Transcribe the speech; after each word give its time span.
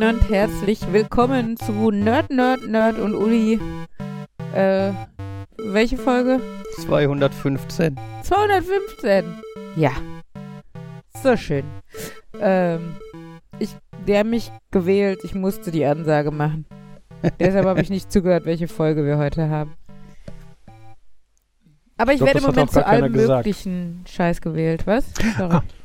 Hallöchen 0.00 0.02
und 0.02 0.30
herzlich 0.30 0.92
willkommen 0.92 1.56
zu 1.56 1.90
Nerd, 1.90 2.30
Nerd, 2.30 2.66
Nerd 2.66 2.98
und 2.98 3.14
Uli. 3.14 3.60
Äh, 4.54 4.92
welche 5.58 5.96
Folge? 5.96 6.40
215. 6.76 7.98
215. 8.22 9.24
Ja. 9.76 9.90
So 11.22 11.36
schön. 11.36 11.64
Ähm, 12.40 12.96
ich, 13.58 13.76
der 14.06 14.24
mich 14.24 14.50
gewählt, 14.70 15.20
ich 15.22 15.34
musste 15.34 15.70
die 15.70 15.84
Ansage 15.84 16.30
machen. 16.30 16.66
Deshalb 17.38 17.66
habe 17.66 17.82
ich 17.82 17.90
nicht 17.90 18.10
zugehört, 18.12 18.46
welche 18.46 18.68
Folge 18.68 19.04
wir 19.04 19.18
heute 19.18 19.48
haben. 19.48 19.74
Aber 21.98 22.12
ich, 22.12 22.20
Ich 22.20 22.24
glaub, 22.24 22.26
werde 22.28 22.38
im 22.38 22.44
Moment 22.46 22.70
zu 22.72 22.86
allem 22.86 23.12
möglichen 23.12 24.04
Scheiß 24.06 24.40
gewählt, 24.40 24.86
was? 24.86 25.04
Sorry. 25.36 25.60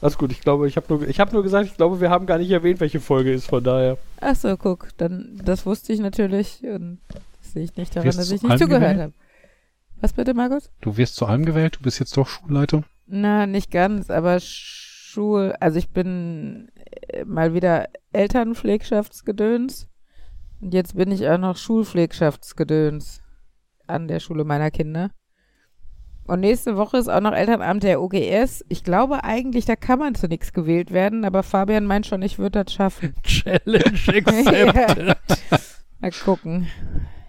Alles 0.00 0.16
gut, 0.16 0.32
ich 0.32 0.40
glaube, 0.40 0.66
ich 0.66 0.76
habe 0.76 0.86
nur, 0.88 1.06
ich 1.06 1.20
hab 1.20 1.32
nur 1.32 1.42
gesagt, 1.42 1.66
ich 1.66 1.76
glaube, 1.76 2.00
wir 2.00 2.08
haben 2.08 2.24
gar 2.24 2.38
nicht 2.38 2.50
erwähnt, 2.50 2.80
welche 2.80 3.00
Folge 3.00 3.32
ist, 3.32 3.46
von 3.46 3.62
daher. 3.62 3.98
Ach 4.20 4.34
so, 4.34 4.56
guck, 4.56 4.88
dann, 4.96 5.38
das 5.44 5.66
wusste 5.66 5.92
ich 5.92 6.00
natürlich 6.00 6.62
und 6.62 7.00
das 7.42 7.52
sehe 7.52 7.64
ich 7.64 7.76
nicht 7.76 7.94
daran, 7.94 8.06
dass 8.06 8.28
zu 8.28 8.34
ich 8.34 8.42
nicht 8.42 8.58
zugehört 8.58 8.98
habe. 8.98 9.12
Was 10.00 10.14
bitte, 10.14 10.32
Markus? 10.32 10.70
Du 10.80 10.96
wirst 10.96 11.16
zu 11.16 11.26
allem 11.26 11.44
gewählt, 11.44 11.76
du 11.76 11.82
bist 11.82 12.00
jetzt 12.00 12.16
doch 12.16 12.26
Schulleiter. 12.26 12.84
Na, 13.06 13.46
nicht 13.46 13.70
ganz, 13.70 14.08
aber 14.08 14.38
Schul, 14.40 15.54
also 15.60 15.78
ich 15.78 15.90
bin 15.90 16.70
äh, 17.08 17.24
mal 17.24 17.52
wieder 17.52 17.88
Elternpflegschaftsgedöns 18.12 19.88
und 20.62 20.72
jetzt 20.72 20.96
bin 20.96 21.10
ich 21.10 21.28
auch 21.28 21.38
noch 21.38 21.58
Schulpflegschaftsgedöns 21.58 23.20
an 23.86 24.08
der 24.08 24.20
Schule 24.20 24.44
meiner 24.44 24.70
Kinder. 24.70 25.10
Und 26.30 26.40
nächste 26.40 26.76
Woche 26.76 26.96
ist 26.98 27.08
auch 27.08 27.20
noch 27.20 27.32
Elternabend 27.32 27.82
der 27.82 28.00
OGS. 28.00 28.64
Ich 28.68 28.84
glaube 28.84 29.24
eigentlich, 29.24 29.64
da 29.64 29.74
kann 29.76 29.98
man 29.98 30.14
zu 30.14 30.28
nichts 30.28 30.52
gewählt 30.52 30.92
werden, 30.92 31.24
aber 31.24 31.42
Fabian 31.42 31.86
meint 31.86 32.06
schon, 32.06 32.22
ich 32.22 32.38
würde 32.38 32.62
das 32.64 32.72
schaffen. 32.72 33.14
Challenge 33.24 33.82
Ja. 35.04 35.16
Mal 36.00 36.10
gucken. 36.12 36.68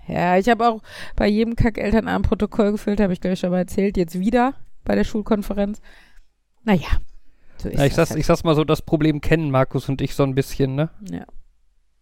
Ja, 0.08 0.38
ich 0.38 0.48
habe 0.50 0.68
auch 0.68 0.82
bei 1.16 1.28
jedem 1.28 1.56
Kack-Elternabend 1.56 2.28
Protokoll 2.28 2.72
gefüllt, 2.74 3.00
habe 3.00 3.14
ich 3.14 3.22
glaube 3.22 3.34
ich 3.34 3.40
schon 3.40 3.50
mal 3.52 3.58
erzählt, 3.60 3.98
jetzt 3.98 4.20
wieder 4.20 4.54
bei 4.84 4.96
der 4.96 5.04
Schulkonferenz. 5.04 5.82
Naja, 6.64 6.88
so 7.58 7.70
ist 7.70 7.78
Ja, 7.80 7.86
ich, 7.86 7.94
das 7.96 8.10
sag's, 8.10 8.20
ich 8.20 8.26
sag's 8.26 8.44
mal 8.44 8.56
so, 8.56 8.64
das 8.64 8.82
Problem 8.82 9.20
kennen 9.22 9.52
Markus 9.52 9.90
und 9.90 10.02
ich 10.02 10.14
so 10.16 10.24
ein 10.24 10.36
bisschen, 10.36 10.76
ne? 10.76 10.90
Ja. 11.10 11.26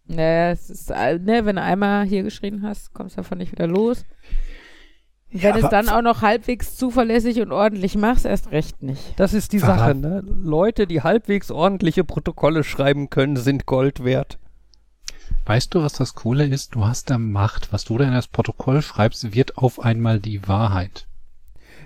Naja, 0.06 0.50
es 0.50 0.70
ist, 0.70 0.92
all- 0.92 1.18
ne, 1.20 1.44
wenn 1.46 1.56
du 1.56 1.62
einmal 1.62 2.04
hier 2.04 2.22
geschrien 2.24 2.62
hast, 2.62 2.92
kommst 2.92 3.16
du 3.16 3.22
davon 3.22 3.38
nicht 3.38 3.52
wieder 3.52 3.66
los. 3.66 4.04
Und 5.32 5.42
wenn 5.42 5.56
Ja, 5.56 5.62
es 5.64 5.70
dann 5.70 5.88
auch 5.88 6.02
noch 6.02 6.22
halbwegs 6.22 6.76
zuverlässig 6.76 7.40
und 7.40 7.52
ordentlich 7.52 7.96
machst, 7.96 8.24
erst 8.26 8.50
recht 8.50 8.82
nicht. 8.82 9.14
Das 9.16 9.32
ist 9.32 9.52
die 9.52 9.60
Sache, 9.60 9.94
ne? 9.94 10.24
Leute, 10.42 10.86
die 10.86 11.02
halbwegs 11.02 11.50
ordentliche 11.50 12.02
Protokolle 12.04 12.64
schreiben 12.64 13.10
können, 13.10 13.36
sind 13.36 13.66
Gold 13.66 14.04
wert. 14.04 14.38
Weißt 15.46 15.74
du, 15.74 15.82
was 15.82 15.92
das 15.94 16.14
Coole 16.14 16.46
ist? 16.46 16.74
Du 16.74 16.84
hast 16.84 17.10
da 17.10 17.18
Macht. 17.18 17.72
Was 17.72 17.84
du 17.84 17.98
da 17.98 18.04
in 18.04 18.12
das 18.12 18.28
Protokoll 18.28 18.82
schreibst, 18.82 19.32
wird 19.34 19.56
auf 19.56 19.80
einmal 19.80 20.20
die 20.20 20.46
Wahrheit. 20.48 21.06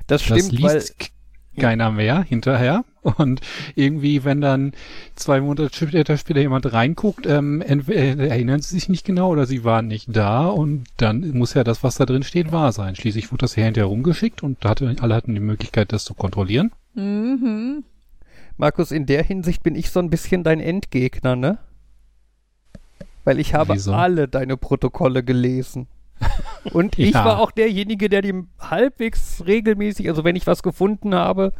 Das 0.06 0.22
Das 0.26 0.40
stimmt, 0.42 0.62
weil 0.62 0.74
liest 0.76 1.12
keiner 1.56 1.90
mehr 1.90 2.22
hinterher. 2.22 2.84
Und 3.02 3.40
irgendwie, 3.74 4.24
wenn 4.24 4.40
dann 4.40 4.72
zwei 5.14 5.40
Monate 5.40 5.68
später, 5.72 6.16
später 6.16 6.40
jemand 6.40 6.72
reinguckt, 6.72 7.26
ähm, 7.26 7.60
entweder 7.60 8.28
erinnern 8.28 8.62
sie 8.62 8.74
sich 8.74 8.88
nicht 8.88 9.04
genau 9.04 9.30
oder 9.30 9.46
sie 9.46 9.62
waren 9.62 9.86
nicht 9.88 10.14
da 10.14 10.46
und 10.46 10.84
dann 10.96 11.36
muss 11.36 11.52
ja 11.52 11.64
das, 11.64 11.82
was 11.82 11.96
da 11.96 12.06
drin 12.06 12.22
steht, 12.22 12.50
wahr 12.50 12.72
sein. 12.72 12.96
Schließlich 12.96 13.30
wurde 13.30 13.42
das 13.42 13.54
hinterher 13.54 13.86
rumgeschickt 13.86 14.42
und 14.42 14.64
hatte, 14.64 14.96
alle 15.00 15.14
hatten 15.14 15.34
die 15.34 15.40
Möglichkeit, 15.40 15.92
das 15.92 16.04
zu 16.04 16.14
kontrollieren. 16.14 16.72
Mhm. 16.94 17.84
Markus, 18.56 18.90
in 18.90 19.04
der 19.06 19.22
Hinsicht 19.22 19.62
bin 19.62 19.74
ich 19.74 19.90
so 19.90 20.00
ein 20.00 20.10
bisschen 20.10 20.44
dein 20.44 20.60
Endgegner, 20.60 21.36
ne? 21.36 21.58
Weil 23.24 23.40
ich 23.40 23.54
habe 23.54 23.74
Wieso? 23.74 23.92
alle 23.92 24.28
deine 24.28 24.56
Protokolle 24.56 25.22
gelesen. 25.22 25.88
Und 26.72 26.98
ich 26.98 27.12
Ja. 27.14 27.24
war 27.24 27.38
auch 27.40 27.50
derjenige, 27.50 28.08
der 28.08 28.22
die 28.22 28.34
halbwegs 28.58 29.42
regelmäßig, 29.46 30.08
also 30.08 30.24
wenn 30.24 30.36
ich 30.36 30.46
was 30.46 30.62
gefunden 30.62 31.14
habe, 31.14 31.52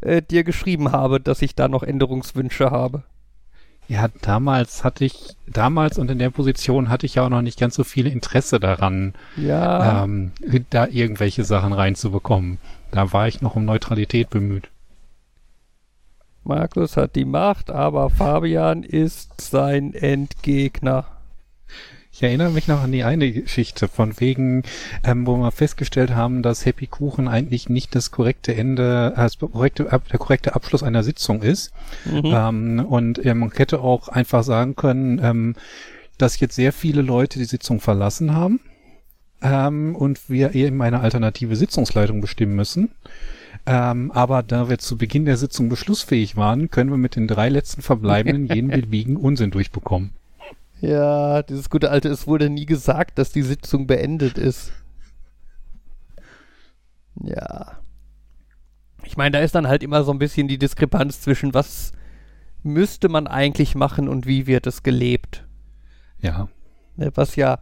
äh, 0.00 0.20
dir 0.22 0.44
geschrieben 0.44 0.92
habe, 0.92 1.20
dass 1.20 1.42
ich 1.42 1.54
da 1.54 1.68
noch 1.68 1.82
Änderungswünsche 1.82 2.70
habe. 2.70 3.04
Ja, 3.88 4.08
damals 4.22 4.84
hatte 4.84 5.04
ich, 5.04 5.36
damals 5.46 5.98
und 5.98 6.10
in 6.10 6.18
der 6.18 6.30
Position 6.30 6.88
hatte 6.88 7.04
ich 7.06 7.16
ja 7.16 7.24
auch 7.24 7.28
noch 7.28 7.42
nicht 7.42 7.58
ganz 7.58 7.74
so 7.74 7.84
viel 7.84 8.06
Interesse 8.06 8.60
daran, 8.60 9.14
Ja, 9.36 10.04
ähm, 10.04 10.32
da 10.70 10.86
irgendwelche 10.86 11.44
Sachen 11.44 11.72
reinzubekommen. 11.72 12.58
Da 12.90 13.12
war 13.12 13.26
ich 13.28 13.40
noch 13.42 13.56
um 13.56 13.64
Neutralität 13.64 14.30
bemüht. 14.30 14.70
Markus 16.44 16.96
hat 16.96 17.14
die 17.16 17.24
Macht, 17.24 17.70
aber 17.70 18.10
Fabian 18.10 18.82
ist 18.82 19.40
sein 19.40 19.94
Endgegner. 19.94 21.06
Ich 22.14 22.22
erinnere 22.22 22.50
mich 22.50 22.68
noch 22.68 22.82
an 22.82 22.92
die 22.92 23.04
eine 23.04 23.32
Geschichte 23.32 23.88
von 23.88 24.20
wegen, 24.20 24.64
ähm, 25.02 25.26
wo 25.26 25.38
wir 25.38 25.50
festgestellt 25.50 26.10
haben, 26.10 26.42
dass 26.42 26.66
Happy 26.66 26.86
Kuchen 26.86 27.26
eigentlich 27.26 27.70
nicht 27.70 27.94
das 27.94 28.10
korrekte 28.10 28.54
Ende, 28.54 29.14
äh, 29.16 29.20
das 29.20 29.38
korrekte, 29.38 29.84
der 29.84 30.18
korrekte 30.18 30.54
Abschluss 30.54 30.82
einer 30.82 31.04
Sitzung 31.04 31.40
ist. 31.40 31.72
Mhm. 32.04 32.22
Ähm, 32.24 32.86
und 32.86 33.24
ähm, 33.24 33.38
man 33.38 33.52
hätte 33.52 33.80
auch 33.80 34.08
einfach 34.08 34.44
sagen 34.44 34.76
können, 34.76 35.20
ähm, 35.22 35.54
dass 36.18 36.38
jetzt 36.38 36.54
sehr 36.54 36.74
viele 36.74 37.00
Leute 37.00 37.38
die 37.38 37.46
Sitzung 37.46 37.80
verlassen 37.80 38.34
haben 38.34 38.60
ähm, 39.40 39.96
und 39.96 40.28
wir 40.28 40.54
eben 40.54 40.82
eine 40.82 41.00
alternative 41.00 41.56
Sitzungsleitung 41.56 42.20
bestimmen 42.20 42.54
müssen. 42.54 42.90
Ähm, 43.64 44.12
aber 44.12 44.42
da 44.42 44.68
wir 44.68 44.78
zu 44.78 44.98
Beginn 44.98 45.24
der 45.24 45.38
Sitzung 45.38 45.70
beschlussfähig 45.70 46.36
waren, 46.36 46.70
können 46.70 46.90
wir 46.90 46.98
mit 46.98 47.16
den 47.16 47.26
drei 47.26 47.48
letzten 47.48 47.80
Verbleibenden 47.80 48.46
jeden 48.54 48.68
beliebigen 48.68 49.16
Unsinn 49.16 49.50
durchbekommen. 49.50 50.10
Ja, 50.82 51.44
dieses 51.44 51.70
gute 51.70 51.92
alte, 51.92 52.08
es 52.08 52.26
wurde 52.26 52.50
nie 52.50 52.66
gesagt, 52.66 53.16
dass 53.18 53.30
die 53.30 53.42
Sitzung 53.42 53.86
beendet 53.86 54.36
ist. 54.36 54.72
Ja. 57.22 57.78
Ich 59.04 59.16
meine, 59.16 59.30
da 59.30 59.38
ist 59.38 59.54
dann 59.54 59.68
halt 59.68 59.84
immer 59.84 60.02
so 60.02 60.10
ein 60.10 60.18
bisschen 60.18 60.48
die 60.48 60.58
Diskrepanz 60.58 61.20
zwischen 61.20 61.54
was 61.54 61.92
müsste 62.64 63.08
man 63.08 63.28
eigentlich 63.28 63.76
machen 63.76 64.08
und 64.08 64.26
wie 64.26 64.48
wird 64.48 64.66
es 64.66 64.82
gelebt. 64.82 65.46
Ja, 66.20 66.48
Ne, 66.96 67.12
was 67.14 67.36
ja 67.36 67.58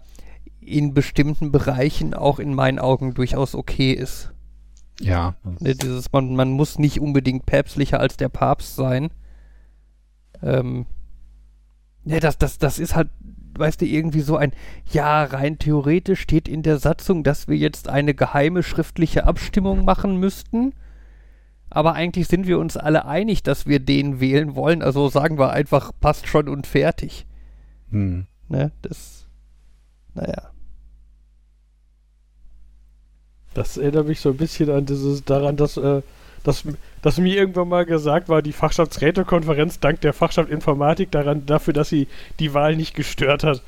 in 0.60 0.94
bestimmten 0.94 1.52
Bereichen 1.52 2.14
auch 2.14 2.38
in 2.38 2.54
meinen 2.54 2.78
Augen 2.78 3.12
durchaus 3.14 3.54
okay 3.54 3.92
ist. 3.92 4.32
ja. 4.98 5.36
Ne, 5.60 5.74
dieses, 5.74 6.10
man, 6.10 6.34
man 6.34 6.50
muss 6.52 6.78
nicht 6.78 7.00
unbedingt 7.00 7.44
päpstlicher 7.44 8.00
als 8.00 8.16
der 8.16 8.30
Papst 8.30 8.76
sein. 8.76 9.10
Ähm, 10.42 10.86
ne, 12.04 12.20
das, 12.20 12.38
das, 12.38 12.58
das 12.58 12.78
ist 12.78 12.94
halt, 12.94 13.08
weißt 13.56 13.80
du, 13.80 13.86
irgendwie 13.86 14.20
so 14.20 14.36
ein, 14.36 14.52
ja, 14.90 15.24
rein 15.24 15.58
theoretisch 15.58 16.20
steht 16.20 16.48
in 16.48 16.62
der 16.62 16.78
Satzung, 16.78 17.22
dass 17.22 17.48
wir 17.48 17.56
jetzt 17.56 17.88
eine 17.88 18.14
geheime 18.14 18.62
schriftliche 18.62 19.24
Abstimmung 19.24 19.84
machen 19.84 20.16
müssten. 20.16 20.74
Aber 21.68 21.94
eigentlich 21.94 22.26
sind 22.26 22.46
wir 22.46 22.58
uns 22.58 22.76
alle 22.76 23.04
einig, 23.04 23.44
dass 23.44 23.66
wir 23.66 23.78
den 23.78 24.18
wählen 24.20 24.56
wollen. 24.56 24.82
Also 24.82 25.08
sagen 25.08 25.38
wir 25.38 25.50
einfach, 25.50 25.92
passt 26.00 26.26
schon 26.26 26.48
und 26.48 26.66
fertig. 26.66 27.26
Hm. 27.90 28.26
Ne, 28.48 28.72
das, 28.82 29.26
naja. 30.14 30.50
Das 33.54 33.76
erinnert 33.76 34.08
mich 34.08 34.20
so 34.20 34.30
ein 34.30 34.36
bisschen 34.36 34.70
an 34.70 34.86
dieses 34.86 35.24
daran, 35.24 35.56
dass, 35.56 35.76
äh, 35.76 36.02
dass, 36.42 36.64
dass 37.02 37.18
mir 37.18 37.36
irgendwann 37.36 37.68
mal 37.68 37.84
gesagt 37.84 38.28
war, 38.28 38.42
die 38.42 38.52
Fachschaftsrätekonferenz 38.52 39.80
dank 39.80 40.00
der 40.00 40.12
Fachschaft 40.12 40.50
Informatik 40.50 41.10
daran 41.10 41.46
dafür, 41.46 41.72
dass 41.74 41.88
sie 41.88 42.08
die 42.38 42.54
Wahl 42.54 42.76
nicht 42.76 42.94
gestört 42.94 43.44
hat. 43.44 43.62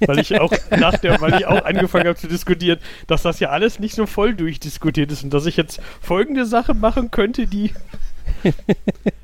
Weil 0.00 0.18
ich 0.18 0.40
auch 0.40 0.52
nach 0.70 0.98
der, 0.98 1.20
weil 1.20 1.34
ich 1.34 1.46
auch 1.46 1.64
angefangen 1.64 2.06
habe 2.08 2.18
zu 2.18 2.26
diskutieren, 2.28 2.78
dass 3.06 3.22
das 3.22 3.38
ja 3.40 3.50
alles 3.50 3.78
nicht 3.78 3.94
so 3.94 4.06
voll 4.06 4.34
durchdiskutiert 4.34 5.12
ist 5.12 5.22
und 5.22 5.32
dass 5.32 5.46
ich 5.46 5.56
jetzt 5.56 5.80
folgende 6.00 6.44
Sache 6.46 6.74
machen 6.74 7.10
könnte, 7.10 7.46
die. 7.46 7.72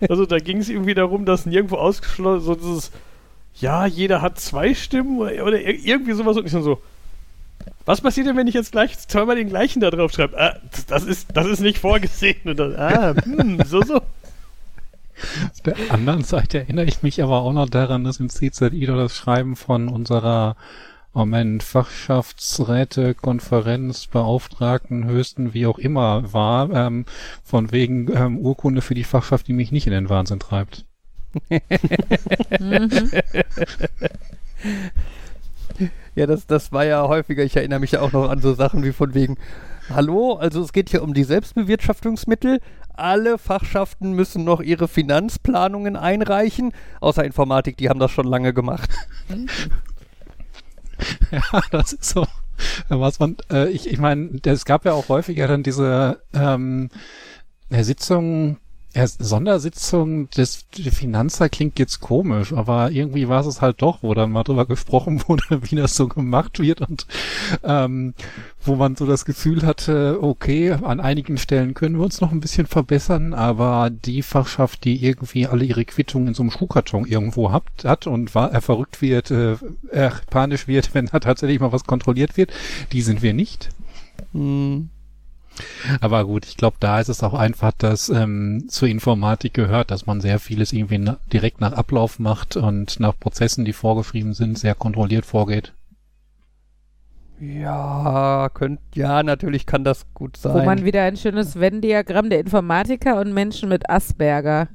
Also 0.09 0.27
da 0.27 0.39
ging 0.39 0.59
es 0.59 0.69
irgendwie 0.69 0.95
darum, 0.95 1.25
dass 1.25 1.47
nirgendwo 1.47 1.77
ausgeschlossen 1.77 2.45
so 2.45 2.55
dieses, 2.55 2.91
ja, 3.57 3.87
jeder 3.87 4.23
hat 4.23 4.39
zwei 4.39 4.75
Stimmen 4.75 5.19
oder, 5.19 5.45
oder 5.45 5.57
ir- 5.59 5.85
irgendwie 5.85 6.13
sowas 6.13 6.37
und 6.37 6.47
ich 6.47 6.53
so. 6.53 6.81
Was 7.89 8.03
passiert 8.03 8.27
denn, 8.27 8.37
wenn 8.37 8.47
ich 8.47 8.53
jetzt 8.53 8.73
gleich 8.73 8.99
zweimal 8.99 9.37
den 9.37 9.49
gleichen 9.49 9.81
da 9.81 9.91
drauf 9.91 10.13
schreibe? 10.13 10.39
Ah, 10.39 10.57
das- 10.89 11.05
ist, 11.05 11.29
das 11.33 11.47
ist 11.47 11.61
nicht 11.61 11.79
vorgesehen. 11.79 12.37
Und 12.45 12.59
dann, 12.59 12.77
ah, 12.77 13.15
hm, 13.15 13.63
so, 13.65 13.81
so. 13.81 13.97
Auf 13.97 15.61
der 15.65 15.75
anderen 15.89 16.23
Seite 16.23 16.59
erinnere 16.59 16.85
ich 16.85 17.03
mich 17.03 17.23
aber 17.23 17.41
auch 17.41 17.55
noch 17.55 17.67
daran, 17.67 18.05
dass 18.05 18.21
im 18.21 18.29
CZI 18.29 18.85
doch 18.85 18.99
das 18.99 19.17
Schreiben 19.17 19.57
von 19.57 19.89
unserer 19.89 20.55
Moment, 21.15 21.63
Fachschaftsräte, 21.63 23.15
Konferenz, 23.15 24.07
Beauftragten, 24.07 25.07
Höchsten, 25.07 25.55
wie 25.55 25.65
auch 25.65 25.79
immer 25.79 26.35
war, 26.35 26.71
ähm, 26.71 27.07
von 27.43 27.73
wegen 27.73 28.15
ähm, 28.15 28.37
Urkunde 28.37 28.83
für 28.83 28.95
die 28.95 29.05
Fachschaft, 29.05 29.49
die 29.49 29.55
mich 29.55 29.73
nicht 29.73 29.87
in 29.87 29.95
den 29.95 30.11
Wahnsinn 30.11 30.41
treibt. 30.41 30.85
Mhm. 32.61 32.91
Ja, 36.15 36.27
das, 36.27 36.47
das 36.47 36.73
war 36.73 36.85
ja 36.85 37.07
häufiger. 37.07 37.45
Ich 37.45 37.57
erinnere 37.57 37.81
mich 37.81 37.93
ja 37.93 38.01
auch 38.01 38.13
noch 38.13 38.29
an 38.29 38.41
so 38.41 38.55
Sachen 38.55 38.83
wie 38.83 38.93
von 38.93 39.15
wegen, 39.15 39.37
Hallo, 39.91 40.35
also 40.35 40.63
es 40.63 40.73
geht 40.73 40.91
hier 40.91 41.03
um 41.03 41.15
die 41.15 41.25
Selbstbewirtschaftungsmittel. 41.25 42.61
Alle 42.95 43.39
Fachschaften 43.39 44.13
müssen 44.13 44.45
noch 44.45 44.61
ihre 44.61 44.87
Finanzplanungen 44.87 45.97
einreichen, 45.97 46.73
außer 47.01 47.25
Informatik, 47.25 47.77
die 47.79 47.89
haben 47.89 48.01
das 48.01 48.11
schon 48.11 48.27
lange 48.27 48.53
gemacht. 48.53 48.91
Ja, 51.31 51.63
das 51.71 51.93
ist 51.93 52.09
so. 52.09 52.27
Was 52.89 53.21
man, 53.21 53.37
äh, 53.53 53.69
ich, 53.69 53.89
ich 53.89 54.01
meine, 54.01 54.41
es 54.45 54.65
gab 54.65 54.85
ja 54.85 54.95
auch 54.95 55.09
häufiger 55.09 55.47
dann 55.47 55.63
diese 55.63 56.21
ähm, 56.35 56.89
Sitzungen, 57.71 58.59
ja, 58.99 59.07
Sondersitzung 59.07 60.29
des 60.31 60.67
Finanzer 60.91 61.49
klingt 61.49 61.79
jetzt 61.79 62.01
komisch, 62.01 62.53
aber 62.53 62.91
irgendwie 62.91 63.29
war 63.29 63.47
es 63.47 63.61
halt 63.61 63.81
doch, 63.81 64.03
wo 64.03 64.13
dann 64.13 64.33
mal 64.33 64.43
drüber 64.43 64.67
gesprochen 64.67 65.23
wurde, 65.29 65.63
wie 65.63 65.77
das 65.77 65.95
so 65.95 66.09
gemacht 66.09 66.59
wird 66.59 66.81
und 66.81 67.07
ähm, 67.63 68.15
wo 68.61 68.75
man 68.75 68.97
so 68.97 69.07
das 69.07 69.25
Gefühl 69.25 69.65
hatte, 69.65 70.19
okay, 70.21 70.73
an 70.73 70.99
einigen 70.99 71.39
Stellen 71.39 71.75
können 71.75 71.97
wir 71.97 72.05
uns 72.05 72.21
noch 72.21 72.33
ein 72.33 72.41
bisschen 72.41 72.67
verbessern, 72.67 73.35
aber 73.35 73.89
die 73.91 74.23
Fachschaft, 74.23 74.83
die 74.83 75.05
irgendwie 75.05 75.47
alle 75.47 75.65
ihre 75.65 75.85
Quittungen 75.85 76.29
in 76.29 76.35
so 76.35 76.43
einem 76.43 76.51
Schuhkarton 76.51 77.07
irgendwo 77.07 77.53
hat, 77.53 77.63
hat 77.85 78.09
und 78.09 78.35
war, 78.35 78.51
er 78.51 78.63
verrückt 78.63 79.01
wird, 79.01 79.31
äh, 79.31 79.59
er 79.93 80.13
panisch 80.29 80.67
wird, 80.67 80.93
wenn 80.95 81.07
da 81.07 81.21
tatsächlich 81.21 81.61
mal 81.61 81.71
was 81.71 81.85
kontrolliert 81.85 82.37
wird, 82.37 82.51
die 82.91 83.03
sind 83.03 83.23
wir 83.23 83.33
nicht. 83.33 83.69
Hm. 84.33 84.91
Aber 86.01 86.25
gut, 86.25 86.47
ich 86.47 86.57
glaube, 86.57 86.77
da 86.81 87.01
ist 87.01 87.09
es 87.09 87.23
auch 87.23 87.35
einfach, 87.35 87.73
dass 87.73 88.09
ähm, 88.09 88.67
zur 88.69 88.89
Informatik 88.89 89.55
gehört, 89.55 89.91
dass 89.91 90.07
man 90.07 90.21
sehr 90.21 90.39
vieles 90.39 90.73
irgendwie 90.73 90.99
na 90.99 91.19
direkt 91.33 91.61
nach 91.61 91.73
Ablauf 91.73 92.19
macht 92.19 92.57
und 92.57 93.01
nach 93.01 93.19
Prozessen, 93.19 93.65
die 93.65 93.73
vorgeschrieben 93.73 94.35
sind, 94.35 94.59
sehr 94.59 94.75
kontrolliert 94.75 95.27
vorgeht. 95.27 95.73
Ja, 97.41 98.51
könnt, 98.53 98.81
ja, 98.95 99.23
natürlich 99.23 99.65
kann 99.65 99.85
das 99.85 100.07
gut 100.13 100.37
sein. 100.37 100.55
Wo 100.55 100.63
man 100.65 100.85
wieder 100.85 101.03
ein 101.03 101.17
schönes 101.17 101.59
Venn-Diagramm 101.59 102.31
der 102.31 102.41
Informatiker 102.41 103.21
und 103.21 103.33
Menschen 103.33 103.69
mit 103.69 103.89
Asperger 103.89 104.69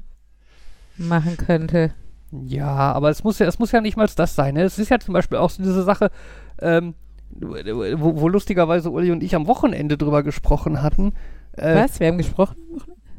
machen 0.96 1.36
könnte. 1.36 1.92
Ja, 2.46 2.92
aber 2.92 3.10
es 3.10 3.22
muss 3.22 3.38
ja, 3.38 3.46
es 3.46 3.58
muss 3.58 3.72
ja 3.72 3.80
nicht 3.80 3.96
mal 3.96 4.08
das 4.14 4.34
sein. 4.34 4.54
Ne? 4.54 4.62
Es 4.62 4.78
ist 4.78 4.90
ja 4.90 4.98
zum 4.98 5.14
Beispiel 5.14 5.38
auch 5.38 5.50
so 5.50 5.62
diese 5.62 5.82
Sache, 5.82 6.10
ähm, 6.60 6.94
wo, 7.40 8.20
wo 8.20 8.28
lustigerweise 8.28 8.90
Uli 8.90 9.10
und 9.10 9.22
ich 9.22 9.34
am 9.34 9.46
Wochenende 9.46 9.96
drüber 9.96 10.22
gesprochen 10.22 10.82
hatten. 10.82 11.12
Äh, 11.52 11.74
Was? 11.76 12.00
Wir 12.00 12.08
haben 12.08 12.18
gesprochen? 12.18 12.56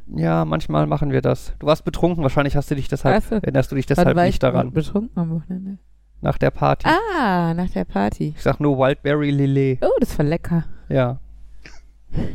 Ja, 0.08 0.46
manchmal 0.46 0.86
machen 0.88 1.12
wir 1.12 1.22
das. 1.22 1.54
Du 1.60 1.68
warst 1.68 1.84
betrunken, 1.84 2.22
wahrscheinlich 2.24 2.56
hast 2.56 2.70
du 2.70 2.76
dich 2.76 2.88
deshalb, 2.88 3.24
so. 3.24 3.36
erinnerst 3.36 3.72
du 3.72 3.76
dich 3.76 3.86
deshalb 3.88 4.16
war 4.16 4.24
nicht 4.24 4.36
ich 4.36 4.40
daran. 4.40 4.72
betrunken 4.72 5.18
am 5.20 5.32
Wochenende? 5.32 5.78
Nach 6.22 6.38
der 6.38 6.52
Party. 6.52 6.88
Ah, 6.88 7.54
nach 7.54 7.70
der 7.70 7.86
Party. 7.86 8.34
Ich 8.36 8.42
sag 8.44 8.60
nur 8.60 8.78
Wildberry 8.78 9.32
Lillet. 9.32 9.80
Oh, 9.82 9.90
das 10.00 10.18
war 10.18 10.26
lecker. 10.26 10.66
Ja. 10.90 11.20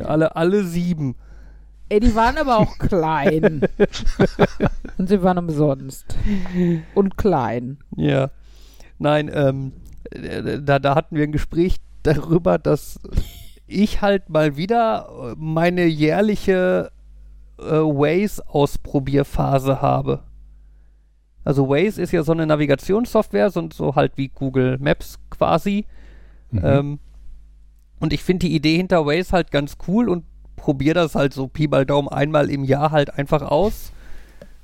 Alle, 0.03 0.35
alle 0.35 0.63
sieben. 0.63 1.15
Ey, 1.89 1.99
die 1.99 2.13
waren 2.15 2.37
aber 2.37 2.57
auch 2.57 2.77
klein. 2.79 3.61
Und 4.97 5.09
sie 5.09 5.21
waren 5.23 5.37
umsonst. 5.37 6.15
Und 6.93 7.17
klein. 7.17 7.79
Ja. 7.95 8.29
Nein, 8.99 9.31
ähm, 9.33 9.71
äh, 9.75 9.80
da, 10.11 10.79
da 10.79 10.95
hatten 10.95 11.15
wir 11.15 11.23
ein 11.23 11.31
Gespräch 11.31 11.77
darüber, 12.03 12.57
dass 12.57 12.99
ich 13.67 14.01
halt 14.01 14.29
mal 14.29 14.57
wieder 14.57 15.33
meine 15.37 15.85
jährliche 15.85 16.91
äh, 17.57 17.63
Waze-Ausprobierphase 17.63 19.81
habe. 19.81 20.23
Also 21.43 21.69
Waze 21.69 22.01
ist 22.01 22.11
ja 22.11 22.23
so 22.23 22.33
eine 22.33 22.45
Navigationssoftware, 22.45 23.49
so, 23.49 23.67
so 23.73 23.95
halt 23.95 24.13
wie 24.15 24.27
Google 24.27 24.77
Maps 24.79 25.17
quasi. 25.29 25.85
Mhm. 26.51 26.61
Ähm, 26.63 26.99
und 27.99 28.13
ich 28.13 28.23
finde 28.23 28.47
die 28.47 28.55
Idee 28.55 28.77
hinter 28.77 29.05
Waze 29.05 29.31
halt 29.31 29.51
ganz 29.51 29.77
cool 29.87 30.09
und 30.09 30.25
probiere 30.55 30.95
das 30.95 31.15
halt 31.15 31.33
so 31.33 31.47
Pi 31.47 31.67
mal 31.67 31.85
Daumen 31.85 32.09
einmal 32.09 32.49
im 32.49 32.63
Jahr 32.63 32.91
halt 32.91 33.17
einfach 33.17 33.41
aus, 33.41 33.91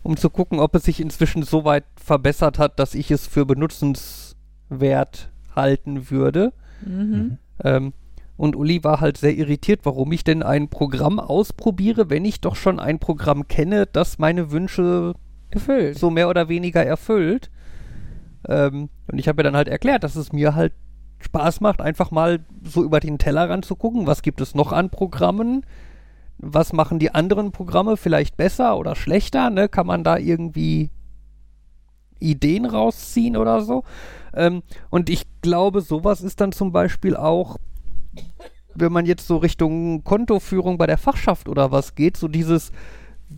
um 0.03 0.17
zu 0.17 0.29
gucken, 0.29 0.59
ob 0.59 0.75
es 0.75 0.83
sich 0.83 1.00
inzwischen 1.00 1.43
so 1.43 1.65
weit 1.65 1.85
verbessert 1.95 2.59
hat, 2.59 2.79
dass 2.79 2.93
ich 2.93 3.09
es 3.09 3.25
für 3.25 3.45
benutzenswert 3.45 5.31
halten 5.57 6.09
würde. 6.09 6.54
Mhm. 6.86 7.38
Ähm, 7.63 7.94
und 8.38 8.56
Uli 8.56 8.83
war 8.83 9.01
halt 9.01 9.18
sehr 9.18 9.36
irritiert, 9.36 9.81
warum 9.83 10.12
ich 10.12 10.24
denn 10.24 10.44
ein 10.44 10.69
Programm 10.69 11.19
ausprobiere, 11.19 12.09
wenn 12.09 12.24
ich 12.24 12.39
doch 12.39 12.56
schon 12.56 12.80
ein 12.80 13.00
Programm 13.00 13.48
kenne, 13.48 13.88
das 13.88 14.19
meine 14.19 14.51
Wünsche 14.51 15.15
Gefüllt. 15.50 15.98
so 15.98 16.12
mehr 16.12 16.30
oder 16.30 16.48
weniger 16.48 16.86
erfüllt. 16.86 17.50
Ähm, 18.48 18.89
und 19.12 19.18
ich 19.18 19.27
habe 19.27 19.38
mir 19.38 19.44
dann 19.44 19.56
halt 19.56 19.68
erklärt, 19.68 20.04
dass 20.04 20.15
es 20.15 20.31
mir 20.31 20.54
halt 20.54 20.74
Spaß 21.19 21.62
macht, 21.62 21.81
einfach 21.81 22.12
mal 22.12 22.45
so 22.63 22.83
über 22.83 23.00
den 23.00 23.18
Tellerrand 23.18 23.65
zu 23.65 23.75
gucken, 23.75 24.06
was 24.06 24.21
gibt 24.21 24.39
es 24.39 24.53
noch 24.53 24.71
an 24.71 24.92
Programmen, 24.92 25.65
was 26.38 26.74
machen 26.74 27.00
die 27.00 27.15
anderen 27.15 27.51
Programme 27.51 27.98
vielleicht 27.98 28.38
besser 28.38 28.77
oder 28.77 28.95
schlechter, 28.95 29.50
ne? 29.50 29.68
Kann 29.68 29.88
man 29.88 30.03
da 30.03 30.18
irgendwie 30.18 30.92
Ideen 32.19 32.65
rausziehen 32.65 33.36
oder 33.36 33.62
so? 33.62 33.83
Ähm, 34.38 34.62
und 34.89 35.10
ich 35.10 35.25
glaube, 35.42 35.81
sowas 35.81 36.22
ist 36.22 36.39
dann 36.39 36.51
zum 36.51 36.72
Beispiel 36.72 37.18
auch, 37.18 37.57
wenn 38.75 38.92
man 38.92 39.07
jetzt 39.07 39.28
so 39.28 39.38
Richtung 39.38 40.04
Kontoführung 40.04 40.78
bei 40.78 40.86
der 40.86 41.00
Fachschaft 41.00 41.50
oder 41.50 41.72
was 41.72 41.95
geht, 41.95 42.16
so 42.16 42.28
dieses, 42.28 42.72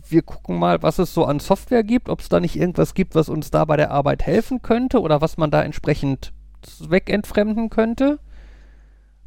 wir 0.08 0.22
gucken 0.22 0.58
mal, 0.58 0.82
was 0.82 0.98
es 0.98 1.14
so 1.14 1.24
an 1.24 1.40
Software 1.40 1.82
gibt, 1.82 2.10
ob 2.10 2.20
es 2.20 2.28
da 2.28 2.38
nicht 2.38 2.56
irgendwas 2.56 2.92
gibt, 2.92 3.14
was 3.14 3.30
uns 3.30 3.50
da 3.50 3.64
bei 3.64 3.78
der 3.78 3.90
Arbeit 3.90 4.22
helfen 4.24 4.60
könnte 4.60 5.00
oder 5.00 5.22
was 5.22 5.38
man 5.38 5.50
da 5.50 5.62
entsprechend 5.62 6.32
wegentfremden 6.80 7.70
könnte. 7.70 8.18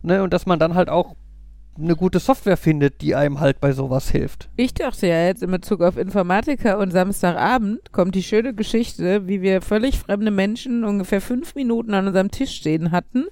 Ne, 0.04 0.22
und 0.22 0.34
dass 0.34 0.46
man 0.46 0.60
dann 0.60 0.76
halt 0.76 0.90
auch 0.90 1.16
eine 1.78 1.96
gute 1.96 2.20
Software 2.20 2.58
findet, 2.58 3.02
die 3.02 3.16
einem 3.16 3.40
halt 3.40 3.60
bei 3.60 3.72
sowas 3.72 4.10
hilft. 4.10 4.50
Ich 4.56 4.74
dachte 4.74 5.08
ja 5.08 5.26
jetzt 5.26 5.42
in 5.42 5.52
Bezug 5.52 5.82
auf 5.82 5.98
Informatiker 5.98 6.78
und 6.78 6.92
Samstagabend 6.92 7.92
kommt 7.92 8.16
die 8.16 8.24
schöne 8.24 8.54
Geschichte, 8.54 9.28
wie 9.28 9.42
wir 9.42 9.62
völlig 9.62 9.98
fremde 9.98 10.32
Menschen 10.32 10.84
ungefähr 10.84 11.22
fünf 11.22 11.56
Minuten 11.56 11.94
an 11.94 12.08
unserem 12.08 12.32
Tisch 12.32 12.56
stehen 12.56 12.92
hatten 12.92 13.26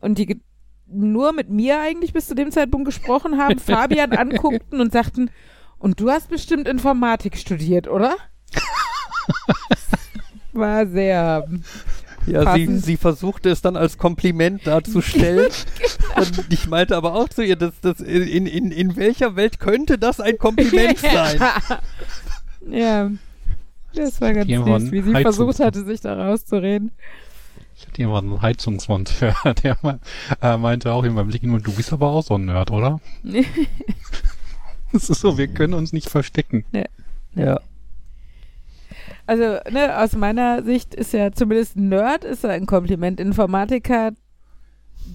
und 0.00 0.18
die 0.18 0.40
nur 0.86 1.32
mit 1.32 1.48
mir 1.48 1.80
eigentlich 1.80 2.12
bis 2.12 2.26
zu 2.26 2.34
dem 2.34 2.50
Zeitpunkt 2.50 2.86
gesprochen 2.86 3.38
haben, 3.38 3.58
Fabian 3.58 4.12
anguckten 4.12 4.80
und 4.80 4.92
sagten, 4.92 5.30
und 5.78 5.98
du 5.98 6.10
hast 6.10 6.28
bestimmt 6.28 6.68
Informatik 6.68 7.36
studiert, 7.36 7.88
oder? 7.88 8.14
War 10.52 10.86
sehr. 10.86 11.48
Ja, 12.26 12.54
sie, 12.54 12.78
sie 12.78 12.96
versuchte 12.96 13.50
es 13.50 13.62
dann 13.62 13.76
als 13.76 13.98
Kompliment 13.98 14.66
darzustellen. 14.66 15.50
und 16.16 16.52
ich 16.52 16.68
meinte 16.68 16.96
aber 16.96 17.14
auch 17.14 17.28
zu 17.28 17.42
ihr, 17.42 17.56
dass 17.56 17.72
das 17.80 18.00
in, 18.00 18.46
in, 18.46 18.70
in 18.70 18.96
welcher 18.96 19.34
Welt 19.36 19.58
könnte 19.58 19.98
das 19.98 20.20
ein 20.20 20.38
Kompliment 20.38 20.98
sein? 21.00 21.40
ja. 22.70 23.10
Das 23.94 24.20
war 24.20 24.32
ganz 24.32 24.48
süß, 24.48 24.90
wie 24.92 25.02
sie 25.02 25.10
Heizungs- 25.10 25.22
versucht 25.22 25.60
hatte, 25.60 25.84
sich 25.84 26.00
da 26.00 26.14
rauszureden. 26.14 26.92
Ich 27.76 27.86
hatte 27.86 27.98
jemanden 28.02 28.30
einen 28.32 28.42
Heizungsmonteur, 28.42 29.34
der 29.62 29.76
me- 29.82 29.98
äh, 30.40 30.56
meinte 30.56 30.92
auch 30.92 31.04
in 31.04 31.14
meinem 31.14 31.28
Blick 31.28 31.42
nur, 31.42 31.60
du 31.60 31.72
bist 31.72 31.92
aber 31.92 32.08
auch 32.08 32.22
so 32.22 32.34
ein 32.36 32.44
Nerd, 32.46 32.70
oder? 32.70 33.00
Es 34.92 35.10
ist 35.10 35.20
so, 35.20 35.36
wir 35.38 35.48
können 35.48 35.74
uns 35.74 35.92
nicht 35.92 36.08
verstecken. 36.08 36.64
Ja. 37.34 37.60
Also, 39.26 39.58
ne, 39.70 39.98
aus 39.98 40.14
meiner 40.16 40.62
Sicht 40.64 40.94
ist 40.94 41.12
ja 41.12 41.32
zumindest 41.32 41.76
Nerd 41.76 42.24
ist 42.24 42.44
ja 42.44 42.50
ein 42.50 42.66
Kompliment. 42.66 43.20
Informatiker 43.20 44.10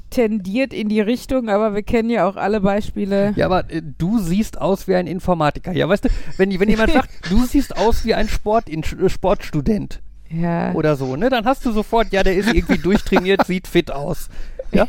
tendiert 0.10 0.74
in 0.74 0.90
die 0.90 1.02
Richtung, 1.02 1.50
aber 1.50 1.74
wir 1.76 1.84
kennen 1.84 2.10
ja 2.10 2.28
auch 2.28 2.36
alle 2.36 2.62
Beispiele. 2.62 3.34
Ja, 3.36 3.46
aber 3.46 3.70
äh, 3.72 3.82
du 3.98 4.20
siehst 4.20 4.60
aus 4.60 4.88
wie 4.88 4.96
ein 4.96 5.08
Informatiker. 5.08 5.72
Ja, 5.74 5.88
weißt 5.88 6.06
du, 6.06 6.10
wenn, 6.38 6.58
wenn 6.60 6.70
jemand 6.70 6.92
sagt, 6.92 7.10
du 7.30 7.46
siehst 7.46 7.78
aus 7.78 8.06
wie 8.06 8.14
ein 8.14 8.28
Sport, 8.28 8.70
äh, 8.70 9.10
Sportstudent 9.10 10.02
Ja. 10.30 10.72
oder 10.74 10.96
so, 10.96 11.16
ne, 11.16 11.30
dann 11.30 11.46
hast 11.46 11.66
du 11.66 11.72
sofort, 11.72 12.12
ja, 12.12 12.24
der 12.24 12.36
ist 12.36 12.54
irgendwie 12.54 12.78
durchtrainiert, 12.78 13.46
sieht 13.48 13.68
fit 13.68 13.92
aus. 13.92 14.30
Ja? 14.72 14.86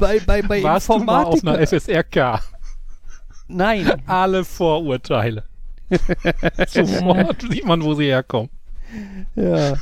Bei, 0.00 0.20
bei, 0.26 0.42
bei 0.42 0.62
Warst 0.62 0.88
du 0.88 0.98
mal 0.98 1.24
auf 1.24 1.42
einer 1.44 1.58
Informatiker. 1.60 1.80
FSRK? 1.80 2.40
Nein. 3.48 3.90
Alle 4.06 4.44
Vorurteile. 4.44 5.44
Sofort 6.68 7.42
sieht 7.42 7.66
man, 7.66 7.82
wo 7.82 7.94
sie 7.94 8.06
herkommen. 8.06 8.50
Ja. 9.34 9.74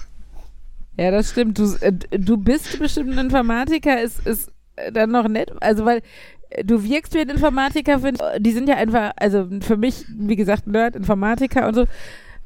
Ja, 0.96 1.10
das 1.10 1.30
stimmt. 1.30 1.58
Du, 1.58 1.74
äh, 1.80 1.92
du 1.92 2.36
bist 2.36 2.78
bestimmt 2.78 3.12
ein 3.12 3.26
Informatiker, 3.26 4.00
ist, 4.02 4.26
ist 4.26 4.52
äh, 4.76 4.92
dann 4.92 5.10
noch 5.10 5.28
nett. 5.28 5.52
Also, 5.60 5.84
weil 5.84 6.02
äh, 6.50 6.64
du 6.64 6.82
wirkst 6.84 7.14
wie 7.14 7.20
ein 7.20 7.30
Informatiker, 7.30 8.00
find, 8.00 8.20
die 8.38 8.52
sind 8.52 8.68
ja 8.68 8.76
einfach, 8.76 9.12
also 9.16 9.48
für 9.60 9.76
mich, 9.76 10.04
wie 10.08 10.36
gesagt, 10.36 10.66
Nerd, 10.66 10.96
Informatiker 10.96 11.66
und 11.68 11.74
so, 11.74 11.86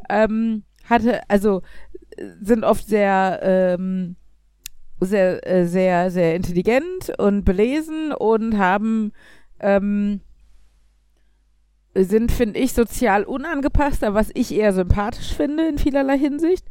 ähm, 0.09 0.62
hatte, 0.88 1.28
also 1.28 1.62
sind 2.40 2.64
oft 2.64 2.87
sehr, 2.87 3.40
ähm, 3.42 4.16
sehr, 5.00 5.47
äh, 5.47 5.66
sehr, 5.66 6.11
sehr 6.11 6.35
intelligent 6.37 7.12
und 7.18 7.44
belesen 7.44 8.12
und 8.12 8.59
haben, 8.59 9.12
ähm, 9.61 10.21
sind, 11.95 12.33
finde 12.33 12.59
ich, 12.59 12.73
sozial 12.73 13.25
unangepasster, 13.25 14.15
was 14.15 14.31
ich 14.35 14.53
eher 14.53 14.73
sympathisch 14.73 15.35
finde 15.35 15.69
in 15.69 15.79
vielerlei 15.79 16.19
Hinsicht. 16.19 16.67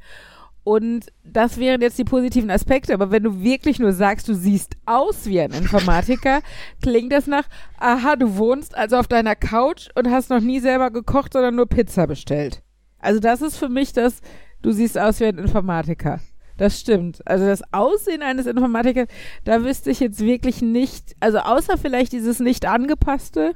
Und 0.65 1.07
das 1.25 1.57
wären 1.57 1.81
jetzt 1.81 1.97
die 1.97 2.05
positiven 2.05 2.49
Aspekte, 2.49 2.93
aber 2.93 3.11
wenn 3.11 3.23
du 3.23 3.43
wirklich 3.43 3.79
nur 3.79 3.91
sagst, 3.91 4.29
du 4.29 4.33
siehst 4.33 4.77
aus 4.85 5.25
wie 5.25 5.41
ein 5.41 5.51
Informatiker, 5.51 6.41
klingt 6.81 7.11
das 7.11 7.27
nach, 7.27 7.43
aha, 7.79 8.15
du 8.15 8.37
wohnst 8.37 8.75
also 8.75 8.95
auf 8.95 9.07
deiner 9.07 9.35
Couch 9.35 9.89
und 9.95 10.09
hast 10.09 10.29
noch 10.29 10.39
nie 10.39 10.59
selber 10.59 10.89
gekocht, 10.89 11.33
sondern 11.33 11.55
nur 11.55 11.67
Pizza 11.67 12.07
bestellt. 12.07 12.63
Also 12.99 13.19
das 13.19 13.41
ist 13.41 13.57
für 13.57 13.67
mich 13.67 13.91
das, 13.91 14.21
du 14.61 14.71
siehst 14.71 14.97
aus 14.97 15.19
wie 15.19 15.25
ein 15.25 15.37
Informatiker. 15.37 16.21
Das 16.55 16.79
stimmt. 16.79 17.25
Also 17.27 17.45
das 17.45 17.61
Aussehen 17.73 18.21
eines 18.21 18.45
Informatikers, 18.45 19.07
da 19.43 19.63
wüsste 19.63 19.91
ich 19.91 19.99
jetzt 19.99 20.21
wirklich 20.21 20.61
nicht, 20.61 21.15
also 21.19 21.39
außer 21.39 21.77
vielleicht 21.77 22.13
dieses 22.13 22.39
nicht 22.39 22.65
angepasste, 22.65 23.55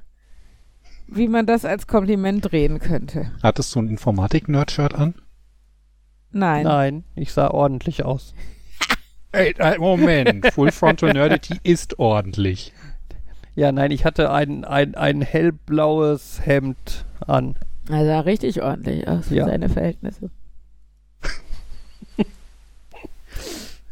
wie 1.08 1.28
man 1.28 1.46
das 1.46 1.66
als 1.66 1.88
Kompliment 1.88 2.52
drehen 2.52 2.80
könnte. 2.80 3.32
Hattest 3.42 3.74
du 3.76 3.80
ein 3.80 3.88
Informatik-Nerd-Shirt 3.90 4.94
an? 4.94 5.16
Nein. 6.32 6.64
Nein, 6.64 7.04
ich 7.16 7.32
sah 7.34 7.50
ordentlich 7.50 8.04
aus. 8.06 8.34
Ey, 9.32 9.54
äh, 9.58 9.78
Moment, 9.78 10.48
Full 10.54 10.72
Frontal 10.72 11.14
Nerdity 11.14 11.60
ist 11.64 12.00
ordentlich. 12.00 12.74
Ja, 13.56 13.72
nein, 13.72 13.92
ich 13.92 14.06
hatte 14.06 14.32
ein, 14.32 14.64
ein, 14.66 14.96
ein 14.96 15.22
hellblaues 15.22 16.42
Hemd 16.46 17.06
an. 17.26 17.56
Er 17.90 18.06
sah 18.06 18.20
richtig 18.22 18.62
ordentlich 18.62 19.08
aus 19.08 19.28
für 19.30 19.36
Ja. 19.36 19.46
seine 19.46 19.70
Verhältnisse. 19.70 20.30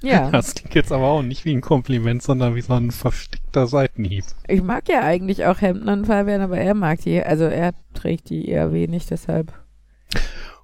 Ja, 0.05 0.29
Das 0.31 0.55
klingt 0.55 0.75
jetzt 0.75 0.91
aber 0.91 1.07
auch 1.07 1.21
nicht 1.21 1.45
wie 1.45 1.53
ein 1.53 1.61
Kompliment, 1.61 2.21
sondern 2.21 2.55
wie 2.55 2.61
so 2.61 2.73
ein 2.73 2.91
verstickter 2.91 3.67
Seitenhieb. 3.67 4.25
ich 4.47 4.61
mag 4.61 4.87
ja 4.89 5.01
eigentlich 5.01 5.45
auch 5.45 5.61
Hemden 5.61 5.89
an 5.89 6.05
Fabian, 6.05 6.41
aber 6.41 6.57
er 6.57 6.73
mag 6.73 7.01
die, 7.01 7.21
also 7.21 7.45
er 7.45 7.73
trägt 7.93 8.29
die 8.29 8.47
eher 8.47 8.71
wenig, 8.71 9.07
deshalb. 9.07 9.53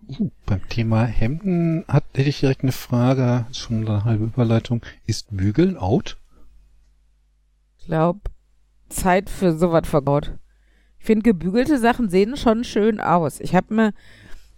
Uh, 0.07 0.29
beim 0.45 0.67
Thema 0.67 1.05
Hemden 1.05 1.85
hat, 1.87 2.03
hätte 2.15 2.29
ich 2.29 2.39
direkt 2.39 2.63
eine 2.63 2.71
Frage, 2.71 3.45
schon 3.51 3.87
eine 3.87 4.03
halbe 4.03 4.25
Überleitung. 4.25 4.81
Ist 5.05 5.27
Bügeln 5.35 5.77
out? 5.77 6.17
Ich 7.77 7.85
glaube, 7.85 8.21
Zeit 8.89 9.29
für 9.29 9.57
sowas 9.57 9.87
verbaut. 9.87 10.33
Ich 10.99 11.05
finde, 11.05 11.23
gebügelte 11.23 11.79
Sachen 11.79 12.09
sehen 12.09 12.37
schon 12.37 12.63
schön 12.63 12.99
aus. 12.99 13.39
Ich 13.39 13.55
habe 13.55 13.73
mir 13.73 13.93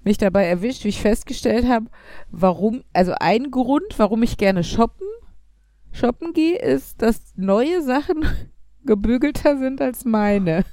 mich 0.03 0.17
dabei 0.17 0.45
erwischt, 0.45 0.83
wie 0.83 0.89
ich 0.89 1.01
festgestellt 1.01 1.67
habe, 1.67 1.87
warum, 2.31 2.83
also 2.93 3.13
ein 3.19 3.51
Grund, 3.51 3.97
warum 3.97 4.23
ich 4.23 4.37
gerne 4.37 4.63
shoppen, 4.63 5.07
shoppen 5.91 6.33
gehe, 6.33 6.57
ist, 6.57 7.01
dass 7.01 7.33
neue 7.35 7.81
Sachen 7.81 8.25
gebügelter 8.85 9.57
sind 9.57 9.81
als 9.81 10.05
meine. 10.05 10.65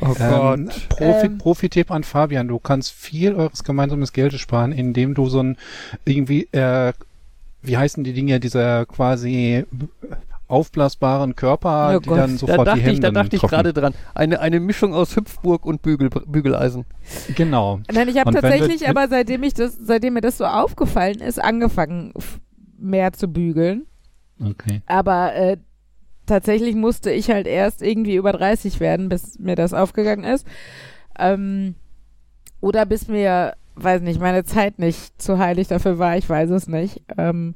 Oh 0.00 0.14
Ähm, 0.18 0.66
Gott. 0.66 0.88
Profi, 0.88 1.26
Ähm. 1.26 1.38
Profi-Tipp 1.38 1.90
an 1.90 2.04
Fabian, 2.04 2.48
du 2.48 2.58
kannst 2.58 2.92
viel 2.92 3.34
eures 3.34 3.64
gemeinsames 3.64 4.12
Geld 4.12 4.32
sparen, 4.34 4.72
indem 4.72 5.14
du 5.14 5.28
so 5.28 5.40
ein 5.42 5.56
irgendwie, 6.04 6.48
äh, 6.52 6.92
wie 7.62 7.76
heißen 7.76 8.04
die 8.04 8.12
Dinge, 8.12 8.40
dieser 8.40 8.86
quasi 8.86 9.64
aufblasbaren 10.48 11.36
Körper, 11.36 11.94
Oh 11.96 12.00
die 12.00 12.08
Gott. 12.08 12.18
dann 12.18 12.32
Da 12.32 12.38
sofort 12.38 12.60
die 12.60 12.64
dachte 12.64 12.90
ich, 12.90 13.00
da 13.00 13.10
dachte 13.10 13.36
ich 13.36 13.42
gerade 13.42 13.72
dran. 13.72 13.94
Eine, 14.14 14.40
eine 14.40 14.60
Mischung 14.60 14.94
aus 14.94 15.14
Hüpfburg 15.14 15.64
und 15.64 15.82
Bügel, 15.82 16.08
Bügeleisen. 16.08 16.84
Genau. 17.36 17.80
Nein, 17.92 18.08
ich 18.08 18.18
habe 18.18 18.32
tatsächlich 18.32 18.88
aber, 18.88 19.08
seitdem 19.08 19.42
ich 19.42 19.54
das, 19.54 19.76
seitdem 19.80 20.14
mir 20.14 20.20
das 20.22 20.38
so 20.38 20.44
aufgefallen 20.46 21.20
ist, 21.20 21.42
angefangen, 21.42 22.12
mehr 22.78 23.12
zu 23.12 23.28
bügeln. 23.28 23.86
Okay. 24.44 24.82
Aber 24.86 25.34
äh, 25.34 25.56
tatsächlich 26.26 26.74
musste 26.74 27.10
ich 27.10 27.30
halt 27.30 27.46
erst 27.46 27.82
irgendwie 27.82 28.16
über 28.16 28.32
30 28.32 28.80
werden, 28.80 29.08
bis 29.08 29.38
mir 29.38 29.54
das 29.56 29.74
aufgegangen 29.74 30.24
ist. 30.24 30.46
Ähm, 31.18 31.74
oder 32.60 32.86
bis 32.86 33.08
mir, 33.08 33.54
weiß 33.74 34.00
nicht, 34.02 34.20
meine 34.20 34.44
Zeit 34.44 34.78
nicht 34.78 35.20
zu 35.20 35.38
heilig 35.38 35.68
dafür 35.68 35.98
war, 35.98 36.16
ich 36.16 36.28
weiß 36.28 36.50
es 36.50 36.68
nicht. 36.68 37.02
Ähm, 37.16 37.54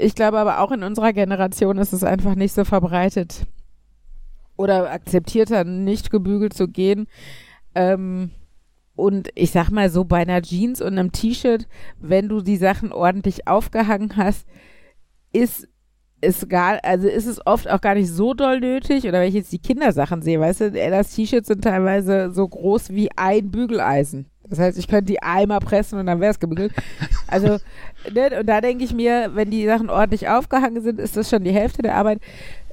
ich 0.00 0.14
glaube 0.14 0.38
aber 0.38 0.60
auch 0.60 0.72
in 0.72 0.82
unserer 0.82 1.12
Generation 1.12 1.78
ist 1.78 1.92
es 1.92 2.04
einfach 2.04 2.34
nicht 2.34 2.54
so 2.54 2.64
verbreitet 2.64 3.46
oder 4.56 4.90
akzeptierter, 4.90 5.64
nicht 5.64 6.10
gebügelt 6.10 6.52
zu 6.52 6.68
gehen. 6.68 7.06
Ähm, 7.74 8.30
und 8.94 9.30
ich 9.34 9.50
sag 9.50 9.70
mal 9.70 9.88
so, 9.88 10.04
bei 10.04 10.18
einer 10.18 10.42
Jeans 10.42 10.82
und 10.82 10.98
einem 10.98 11.12
T-Shirt, 11.12 11.66
wenn 11.98 12.28
du 12.28 12.42
die 12.42 12.58
Sachen 12.58 12.92
ordentlich 12.92 13.48
aufgehangen 13.48 14.16
hast, 14.16 14.46
ist 15.32 15.66
ist 16.22 16.50
gar, 16.50 16.78
also 16.84 17.08
ist 17.08 17.24
es 17.24 17.40
oft 17.46 17.66
auch 17.70 17.80
gar 17.80 17.94
nicht 17.94 18.10
so 18.10 18.34
doll 18.34 18.60
nötig, 18.60 19.04
oder 19.04 19.20
wenn 19.20 19.28
ich 19.28 19.34
jetzt 19.34 19.52
die 19.52 19.58
Kindersachen 19.58 20.20
sehe, 20.20 20.38
weißt 20.38 20.60
du, 20.60 20.64
Ellas 20.78 21.14
T-Shirts 21.14 21.48
sind 21.48 21.64
teilweise 21.64 22.30
so 22.30 22.46
groß 22.46 22.90
wie 22.90 23.08
ein 23.16 23.50
Bügeleisen. 23.50 24.26
Das 24.50 24.58
heißt, 24.58 24.78
ich 24.78 24.88
könnte 24.88 25.06
die 25.06 25.22
einmal 25.22 25.60
pressen 25.60 25.98
und 25.98 26.06
dann 26.06 26.20
wäre 26.20 26.32
es 26.32 26.40
gebügelt. 26.40 26.72
Also, 27.28 27.58
ne, 28.12 28.40
und 28.40 28.48
da 28.48 28.60
denke 28.60 28.84
ich 28.84 28.92
mir, 28.92 29.30
wenn 29.34 29.50
die 29.50 29.64
Sachen 29.64 29.88
ordentlich 29.88 30.28
aufgehangen 30.28 30.82
sind, 30.82 30.98
ist 30.98 31.16
das 31.16 31.30
schon 31.30 31.44
die 31.44 31.52
Hälfte 31.52 31.82
der 31.82 31.94
Arbeit. 31.94 32.20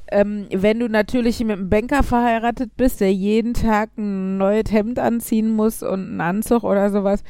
Ähm, 0.09 0.47
wenn 0.51 0.79
du 0.79 0.89
natürlich 0.89 1.39
mit 1.41 1.51
einem 1.51 1.69
Banker 1.69 2.01
verheiratet 2.01 2.71
bist, 2.77 3.01
der 3.01 3.13
jeden 3.13 3.53
Tag 3.53 3.91
ein 3.97 4.37
neues 4.37 4.71
Hemd 4.71 4.99
anziehen 4.99 5.51
muss 5.51 5.83
und 5.83 6.07
einen 6.07 6.21
Anzug 6.21 6.63
oder 6.63 6.89
sowas, 6.89 7.23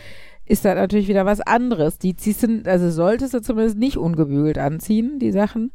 ist 0.45 0.63
das 0.63 0.75
natürlich 0.75 1.07
wieder 1.07 1.25
was 1.25 1.41
anderes. 1.41 1.97
Die 1.97 2.15
ziehst 2.15 2.43
du, 2.43 2.61
also 2.65 2.89
solltest 2.89 3.33
du 3.33 3.41
zumindest 3.41 3.77
nicht 3.77 3.97
ungebügelt 3.97 4.57
anziehen, 4.57 5.19
die 5.19 5.31
Sachen. 5.31 5.71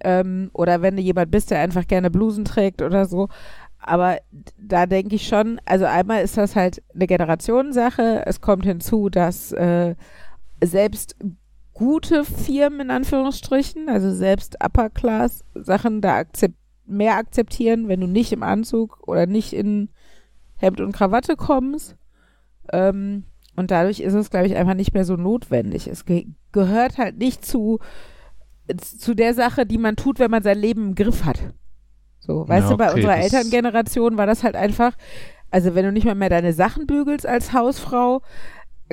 Ähm, 0.00 0.50
oder 0.52 0.82
wenn 0.82 0.96
du 0.96 1.02
jemand 1.02 1.30
bist, 1.30 1.50
der 1.50 1.58
einfach 1.60 1.86
gerne 1.86 2.10
Blusen 2.10 2.44
trägt 2.44 2.82
oder 2.82 3.06
so. 3.06 3.28
Aber 3.88 4.18
da 4.58 4.84
denke 4.84 5.16
ich 5.16 5.26
schon, 5.26 5.60
also 5.64 5.86
einmal 5.86 6.22
ist 6.22 6.36
das 6.36 6.54
halt 6.54 6.82
eine 6.94 7.06
Generationensache. 7.06 8.22
Es 8.26 8.42
kommt 8.42 8.66
hinzu, 8.66 9.08
dass 9.08 9.50
äh, 9.52 9.94
selbst 10.62 11.16
gute 11.72 12.24
Firmen 12.24 12.80
in 12.80 12.90
Anführungsstrichen, 12.90 13.88
also 13.88 14.12
selbst 14.12 14.62
Upper 14.62 14.90
Class 14.90 15.42
Sachen 15.54 16.02
da 16.02 16.16
akzept 16.16 16.56
mehr 16.86 17.16
akzeptieren, 17.16 17.88
wenn 17.88 18.00
du 18.00 18.06
nicht 18.06 18.32
im 18.32 18.42
Anzug 18.42 19.06
oder 19.06 19.26
nicht 19.26 19.54
in 19.54 19.88
Hemd 20.56 20.80
und 20.80 20.92
Krawatte 20.92 21.36
kommst. 21.36 21.96
Ähm, 22.72 23.24
und 23.56 23.70
dadurch 23.70 24.00
ist 24.00 24.14
es, 24.14 24.30
glaube 24.30 24.46
ich, 24.46 24.56
einfach 24.56 24.74
nicht 24.74 24.92
mehr 24.92 25.04
so 25.04 25.16
notwendig. 25.16 25.86
Es 25.86 26.04
ge 26.04 26.26
gehört 26.52 26.98
halt 26.98 27.18
nicht 27.18 27.44
zu, 27.44 27.78
zu 28.76 29.14
der 29.14 29.32
Sache, 29.32 29.64
die 29.64 29.78
man 29.78 29.96
tut, 29.96 30.18
wenn 30.18 30.30
man 30.30 30.42
sein 30.42 30.58
Leben 30.58 30.88
im 30.88 30.94
Griff 30.94 31.24
hat. 31.24 31.54
So, 32.28 32.46
weißt 32.46 32.66
Ja, 32.66 32.70
du, 32.70 32.76
bei 32.76 32.88
okay, 32.88 32.96
unserer 32.96 33.16
Elterngeneration 33.16 34.18
war 34.18 34.26
das 34.26 34.44
halt 34.44 34.54
einfach, 34.54 34.92
also 35.50 35.74
wenn 35.74 35.86
du 35.86 35.92
nicht 35.92 36.04
mal 36.04 36.14
mehr 36.14 36.28
deine 36.28 36.52
Sachen 36.52 36.86
bügelst 36.86 37.26
als 37.26 37.54
Hausfrau, 37.54 38.20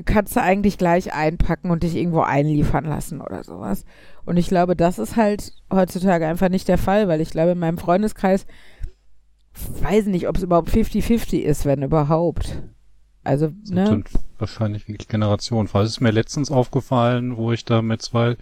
kannst 0.05 0.35
du 0.37 0.41
eigentlich 0.41 0.77
gleich 0.77 1.13
einpacken 1.13 1.69
und 1.69 1.83
dich 1.83 1.95
irgendwo 1.95 2.21
einliefern 2.21 2.85
lassen 2.85 3.21
oder 3.21 3.43
sowas. 3.43 3.85
Und 4.25 4.37
ich 4.37 4.47
glaube, 4.47 4.75
das 4.77 4.99
ist 4.99 5.17
halt 5.17 5.53
heutzutage 5.71 6.25
einfach 6.27 6.49
nicht 6.49 6.69
der 6.69 6.77
Fall, 6.77 7.09
weil 7.09 7.21
ich 7.21 7.29
glaube, 7.29 7.51
in 7.51 7.59
meinem 7.59 7.77
Freundeskreis 7.77 8.45
weiß 9.81 10.05
nicht, 10.07 10.27
ob 10.29 10.37
es 10.37 10.43
überhaupt 10.43 10.69
50-50 10.69 11.39
ist, 11.39 11.65
wenn 11.65 11.83
überhaupt. 11.83 12.61
Also, 13.25 13.51
Das 13.61 13.71
ne? 13.71 13.87
sind 13.87 14.07
wahrscheinlich 14.37 14.87
wirklich 14.87 15.07
Generationen. 15.07 15.67
Es 15.73 15.89
ist 15.89 15.99
mir 16.01 16.11
letztens 16.11 16.51
aufgefallen, 16.51 17.37
wo 17.37 17.51
ich 17.51 17.65
da 17.65 17.81
mit 17.81 18.01
zwei 18.01 18.37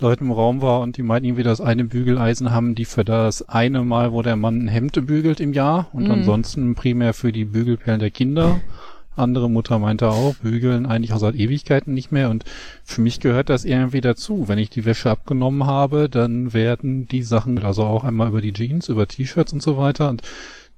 Leuten 0.00 0.24
im 0.24 0.32
Raum 0.32 0.62
war 0.62 0.80
und 0.80 0.96
die 0.96 1.02
meinten 1.02 1.26
irgendwie, 1.26 1.42
das 1.42 1.60
eine 1.60 1.84
Bügeleisen 1.84 2.50
haben 2.50 2.74
die 2.74 2.86
für 2.86 3.04
das 3.04 3.48
eine 3.48 3.82
Mal, 3.84 4.12
wo 4.12 4.22
der 4.22 4.36
Mann 4.36 4.64
ein 4.64 4.68
Hemd 4.68 5.06
bügelt 5.06 5.38
im 5.40 5.52
Jahr 5.52 5.88
und 5.92 6.04
Mhm. 6.04 6.10
ansonsten 6.12 6.74
primär 6.74 7.12
für 7.14 7.30
die 7.30 7.44
Bügelperlen 7.44 8.00
der 8.00 8.10
Kinder. 8.10 8.60
Andere 9.14 9.50
Mutter 9.50 9.78
meinte 9.78 10.08
auch, 10.08 10.34
bügeln 10.36 10.86
eigentlich 10.86 11.12
auch 11.12 11.18
seit 11.18 11.34
Ewigkeiten 11.34 11.92
nicht 11.92 12.12
mehr 12.12 12.30
und 12.30 12.44
für 12.82 13.02
mich 13.02 13.20
gehört 13.20 13.50
das 13.50 13.66
irgendwie 13.66 14.00
dazu. 14.00 14.48
Wenn 14.48 14.58
ich 14.58 14.70
die 14.70 14.86
Wäsche 14.86 15.10
abgenommen 15.10 15.66
habe, 15.66 16.08
dann 16.08 16.54
werden 16.54 17.06
die 17.06 17.22
Sachen, 17.22 17.62
also 17.62 17.84
auch 17.84 18.04
einmal 18.04 18.28
über 18.28 18.40
die 18.40 18.54
Jeans, 18.54 18.88
über 18.88 19.06
T-Shirts 19.06 19.52
und 19.52 19.62
so 19.62 19.76
weiter 19.76 20.08
und 20.08 20.22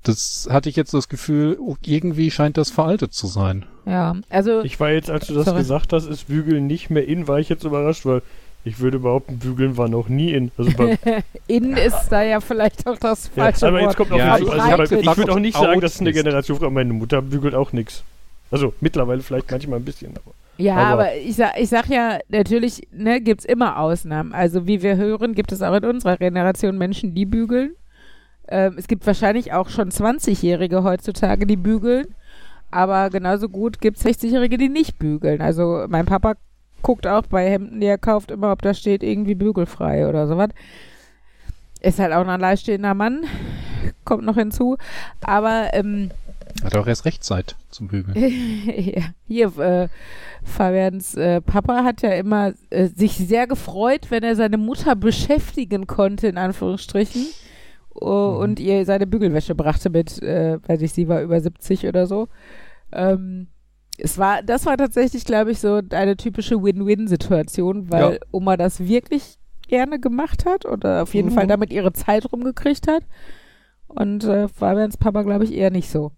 das 0.05 0.49
hatte 0.51 0.69
ich 0.69 0.77
jetzt 0.77 0.95
das 0.95 1.09
Gefühl, 1.09 1.59
irgendwie 1.85 2.31
scheint 2.31 2.57
das 2.57 2.71
veraltet 2.71 3.13
zu 3.13 3.27
sein. 3.27 3.65
Ja, 3.87 4.17
also 4.31 4.63
Ich 4.63 4.79
war 4.81 4.91
jetzt, 4.91 5.11
als 5.11 5.27
du 5.27 5.35
das 5.35 5.47
Sorry. 5.47 5.59
gesagt 5.59 5.93
hast, 5.93 6.07
ist 6.07 6.29
Bügeln 6.29 6.67
nicht 6.67 6.91
mehr 6.91 7.07
in, 7.07 7.27
war 7.29 7.39
ich 7.41 7.49
jetzt 7.49 7.65
überrascht, 7.65 8.07
weil 8.07 8.23
ich 8.67 8.79
würde 8.81 8.99
behaupten, 8.99 9.39
Bügeln 9.39 9.77
war 9.77 9.89
noch 9.89 10.09
nie 10.09 10.33
in. 10.33 10.51
Also 10.57 10.71
bei, 10.77 10.99
innen 11.49 11.77
ist 11.77 12.09
da 12.09 12.23
ja 12.23 12.41
vielleicht 12.41 12.87
auch 12.87 12.97
das 12.99 13.31
ja, 13.37 13.43
falsche 13.45 13.67
aber 13.67 13.79
jetzt 13.81 13.89
Wort. 13.89 13.97
kommt 13.97 14.11
noch 14.11 14.19
Ja, 14.19 14.37
hinzu, 14.37 14.53
ich 14.55 14.61
also 14.61 14.77
bei, 14.77 14.83
gefragt, 14.87 15.03
ich 15.11 15.17
würde 15.19 15.33
auch 15.33 15.39
nicht 15.39 15.57
sagen, 15.59 15.81
dass 15.83 15.95
es 15.97 16.01
eine 16.01 16.11
ist. 16.11 16.17
Generation, 16.17 16.73
meine 16.73 16.93
Mutter 16.95 17.21
bügelt 17.21 17.55
auch 17.55 17.73
nichts. 17.73 18.03
Also 18.51 18.73
mittlerweile 18.81 19.21
vielleicht 19.23 19.51
manchmal 19.51 19.81
ein 19.81 19.85
bisschen, 19.85 20.13
aber 20.13 20.33
Ja, 20.57 20.77
Aber- 20.77 20.87
aber, 21.03 21.17
ich, 21.17 21.37
sag, 21.37 21.59
ich 21.61 21.69
sag 21.69 21.89
ja, 21.91 22.19
natürlich 22.29 22.87
ne, 22.93 23.21
gibt 23.21 23.41
es 23.41 23.45
immer 23.45 23.79
Ausnahmen. 23.79 24.33
Also 24.33 24.67
wie 24.67 24.81
wir 24.83 24.97
hören, 24.97 25.35
gibt 25.35 25.53
es 25.53 25.61
auch 25.61 25.75
in 25.75 25.85
unserer 25.85 26.17
Generation 26.17 26.79
Menschen, 26.79 27.15
die 27.15 27.27
bügeln. 27.27 27.75
Ähm, 28.55 28.77
es 28.77 28.87
gibt 28.87 29.05
wahrscheinlich 29.05 29.53
auch 29.53 29.69
schon 29.69 29.91
20-Jährige 29.91 30.85
heutzutage, 30.85 31.45
die 31.45 31.57
bügeln. 31.57 32.15
Aber 32.71 33.11
genauso 33.11 33.49
gut 33.49 33.81
gibt 33.81 33.99
es 33.99 34.05
60-Jährige, 34.05 34.59
die 34.59 34.69
nicht 34.69 34.97
bügeln. 34.97 35.43
Also 35.43 35.87
mein 35.89 36.07
Papa 36.07 36.35
guckt 36.81 37.09
auch 37.09 37.27
bei 37.27 37.51
Hemden, 37.51 37.81
die 37.81 37.87
er 37.87 37.99
kauft, 37.99 38.31
immer, 38.31 38.53
ob 38.53 38.63
da 38.63 38.73
steht 38.73 39.03
irgendwie 39.03 39.35
bügelfrei 39.35 40.09
oder 40.09 40.29
sowas. 40.29 40.51
Ist 41.81 41.99
halt 41.99 42.13
auch 42.13 42.21
ein 42.21 42.29
alleinstehender 42.29 42.95
Mann, 42.95 43.25
kommt 44.05 44.25
noch 44.25 44.37
hinzu. 44.37 44.77
Aber 45.21 45.71
ähm, 45.73 46.13
Hat 46.63 46.77
auch 46.77 46.87
erst 46.87 47.07
recht 47.07 47.25
Zeit 47.25 47.57
zum 47.71 47.89
Bügeln. 47.89 48.17
ja, 48.77 49.03
hier, 49.27 49.59
äh, 49.59 49.89
Fabians 50.45 51.17
äh, 51.17 51.41
Papa 51.41 51.83
hat 51.83 52.03
ja 52.03 52.11
immer 52.11 52.53
äh, 52.71 52.87
sich 52.87 53.15
sehr 53.15 53.49
gefreut, 53.49 54.11
wenn 54.11 54.23
er 54.23 54.37
seine 54.37 54.59
Mutter 54.59 54.95
beschäftigen 54.95 55.89
konnte, 55.89 56.29
in 56.29 56.39
Anführungsstrichen, 56.39 57.27
uh, 58.01 58.33
Mhm. 58.33 58.39
und 58.39 58.61
ihr 58.61 58.85
seine 58.85 59.07
Bügelwäsche 59.07 59.55
brachte 59.55 59.91
mit, 59.91 60.23
äh, 60.23 60.59
weiß 60.67 60.83
ich, 60.83 60.93
sie 60.93 61.09
war 61.09 61.23
über 61.23 61.41
70 61.41 61.87
oder 61.87 62.07
so. 62.07 62.29
Ähm, 62.93 63.49
es 63.99 64.19
war, 64.19 64.43
das 64.43 64.67
war 64.67 64.77
tatsächlich, 64.77 65.25
glaube 65.25 65.53
ich, 65.53 65.61
so 65.61 65.81
eine 65.91 66.17
typische 66.17 66.63
Win-Win-Situation, 66.63 67.91
weil 67.93 68.15
Ja. 68.15 68.19
Oma 68.33 68.57
das 68.57 68.81
wirklich 68.81 69.37
gerne 69.69 69.99
gemacht 70.01 70.45
hat 70.47 70.67
oder 70.67 71.03
auf 71.03 71.15
jeden 71.15 71.29
Mhm. 71.31 71.33
Fall 71.35 71.47
damit 71.47 71.73
ihre 71.73 71.93
Zeit 71.93 72.31
rumgekriegt 72.33 72.89
hat. 72.89 73.05
Und 73.87 74.25
äh, 74.25 74.49
Fabians 74.49 74.97
Papa, 74.97 75.23
glaube 75.23 75.45
ich, 75.45 75.55
eher 75.55 75.71
nicht 75.71 75.89
so. 75.91 76.13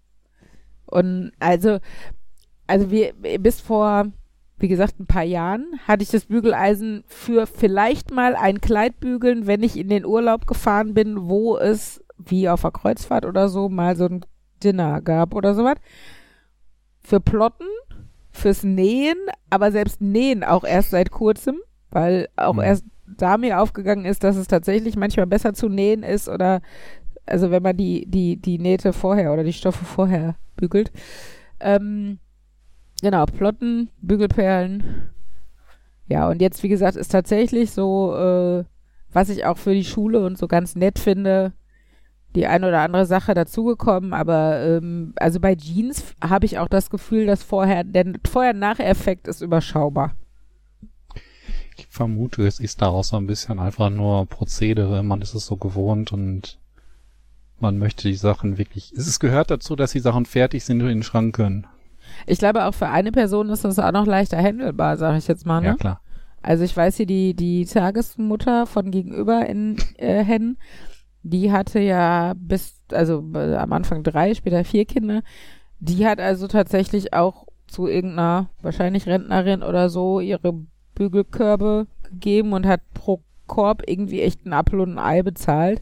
Und 0.85 1.31
also, 1.39 1.77
also 2.65 2.89
wir, 2.91 3.13
bis 3.39 3.61
vor, 3.61 4.07
wie 4.59 4.67
gesagt, 4.67 4.99
ein 4.99 5.05
paar 5.05 5.23
Jahren 5.23 5.79
hatte 5.87 6.03
ich 6.03 6.09
das 6.09 6.25
Bügeleisen 6.25 7.03
für 7.07 7.45
vielleicht 7.45 8.11
mal 8.11 8.35
ein 8.35 8.59
Kleid 8.59 8.99
bügeln, 8.99 9.45
wenn 9.45 9.61
ich 9.63 9.77
in 9.77 9.89
den 9.89 10.05
Urlaub 10.05 10.47
gefahren 10.47 10.93
bin, 10.93 11.29
wo 11.29 11.57
es, 11.57 12.03
wie 12.17 12.49
auf 12.49 12.61
der 12.61 12.71
Kreuzfahrt 12.71 13.25
oder 13.25 13.49
so, 13.49 13.69
mal 13.69 13.95
so 13.95 14.05
ein 14.05 14.25
Dinner 14.63 15.01
gab 15.01 15.35
oder 15.35 15.53
sowas. 15.53 15.77
Für 17.01 17.19
Plotten, 17.19 17.67
fürs 18.31 18.63
Nähen, 18.63 19.17
aber 19.49 19.71
selbst 19.71 20.01
Nähen 20.01 20.43
auch 20.43 20.63
erst 20.63 20.89
seit 20.89 21.11
kurzem, 21.11 21.57
weil 21.91 22.27
auch 22.35 22.55
Mhm. 22.55 22.61
erst 22.61 22.85
da 23.05 23.37
mir 23.37 23.61
aufgegangen 23.61 24.05
ist, 24.05 24.23
dass 24.23 24.35
es 24.35 24.47
tatsächlich 24.47 24.97
manchmal 24.97 25.27
besser 25.27 25.53
zu 25.53 25.69
nähen 25.69 26.03
ist 26.03 26.27
oder 26.27 26.61
also 27.25 27.51
wenn 27.51 27.63
man 27.63 27.77
die, 27.77 28.05
die, 28.05 28.37
die 28.37 28.57
Nähte 28.57 28.93
vorher 28.93 29.33
oder 29.33 29.43
die 29.43 29.53
Stoffe 29.53 29.85
vorher 29.85 30.35
bügelt. 30.55 30.91
Ähm, 31.59 32.19
genau, 33.01 33.25
Plotten, 33.25 33.89
Bügelperlen. 34.01 35.11
Ja, 36.07 36.29
und 36.29 36.41
jetzt, 36.41 36.63
wie 36.63 36.69
gesagt, 36.69 36.95
ist 36.95 37.11
tatsächlich 37.11 37.71
so, 37.71 38.15
äh, 38.15 38.63
was 39.11 39.29
ich 39.29 39.45
auch 39.45 39.57
für 39.57 39.73
die 39.73 39.83
Schule 39.83 40.25
und 40.25 40.37
so 40.37 40.47
ganz 40.47 40.75
nett 40.75 40.99
finde, 40.99 41.53
die 42.35 42.47
eine 42.47 42.67
oder 42.67 42.81
andere 42.81 43.05
Sache 43.05 43.33
dazugekommen, 43.33 44.13
aber 44.13 44.59
ähm, 44.59 45.13
also 45.15 45.39
bei 45.39 45.55
Jeans 45.55 46.03
habe 46.21 46.45
ich 46.45 46.59
auch 46.59 46.67
das 46.67 46.89
Gefühl, 46.89 47.25
dass 47.25 47.41
vorher, 47.41 47.83
der 47.83 48.13
Vorher-Nachher-Effekt 48.29 49.27
ist 49.27 49.41
überschaubar. 49.41 50.13
Ich 51.77 51.87
vermute, 51.87 52.45
es 52.45 52.59
ist 52.59 52.81
daraus 52.81 53.09
so 53.09 53.17
ein 53.17 53.27
bisschen 53.27 53.59
einfach 53.59 53.89
nur 53.89 54.25
Prozedere. 54.25 55.03
Man 55.03 55.21
ist 55.21 55.35
es 55.35 55.45
so 55.45 55.57
gewohnt 55.57 56.11
und 56.11 56.59
man 57.59 57.77
möchte 57.77 58.07
die 58.07 58.15
Sachen 58.15 58.57
wirklich. 58.57 58.91
Es 58.93 59.19
gehört 59.19 59.51
dazu, 59.51 59.75
dass 59.75 59.91
die 59.91 59.99
Sachen 59.99 60.25
fertig 60.25 60.63
sind 60.63 60.81
und 60.81 60.89
in 60.89 60.99
den 60.99 61.03
Schrank 61.03 61.35
können. 61.35 61.67
Ich 62.25 62.39
glaube, 62.39 62.65
auch 62.65 62.73
für 62.73 62.87
eine 62.87 63.11
Person 63.11 63.49
ist 63.49 63.65
das 63.65 63.79
auch 63.79 63.91
noch 63.91 64.05
leichter 64.05 64.37
handelbar, 64.37 64.97
sage 64.97 65.17
ich 65.17 65.27
jetzt 65.27 65.45
mal. 65.45 65.61
Ne? 65.61 65.67
Ja, 65.67 65.75
klar. 65.75 66.01
Also 66.41 66.63
ich 66.63 66.75
weiß 66.75 66.97
hier, 66.97 67.05
die, 67.05 67.33
die 67.33 67.65
Tagesmutter 67.65 68.65
von 68.65 68.91
gegenüber 68.91 69.45
in 69.45 69.75
äh, 69.97 70.23
Hennen, 70.23 70.57
die 71.23 71.51
hatte 71.51 71.79
ja 71.79 72.33
bis, 72.37 72.83
also 72.91 73.23
äh, 73.33 73.55
am 73.55 73.73
Anfang 73.73 74.03
drei, 74.03 74.33
später 74.33 74.63
vier 74.63 74.85
Kinder. 74.85 75.23
Die 75.79 76.07
hat 76.07 76.19
also 76.19 76.47
tatsächlich 76.47 77.13
auch 77.13 77.47
zu 77.67 77.87
irgendeiner, 77.87 78.49
wahrscheinlich 78.61 79.07
Rentnerin 79.07 79.61
oder 79.61 79.89
so, 79.89 80.19
ihre 80.19 80.53
Bügelkörbe 80.95 81.87
gegeben 82.03 82.53
und 82.53 82.65
hat 82.65 82.81
pro 82.93 83.21
Korb 83.45 83.83
irgendwie 83.85 84.21
echt 84.21 84.45
einen 84.45 84.53
Apfel 84.53 84.81
und 84.81 84.97
ein 84.97 84.99
Ei 84.99 85.23
bezahlt, 85.23 85.81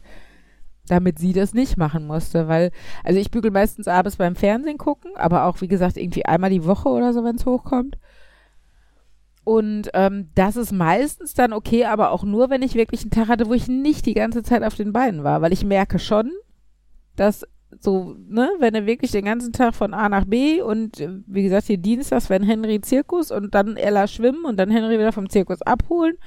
damit 0.88 1.20
sie 1.20 1.34
das 1.34 1.54
nicht 1.54 1.78
machen 1.78 2.08
musste. 2.08 2.48
Weil, 2.48 2.72
also 3.04 3.20
ich 3.20 3.32
bügel 3.32 3.52
meistens 3.52 3.88
abends 3.88 4.18
beim 4.18 4.36
Fernsehen 4.36 4.78
gucken, 4.78 5.12
aber 5.16 5.46
auch, 5.46 5.62
wie 5.62 5.68
gesagt, 5.68 5.98
irgendwie 5.98 6.26
einmal 6.26 6.50
die 6.50 6.66
Woche 6.66 6.90
oder 6.90 7.14
so, 7.14 7.24
wenn 7.24 7.36
es 7.36 7.46
hochkommt. 7.46 7.98
Und 9.44 9.92
ähm, 9.94 10.30
das 10.34 10.56
ist 10.56 10.72
meistens 10.72 11.36
dann 11.36 11.54
okay, 11.54 11.86
aber 11.86 12.10
auch 12.10 12.24
nur, 12.24 12.50
wenn 12.50 12.64
ich 12.64 12.74
wirklich 12.74 13.02
einen 13.02 13.12
Tag 13.12 13.28
hatte, 13.28 13.48
wo 13.48 13.54
ich 13.54 13.68
nicht 13.68 14.08
die 14.08 14.16
ganze 14.16 14.42
Zeit 14.42 14.64
auf 14.64 14.74
den 14.74 14.92
Beinen 14.92 15.24
war, 15.24 15.42
weil 15.42 15.54
ich 15.54 15.64
merke 15.64 16.00
schon, 16.00 16.32
dass 17.16 17.46
so, 17.80 18.16
ne, 18.28 18.50
wenn 18.60 18.74
er 18.74 18.86
wirklich 18.86 19.12
den 19.12 19.26
ganzen 19.26 19.54
Tag 19.54 19.76
von 19.76 19.94
A 19.94 20.10
nach 20.10 20.26
B 20.26 20.62
und 20.62 21.00
äh, 21.00 21.10
wie 21.28 21.44
gesagt, 21.44 21.68
hier 21.68 21.78
Dienstags, 21.78 22.30
wenn 22.30 22.44
Henry 22.44 22.82
Zirkus 22.82 23.32
und 23.32 23.54
dann 23.54 23.78
Ella 23.78 24.08
schwimmen 24.08 24.46
und 24.46 24.58
dann 24.58 24.72
Henry 24.72 24.98
wieder 24.98 25.12
vom 25.12 25.30
Zirkus 25.30 25.62
abholen 25.62 26.18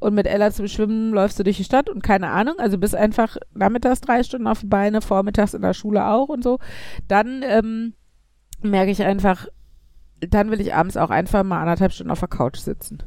und 0.00 0.14
mit 0.14 0.26
Ella 0.26 0.50
zum 0.50 0.66
Schwimmen 0.66 1.12
läufst 1.12 1.38
du 1.38 1.44
durch 1.44 1.58
die 1.58 1.64
Stadt 1.64 1.88
und 1.88 2.02
keine 2.02 2.30
Ahnung, 2.30 2.54
also 2.58 2.78
bist 2.78 2.94
einfach 2.94 3.36
nachmittags 3.54 4.00
drei 4.00 4.22
Stunden 4.22 4.46
auf 4.46 4.60
die 4.60 4.66
Beine, 4.66 5.02
vormittags 5.02 5.54
in 5.54 5.62
der 5.62 5.74
Schule 5.74 6.06
auch 6.06 6.28
und 6.28 6.42
so, 6.42 6.58
dann 7.06 7.42
ähm, 7.44 7.92
merke 8.62 8.90
ich 8.90 9.02
einfach, 9.02 9.46
dann 10.20 10.50
will 10.50 10.60
ich 10.60 10.74
abends 10.74 10.96
auch 10.96 11.10
einfach 11.10 11.44
mal 11.44 11.60
anderthalb 11.60 11.92
Stunden 11.92 12.10
auf 12.10 12.20
der 12.20 12.28
Couch 12.28 12.58
sitzen. 12.58 13.02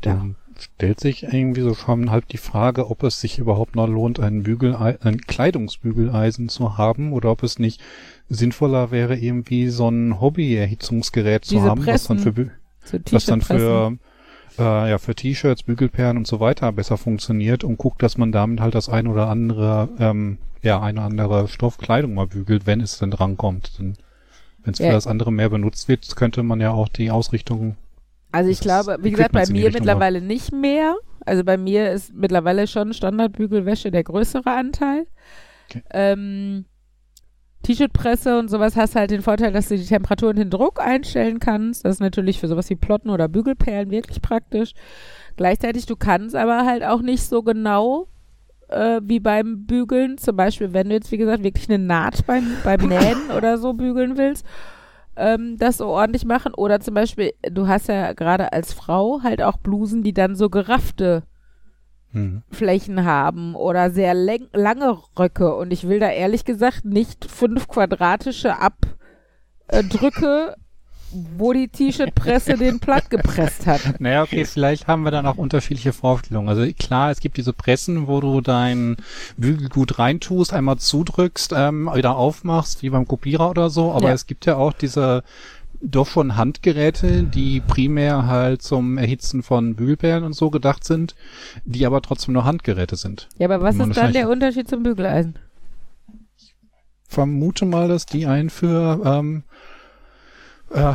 Dann 0.00 0.36
stellt 0.58 1.00
sich 1.00 1.22
irgendwie 1.24 1.60
so 1.60 1.74
schon 1.74 2.10
halb 2.10 2.26
die 2.28 2.38
Frage, 2.38 2.90
ob 2.90 3.02
es 3.02 3.20
sich 3.20 3.38
überhaupt 3.38 3.76
noch 3.76 3.86
lohnt, 3.86 4.20
ein 4.20 4.42
Bügelei 4.42 4.98
ein 5.02 5.20
Kleidungsbügeleisen 5.20 6.48
zu 6.48 6.76
haben 6.78 7.12
oder 7.12 7.30
ob 7.30 7.42
es 7.42 7.58
nicht 7.58 7.80
sinnvoller 8.28 8.90
wäre, 8.90 9.16
irgendwie 9.16 9.68
so 9.68 9.88
ein 9.88 10.20
Hobby-Erhitzungsgerät 10.20 11.44
zu 11.44 11.56
Diese 11.56 11.68
haben, 11.68 11.86
was 11.86 12.04
dann 12.04 12.18
für, 12.18 12.50
was 13.10 13.26
dann 13.26 13.40
für 13.40 13.98
äh, 14.58 14.90
ja 14.90 14.98
für 14.98 15.14
T-Shirts, 15.14 15.62
Bügelperlen 15.62 16.16
und 16.16 16.26
so 16.26 16.40
weiter 16.40 16.70
besser 16.72 16.96
funktioniert 16.96 17.64
und 17.64 17.78
guckt, 17.78 18.02
dass 18.02 18.18
man 18.18 18.32
damit 18.32 18.60
halt 18.60 18.74
das 18.74 18.88
ein 18.88 19.06
oder 19.06 19.28
andere 19.28 19.88
ähm, 19.98 20.38
ja 20.62 20.80
eine 20.80 21.02
andere 21.02 21.48
Stoffkleidung 21.48 22.14
mal 22.14 22.26
bügelt, 22.26 22.66
wenn 22.66 22.80
es 22.80 22.98
denn 22.98 23.10
drankommt. 23.10 23.78
Denn 23.78 23.94
wenn 24.64 24.72
es 24.74 24.78
Ja. 24.80 24.88
für 24.88 24.92
das 24.92 25.06
andere 25.06 25.32
mehr 25.32 25.48
benutzt 25.50 25.88
wird, 25.88 26.16
könnte 26.16 26.42
man 26.42 26.60
ja 26.60 26.70
auch 26.72 26.88
die 26.88 27.10
Ausrichtung 27.10 27.76
Also 28.32 28.50
ich 28.50 28.60
glaube, 28.60 28.98
wie 29.00 29.10
gesagt, 29.10 29.32
bei 29.32 29.46
mir 29.46 29.70
mittlerweile 29.70 30.20
nicht 30.20 30.52
mehr. 30.52 30.96
Also 31.24 31.44
bei 31.44 31.56
mir 31.56 31.92
ist 31.92 32.14
mittlerweile 32.14 32.66
schon 32.66 32.92
Standardbügelwäsche 32.92 33.90
der 33.90 34.02
größere 34.04 34.50
Anteil. 34.50 35.06
Okay. 35.68 35.82
Ähm, 35.90 36.64
T-Shirt-Presse 37.62 38.38
und 38.38 38.48
sowas 38.48 38.76
hast 38.76 38.94
halt 38.94 39.10
den 39.10 39.22
Vorteil, 39.22 39.52
dass 39.52 39.68
du 39.68 39.76
die 39.76 39.84
Temperatur 39.84 40.30
und 40.30 40.38
den 40.38 40.50
Druck 40.50 40.80
einstellen 40.80 41.40
kannst. 41.40 41.84
Das 41.84 41.96
ist 41.96 42.00
natürlich 42.00 42.40
für 42.40 42.48
sowas 42.48 42.70
wie 42.70 42.76
Plotten 42.76 43.10
oder 43.10 43.28
Bügelperlen 43.28 43.90
wirklich 43.90 44.22
praktisch. 44.22 44.74
Gleichzeitig, 45.36 45.86
du 45.86 45.96
kannst 45.96 46.34
aber 46.34 46.64
halt 46.64 46.84
auch 46.84 47.02
nicht 47.02 47.24
so 47.24 47.42
genau 47.42 48.08
äh, 48.68 49.00
wie 49.02 49.20
beim 49.20 49.66
Bügeln. 49.66 50.18
Zum 50.18 50.36
Beispiel, 50.36 50.72
wenn 50.72 50.88
du 50.88 50.94
jetzt, 50.94 51.12
wie 51.12 51.18
gesagt, 51.18 51.42
wirklich 51.42 51.68
eine 51.68 51.78
Naht 51.78 52.26
beim, 52.26 52.46
beim 52.64 52.80
Nähen 52.88 53.30
oder 53.36 53.58
so 53.58 53.72
bügeln 53.72 54.16
willst, 54.16 54.46
ähm, 55.16 55.56
das 55.58 55.78
so 55.78 55.88
ordentlich 55.88 56.24
machen. 56.24 56.54
Oder 56.54 56.80
zum 56.80 56.94
Beispiel, 56.94 57.32
du 57.50 57.66
hast 57.66 57.88
ja 57.88 58.12
gerade 58.12 58.52
als 58.52 58.72
Frau 58.72 59.20
halt 59.22 59.42
auch 59.42 59.56
Blusen, 59.58 60.02
die 60.02 60.14
dann 60.14 60.36
so 60.36 60.48
geraffte 60.48 61.24
hm, 62.12 62.42
Flächen 62.50 63.04
haben 63.04 63.54
oder 63.54 63.90
sehr 63.90 64.14
lange 64.14 64.98
Röcke. 65.18 65.54
Und 65.54 65.72
ich 65.72 65.86
will 65.88 66.00
da 66.00 66.08
ehrlich 66.10 66.44
gesagt 66.44 66.84
nicht 66.84 67.30
fünf 67.30 67.68
quadratische 67.68 68.54
Abdrücke, 69.68 70.56
wo 71.38 71.54
die 71.54 71.68
T-Shirt-Presse 71.68 72.58
den 72.58 72.80
platt 72.80 73.08
gepresst 73.08 73.66
hat. 73.66 73.80
Naja, 73.98 74.22
okay, 74.22 74.44
vielleicht 74.44 74.86
haben 74.86 75.04
wir 75.04 75.10
dann 75.10 75.26
auch 75.26 75.36
unterschiedliche 75.38 75.94
Vorstellungen. 75.94 76.48
Also 76.50 76.66
klar, 76.78 77.10
es 77.10 77.20
gibt 77.20 77.38
diese 77.38 77.54
Pressen, 77.54 78.06
wo 78.08 78.20
du 78.20 78.40
dein 78.42 78.96
Bügelgut 79.38 79.98
reintust, 79.98 80.52
einmal 80.52 80.76
zudrückst, 80.76 81.54
ähm, 81.56 81.90
wieder 81.94 82.16
aufmachst, 82.16 82.82
wie 82.82 82.90
beim 82.90 83.08
Kopierer 83.08 83.48
oder 83.48 83.70
so, 83.70 83.92
aber 83.92 84.08
Ja. 84.08 84.14
es 84.14 84.26
gibt 84.26 84.44
ja 84.44 84.56
auch 84.56 84.72
diese 84.74 85.22
doch 85.80 86.06
schon 86.06 86.36
Handgeräte, 86.36 87.22
die 87.22 87.60
primär 87.60 88.26
halt 88.26 88.62
zum 88.62 88.98
Erhitzen 88.98 89.42
von 89.42 89.74
Bügelperlen 89.76 90.24
und 90.24 90.34
so 90.34 90.50
gedacht 90.50 90.84
sind, 90.84 91.14
die 91.64 91.86
aber 91.86 92.02
trotzdem 92.02 92.34
nur 92.34 92.44
Handgeräte 92.44 92.96
sind. 92.96 93.28
Ja, 93.38 93.46
aber 93.46 93.62
was 93.62 93.76
ist 93.76 93.96
dann 93.96 94.12
der 94.12 94.28
Unterschied 94.28 94.68
zum 94.68 94.82
Bügeleisen? 94.82 95.38
Vermute 97.06 97.64
mal, 97.64 97.88
dass 97.88 98.06
die 98.06 98.26
einen 98.26 98.50
für 98.50 99.00
ähm, 99.04 99.44
äh, 100.74 100.94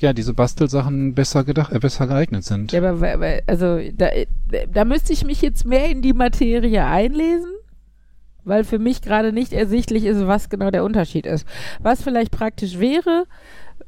ja 0.00 0.12
diese 0.12 0.34
Bastelsachen 0.34 1.14
besser 1.14 1.44
gedacht, 1.44 1.72
äh, 1.72 1.78
besser 1.78 2.06
geeignet 2.06 2.44
sind. 2.44 2.72
Ja, 2.72 2.82
aber 2.82 3.40
also 3.46 3.80
da, 3.94 4.08
da 4.72 4.84
müsste 4.84 5.12
ich 5.12 5.24
mich 5.24 5.42
jetzt 5.42 5.66
mehr 5.66 5.90
in 5.90 6.00
die 6.00 6.12
Materie 6.12 6.84
einlesen, 6.84 7.52
weil 8.44 8.64
für 8.64 8.78
mich 8.78 9.02
gerade 9.02 9.32
nicht 9.32 9.52
ersichtlich 9.52 10.04
ist, 10.04 10.26
was 10.26 10.48
genau 10.48 10.70
der 10.70 10.84
Unterschied 10.84 11.26
ist. 11.26 11.46
Was 11.80 12.02
vielleicht 12.02 12.30
praktisch 12.30 12.78
wäre 12.78 13.26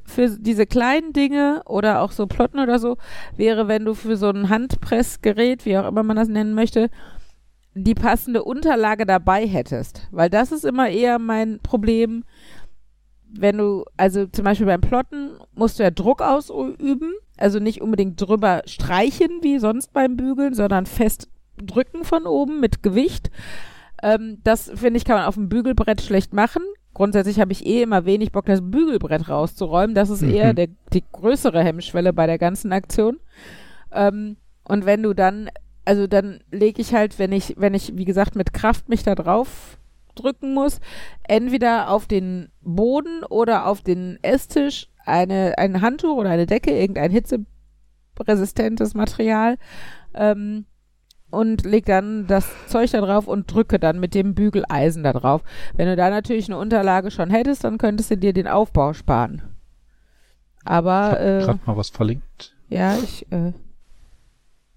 für 0.09 0.31
diese 0.31 0.67
kleinen 0.67 1.13
Dinge 1.13 1.63
oder 1.67 2.03
auch 2.03 2.13
so 2.13 2.27
Plotten 2.27 2.59
oder 2.59 2.79
so, 2.79 2.97
wäre, 3.37 3.69
wenn 3.69 3.85
du 3.85 3.95
für 3.95 4.17
so 4.17 4.31
ein 4.31 4.49
Handpressgerät, 4.49 5.65
wie 5.67 5.79
auch 5.79 5.87
immer 5.87 6.03
man 6.03 6.17
das 6.17 6.29
nennen 6.29 6.55
möchte, 6.55 6.91
die 7.75 7.95
passende 7.95 8.43
Unterlage 8.43 9.07
dabei 9.07 9.47
hättest. 9.47 10.09
Weil 10.11 10.31
das 10.31 10.51
ist 10.51 10.65
immer 10.65 10.89
eher 10.89 11.19
mein 11.19 11.61
Problem, 11.63 12.25
wenn 13.31 13.59
du, 13.59 13.85
also 13.97 14.27
zum 14.27 14.45
Beispiel 14.45 14.67
beim 14.67 14.81
Plotten 14.81 15.33
musst 15.55 15.79
du 15.79 15.83
ja 15.83 15.91
Druck 15.91 16.23
ausüben, 16.23 17.13
also 17.37 17.59
nicht 17.59 17.83
unbedingt 17.83 18.21
drüber 18.21 18.63
streichen 18.65 19.31
wie 19.43 19.59
sonst 19.59 19.93
beim 19.93 20.17
Bügeln, 20.17 20.55
sondern 20.55 20.87
fest 20.87 21.29
drücken 21.59 22.05
von 22.05 22.27
oben 22.27 22.61
mit 22.61 22.83
Gewicht. 22.83 23.31
Ähm, 24.03 24.39
das 24.45 24.71
finde 24.75 24.97
ich 24.97 25.05
kann 25.05 25.17
man 25.17 25.27
auf 25.27 25.35
dem 25.35 25.49
Bügelbrett 25.49 26.01
schlecht 26.01 26.33
machen. 26.33 26.63
Grundsätzlich 26.99 27.39
habe 27.39 27.53
ich 27.53 27.65
eh 27.65 27.83
immer 27.83 28.05
wenig 28.05 28.33
Bock, 28.33 28.45
das 28.47 28.61
Bügelbrett 28.61 29.29
rauszuräumen. 29.29 29.95
Das 29.95 30.11
ist 30.11 30.23
eher 30.23 30.53
Mhm. 30.53 30.57
der, 30.57 30.69
die 30.93 31.05
größere 31.13 31.63
Hemmschwelle 31.63 32.13
bei 32.13 32.27
der 32.27 32.39
ganzen 32.39 32.73
Aktion. 32.73 33.21
Ähm, 33.93 34.37
und 34.65 34.85
wenn 34.85 35.05
du 35.05 35.15
dann, 35.15 35.49
also 35.85 36.09
dann 36.09 36.41
lege 36.51 36.83
ich 36.83 36.93
halt, 36.95 37.21
wenn 37.21 37.31
ich, 37.31 37.55
wenn 37.57 37.73
ich, 37.73 37.97
wie 37.97 38.05
gesagt, 38.05 38.35
mit 38.35 38.53
Kraft 38.53 38.89
mich 38.89 39.05
da 39.05 39.15
drauf 39.15 39.79
drücken 40.17 40.53
muss, 40.55 40.81
entweder 41.23 41.91
auf 41.91 42.07
den 42.09 42.49
Boden 42.63 43.23
oder 43.31 43.67
auf 43.67 43.81
den 43.83 44.19
Esstisch 44.23 44.89
eine, 45.07 45.57
ein 45.57 45.81
Handtuch 45.81 46.17
oder 46.17 46.31
eine 46.31 46.47
Decke, 46.47 46.73
irgendein 46.73 47.13
hitzeresistentes 47.13 48.95
Material 48.95 49.57
ähm, 50.15 50.67
und 51.31 51.65
leg 51.65 51.85
dann 51.87 52.27
das 52.27 52.49
Zeug 52.69 52.91
da 52.91 53.01
drauf 53.01 53.27
und 53.29 53.53
drücke 53.53 53.79
dann 53.79 54.01
mit 54.01 54.15
dem 54.15 54.35
Bügeleisen 54.35 55.03
da 55.03 55.13
drauf. 55.13 55.43
Wenn 55.75 55.87
du 55.89 55.97
da 55.97 56.11
natürlich 56.11 56.49
eine 56.49 56.59
Unterlage 56.59 57.11
schon 57.11 57.31
hättest, 57.31 57.65
dann 57.65 57.79
könntest 57.79 58.11
du 58.11 58.17
dir 58.17 58.33
den 58.33 58.49
Aufbau 58.49 58.93
sparen. 58.95 59.43
Aber 60.65 61.19
Ich 61.21 61.27
äh, 61.27 61.41
hab 61.41 61.47
grad 61.47 61.67
mal 61.67 61.77
was 61.77 61.91
verlinkt. 61.91 62.55
ja, 62.69 62.97
ich, 62.97 63.31
äh, 63.33 63.53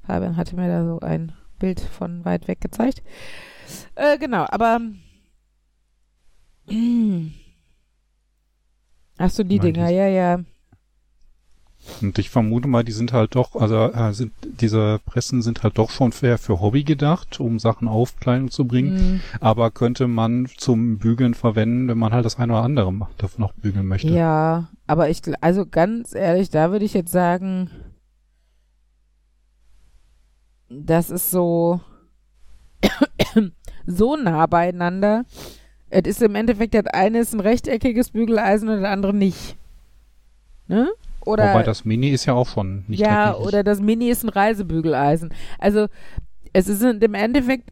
Fabian 0.05 0.35
hatte 0.37 0.55
mir 0.55 0.67
da 0.67 0.85
so 0.85 0.99
ein 0.99 1.33
Bild 1.59 1.79
von 1.79 2.23
weit 2.25 2.47
weg 2.47 2.59
gezeigt. 2.61 3.01
Äh, 3.95 4.17
genau, 4.17 4.45
aber 4.49 4.79
Ach 9.17 9.29
so, 9.29 9.43
die 9.43 9.59
Dinger, 9.59 9.89
ja, 9.89 10.07
ja. 10.07 10.39
Und 12.01 12.17
ich 12.19 12.29
vermute 12.29 12.67
mal, 12.67 12.83
die 12.83 12.91
sind 12.91 13.11
halt 13.11 13.35
doch, 13.35 13.55
also 13.55 13.75
äh, 13.91 14.13
sind, 14.13 14.33
diese 14.43 14.99
Pressen 15.05 15.41
sind 15.41 15.63
halt 15.63 15.77
doch 15.77 15.89
schon 15.89 16.11
für, 16.11 16.37
für 16.37 16.61
Hobby 16.61 16.83
gedacht, 16.83 17.39
um 17.39 17.57
Sachen 17.59 17.87
auf 17.87 18.17
Kleidung 18.19 18.51
zu 18.51 18.65
bringen. 18.65 18.97
Hm, 18.99 19.21
Aber 19.39 19.71
könnte 19.71 20.07
man 20.07 20.47
zum 20.57 20.99
Bügeln 20.99 21.33
verwenden, 21.33 21.87
wenn 21.87 21.97
man 21.97 22.13
halt 22.13 22.25
das 22.25 22.37
eine 22.37 22.53
oder 22.53 22.61
andere 22.63 22.93
ma- 22.93 23.09
davon 23.17 23.41
noch 23.41 23.53
bügeln 23.53 23.87
möchte. 23.87 24.09
ja, 24.09 24.69
aber 24.87 25.09
ich, 25.09 25.21
also 25.41 25.65
ganz 25.65 26.13
ehrlich, 26.13 26.49
da 26.49 26.71
würde 26.71 26.85
ich 26.85 26.93
jetzt 26.93 27.11
sagen, 27.11 27.69
das 30.69 31.09
ist 31.09 31.31
so, 31.31 31.81
so 33.85 34.15
nah 34.15 34.45
beieinander. 34.45 35.25
Es 35.89 36.03
ist 36.07 36.21
im 36.21 36.35
Endeffekt, 36.35 36.73
das 36.73 36.85
eine 36.87 37.19
ist 37.19 37.33
ein 37.33 37.39
rechteckiges 37.41 38.11
Bügeleisen 38.11 38.69
und 38.69 38.81
das 38.81 38.89
andere 38.89 39.13
nicht. 39.13 39.57
Ne? 40.67 40.89
Oder, 41.25 41.49
Wobei 41.49 41.63
das 41.63 41.85
Mini 41.85 42.09
ist 42.09 42.25
ja 42.25 42.33
auch 42.33 42.47
schon 42.47 42.83
nicht 42.87 42.99
ja, 42.99 43.35
oder 43.35 43.63
das 43.63 43.79
Mini 43.79 44.09
ist 44.09 44.23
ein 44.23 44.29
Reisebügeleisen. 44.29 45.33
Also, 45.59 45.87
es 46.53 46.65
sind 46.65 47.03
im 47.03 47.13
Endeffekt 47.13 47.69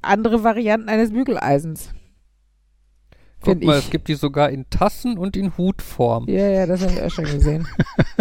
andere 0.00 0.44
Varianten 0.44 0.88
eines 0.88 1.10
Bügeleisens. 1.10 1.92
Guck 3.40 3.62
mal, 3.64 3.78
ich. 3.78 3.84
es 3.84 3.90
gibt 3.90 4.08
die 4.08 4.14
sogar 4.14 4.50
in 4.50 4.70
Tassen 4.70 5.18
und 5.18 5.36
in 5.36 5.56
Hutform. 5.58 6.28
Ja, 6.28 6.48
ja, 6.48 6.66
das 6.66 6.82
habe 6.82 6.92
ich 6.92 7.02
auch 7.02 7.10
schon 7.10 7.24
gesehen. 7.24 7.66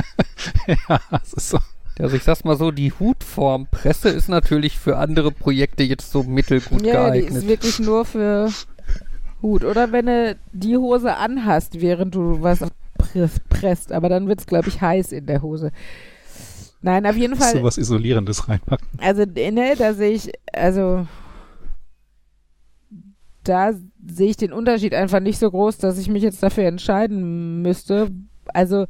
ja, 0.67 0.99
das 1.11 1.33
ist 1.33 1.49
so. 1.49 1.59
Also 1.99 2.15
ich 2.15 2.23
sag's 2.23 2.43
mal 2.43 2.57
so, 2.57 2.71
die 2.71 2.91
Hutformpresse 2.91 4.09
ist 4.09 4.29
natürlich 4.29 4.79
für 4.79 4.97
andere 4.97 5.31
Projekte 5.31 5.83
jetzt 5.83 6.11
so 6.11 6.23
mittelgut 6.23 6.83
ja, 6.83 7.11
die 7.11 7.19
geeignet. 7.19 7.43
ist 7.43 7.47
wirklich 7.47 7.79
nur 7.79 8.05
für 8.05 8.49
Hut. 9.41 9.63
Oder 9.63 9.91
wenn 9.91 10.07
du 10.07 10.37
die 10.51 10.77
Hose 10.77 11.15
anhast, 11.15 11.79
während 11.81 12.15
du 12.15 12.41
was 12.41 12.63
presst, 13.49 13.91
aber 13.91 14.09
dann 14.09 14.27
wird's, 14.27 14.45
glaube 14.45 14.69
ich, 14.69 14.81
heiß 14.81 15.11
in 15.11 15.25
der 15.25 15.41
Hose. 15.41 15.71
Nein, 16.81 17.05
auf 17.05 17.15
jeden 17.15 17.35
Fall. 17.35 17.53
so 17.53 17.63
was 17.63 17.77
Isolierendes 17.77 18.49
reinpacken. 18.49 18.87
Also, 18.97 19.23
ne, 19.25 19.75
da 19.77 19.93
sehe 19.93 20.11
ich, 20.11 20.31
also, 20.51 21.07
da 23.43 23.73
sehe 24.05 24.29
ich 24.29 24.37
den 24.37 24.53
Unterschied 24.53 24.93
einfach 24.93 25.19
nicht 25.19 25.37
so 25.37 25.49
groß, 25.49 25.77
dass 25.77 25.99
ich 25.99 26.09
mich 26.09 26.23
jetzt 26.23 26.41
dafür 26.41 26.65
entscheiden 26.65 27.61
müsste. 27.61 28.09
Also, 28.47 28.87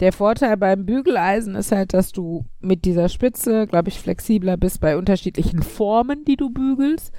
der 0.00 0.12
Vorteil 0.12 0.56
beim 0.56 0.86
Bügeleisen 0.86 1.54
ist 1.54 1.70
halt, 1.70 1.94
dass 1.94 2.12
du 2.12 2.46
mit 2.60 2.84
dieser 2.84 3.08
Spitze, 3.08 3.66
glaube 3.66 3.90
ich, 3.90 4.00
flexibler 4.00 4.56
bist 4.56 4.80
bei 4.80 4.96
unterschiedlichen 4.96 5.62
Formen, 5.62 6.24
die 6.24 6.36
du 6.36 6.50
bügelst. 6.50 7.12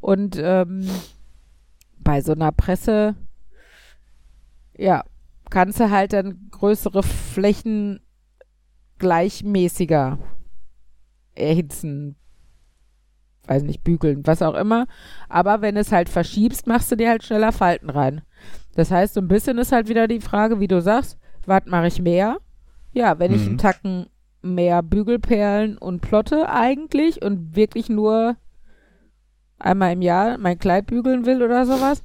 Und 0.00 0.38
ähm, 0.40 0.86
bei 1.98 2.20
so 2.20 2.32
einer 2.32 2.52
Presse, 2.52 3.16
ja, 4.76 5.04
kannst 5.52 5.78
du 5.80 5.90
halt 5.90 6.14
dann 6.14 6.48
größere 6.50 7.02
Flächen 7.02 8.00
gleichmäßiger 8.98 10.18
erhitzen, 11.34 12.16
weiß 13.46 13.62
nicht, 13.64 13.84
bügeln, 13.84 14.26
was 14.26 14.40
auch 14.40 14.54
immer. 14.54 14.86
Aber 15.28 15.60
wenn 15.60 15.76
es 15.76 15.92
halt 15.92 16.08
verschiebst, 16.08 16.66
machst 16.66 16.90
du 16.90 16.96
dir 16.96 17.10
halt 17.10 17.22
schneller 17.22 17.52
Falten 17.52 17.90
rein. 17.90 18.22
Das 18.74 18.90
heißt, 18.90 19.12
so 19.12 19.20
ein 19.20 19.28
bisschen 19.28 19.58
ist 19.58 19.72
halt 19.72 19.88
wieder 19.88 20.08
die 20.08 20.20
Frage, 20.20 20.58
wie 20.58 20.68
du 20.68 20.80
sagst, 20.80 21.18
was 21.44 21.66
mache 21.66 21.88
ich 21.88 22.00
mehr? 22.00 22.38
Ja, 22.92 23.18
wenn 23.18 23.32
ich 23.32 23.42
Mhm. 23.42 23.48
einen 23.48 23.58
Tacken 23.58 24.06
mehr 24.40 24.82
Bügelperlen 24.82 25.76
und 25.76 26.00
plotte 26.00 26.48
eigentlich 26.48 27.20
und 27.22 27.54
wirklich 27.54 27.90
nur 27.90 28.36
einmal 29.58 29.92
im 29.92 30.02
Jahr 30.02 30.38
mein 30.38 30.58
Kleid 30.58 30.86
bügeln 30.86 31.26
will 31.26 31.42
oder 31.42 31.66
sowas, 31.66 32.02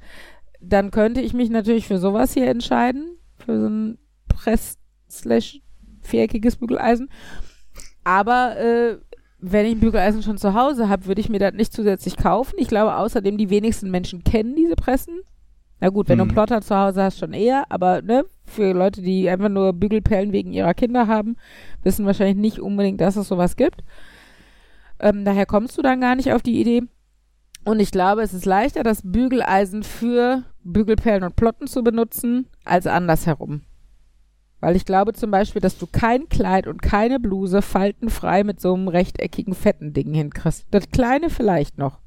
dann 0.60 0.92
könnte 0.92 1.22
ich 1.22 1.34
mich 1.34 1.50
natürlich 1.50 1.88
für 1.88 1.98
sowas 1.98 2.34
hier 2.34 2.48
entscheiden, 2.48 3.17
für 3.48 3.60
so 3.60 3.68
ein 3.68 3.98
Press 4.28 4.78
slash 5.10 5.62
viereckiges 6.02 6.58
Bügeleisen. 6.58 7.10
Aber 8.04 8.58
äh, 8.58 8.98
wenn 9.40 9.66
ich 9.66 9.74
ein 9.74 9.80
Bügeleisen 9.80 10.22
schon 10.24 10.38
zu 10.38 10.54
Hause 10.54 10.90
habe, 10.90 11.06
würde 11.06 11.22
ich 11.22 11.30
mir 11.30 11.40
das 11.40 11.54
nicht 11.54 11.72
zusätzlich 11.74 12.18
kaufen. 12.18 12.56
Ich 12.58 12.68
glaube 12.68 12.96
außerdem, 12.98 13.38
die 13.38 13.50
wenigsten 13.50 13.90
Menschen 13.90 14.24
kennen 14.24 14.56
diese 14.56 14.76
Pressen. 14.76 15.22
Na 15.80 15.90
gut, 15.90 16.10
wenn 16.10 16.18
du 16.18 16.24
Mhm. 16.26 16.32
einen 16.32 16.36
Plotter 16.36 16.62
zu 16.62 16.76
Hause 16.76 17.04
hast, 17.04 17.20
schon 17.20 17.34
eher, 17.34 17.66
aber 17.70 18.02
ne, 18.02 18.26
für 18.46 18.74
Leute, 18.74 19.02
die 19.02 19.30
einfach 19.30 19.50
nur 19.50 19.74
Bügelperlen 19.74 20.32
wegen 20.34 20.52
ihrer 20.52 20.74
Kinder 20.74 21.08
haben, 21.08 21.38
wissen 21.84 22.06
wahrscheinlich 22.06 22.38
nicht 22.38 22.60
unbedingt, 22.60 23.00
dass 23.00 23.16
es 23.16 23.28
sowas 23.28 23.56
gibt. 23.56 23.84
Ähm, 25.00 25.24
daher 25.24 25.46
kommst 25.46 25.78
du 25.78 25.82
dann 25.84 26.02
gar 26.02 26.16
nicht 26.16 26.34
auf 26.34 26.42
die 26.42 26.60
Idee. 26.60 26.84
Und 27.68 27.82
ich 27.82 27.92
glaube, 27.92 28.22
es 28.22 28.34
ist 28.34 28.46
leichter, 28.46 28.82
das 28.82 29.02
Bügeleisen 29.04 29.84
für 29.84 30.44
Bügelperlen 30.64 31.24
und 31.24 31.36
Plotten 31.36 31.68
zu 31.68 31.84
benutzen, 31.84 32.48
als 32.64 32.88
andersherum. 32.88 33.64
Weil 34.62 34.78
ich 34.78 34.86
glaube 34.86 35.12
zum 35.12 35.32
Beispiel, 35.32 35.62
dass 35.62 35.78
du 35.78 35.86
kein 35.86 36.30
Kleid 36.30 36.66
und 36.66 36.82
keine 36.82 37.20
Bluse 37.20 37.62
faltenfrei 37.62 38.46
mit 38.46 38.62
so 38.62 38.74
einem 38.74 38.88
rechteckigen, 38.88 39.54
fetten 39.54 39.92
Ding 39.92 40.14
hinkriegst. 40.14 40.66
Das 40.72 40.92
kleine 40.92 41.30
vielleicht 41.30 41.78
noch. 41.78 42.00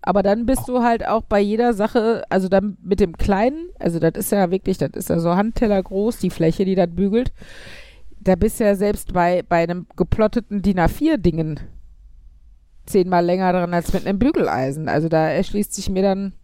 Aber 0.00 0.22
dann 0.22 0.46
bist 0.46 0.66
du 0.66 0.82
halt 0.82 1.06
auch 1.06 1.24
bei 1.24 1.38
jeder 1.38 1.74
Sache, 1.74 2.24
also 2.30 2.48
dann 2.48 2.78
mit 2.82 3.00
dem 3.00 3.18
kleinen, 3.18 3.68
also 3.78 3.98
das 3.98 4.12
ist 4.14 4.32
ja 4.32 4.50
wirklich, 4.50 4.78
das 4.78 4.92
ist 4.94 5.10
ja 5.10 5.18
so 5.18 5.36
Handteller 5.36 5.82
groß, 5.82 6.20
die 6.20 6.30
Fläche, 6.30 6.64
die 6.64 6.74
das 6.74 6.88
bügelt. 6.88 7.34
Da 8.18 8.34
bist 8.36 8.60
du 8.60 8.64
ja 8.64 8.76
selbst 8.76 9.12
bei, 9.12 9.42
bei 9.46 9.62
einem 9.62 9.88
geplotteten 9.94 10.62
DIN 10.62 10.80
A4-Dingen 10.80 11.60
zehnmal 12.92 13.24
länger 13.24 13.52
dran 13.52 13.74
als 13.74 13.92
mit 13.92 14.06
einem 14.06 14.18
Bügeleisen. 14.18 14.88
Also 14.88 15.08
da 15.08 15.28
erschließt 15.28 15.74
sich 15.74 15.88
mir 15.90 16.02
dann 16.02 16.34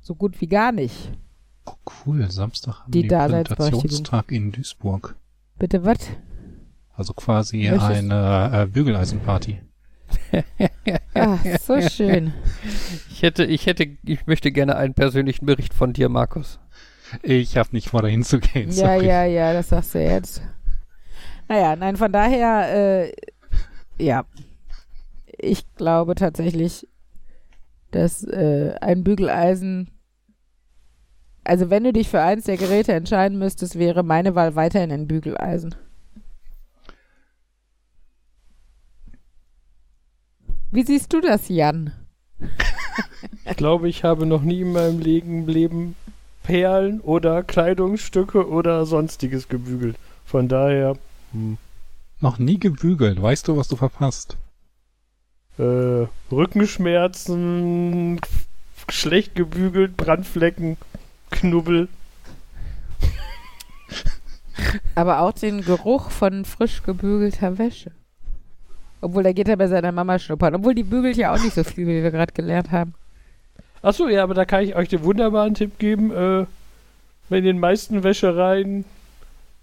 so 0.00 0.14
gut 0.14 0.40
wie 0.40 0.48
gar 0.48 0.72
nicht. 0.72 1.12
Oh, 1.66 1.72
cool. 2.06 2.30
Samstag 2.30 2.80
haben 2.80 2.90
Die 2.90 3.02
die. 3.02 3.08
Präsentationstag 3.08 4.32
in 4.32 4.52
Duisburg. 4.52 5.14
Bitte 5.58 5.84
was? 5.84 5.98
Also 6.94 7.12
quasi 7.12 7.68
Möchtest- 7.70 7.90
eine 8.12 8.62
äh, 8.62 8.66
Bügeleisenparty. 8.66 9.60
Ah, 11.14 11.36
so 11.60 11.80
schön. 11.82 12.32
Ich 13.10 13.22
hätte, 13.22 13.44
ich 13.44 13.66
hätte, 13.66 13.86
ich 14.04 14.26
möchte 14.26 14.52
gerne 14.52 14.76
einen 14.76 14.94
persönlichen 14.94 15.44
Bericht 15.46 15.74
von 15.74 15.92
dir, 15.92 16.08
Markus. 16.08 16.58
Ich 17.22 17.56
habe 17.58 17.70
nicht 17.72 17.88
vor, 17.90 18.02
dahin 18.02 18.22
zu 18.22 18.38
gehen. 18.38 18.68
Ja, 18.70 18.94
sorry. 18.94 19.06
ja, 19.06 19.24
ja, 19.24 19.52
das 19.52 19.68
sagst 19.68 19.94
du 19.94 19.98
jetzt. 20.02 20.40
Naja, 21.48 21.74
nein, 21.76 21.96
von 21.96 22.12
daher, 22.12 23.04
äh, 23.08 23.12
ja. 23.98 24.24
Ich 25.38 25.64
glaube 25.76 26.14
tatsächlich, 26.14 26.86
dass 27.92 28.24
äh, 28.24 28.74
ein 28.80 29.04
Bügeleisen, 29.04 29.90
also 31.44 31.70
wenn 31.70 31.84
du 31.84 31.92
dich 31.92 32.08
für 32.08 32.20
eins 32.20 32.44
der 32.44 32.56
Geräte 32.56 32.92
entscheiden 32.92 33.38
müsstest, 33.38 33.78
wäre 33.78 34.02
meine 34.02 34.34
Wahl 34.34 34.56
weiterhin 34.56 34.92
ein 34.92 35.06
Bügeleisen. 35.08 35.74
Wie 40.70 40.82
siehst 40.84 41.12
du 41.12 41.20
das, 41.20 41.48
Jan? 41.48 41.92
Ich 43.44 43.56
glaube, 43.56 43.88
ich 43.88 44.04
habe 44.04 44.26
noch 44.26 44.42
nie 44.42 44.60
in 44.60 44.72
meinem 44.72 44.98
Leben, 45.00 45.96
Perlen 46.42 47.00
oder 47.00 47.42
Kleidungsstücke 47.42 48.48
oder 48.48 48.86
sonstiges 48.86 49.48
gebügelt. 49.48 49.96
Von 50.24 50.48
daher, 50.48 50.96
hm, 51.32 51.58
Noch 52.20 52.38
nie 52.38 52.58
gebügelt. 52.58 53.20
Weißt 53.22 53.48
du, 53.48 53.56
was 53.56 53.68
du 53.68 53.76
verpasst? 53.76 54.36
Äh, 55.58 56.06
Rückenschmerzen, 56.30 58.20
schlecht 58.88 59.34
gebügelt, 59.34 59.96
Brandflecken, 59.96 60.76
Knubbel. 61.30 61.88
Aber 64.94 65.20
auch 65.20 65.32
den 65.32 65.62
Geruch 65.62 66.10
von 66.10 66.44
frisch 66.44 66.82
gebügelter 66.82 67.58
Wäsche. 67.58 67.92
Obwohl, 69.00 69.22
da 69.22 69.32
geht 69.32 69.48
er 69.48 69.56
bei 69.56 69.68
seiner 69.68 69.92
Mama 69.92 70.18
schnuppern. 70.18 70.56
Obwohl, 70.56 70.74
die 70.74 70.82
bügelt 70.82 71.16
ja 71.16 71.32
auch 71.32 71.40
nicht 71.40 71.54
so 71.54 71.62
viel, 71.62 71.86
wie 71.86 72.02
wir 72.02 72.10
gerade 72.10 72.32
gelernt 72.32 72.72
haben. 72.72 72.94
Achso, 73.80 74.08
ja, 74.08 74.24
aber 74.24 74.34
da 74.34 74.44
kann 74.44 74.64
ich 74.64 74.74
euch 74.74 74.88
den 74.88 75.04
wunderbaren 75.04 75.54
Tipp 75.54 75.78
geben. 75.78 76.10
Äh, 76.10 76.46
in 77.30 77.44
den 77.44 77.60
meisten 77.60 78.02
Wäschereien 78.02 78.84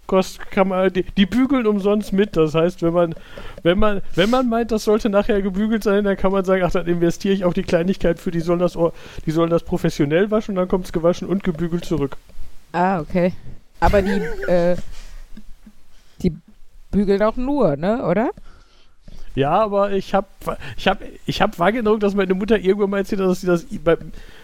kost, 0.06 0.50
kann 0.50 0.68
man 0.68 0.92
die, 0.92 1.02
die 1.02 1.26
bügeln 1.26 1.66
umsonst 1.66 2.12
mit. 2.12 2.36
Das 2.36 2.54
heißt, 2.54 2.82
wenn 2.82 2.92
man, 2.92 3.14
wenn 3.62 3.78
man, 3.78 4.02
wenn 4.14 4.30
man 4.30 4.48
meint, 4.48 4.72
das 4.72 4.84
sollte 4.84 5.08
nachher 5.08 5.42
gebügelt 5.42 5.82
sein, 5.82 6.04
dann 6.04 6.16
kann 6.16 6.32
man 6.32 6.44
sagen, 6.44 6.62
ach, 6.64 6.72
dann 6.72 6.86
investiere 6.86 7.34
ich 7.34 7.44
auch 7.44 7.54
die 7.54 7.62
Kleinigkeit 7.62 8.18
für 8.18 8.30
die 8.30 8.40
sollen 8.40 8.58
das, 8.58 8.78
die 9.24 9.30
sollen 9.30 9.50
das 9.50 9.62
professionell 9.62 10.30
waschen 10.30 10.54
dann 10.54 10.68
kommt 10.68 10.86
es 10.86 10.92
gewaschen 10.92 11.28
und 11.28 11.44
gebügelt 11.44 11.84
zurück. 11.84 12.16
Ah, 12.72 13.00
okay. 13.00 13.32
Aber 13.80 14.02
die, 14.02 14.20
äh, 14.48 14.76
die 16.22 16.36
bügeln 16.90 17.22
auch 17.22 17.36
nur, 17.36 17.76
ne, 17.76 18.04
oder? 18.04 18.30
Ja, 19.36 19.52
aber 19.52 19.92
ich 19.92 20.14
habe 20.14 20.26
ich 20.78 20.88
hab, 20.88 20.98
ich 21.26 21.42
hab 21.42 21.58
wahrgenommen, 21.58 22.00
dass 22.00 22.14
meine 22.14 22.32
Mutter 22.32 22.58
irgendwann 22.58 22.90
mal 22.90 22.98
erzählt 22.98 23.20
hat, 23.20 23.28
dass 23.28 23.42
sie 23.42 23.46
das 23.46 23.66
bei, 23.84 23.98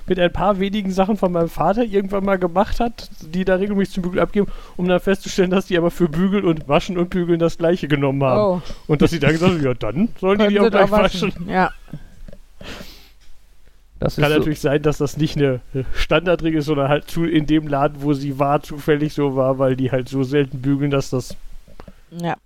mit 0.06 0.18
ein 0.18 0.32
paar 0.32 0.60
wenigen 0.60 0.90
Sachen 0.92 1.16
von 1.16 1.32
meinem 1.32 1.48
Vater 1.48 1.82
irgendwann 1.82 2.24
mal 2.24 2.38
gemacht 2.38 2.78
hat, 2.78 3.08
die 3.22 3.46
da 3.46 3.54
regelmäßig 3.54 3.94
zum 3.94 4.02
Bügeln 4.02 4.22
abgeben, 4.22 4.48
um 4.76 4.86
dann 4.86 5.00
festzustellen, 5.00 5.50
dass 5.50 5.66
die 5.66 5.78
aber 5.78 5.90
für 5.90 6.08
Bügeln 6.08 6.44
und 6.44 6.68
Waschen 6.68 6.98
und 6.98 7.08
Bügeln 7.08 7.38
das 7.38 7.56
gleiche 7.56 7.88
genommen 7.88 8.22
haben. 8.22 8.40
Oh. 8.40 8.62
Und 8.86 9.00
dass 9.00 9.10
sie 9.10 9.18
dann 9.18 9.32
gesagt 9.32 9.52
haben, 9.52 9.62
ja 9.64 9.74
dann 9.74 10.10
sollen 10.20 10.38
die 10.40 10.48
die 10.48 10.60
auch 10.60 10.70
gleich 10.70 10.90
da 10.90 10.90
waschen. 10.90 11.32
Ja. 11.48 11.72
Das 13.98 14.16
Kann 14.16 14.24
ist 14.24 14.30
so, 14.30 14.38
natürlich 14.38 14.60
sein, 14.60 14.82
dass 14.82 14.98
das 14.98 15.16
nicht 15.16 15.38
eine 15.38 15.60
Standardregel 15.94 16.58
ist, 16.58 16.66
sondern 16.66 16.88
halt 16.88 17.08
zu, 17.08 17.24
in 17.24 17.46
dem 17.46 17.66
Laden, 17.66 18.02
wo 18.02 18.12
sie 18.12 18.38
war, 18.38 18.62
zufällig 18.62 19.14
so 19.14 19.36
war, 19.36 19.58
weil 19.58 19.74
die 19.74 19.90
halt 19.90 20.08
so 20.08 20.22
selten 20.22 20.60
bügeln, 20.60 20.90
dass 20.90 21.08
das 21.08 21.34
Ja. 22.10 22.36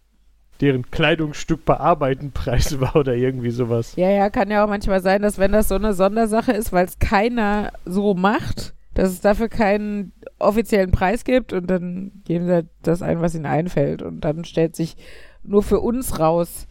Deren 0.61 0.90
Kleidungsstück 0.90 1.64
bearbeiten 1.64 2.33
Preis 2.33 2.81
war 2.81 2.97
oder 2.97 3.14
irgendwie 3.14 3.51
sowas. 3.51 3.95
Ja, 3.97 4.11
ja, 4.11 4.31
kann 4.31 4.51
ja 4.51 4.64
auch 4.64 4.69
manchmal 4.69 5.01
sein, 5.01 5.23
dass 5.23 5.38
wenn 5.38 5.53
das 5.53 5.69
so 5.69 5.75
eine 5.75 5.95
Sondersache 5.95 6.53
ist, 6.53 6.73
weil 6.73 6.87
es 6.87 6.99
keiner 6.99 7.73
so 7.85 8.14
macht, 8.14 8.75
dass 8.95 9.11
es 9.11 9.21
dafür 9.21 9.49
keinen 9.49 10.12
offiziellen 10.38 10.90
Preis 10.90 11.25
gibt 11.25 11.53
und 11.53 11.66
dann 11.69 12.23
geben 12.25 12.47
sie 12.47 12.53
halt 12.53 12.66
das 12.83 13.03
ein, 13.03 13.21
was 13.21 13.35
ihnen 13.35 13.47
einfällt. 13.47 14.03
Und 14.03 14.21
dann 14.21 14.45
stellt 14.45 14.75
sich 14.75 14.97
nur 15.42 15.62
für 15.62 15.81
uns 15.81 16.19
raus, 16.19 16.66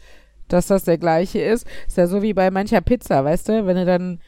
dass 0.48 0.67
das 0.67 0.84
der 0.84 0.98
gleiche 0.98 1.39
ist. 1.39 1.67
Ist 1.88 1.98
ja 1.98 2.08
so 2.08 2.21
wie 2.21 2.34
bei 2.34 2.52
mancher 2.52 2.82
Pizza, 2.82 3.24
weißt 3.24 3.50
du? 3.50 3.65
Wenn 3.65 3.78
du 3.78 3.86
dann 3.86 4.19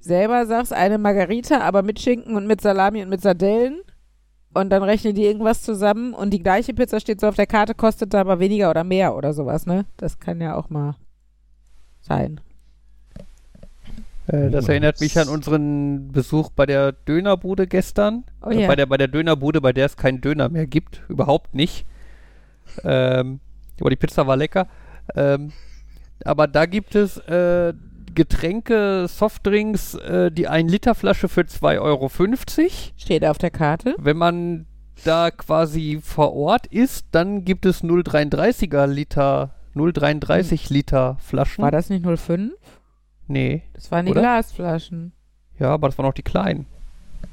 selber 0.00 0.46
sagst, 0.46 0.72
eine 0.72 0.98
Margarita, 0.98 1.60
aber 1.60 1.82
mit 1.82 2.00
Schinken 2.00 2.36
und 2.36 2.46
mit 2.46 2.60
Salami 2.60 3.02
und 3.02 3.10
mit 3.10 3.20
Sardellen 3.20 3.80
und 4.54 4.70
dann 4.70 4.82
rechnen 4.82 5.14
die 5.14 5.24
irgendwas 5.24 5.62
zusammen 5.62 6.14
und 6.14 6.30
die 6.30 6.42
gleiche 6.42 6.74
Pizza 6.74 7.00
steht 7.00 7.20
so 7.20 7.28
auf 7.28 7.36
der 7.36 7.46
Karte, 7.46 7.74
kostet 7.74 8.14
da 8.14 8.20
aber 8.20 8.40
weniger 8.40 8.70
oder 8.70 8.84
mehr 8.84 9.14
oder 9.16 9.32
sowas, 9.32 9.66
ne? 9.66 9.86
Das 9.96 10.18
kann 10.18 10.40
ja 10.40 10.56
auch 10.56 10.70
mal 10.70 10.96
sein. 12.00 12.40
äh, 14.26 14.50
das 14.50 14.68
erinnert 14.68 15.00
mich 15.00 15.18
an 15.18 15.28
unseren 15.28 16.08
Besuch 16.12 16.50
bei 16.50 16.66
der 16.66 16.92
Dönerbude 16.92 17.66
gestern. 17.66 18.24
Oh 18.42 18.50
Äh, 18.50 18.62
ja. 18.62 18.66
bei, 18.66 18.76
der, 18.76 18.86
bei 18.86 18.96
der 18.96 19.08
Dönerbude, 19.08 19.60
bei 19.60 19.72
der 19.72 19.86
es 19.86 19.96
keinen 19.96 20.20
Döner 20.20 20.48
mehr 20.48 20.66
gibt. 20.66 21.02
Überhaupt 21.08 21.54
nicht. 21.54 21.86
Ähm, 22.84 23.40
aber 23.80 23.90
die 23.90 23.96
Pizza 23.96 24.26
war 24.26 24.36
lecker. 24.36 24.68
Ähm, 25.14 25.52
aber 26.24 26.46
da 26.46 26.66
gibt 26.66 26.94
es 26.94 27.16
äh, 27.18 27.72
Getränke, 28.14 29.06
Softdrinks, 29.08 29.94
äh, 29.94 30.30
die 30.30 30.48
1 30.48 30.70
Liter 30.70 30.94
Flasche 30.94 31.28
für 31.28 31.42
2,50 31.42 31.80
Euro. 31.80 32.10
Steht 32.96 33.24
auf 33.24 33.38
der 33.38 33.50
Karte. 33.50 33.94
Wenn 33.98 34.16
man 34.16 34.66
da 35.04 35.30
quasi 35.30 36.00
vor 36.02 36.34
Ort 36.34 36.66
ist, 36.66 37.06
dann 37.12 37.44
gibt 37.44 37.66
es 37.66 37.82
0,33er 37.82 38.86
Liter, 38.86 39.54
0,33 39.74 40.72
Liter 40.72 41.16
Flaschen. 41.20 41.62
War 41.62 41.70
das 41.70 41.90
nicht 41.90 42.04
05? 42.04 42.52
Nee. 43.28 43.62
Das 43.74 43.90
waren 43.90 44.06
die 44.06 44.12
Oder? 44.12 44.20
Glasflaschen. 44.22 45.12
Ja, 45.58 45.68
aber 45.70 45.88
das 45.88 45.98
waren 45.98 46.06
auch 46.06 46.14
die 46.14 46.22
kleinen, 46.22 46.66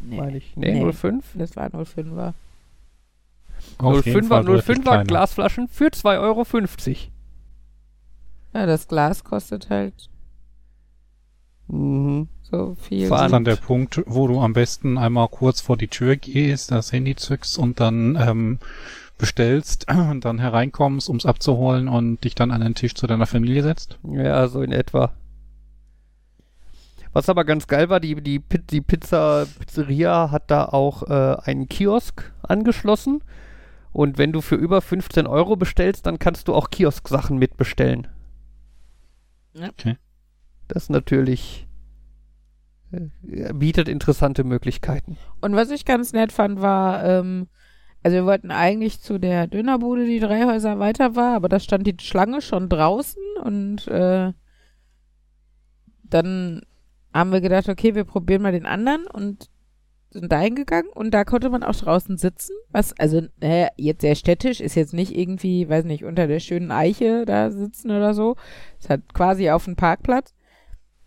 Nee, 0.02 0.18
meine 0.18 0.38
ich. 0.38 0.56
Nee, 0.56 0.92
05? 0.92 1.26
das 1.36 1.56
war 1.56 1.68
05er. 1.68 2.34
Auf 3.80 4.06
jeden 4.06 4.26
05er, 4.26 4.28
Fall 4.28 4.46
deutlich 4.46 4.78
05er 4.78 4.82
kleiner. 4.82 5.04
Glasflaschen 5.06 5.68
für 5.68 5.88
2,50 5.88 6.20
Euro. 6.20 6.46
Ja, 8.54 8.66
das 8.66 8.88
Glas 8.88 9.24
kostet 9.24 9.70
halt 9.70 10.10
Mhm. 11.68 12.28
so 12.44 12.76
viel. 12.82 13.08
Vor 13.08 13.18
Das 13.18 13.20
ist 13.20 13.24
allem- 13.24 13.32
dann 13.32 13.44
der 13.46 13.56
Punkt, 13.58 14.02
wo 14.06 14.28
du 14.28 14.40
am 14.40 14.54
besten 14.54 14.98
einmal 14.98 15.28
kurz 15.28 15.62
vor 15.62 15.78
die 15.78 15.88
Tür 15.90 16.16
gehst, 16.16 16.72
das 16.72 16.92
Handy 16.92 17.16
zückst 17.16 17.58
und 17.58 17.80
dann 17.80 18.16
ähm, 18.16 18.60
bestellst 19.18 19.88
und 19.92 20.24
dann 20.26 20.40
hereinkommst, 20.40 21.10
ums 21.10 21.26
abzuholen 21.26 21.88
und 21.88 22.24
dich 22.24 22.36
dann 22.36 22.52
an 22.52 22.62
den 22.62 22.76
Tisch 22.76 22.94
zu 22.96 23.08
deiner 23.08 23.26
Familie 23.28 23.64
setzt. 23.64 23.98
Ja, 24.04 24.48
so 24.48 24.62
in 24.62 24.72
etwa. 24.72 25.12
Was 27.14 27.30
aber 27.30 27.46
ganz 27.46 27.68
geil 27.68 27.90
war, 27.90 28.00
die, 28.00 28.16
die, 28.22 28.40
die 28.70 28.82
Pizza, 28.82 29.48
Pizzeria 29.60 30.30
hat 30.30 30.52
da 30.52 30.66
auch 30.66 31.04
äh, 31.10 31.38
einen 31.44 31.68
Kiosk 31.68 32.32
angeschlossen. 32.44 33.24
Und 33.92 34.20
wenn 34.20 34.32
du 34.32 34.42
für 34.42 34.56
über 34.56 34.82
15 34.82 35.26
Euro 35.26 35.56
bestellst, 35.56 36.06
dann 36.06 36.20
kannst 36.20 36.48
du 36.48 36.54
auch 36.54 36.70
Kiosk-Sachen 36.70 37.38
mitbestellen. 37.40 38.08
Ja. 39.54 39.70
Okay. 39.70 39.98
Das 40.68 40.90
natürlich 40.90 41.68
äh, 42.92 43.54
bietet 43.54 43.88
interessante 43.88 44.44
Möglichkeiten. 44.44 45.18
Und 45.42 45.56
was 45.56 45.72
ich 45.72 45.86
ganz 45.86 46.14
nett 46.14 46.32
fand, 46.32 46.62
war, 46.62 47.04
ähm, 47.04 47.48
also 48.04 48.16
wir 48.16 48.26
wollten 48.26 48.52
eigentlich 48.52 49.02
zu 49.02 49.18
der 49.18 49.48
Dönerbude, 49.48 50.06
die 50.06 50.20
drei 50.20 50.46
Häuser 50.46 50.80
weiter 50.80 51.16
war, 51.16 51.36
aber 51.36 51.50
da 51.50 51.60
stand 51.60 51.88
die 51.88 51.96
Schlange 52.00 52.42
schon 52.42 52.70
draußen 52.70 53.22
und 53.44 53.88
äh, 53.88 54.34
dann 56.04 56.62
haben 57.14 57.32
wir 57.32 57.42
gedacht, 57.42 57.68
okay, 57.68 57.96
wir 57.96 58.04
probieren 58.04 58.42
mal 58.42 58.52
den 58.52 58.66
anderen 58.66 59.08
und 59.08 59.50
sind 60.10 60.32
da 60.32 60.40
hingegangen 60.40 60.92
und 60.94 61.12
da 61.12 61.26
konnte 61.26 61.50
man 61.50 61.64
auch 61.64 61.76
draußen 61.76 62.18
sitzen. 62.18 62.54
Was, 62.70 62.98
also, 62.98 63.22
naja, 63.42 63.68
jetzt 63.76 64.02
sehr 64.02 64.16
städtisch, 64.16 64.62
ist 64.62 64.76
jetzt 64.76 64.94
nicht 64.94 65.16
irgendwie, 65.16 65.68
weiß 65.68 65.84
nicht, 65.86 66.06
unter 66.06 66.28
der 66.28 66.40
schönen 66.40 66.72
Eiche 66.72 67.26
da 67.26 67.52
sitzen 67.52 67.92
oder 67.92 68.14
so. 68.14 68.36
Es 68.80 68.90
hat 68.90 69.14
quasi 69.14 69.50
auf 69.50 69.66
dem 69.66 69.76
Parkplatz. 69.76 70.34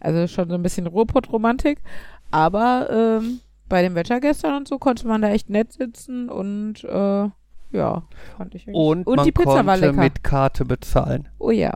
Also 0.01 0.27
schon 0.27 0.49
so 0.49 0.55
ein 0.55 0.63
bisschen 0.63 0.87
Ruhrpott-Romantik. 0.87 1.79
Aber 2.31 2.89
ähm, 2.91 3.41
bei 3.69 3.83
dem 3.83 3.95
Wetter 3.95 4.21
gestern 4.21 4.57
und 4.57 4.69
so 4.69 4.79
konnte 4.79 5.07
man 5.07 5.23
da 5.23 5.31
echt 5.31 5.51
nett 5.51 5.73
sitzen 5.73 6.29
und 6.29 6.85
äh, 6.85 7.29
ja, 7.73 8.03
fand 8.37 8.55
ich 8.55 8.67
eigentlich. 8.67 8.77
Und, 8.77 9.07
und 9.07 9.17
man 9.17 9.25
die 9.25 9.33
Pizza 9.33 9.67
war 9.67 9.79
konnte 9.79 9.93
mit 9.93 10.25
Karte 10.25 10.65
bezahlen. 10.65 11.29
oh 11.39 11.51
ja. 11.51 11.73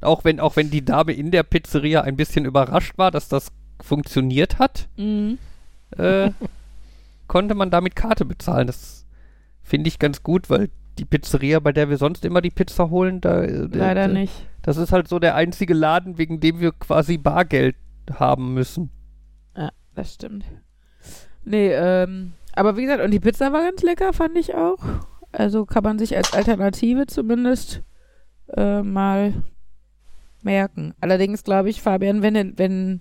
Auch 0.00 0.24
wenn, 0.24 0.38
auch 0.38 0.54
wenn 0.54 0.70
die 0.70 0.84
Dame 0.84 1.12
in 1.12 1.32
der 1.32 1.42
Pizzeria 1.42 2.02
ein 2.02 2.16
bisschen 2.16 2.44
überrascht 2.44 2.96
war, 2.98 3.10
dass 3.10 3.28
das 3.28 3.48
funktioniert 3.80 4.58
hat. 4.58 4.88
Mhm. 4.96 5.38
äh, 5.96 6.30
konnte 7.26 7.54
man 7.54 7.70
damit 7.70 7.96
Karte 7.96 8.24
bezahlen. 8.24 8.68
Das 8.68 9.06
finde 9.62 9.88
ich 9.88 9.98
ganz 9.98 10.22
gut, 10.22 10.50
weil 10.50 10.70
die 10.98 11.04
Pizzeria, 11.04 11.60
bei 11.60 11.72
der 11.72 11.88
wir 11.88 11.96
sonst 11.96 12.24
immer 12.24 12.40
die 12.40 12.50
Pizza 12.50 12.90
holen, 12.90 13.20
da, 13.20 13.42
äh, 13.42 13.68
Leider 13.70 14.04
äh, 14.04 14.08
nicht. 14.08 14.46
Das 14.62 14.76
ist 14.76 14.92
halt 14.92 15.08
so 15.08 15.18
der 15.18 15.34
einzige 15.34 15.74
Laden, 15.74 16.18
wegen 16.18 16.40
dem 16.40 16.60
wir 16.60 16.72
quasi 16.72 17.18
Bargeld 17.18 17.76
haben 18.12 18.54
müssen. 18.54 18.90
Ja, 19.56 19.70
das 19.94 20.14
stimmt. 20.14 20.44
Nee, 21.44 21.72
ähm, 21.72 22.32
aber 22.54 22.76
wie 22.76 22.82
gesagt, 22.82 23.02
und 23.02 23.10
die 23.10 23.20
Pizza 23.20 23.52
war 23.52 23.62
ganz 23.62 23.82
lecker, 23.82 24.12
fand 24.12 24.36
ich 24.36 24.54
auch. 24.54 24.78
Also 25.32 25.64
kann 25.64 25.84
man 25.84 25.98
sich 25.98 26.16
als 26.16 26.32
Alternative 26.32 27.06
zumindest 27.06 27.82
äh, 28.56 28.82
mal 28.82 29.44
merken. 30.42 30.94
Allerdings 31.00 31.44
glaube 31.44 31.70
ich, 31.70 31.82
Fabian, 31.82 32.22
wenn, 32.22 32.58
wenn 32.58 33.00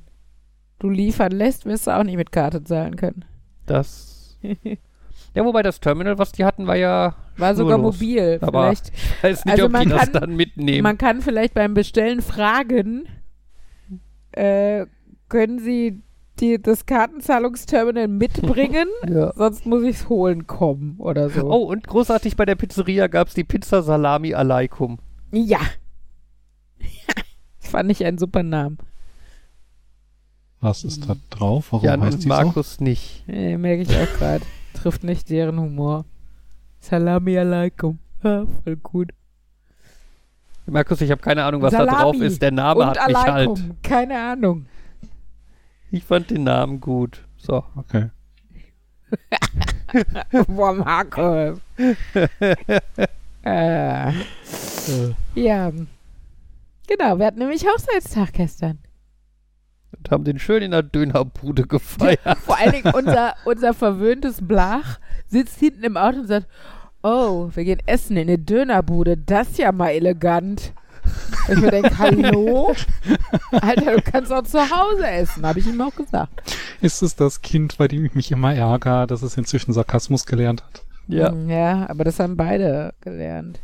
du 0.79 0.89
liefern 0.89 1.31
lässt, 1.31 1.65
wirst 1.65 1.87
du 1.87 1.97
auch 1.97 2.03
nicht 2.03 2.17
mit 2.17 2.31
Karte 2.31 2.63
zahlen 2.63 2.95
können. 2.95 3.25
Das. 3.65 4.37
ja, 5.37 5.45
wobei 5.45 5.61
das 5.61 5.79
Terminal, 5.79 6.17
was 6.17 6.31
die 6.31 6.43
hatten, 6.45 6.65
war 6.67 6.75
ja. 6.75 7.15
War 7.37 7.53
sogar 7.55 7.77
mobil. 7.77 8.39
Aber 8.41 8.63
Vielleicht, 8.73 8.89
ich 8.95 9.23
weiß 9.23 9.45
nicht, 9.45 9.51
Also 9.53 9.65
ob 9.65 9.69
die 9.71 9.73
man 9.77 9.89
das 9.89 9.99
kann- 9.99 10.13
dann 10.13 10.35
mitnehmen. 10.35 10.81
man 10.83 10.97
kann 10.97 11.21
vielleicht 11.21 11.53
beim 11.53 11.73
Bestellen 11.75 12.21
fragen, 12.23 13.07
äh, 14.31 14.85
können 15.29 15.59
Sie 15.59 16.01
die, 16.39 16.61
das 16.61 16.85
Kartenzahlungsterminal 16.87 18.07
mitbringen? 18.07 18.87
ja. 19.07 19.31
Sonst 19.35 19.65
muss 19.67 19.83
ich 19.83 19.97
es 19.97 20.09
holen 20.09 20.47
kommen 20.47 20.95
oder 20.99 21.29
so. 21.29 21.43
Oh, 21.49 21.65
und 21.65 21.85
großartig 21.87 22.35
bei 22.35 22.45
der 22.45 22.55
Pizzeria 22.55 23.07
gab 23.07 23.27
es 23.27 23.33
die 23.35 23.43
Pizza 23.43 23.83
Salami 23.83 24.33
Alaikum. 24.33 24.97
Ja. 25.31 25.59
das 27.59 27.69
fand 27.71 27.91
ich 27.91 28.03
einen 28.05 28.17
super 28.17 28.41
Namen. 28.43 28.77
Was 30.59 30.83
ist 30.83 31.07
da 31.07 31.15
drauf? 31.29 31.67
Warum 31.71 31.85
Jan 31.85 32.01
heißt 32.01 32.15
und 32.15 32.23
die 32.23 32.27
Markus 32.29 32.79
nicht. 32.79 33.23
Äh, 33.27 33.57
merke 33.57 33.83
ich 33.83 33.89
auch 33.95 34.17
gerade. 34.17 34.43
Trifft 34.73 35.03
nicht 35.03 35.29
deren 35.29 35.59
Humor. 35.59 36.05
Salami 36.79 37.37
alaikum. 37.37 37.99
Ja, 38.23 38.45
voll 38.45 38.75
gut. 38.77 39.11
Markus, 40.65 41.01
ich 41.01 41.11
habe 41.11 41.21
keine 41.21 41.43
Ahnung, 41.43 41.61
was 41.61 41.71
da 41.71 41.79
Salami 41.79 41.97
drauf 41.97 42.21
ist. 42.21 42.41
Der 42.41 42.51
Name 42.51 42.85
hat 42.87 43.07
mich 43.07 43.15
halt. 43.15 43.27
alaikum. 43.27 43.77
Keine 43.81 44.19
Ahnung. 44.19 44.65
Ich 45.91 46.03
fand 46.03 46.29
den 46.29 46.43
Namen 46.43 46.81
gut. 46.81 47.23
So. 47.37 47.63
so? 47.73 47.81
Okay. 47.81 48.09
Boah, 50.47 50.73
Markus. 50.73 51.59
äh, 53.43 54.11
ja. 55.35 55.71
Genau, 56.87 57.19
wir 57.19 57.25
hatten 57.25 57.39
nämlich 57.39 57.65
Hochzeitstag 57.65 58.33
gestern. 58.33 58.79
Und 59.97 60.11
haben 60.11 60.23
den 60.23 60.39
schön 60.39 60.61
in 60.63 60.71
der 60.71 60.83
Dönerbude 60.83 61.63
gefeiert. 61.63 62.19
Vor 62.45 62.57
allen 62.57 62.71
Dingen 62.73 62.93
unser, 62.93 63.35
unser 63.45 63.73
verwöhntes 63.73 64.39
Blach 64.45 64.99
sitzt 65.27 65.59
hinten 65.59 65.83
im 65.83 65.97
Auto 65.97 66.19
und 66.19 66.27
sagt, 66.27 66.47
oh, 67.03 67.49
wir 67.53 67.63
gehen 67.63 67.81
essen 67.85 68.17
in 68.17 68.27
eine 68.27 68.37
Dönerbude, 68.37 69.17
das 69.17 69.49
ist 69.49 69.59
ja 69.59 69.71
mal 69.71 69.89
elegant. 69.91 70.73
Und 71.47 71.57
ich 71.57 71.61
mir 71.63 71.71
denke, 71.71 71.97
hallo? 71.97 72.73
Alter, 73.51 73.95
du 73.95 74.01
kannst 74.01 74.33
auch 74.33 74.43
zu 74.43 74.59
Hause 74.59 75.07
essen, 75.07 75.45
habe 75.45 75.59
ich 75.59 75.67
ihm 75.67 75.79
auch 75.79 75.95
gesagt. 75.95 76.33
Ist 76.81 77.01
es 77.01 77.15
das 77.15 77.41
Kind, 77.41 77.77
bei 77.77 77.87
dem 77.87 78.03
ich 78.03 78.13
mich 78.13 78.29
immer 78.31 78.53
ärgere, 78.53 79.07
dass 79.07 79.21
es 79.21 79.37
inzwischen 79.37 79.71
Sarkasmus 79.71 80.25
gelernt 80.25 80.63
hat? 80.63 80.81
Ja. 81.07 81.31
Mm, 81.31 81.49
Ja, 81.49 81.89
aber 81.89 82.03
das 82.03 82.19
haben 82.19 82.35
beide 82.35 82.93
gelernt. 82.99 83.59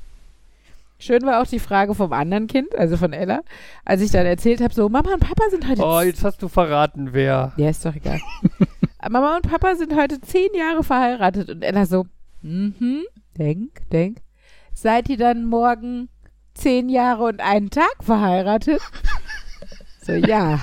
Schön 1.03 1.23
war 1.23 1.41
auch 1.41 1.47
die 1.47 1.59
Frage 1.59 1.93
vom 1.95 2.13
anderen 2.13 2.47
Kind, 2.47 2.73
also 2.77 2.95
von 2.95 3.11
Ella, 3.11 3.41
als 3.83 3.99
ich 4.01 4.11
dann 4.11 4.25
erzählt 4.25 4.61
habe, 4.61 4.73
so 4.73 4.87
Mama 4.87 5.11
und 5.11 5.19
Papa 5.19 5.49
sind 5.49 5.67
heute 5.67 5.83
Oh, 5.83 5.99
jetzt 5.99 6.23
hast 6.23 6.41
du 6.41 6.47
verraten, 6.47 7.09
wer. 7.11 7.51
Ja, 7.57 7.69
ist 7.69 7.85
doch 7.85 7.93
egal. 7.93 8.21
Mama 9.09 9.35
und 9.35 9.41
Papa 9.41 9.75
sind 9.75 9.97
heute 9.97 10.21
zehn 10.21 10.47
Jahre 10.55 10.81
verheiratet 10.81 11.49
und 11.49 11.61
Ella 11.61 11.85
so, 11.85 12.05
mhm, 12.41 13.03
denk, 13.37 13.89
denk. 13.89 14.19
Seid 14.73 15.09
ihr 15.09 15.17
dann 15.17 15.43
morgen 15.43 16.07
zehn 16.53 16.87
Jahre 16.87 17.25
und 17.25 17.41
einen 17.41 17.69
Tag 17.69 17.95
verheiratet? 18.01 18.81
So, 20.05 20.11
ja, 20.11 20.59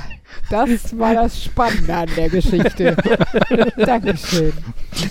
das 0.50 0.98
war 0.98 1.14
das 1.14 1.42
Spannende 1.42 1.94
an 1.94 2.08
der 2.14 2.28
Geschichte. 2.28 2.94
Dankeschön. 3.78 4.52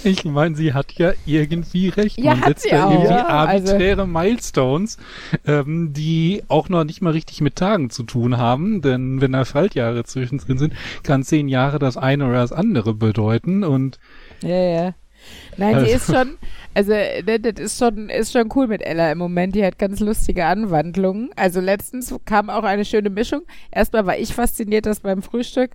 Ich 0.04 0.26
meine, 0.26 0.56
sie 0.56 0.74
hat 0.74 0.94
ja 0.94 1.14
irgendwie 1.26 1.90
recht. 1.90 2.20
Ja, 2.20 2.36
Man 2.36 2.50
setzt 2.50 2.72
da 2.72 2.86
auch. 2.86 2.92
irgendwie 2.92 3.10
Ja, 3.12 3.26
also- 3.26 3.72
arbiträre 3.72 4.08
Milestones, 4.08 4.98
ähm, 5.46 5.94
die 5.94 6.44
auch 6.48 6.70
noch 6.70 6.84
nicht 6.84 7.02
mal 7.02 7.12
richtig 7.14 7.42
mit 7.42 7.56
Tagen 7.56 7.90
zu 7.90 8.04
tun 8.04 8.38
haben. 8.38 8.82
Denn 8.82 9.22
wenn 9.22 9.32
da 9.32 9.46
Schaltjahre 9.46 10.04
zwischendrin 10.04 10.58
sind, 10.58 10.74
kann 11.04 11.24
zehn 11.24 11.48
Jahre 11.48 11.80
das 11.80 11.98
eine 11.98 12.26
oder 12.28 12.36
das 12.42 12.52
andere 12.52 12.94
bedeuten. 12.94 13.64
Und 13.64 14.00
Ja, 14.42 14.50
ja. 14.64 14.94
Nein, 15.58 15.72
die 15.84 15.92
Also- 15.92 15.96
ist 15.96 16.06
schon, 16.16 16.38
also 16.74 16.92
ne, 16.94 17.40
das 17.42 17.60
ist 17.64 17.78
schon, 17.78 18.10
ist 18.10 18.32
schon 18.32 18.50
cool 18.56 18.68
mit 18.68 18.82
Ella 18.82 19.12
im 19.12 19.18
Moment. 19.18 19.54
Die 19.54 19.66
hat 19.66 19.78
ganz 19.78 20.00
lustige 20.00 20.46
Anwandlungen. 20.46 21.30
Also 21.36 21.60
letztens 21.60 22.16
kam 22.26 22.50
auch 22.50 22.64
eine 22.64 22.86
schöne 22.86 23.10
Mischung. 23.10 23.42
Erstmal 23.70 24.06
war 24.06 24.18
ich 24.18 24.34
fasziniert, 24.34 24.86
dass 24.86 25.02
beim 25.02 25.22
Frühstück 25.22 25.72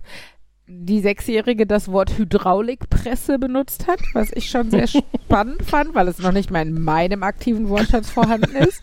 die 0.67 0.99
Sechsjährige 0.99 1.67
das 1.67 1.91
Wort 1.91 2.17
Hydraulikpresse 2.17 3.37
benutzt 3.37 3.87
hat, 3.87 3.99
was 4.13 4.31
ich 4.33 4.49
schon 4.49 4.71
sehr 4.71 4.87
spannend 5.25 5.63
fand, 5.63 5.93
weil 5.93 6.07
es 6.07 6.19
noch 6.19 6.31
nicht 6.31 6.51
mal 6.51 6.61
in 6.61 6.81
meinem 6.81 7.23
aktiven 7.23 7.69
Wortschatz 7.69 8.09
vorhanden 8.09 8.55
ist. 8.55 8.81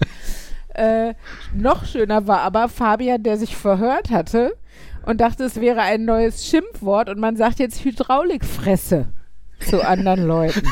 Äh, 0.75 1.15
noch 1.55 1.85
schöner 1.85 2.27
war 2.27 2.41
aber 2.41 2.69
Fabian, 2.69 3.23
der 3.23 3.37
sich 3.37 3.57
verhört 3.57 4.11
hatte 4.11 4.57
und 5.05 5.21
dachte, 5.21 5.45
es 5.45 5.61
wäre 5.61 5.83
ein 5.83 6.05
neues 6.05 6.47
Schimpfwort 6.47 7.11
und 7.11 7.19
man 7.19 7.37
sagt 7.37 7.59
jetzt 7.59 7.85
Hydraulikfresse 7.85 9.13
zu 9.61 9.87
anderen 9.87 10.27
Leuten. 10.27 10.67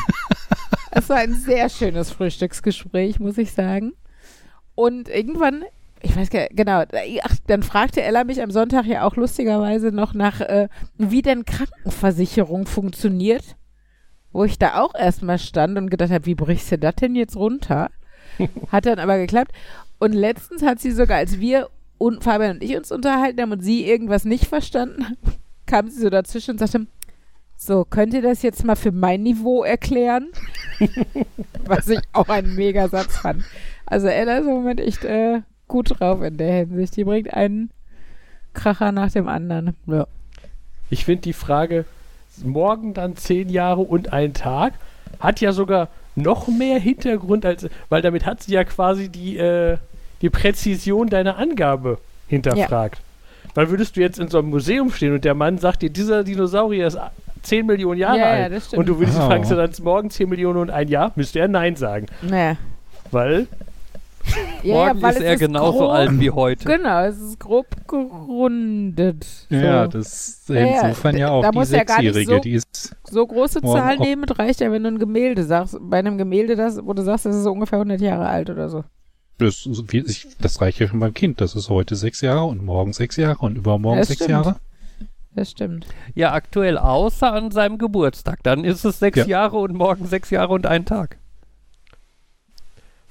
Es 0.91 1.07
war 1.07 1.17
ein 1.17 1.33
sehr 1.33 1.69
schönes 1.69 2.11
Frühstücksgespräch, 2.11 3.19
muss 3.19 3.37
ich 3.37 3.53
sagen. 3.53 3.93
Und 4.75 5.07
irgendwann, 5.07 5.63
ich 6.03 6.15
weiß 6.15 6.29
gar 6.29 6.41
nicht, 6.41 6.57
genau, 6.57 6.83
ach, 7.23 7.35
dann 7.47 7.63
fragte 7.63 8.01
Ella 8.01 8.23
mich 8.23 8.41
am 8.41 8.51
Sonntag 8.51 8.85
ja 8.85 9.05
auch 9.05 9.15
lustigerweise 9.15 9.91
noch 9.91 10.13
nach, 10.13 10.41
äh, 10.41 10.67
wie 10.97 11.21
denn 11.21 11.45
Krankenversicherung 11.45 12.65
funktioniert. 12.65 13.55
Wo 14.33 14.45
ich 14.45 14.57
da 14.57 14.81
auch 14.81 14.95
erstmal 14.95 15.39
stand 15.39 15.77
und 15.77 15.89
gedacht 15.89 16.11
habe, 16.11 16.25
wie 16.25 16.35
brichst 16.35 16.71
du 16.71 16.77
das 16.77 16.95
denn 16.95 17.15
jetzt 17.15 17.35
runter? 17.35 17.89
Hat 18.71 18.85
dann 18.85 18.99
aber 18.99 19.17
geklappt. 19.17 19.51
Und 19.99 20.13
letztens 20.13 20.63
hat 20.63 20.79
sie 20.79 20.91
sogar, 20.91 21.17
als 21.17 21.39
wir 21.39 21.69
und 21.97 22.23
Fabian 22.23 22.55
und 22.55 22.63
ich 22.63 22.75
uns 22.75 22.91
unterhalten 22.91 23.41
haben 23.41 23.51
und 23.51 23.61
sie 23.61 23.85
irgendwas 23.85 24.25
nicht 24.25 24.47
verstanden 24.47 25.05
haben, 25.05 25.17
kam 25.67 25.89
sie 25.89 25.99
so 25.99 26.09
dazwischen 26.09 26.51
und 26.51 26.57
sagte, 26.57 26.87
so, 27.55 27.85
könnt 27.85 28.15
ihr 28.15 28.23
das 28.23 28.41
jetzt 28.41 28.63
mal 28.63 28.75
für 28.75 28.91
mein 28.91 29.21
Niveau 29.21 29.63
erklären? 29.63 30.29
Was 31.65 31.89
ich 31.89 31.99
auch 32.13 32.29
einen 32.29 32.55
Megasatz 32.55 33.17
fand. 33.17 33.43
Also 33.85 34.07
Ella 34.07 34.37
ist 34.37 34.47
im 34.47 34.53
Moment 34.53 34.79
echt 34.79 35.03
äh, 35.05 35.41
gut 35.71 35.99
drauf 35.99 36.21
in 36.21 36.37
der 36.37 36.51
Hinsicht. 36.53 36.95
Die 36.97 37.03
bringt 37.03 37.33
einen 37.33 37.71
Kracher 38.53 38.91
nach 38.91 39.11
dem 39.11 39.27
anderen. 39.27 39.75
Ja. 39.87 40.05
Ich 40.89 41.05
finde 41.05 41.21
die 41.23 41.33
Frage, 41.33 41.85
morgen 42.43 42.93
dann 42.93 43.15
zehn 43.15 43.49
Jahre 43.49 43.81
und 43.81 44.11
ein 44.13 44.33
Tag, 44.33 44.73
hat 45.19 45.39
ja 45.41 45.51
sogar 45.53 45.87
noch 46.15 46.47
mehr 46.47 46.79
Hintergrund, 46.79 47.45
als, 47.45 47.67
weil 47.89 48.01
damit 48.01 48.25
hat 48.25 48.43
sie 48.43 48.51
ja 48.53 48.63
quasi 48.65 49.07
die, 49.09 49.37
äh, 49.37 49.77
die 50.21 50.29
Präzision 50.29 51.07
deiner 51.07 51.37
Angabe 51.37 51.97
hinterfragt. 52.27 53.01
Weil 53.53 53.69
würdest 53.69 53.95
du 53.95 54.01
jetzt 54.01 54.19
in 54.19 54.27
so 54.27 54.39
einem 54.39 54.49
Museum 54.49 54.91
stehen 54.91 55.13
und 55.13 55.23
der 55.25 55.33
Mann 55.33 55.57
sagt 55.57 55.81
dir, 55.81 55.89
dieser 55.89 56.23
Dinosaurier 56.23 56.87
ist 56.87 56.97
10 57.43 57.65
Millionen 57.65 57.99
Jahre 57.99 58.17
Ja, 58.19 58.35
ja, 58.37 58.43
alt 58.43 58.53
das 58.53 58.67
stimmt. 58.67 58.79
und 58.81 58.85
du 58.89 58.99
würdest 58.99 59.17
Oh. 59.17 59.27
fragen, 59.27 59.47
dann 59.49 59.71
morgen 59.83 60.09
10 60.09 60.29
Millionen 60.29 60.59
und 60.59 60.69
ein 60.69 60.87
Jahr, 60.89 61.11
müsste 61.15 61.39
er 61.39 61.47
Nein 61.47 61.75
sagen. 61.75 62.05
Naja. 62.21 62.57
Weil, 63.11 63.47
Ja, 64.63 64.75
Morgen 64.75 64.97
ja, 64.97 65.01
weil 65.01 65.11
ist 65.13 65.17
es 65.19 65.23
er 65.23 65.37
genauso 65.37 65.79
grob, 65.79 65.89
alt 65.91 66.19
wie 66.19 66.29
heute. 66.29 66.65
Genau, 66.65 67.01
es 67.03 67.19
ist 67.19 67.39
grob 67.39 67.65
gerundet. 67.87 69.23
So, 69.49 69.55
ja, 69.55 69.87
das 69.87 70.43
Ja, 70.47 70.55
ja, 70.55 70.81
insofern 70.87 71.17
ja 71.17 71.27
da 71.27 71.31
auch 71.33 71.49
die 71.49 71.57
muss 71.57 71.71
ja 71.71 71.83
gar 71.83 71.99
nicht 72.01 72.13
Sechsjährige, 72.13 72.35
so- 72.35 72.39
die 72.41 72.51
ist 72.51 72.95
so 73.09 73.25
große 73.25 73.61
Zahlen 73.61 73.99
auch- 73.99 74.03
nehmen 74.05 74.23
reicht 74.25 74.61
ja, 74.61 74.71
wenn 74.71 74.83
du 74.83 74.89
ein 74.89 74.99
Gemälde 74.99 75.43
sagst. 75.43 75.77
Bei 75.81 75.99
einem 75.99 76.17
Gemälde, 76.17 76.55
das, 76.55 76.79
wo 76.85 76.93
du 76.93 77.01
sagst, 77.01 77.25
das 77.25 77.35
ist 77.35 77.43
so 77.43 77.51
ungefähr 77.51 77.79
100 77.79 77.99
Jahre 78.01 78.27
alt 78.27 78.49
oder 78.49 78.69
so. 78.69 78.83
Das, 79.39 79.65
ist 79.65 80.37
das 80.43 80.61
reicht 80.61 80.79
ja 80.79 80.87
schon 80.87 80.99
beim 80.99 81.15
Kind. 81.15 81.41
Das 81.41 81.55
ist 81.55 81.69
heute 81.69 81.95
sechs 81.95 82.21
Jahre 82.21 82.43
und 82.45 82.63
morgen 82.63 82.93
sechs 82.93 83.15
Jahre 83.17 83.39
und 83.39 83.57
übermorgen 83.57 83.97
Das 83.97 84.09
sechs 84.09 84.17
stimmt. 84.23 84.29
Jahre. 84.31 84.55
Das 85.33 85.49
stimmt. 85.49 85.87
Ja, 86.13 86.33
aktuell 86.33 86.77
außer 86.77 87.33
an 87.33 87.49
seinem 87.51 87.77
Geburtstag. 87.79 88.39
Dann 88.43 88.63
ist 88.65 88.83
es 88.85 88.99
sechs 88.99 89.17
Ja. 89.17 89.25
Jahre 89.25 89.57
und 89.57 89.73
morgen 89.73 90.05
sechs 90.05 90.29
Jahre 90.29 90.53
und 90.53 90.67
ein 90.67 90.85
Tag. 90.85 91.17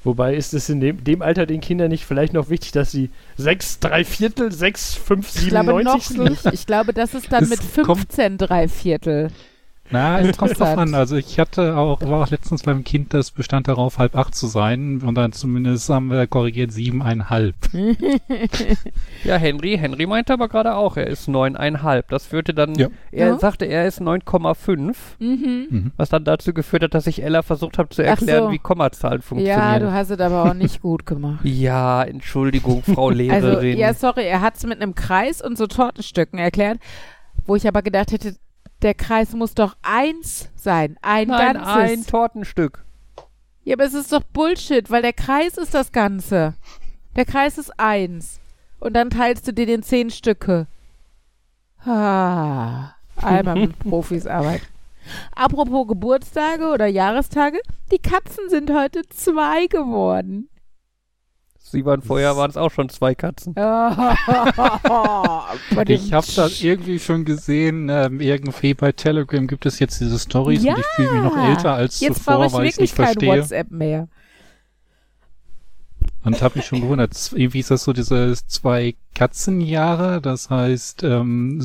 Wobei 0.04 0.34
ist 0.34 0.54
es 0.54 0.68
in 0.68 0.80
dem, 0.80 1.02
dem 1.04 1.22
Alter 1.22 1.46
den 1.46 1.60
Kindern 1.60 1.90
nicht 1.90 2.04
vielleicht 2.04 2.32
noch 2.32 2.48
wichtig, 2.50 2.72
dass 2.72 2.90
sie 2.90 3.10
6, 3.36 3.80
3 3.80 4.04
Viertel, 4.04 4.52
6, 4.52 4.94
5, 4.94 5.28
Ich 5.36 5.48
glaube 5.48 5.66
97 5.72 6.16
noch 6.16 6.28
nicht. 6.30 6.46
Ich 6.52 6.66
glaube, 6.66 6.92
das 6.92 7.14
ist 7.14 7.30
dann 7.32 7.44
Es 7.44 7.50
mit 7.50 7.60
kommt- 7.84 8.00
15 8.00 8.38
drei 8.38 8.68
Viertel. 8.68 9.28
Na, 9.92 10.20
es 10.20 10.36
kommt 10.38 10.52
drauf 10.52 10.68
Interessant. 10.68 10.78
an. 10.80 10.94
Also 10.94 11.16
ich 11.16 11.38
hatte 11.40 11.76
auch, 11.76 12.00
war 12.02 12.22
auch 12.22 12.30
letztens 12.30 12.62
beim 12.62 12.84
Kind, 12.84 13.12
das 13.12 13.30
bestand 13.32 13.66
darauf, 13.68 13.98
halb 13.98 14.16
acht 14.16 14.34
zu 14.34 14.46
sein 14.46 15.02
und 15.04 15.14
dann 15.16 15.32
zumindest 15.32 15.88
haben 15.88 16.10
wir 16.10 16.26
korrigiert 16.26 16.72
siebeneinhalb. 16.72 17.54
Ja, 19.24 19.36
Henry, 19.36 19.76
Henry 19.78 20.06
meinte 20.06 20.32
aber 20.32 20.48
gerade 20.48 20.74
auch, 20.74 20.96
er 20.96 21.06
ist 21.06 21.28
neuneinhalb. 21.28 22.08
Das 22.08 22.26
führte 22.26 22.54
dann, 22.54 22.74
Ja. 22.74 22.88
er 23.12 23.28
Ja. 23.28 23.38
sagte, 23.38 23.66
er 23.66 23.86
ist 23.86 24.00
9,5, 24.00 24.96
Mhm. 25.18 25.66
Mhm. 25.70 25.92
was 25.96 26.08
dann 26.08 26.24
dazu 26.24 26.54
geführt 26.54 26.82
hat, 26.84 26.94
dass 26.94 27.06
ich 27.06 27.22
Ella 27.22 27.42
versucht 27.42 27.76
habe 27.78 27.90
zu 27.90 28.02
erklären, 28.02 28.44
so. 28.44 28.50
wie 28.52 28.58
Kommazahlen 28.58 29.20
Ja, 29.20 29.26
funktionieren. 29.26 29.80
du 29.80 29.92
hast 29.92 30.10
es 30.10 30.20
aber 30.20 30.44
auch 30.44 30.54
nicht 30.54 30.80
gut 30.80 31.04
gemacht. 31.06 31.40
Ja, 31.44 32.02
Entschuldigung, 32.04 32.82
Frau 32.82 33.08
Also, 33.08 33.18
Lehrerin. 33.18 33.76
ja, 33.78 33.92
sorry, 33.92 34.24
er 34.24 34.40
hat 34.40 34.56
es 34.56 34.64
mit 34.64 34.80
einem 34.80 34.94
Kreis 34.94 35.42
und 35.42 35.58
so 35.58 35.66
Tortenstücken 35.66 36.38
erklärt, 36.38 36.78
wo 37.44 37.56
ich 37.56 37.66
aber 37.68 37.82
gedacht 37.82 38.12
hätte, 38.12 38.36
der 38.82 38.94
Kreis 38.94 39.32
muss 39.32 39.54
doch 39.54 39.76
eins 39.82 40.48
sein, 40.56 40.96
ein 41.02 41.28
Nein, 41.28 41.54
ganzes. 41.54 41.74
ein 41.74 42.06
Tortenstück. 42.06 42.84
ja, 43.64 43.74
aber 43.74 43.84
es 43.84 43.94
ist 43.94 44.12
doch 44.12 44.22
Bullshit, 44.22 44.90
weil 44.90 45.02
der 45.02 45.12
Kreis 45.12 45.56
ist 45.56 45.74
das 45.74 45.92
Ganze. 45.92 46.54
Der 47.16 47.24
Kreis 47.24 47.58
ist 47.58 47.78
eins. 47.78 48.40
Und 48.78 48.94
dann 48.94 49.10
teilst 49.10 49.46
du 49.46 49.52
dir 49.52 49.66
den 49.66 49.82
zehn 49.82 50.10
Stücke. 50.10 50.66
Ah, 51.84 52.92
einmal 53.16 53.56
mit 53.56 53.78
Profis 53.80 54.26
arbeiten. 54.26 54.66
Apropos 55.34 55.88
Geburtstage 55.88 56.68
oder 56.68 56.86
Jahrestage, 56.86 57.58
die 57.90 57.98
Katzen 57.98 58.48
sind 58.48 58.70
heute 58.70 59.02
zwei 59.08 59.66
geworden. 59.66 60.49
Sie 61.70 61.84
waren 61.84 62.02
vorher, 62.02 62.36
waren 62.36 62.50
es 62.50 62.56
auch 62.56 62.70
schon 62.70 62.88
zwei 62.88 63.14
Katzen. 63.14 63.54
Ich 65.86 66.12
habe 66.12 66.26
das 66.36 66.60
irgendwie 66.62 66.98
schon 66.98 67.24
gesehen, 67.24 67.88
ähm, 67.88 68.20
irgendwie 68.20 68.74
bei 68.74 68.92
Telegram 68.92 69.46
gibt 69.46 69.66
es 69.66 69.78
jetzt 69.78 70.00
diese 70.00 70.18
Stories 70.18 70.62
Ja. 70.64 70.74
und 70.74 70.80
ich 70.80 70.86
fühle 70.96 71.12
mich 71.12 71.22
noch 71.22 71.36
älter 71.36 71.74
als 71.74 72.00
Jetzt 72.00 72.24
brauche 72.24 72.46
zuvor, 72.46 72.46
ich 72.46 72.52
weil 72.52 72.66
ich 72.66 72.72
wirklich 72.76 72.90
nicht 72.90 72.96
kein 72.96 73.06
verstehe. 73.06 73.40
WhatsApp 73.40 73.70
mehr. 73.70 74.08
Und 76.24 76.42
habe 76.42 76.58
mich 76.58 76.66
schon 76.66 76.80
gewundert, 76.82 77.32
irgendwie 77.34 77.60
ist 77.60 77.70
das 77.70 77.84
so 77.84 77.92
diese 77.92 78.34
zwei 78.46 78.94
Katzenjahre, 79.14 80.20
das 80.20 80.50
heißt, 80.50 81.02
ähm, 81.04 81.64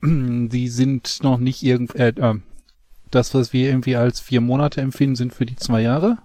die 0.02 0.68
sind 0.68 1.22
noch 1.22 1.38
nicht 1.38 1.62
irgend, 1.62 1.94
äh, 1.96 2.08
äh, 2.08 2.34
das, 3.10 3.34
was 3.34 3.52
wir 3.52 3.68
irgendwie 3.68 3.96
als 3.96 4.20
vier 4.20 4.40
Monate 4.40 4.80
empfinden, 4.80 5.16
sind 5.16 5.34
für 5.34 5.44
die 5.46 5.56
zwei 5.56 5.82
Jahre? 5.82 6.18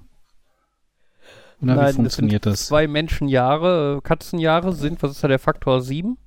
Oder 1.62 1.76
Nein, 1.76 1.90
wie 1.90 1.94
funktioniert 1.94 2.46
das? 2.46 2.68
zwei 2.68 2.88
Menschenjahre, 2.88 3.98
äh, 3.98 4.02
Katzenjahre 4.02 4.74
sind, 4.74 5.02
was 5.04 5.12
ist 5.12 5.24
da 5.24 5.28
der 5.28 5.40
Faktor 5.40 5.82
sieben? 5.82 6.18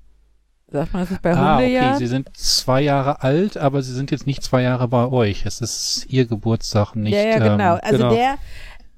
Sagt 0.68 0.92
man 0.92 1.02
das 1.02 1.10
nicht 1.10 1.22
bei 1.22 1.34
Ah, 1.34 1.56
okay, 1.56 1.64
Hundejahren? 1.66 1.98
sie 1.98 2.06
sind 2.06 2.34
zwei 2.36 2.80
Jahre 2.82 3.22
alt, 3.22 3.56
aber 3.56 3.82
sie 3.82 3.92
sind 3.92 4.10
jetzt 4.10 4.26
nicht 4.26 4.42
zwei 4.42 4.62
Jahre 4.62 4.88
bei 4.88 5.06
euch. 5.06 5.44
Es 5.44 5.60
ist 5.60 6.06
ihr 6.08 6.26
Geburtstag, 6.26 6.94
nicht. 6.94 7.12
ja, 7.14 7.22
ja, 7.24 7.38
genau. 7.38 7.74
Ähm, 7.74 7.80
also 7.82 7.96
genau. 7.98 8.14
der, 8.14 8.34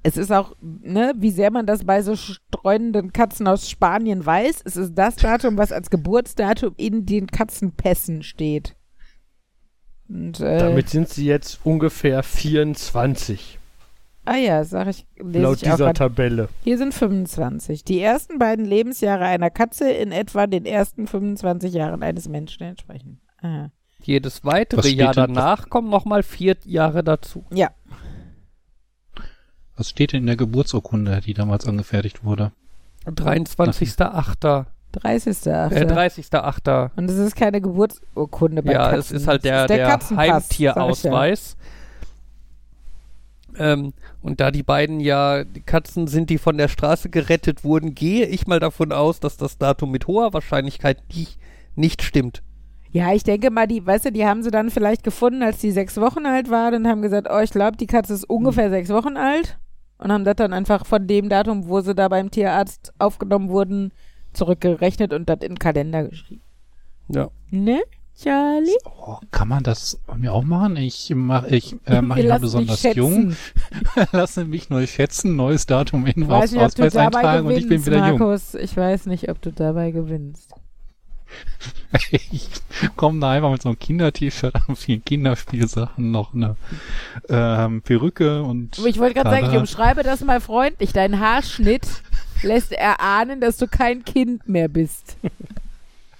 es 0.03 0.17
ist 0.17 0.31
auch, 0.31 0.55
ne, 0.61 1.13
wie 1.17 1.31
sehr 1.31 1.51
man 1.51 1.65
das 1.65 1.83
bei 1.83 2.01
so 2.01 2.15
streunenden 2.15 3.11
Katzen 3.11 3.47
aus 3.47 3.69
Spanien 3.69 4.25
weiß, 4.25 4.61
es 4.63 4.77
ist 4.77 4.93
das 4.95 5.15
Datum, 5.17 5.57
was 5.57 5.71
als 5.71 5.89
Geburtsdatum 5.89 6.73
in 6.77 7.05
den 7.05 7.27
Katzenpässen 7.27 8.23
steht. 8.23 8.75
Und, 10.07 10.39
äh, 10.39 10.59
Damit 10.59 10.89
sind 10.89 11.09
sie 11.09 11.25
jetzt 11.25 11.59
ungefähr 11.63 12.21
24. 12.23 13.59
ah 14.25 14.35
ja, 14.37 14.63
sag 14.63 14.87
ich, 14.87 15.05
lese 15.17 15.39
laut 15.43 15.61
ich 15.61 15.69
dieser. 15.69 15.93
Tabelle. 15.93 16.49
Hier 16.63 16.77
sind 16.77 16.93
25. 16.93 17.83
Die 17.83 18.01
ersten 18.01 18.39
beiden 18.39 18.65
Lebensjahre 18.65 19.25
einer 19.25 19.49
Katze 19.49 19.89
in 19.91 20.11
etwa 20.11 20.47
den 20.47 20.65
ersten 20.65 21.07
25 21.07 21.73
Jahren 21.73 22.03
eines 22.03 22.27
Menschen 22.27 22.63
entsprechen. 22.63 23.21
Aha. 23.41 23.71
Jedes 24.01 24.45
weitere 24.45 24.89
Jahr 24.89 25.13
danach 25.13 25.69
kommen 25.69 25.89
nochmal 25.89 26.21
vier 26.23 26.55
Jahre 26.65 27.03
dazu. 27.03 27.43
Ja, 27.51 27.71
Was 29.75 29.89
steht 29.89 30.13
denn 30.13 30.21
in 30.21 30.27
der 30.27 30.35
Geburtsurkunde, 30.37 31.21
die 31.21 31.33
damals 31.33 31.67
angefertigt 31.67 32.23
wurde? 32.23 32.51
23.8. 33.05 34.65
30. 34.93 35.45
Äh, 35.47 35.49
30.8. 35.49 36.91
Und 36.95 37.09
es 37.09 37.17
ist 37.17 37.35
keine 37.35 37.59
Geburtsurkunde 37.61 38.63
bei 38.63 38.73
Ja, 38.73 38.91
Katzen. 38.91 39.17
es 39.17 39.23
ist 39.23 39.27
halt 39.27 39.43
der, 39.43 39.67
der, 39.67 39.87
Katzenpass, 39.87 40.27
Heimtierausweis. 40.27 41.57
Ähm, 43.57 43.93
und 44.21 44.39
da 44.39 44.51
die 44.51 44.63
beiden 44.63 44.99
ja 44.99 45.43
die 45.43 45.61
Katzen 45.61 46.07
sind, 46.07 46.29
die 46.29 46.37
von 46.37 46.57
der 46.57 46.67
Straße 46.67 47.09
gerettet 47.09 47.63
wurden, 47.63 47.95
gehe 47.95 48.25
ich 48.25 48.47
mal 48.47 48.59
davon 48.59 48.91
aus, 48.91 49.19
dass 49.19 49.37
das 49.37 49.57
Datum 49.57 49.91
mit 49.91 50.07
hoher 50.07 50.33
Wahrscheinlichkeit 50.33 50.97
nicht, 51.13 51.39
nicht 51.75 52.01
stimmt. 52.01 52.41
Ja, 52.91 53.13
ich 53.13 53.23
denke 53.23 53.51
mal, 53.51 53.67
die, 53.67 53.85
weißt 53.85 54.05
du, 54.05 54.11
die 54.11 54.25
haben 54.25 54.41
sie 54.41 54.51
dann 54.51 54.69
vielleicht 54.69 55.03
gefunden, 55.03 55.43
als 55.43 55.57
die 55.57 55.71
sechs 55.71 55.97
Wochen 55.97 56.25
alt 56.25 56.49
war 56.49 56.73
und 56.73 56.87
haben 56.87 57.01
gesagt, 57.01 57.27
oh, 57.29 57.39
ich 57.39 57.51
glaube, 57.51 57.75
die 57.75 57.87
Katze 57.87 58.13
ist 58.13 58.23
ungefähr 58.23 58.69
sechs 58.69 58.89
Wochen 58.89 59.17
alt 59.17 59.57
und 59.97 60.11
haben 60.11 60.23
das 60.23 60.37
dann 60.37 60.53
einfach 60.53 60.85
von 60.85 61.05
dem 61.05 61.27
Datum, 61.27 61.67
wo 61.67 61.81
sie 61.81 61.93
da 61.93 62.07
beim 62.07 62.31
Tierarzt 62.31 62.93
aufgenommen 62.97 63.49
wurden, 63.49 63.91
zurückgerechnet 64.31 65.13
und 65.13 65.27
das 65.27 65.39
in 65.41 65.53
den 65.53 65.59
Kalender 65.59 66.07
geschrieben. 66.07 66.41
Ja. 67.09 67.29
Ne, 67.49 67.81
Charlie? 68.21 68.77
Oh, 68.85 69.17
kann 69.31 69.49
man 69.49 69.63
das 69.63 69.99
bei 70.07 70.15
mir 70.15 70.33
auch 70.33 70.43
machen? 70.43 70.77
Ich 70.77 71.11
mache 71.13 71.53
ich, 71.53 71.75
äh, 71.85 72.01
mach 72.01 72.17
ihn 72.17 72.27
ja 72.27 72.37
besonders 72.37 72.81
jung, 72.95 73.35
lasse 74.11 74.45
mich 74.45 74.69
neu 74.69 74.87
schätzen, 74.87 75.35
neues 75.35 75.65
Datum 75.65 76.05
in 76.05 76.27
weiß 76.27 76.53
nicht, 76.53 76.61
Ausweis 76.61 76.95
eintragen 76.95 77.45
und 77.45 77.51
ich 77.53 77.67
bin 77.67 77.81
gewinnst, 77.81 77.87
wieder 77.87 78.07
jung. 78.07 78.19
Markus. 78.19 78.55
Ich 78.55 78.75
weiß 78.77 79.07
nicht, 79.07 79.29
ob 79.29 79.41
du 79.41 79.51
dabei 79.51 79.91
gewinnst. 79.91 80.53
Ich 82.21 82.49
komme 82.97 83.19
da 83.21 83.31
einfach 83.31 83.51
mit 83.51 83.61
so 83.61 83.69
einem 83.69 83.79
Kinder-T-Shirt 83.79 84.53
an, 84.53 84.75
vielen 84.75 85.03
Kinderspielsachen, 85.03 86.11
noch 86.11 86.33
eine 86.33 86.57
ähm, 87.29 87.81
Perücke 87.81 88.43
und 88.43 88.77
ich 88.79 88.99
wollte 88.99 89.15
gerade 89.15 89.29
sagen, 89.29 89.51
ich 89.51 89.57
umschreibe 89.57 90.03
das 90.03 90.21
mal 90.21 90.41
freundlich. 90.41 90.91
Dein 90.91 91.19
Haarschnitt 91.19 91.87
lässt 92.43 92.73
erahnen, 92.73 93.39
dass 93.39 93.57
du 93.57 93.67
kein 93.67 94.03
Kind 94.03 94.47
mehr 94.49 94.67
bist. 94.67 95.17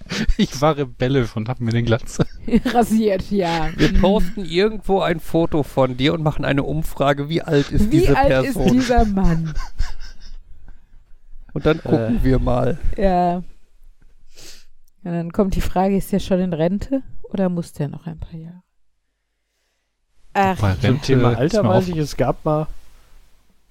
ich 0.36 0.60
war 0.60 0.76
rebellisch 0.76 1.36
und 1.36 1.48
hab 1.48 1.60
mir 1.60 1.72
den 1.72 1.84
Glatze. 1.84 2.26
Rasiert, 2.66 3.30
ja. 3.30 3.70
Wir 3.76 3.92
posten 4.00 4.44
irgendwo 4.44 5.00
ein 5.00 5.20
Foto 5.20 5.62
von 5.62 5.96
dir 5.96 6.14
und 6.14 6.22
machen 6.22 6.44
eine 6.44 6.62
Umfrage, 6.62 7.28
wie 7.28 7.42
alt 7.42 7.70
ist 7.70 7.90
Wie 7.90 8.00
diese 8.00 8.16
alt 8.16 8.28
Person. 8.28 8.66
ist 8.66 8.72
dieser 8.72 9.04
Mann? 9.04 9.54
und 11.52 11.66
dann 11.66 11.82
gucken 11.82 12.20
wir 12.22 12.38
mal. 12.38 12.78
Ja. 12.96 13.36
Und 13.36 15.12
dann 15.12 15.32
kommt 15.32 15.54
die 15.54 15.60
Frage, 15.60 15.96
ist 15.96 16.12
der 16.12 16.20
schon 16.20 16.40
in 16.40 16.52
Rente 16.52 17.02
oder 17.22 17.48
muss 17.48 17.72
der 17.72 17.88
noch 17.88 18.06
ein 18.06 18.18
paar 18.18 18.34
Jahre? 18.34 18.62
Ach, 20.34 20.58
Bei 20.60 20.74
Zum 20.74 20.82
Rente 20.82 21.06
Thema 21.06 21.36
Alter 21.36 21.64
weiß 21.64 21.88
ich, 21.88 21.96
es 21.96 22.16
gab 22.16 22.44
mal, 22.44 22.66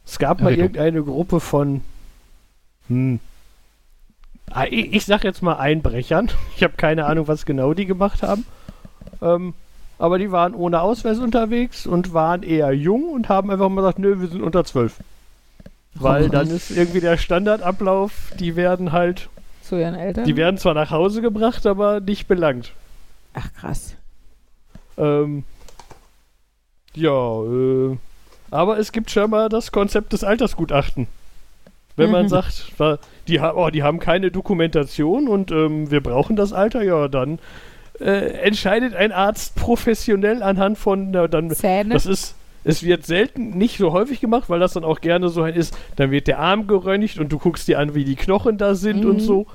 es 0.06 0.18
gab 0.18 0.42
mal 0.42 0.54
irgendeine 0.54 1.04
Gruppe 1.04 1.40
von, 1.40 1.82
hm, 2.88 3.20
ich, 4.70 4.93
ich 4.93 5.06
sag 5.06 5.24
jetzt 5.24 5.41
mal 5.41 5.56
Einbrechern. 5.56 6.30
Ich 6.56 6.64
habe 6.64 6.76
keine 6.78 7.06
Ahnung, 7.06 7.28
was 7.28 7.46
genau 7.46 7.74
die 7.74 7.86
gemacht 7.86 8.24
haben. 8.24 8.46
Ähm, 9.22 9.54
aber 9.98 10.18
die 10.18 10.32
waren 10.32 10.54
ohne 10.54 10.82
Ausweis 10.82 11.20
unterwegs 11.20 11.86
und 11.86 12.14
waren 12.14 12.43
eher 12.43 12.72
jung 12.72 13.10
und 13.10 13.30
haben 13.30 13.52
einfach 13.52 13.70
mal 13.70 13.82
gesagt, 13.82 14.00
nö, 14.00 14.20
wir 14.20 14.28
sind 14.28 14.41
unter 14.41 14.64
zwölf. 14.66 15.00
Weil 15.93 16.30
dann 16.30 16.50
ist 16.50 16.72
irgendwie 16.72 17.00
der 17.00 17.18
Standardablauf, 17.18 18.34
die 18.38 18.56
werden 18.58 18.91
halt, 18.91 19.30
zu 19.62 19.80
ihren 19.80 19.96
Eltern? 19.96 20.26
die 20.26 20.36
werden 20.36 20.58
zwar 20.58 20.74
nach 20.74 20.91
Hause 20.91 21.22
gebracht, 21.22 21.66
aber 21.66 22.02
nicht 22.02 22.28
belangt. 22.28 22.74
Ach, 23.34 23.48
krass. 23.54 23.96
Ähm, 24.98 25.43
ja, 26.93 27.43
äh, 27.43 27.98
aber 28.52 28.78
es 28.80 28.91
gibt 28.91 29.12
schon 29.12 29.30
mal 29.30 29.50
das 29.50 29.72
Konzept 29.72 30.14
des 30.14 30.24
Altersgutachten. 30.24 31.08
Wenn 31.98 32.12
man 32.12 32.24
Mhm. 32.24 32.30
sagt, 32.30 32.72
die, 33.28 33.39
oh, 33.39 33.70
die 33.70 33.84
haben 33.84 34.00
keine 34.00 34.32
Dokumentation 34.32 35.28
und 35.28 35.52
ähm, 35.52 35.89
wir 35.91 36.02
brauchen 36.02 36.36
das 36.36 36.52
Alter, 36.54 36.82
ja, 36.84 37.08
dann 37.08 37.39
äh, 38.00 38.32
entscheidet 38.41 38.96
ein 38.96 39.12
Arzt 39.14 39.56
professionell 39.56 40.43
anhand 40.43 40.78
von, 40.78 41.12
na, 41.12 41.28
dann, 41.28 41.52
Zähne? 41.52 41.93
das 41.93 42.06
ist, 42.06 42.36
es 42.66 42.84
wird 42.84 43.06
selten, 43.06 43.52
nicht 43.52 43.78
so 43.78 43.93
häufig 43.93 44.20
gemacht, 44.20 44.50
weil 44.50 44.60
das 44.60 44.74
dann 44.74 44.84
auch 44.84 45.00
gerne 45.00 45.30
so 45.30 45.43
ein 45.43 45.54
ist, 45.54 45.78
dann 45.96 46.12
wird 46.12 46.28
der 46.28 46.39
Arm 46.39 46.68
geröntgt 46.68 47.18
und 47.20 47.32
du 47.32 47.38
guckst 47.38 47.68
dir 47.70 47.80
an, 47.80 47.96
wie 47.96 48.04
die 48.04 48.16
Knochen 48.16 48.58
da 48.58 48.76
sind 48.76 49.04
Mhm. 49.06 49.10
und 49.12 49.20
so. 49.22 49.46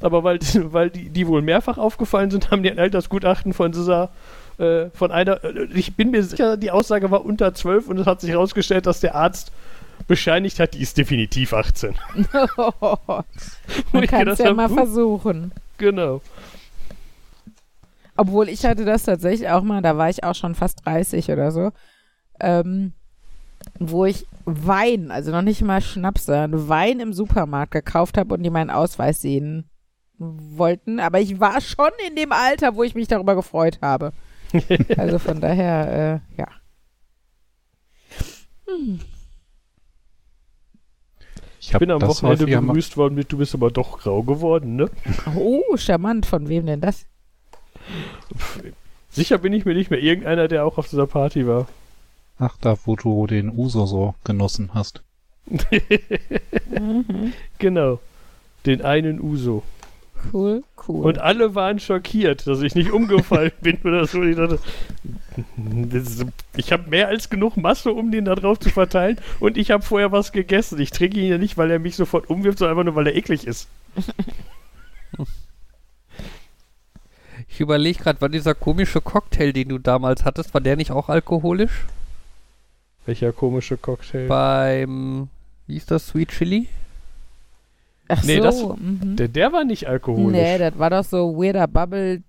Aber 0.00 0.22
weil, 0.22 0.38
weil 0.72 0.90
die, 0.90 1.08
die 1.08 1.26
wohl 1.26 1.42
mehrfach 1.42 1.78
aufgefallen 1.78 2.30
sind, 2.30 2.50
haben 2.52 2.62
die 2.62 2.70
ein 2.70 2.78
Altersgutachten 2.78 3.52
von 3.52 3.72
dieser, 3.72 4.10
äh, 4.58 4.86
von 4.94 5.10
einer, 5.10 5.42
äh, 5.42 5.64
ich 5.74 5.96
bin 5.96 6.12
mir 6.12 6.22
sicher, 6.22 6.56
die 6.56 6.70
Aussage 6.70 7.10
war 7.10 7.24
unter 7.24 7.52
12 7.54 7.88
und 7.88 7.98
es 7.98 8.06
hat 8.06 8.20
sich 8.20 8.30
herausgestellt, 8.30 8.86
dass 8.86 9.00
der 9.00 9.16
Arzt 9.16 9.50
bescheinigt 10.06 10.58
hat, 10.58 10.74
die 10.74 10.82
ist 10.82 10.98
definitiv 10.98 11.52
18. 11.52 11.94
Wo 12.14 13.24
Man 13.92 14.06
kann 14.06 14.28
es 14.28 14.38
ja 14.38 14.46
hab, 14.46 14.56
mal 14.56 14.68
hm, 14.68 14.76
versuchen. 14.76 15.52
Genau. 15.78 16.20
Obwohl 18.16 18.48
ich 18.48 18.64
hatte 18.64 18.84
das 18.84 19.04
tatsächlich 19.04 19.48
auch 19.48 19.62
mal, 19.62 19.82
da 19.82 19.96
war 19.96 20.10
ich 20.10 20.24
auch 20.24 20.34
schon 20.34 20.54
fast 20.54 20.84
30 20.84 21.30
oder 21.30 21.50
so, 21.50 21.72
ähm, 22.40 22.92
wo 23.78 24.04
ich 24.04 24.26
Wein, 24.44 25.10
also 25.10 25.30
noch 25.30 25.42
nicht 25.42 25.62
mal 25.62 25.80
Schnaps, 25.80 26.26
sondern 26.26 26.68
Wein 26.68 27.00
im 27.00 27.12
Supermarkt 27.12 27.72
gekauft 27.72 28.18
habe 28.18 28.34
und 28.34 28.42
die 28.42 28.50
meinen 28.50 28.70
Ausweis 28.70 29.20
sehen 29.20 29.70
wollten. 30.18 31.00
Aber 31.00 31.20
ich 31.20 31.40
war 31.40 31.60
schon 31.60 31.90
in 32.06 32.16
dem 32.16 32.32
Alter, 32.32 32.74
wo 32.74 32.82
ich 32.82 32.94
mich 32.94 33.08
darüber 33.08 33.34
gefreut 33.34 33.78
habe. 33.82 34.12
Also 34.98 35.18
von 35.18 35.40
daher, 35.40 36.20
äh, 36.36 36.38
ja. 36.38 36.48
Ich 41.62 41.72
Ich 41.72 41.78
bin 41.78 41.92
am 41.92 42.02
Wochenende 42.02 42.44
begrüßt 42.44 42.96
worden 42.96 43.14
mit, 43.14 43.30
du 43.30 43.38
bist 43.38 43.54
aber 43.54 43.70
doch 43.70 44.00
grau 44.00 44.24
geworden, 44.24 44.74
ne? 44.74 44.90
Oh, 45.36 45.76
charmant. 45.76 46.26
Von 46.26 46.48
wem 46.48 46.66
denn 46.66 46.80
das? 46.80 47.06
Sicher 49.10 49.38
bin 49.38 49.52
ich 49.52 49.64
mir 49.64 49.74
nicht 49.74 49.88
mehr 49.88 50.00
irgendeiner, 50.00 50.48
der 50.48 50.64
auch 50.66 50.76
auf 50.76 50.88
dieser 50.88 51.06
Party 51.06 51.46
war. 51.46 51.68
Ach, 52.36 52.56
da, 52.60 52.76
wo 52.84 52.96
du 52.96 53.28
den 53.28 53.48
Uso 53.48 53.86
so 53.86 54.16
genossen 54.24 54.70
hast. 54.74 55.04
Mhm. 55.46 57.32
Genau. 57.58 58.00
Den 58.66 58.82
einen 58.82 59.20
Uso. 59.20 59.62
Cool, 60.32 60.62
cool. 60.88 61.04
Und 61.04 61.18
alle 61.18 61.54
waren 61.54 61.78
schockiert, 61.80 62.46
dass 62.46 62.60
ich 62.62 62.74
nicht 62.74 62.90
umgefallen 62.90 63.52
bin 63.60 63.78
oder 63.82 64.06
so. 64.06 64.22
Ich 64.22 64.36
dachte, 64.36 64.58
das 65.56 66.02
ist- 66.08 66.26
ich 66.56 66.70
habe 66.72 66.88
mehr 66.90 67.08
als 67.08 67.30
genug 67.30 67.56
Masse, 67.56 67.92
um 67.92 68.10
den 68.12 68.26
da 68.26 68.34
drauf 68.34 68.60
zu 68.60 68.70
verteilen. 68.70 69.18
Und 69.40 69.56
ich 69.56 69.70
habe 69.70 69.82
vorher 69.82 70.12
was 70.12 70.32
gegessen. 70.32 70.78
Ich 70.80 70.90
trinke 70.90 71.18
ihn 71.18 71.30
ja 71.30 71.38
nicht, 71.38 71.56
weil 71.56 71.70
er 71.70 71.78
mich 71.78 71.96
sofort 71.96 72.28
umwirft, 72.30 72.58
sondern 72.58 72.78
einfach 72.78 72.84
nur, 72.84 72.94
weil 72.94 73.06
er 73.08 73.16
eklig 73.16 73.46
ist. 73.46 73.68
Ich 77.48 77.60
überlege 77.60 77.98
gerade, 77.98 78.20
war 78.20 78.28
dieser 78.28 78.54
komische 78.54 79.00
Cocktail, 79.00 79.52
den 79.52 79.68
du 79.68 79.78
damals 79.78 80.24
hattest, 80.24 80.54
war 80.54 80.60
der 80.60 80.76
nicht 80.76 80.90
auch 80.90 81.08
alkoholisch? 81.08 81.84
Welcher 83.04 83.32
komische 83.32 83.76
Cocktail. 83.76 84.26
Beim, 84.28 85.28
wie 85.66 85.76
ist 85.76 85.90
das, 85.90 86.06
Sweet 86.08 86.30
Chili? 86.30 86.68
Ach 88.18 88.22
nee, 88.24 88.36
so. 88.36 88.42
das- 88.42 88.62
mhm. 88.78 89.16
Der, 89.16 89.28
der 89.28 89.52
war 89.52 89.64
nicht 89.64 89.88
alkoholisch. 89.88 90.32
Nee, 90.32 90.58
das 90.58 90.78
war 90.78 90.90
doch 90.90 91.04
so 91.04 91.36
weirder 91.36 91.66
Bubble 91.66 92.22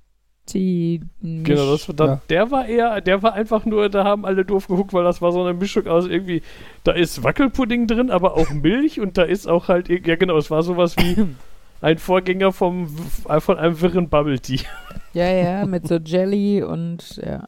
Tea. 0.45 0.99
Genau, 1.21 1.71
das, 1.71 1.89
da, 1.95 2.05
Ja. 2.05 2.21
der 2.29 2.51
war 2.51 2.65
eher, 2.65 2.99
der 2.99 3.23
war 3.23 3.33
einfach 3.33 3.63
nur, 3.65 3.87
da 3.89 4.03
haben 4.03 4.25
alle 4.25 4.43
doof 4.43 4.67
geguckt, 4.67 4.91
weil 4.93 5.05
das 5.05 5.21
war 5.21 5.31
so 5.31 5.41
eine 5.41 5.53
Mischung 5.53 5.87
aus 5.87 6.05
irgendwie, 6.05 6.41
da 6.83 6.91
ist 6.91 7.23
Wackelpudding 7.23 7.87
drin, 7.87 8.11
aber 8.11 8.35
auch 8.35 8.49
Milch 8.53 8.99
und 8.99 9.17
da 9.17 9.23
ist 9.23 9.47
auch 9.47 9.69
halt, 9.69 9.87
ja 9.87 10.15
genau, 10.17 10.37
es 10.37 10.51
war 10.51 10.61
sowas 10.63 10.97
wie 10.97 11.15
ein 11.81 11.97
Vorgänger 11.97 12.51
vom, 12.51 12.87
von 12.87 13.57
einem 13.57 13.79
wirren 13.81 14.09
Bubble 14.09 14.39
Tea. 14.39 14.59
Ja, 15.13 15.29
ja, 15.29 15.65
mit 15.67 15.87
so 15.87 15.97
Jelly 15.97 16.63
und 16.63 17.17
ja, 17.17 17.47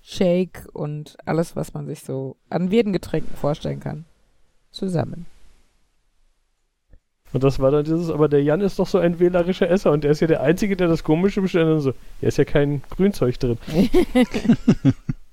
Shake 0.00 0.66
und 0.72 1.16
alles, 1.24 1.56
was 1.56 1.74
man 1.74 1.86
sich 1.86 2.00
so 2.04 2.36
an 2.50 2.70
wirden 2.70 2.92
Getränken 2.92 3.36
vorstellen 3.36 3.80
kann. 3.80 4.04
Zusammen. 4.70 5.26
Und 7.32 7.42
das 7.42 7.58
war 7.60 7.70
dann 7.70 7.84
dieses, 7.84 8.10
aber 8.10 8.28
der 8.28 8.42
Jan 8.42 8.60
ist 8.60 8.78
doch 8.78 8.86
so 8.86 8.98
ein 8.98 9.18
wählerischer 9.18 9.70
Esser 9.70 9.90
und 9.92 10.04
der 10.04 10.10
ist 10.10 10.20
ja 10.20 10.26
der 10.26 10.42
Einzige, 10.42 10.76
der 10.76 10.88
das 10.88 11.02
Komische 11.02 11.40
bestellt 11.40 11.66
und 11.68 11.80
so, 11.80 11.94
hier 12.20 12.28
ist 12.28 12.36
ja 12.38 12.44
kein 12.44 12.82
Grünzeug 12.90 13.38
drin. 13.40 13.58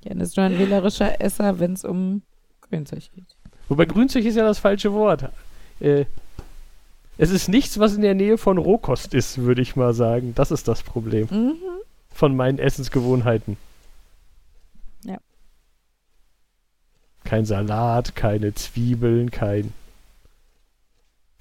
Jan 0.03 0.19
ist 0.21 0.37
nur 0.37 0.45
ein 0.45 0.57
wählerischer 0.57 1.19
Esser, 1.21 1.59
wenn 1.59 1.73
es 1.73 1.83
um 1.83 2.21
Grünzeug 2.61 3.03
geht. 3.13 3.35
Wobei 3.67 3.85
grünzig 3.85 4.25
ist 4.25 4.35
ja 4.35 4.43
das 4.43 4.59
falsche 4.59 4.93
Wort. 4.93 5.29
Äh, 5.81 6.05
es 7.17 7.31
ist 7.31 7.49
nichts, 7.49 7.79
was 7.79 7.95
in 7.95 8.01
der 8.01 8.15
Nähe 8.15 8.37
von 8.37 8.57
Rohkost 8.57 9.13
ist, 9.13 9.39
würde 9.39 9.61
ich 9.61 9.75
mal 9.75 9.93
sagen. 9.93 10.33
Das 10.35 10.51
ist 10.51 10.67
das 10.69 10.83
Problem 10.83 11.27
Mhm. 11.29 11.55
von 12.13 12.33
meinen 12.35 12.59
Essensgewohnheiten. 12.59 13.57
Ja. 15.03 15.17
Kein 17.25 17.45
Salat, 17.45 18.15
keine 18.15 18.53
Zwiebeln, 18.53 19.31
kein 19.31 19.73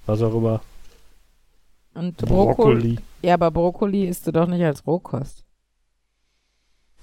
was 0.09 0.21
auch 0.21 0.33
immer. 0.33 0.61
Und 1.93 2.17
Brokkoli. 2.17 2.55
Brokkoli. 2.55 2.99
Ja, 3.21 3.33
aber 3.35 3.51
Brokkoli 3.51 4.05
isst 4.05 4.27
du 4.27 4.31
doch 4.31 4.47
nicht 4.47 4.63
als 4.63 4.85
Rohkost. 4.87 5.43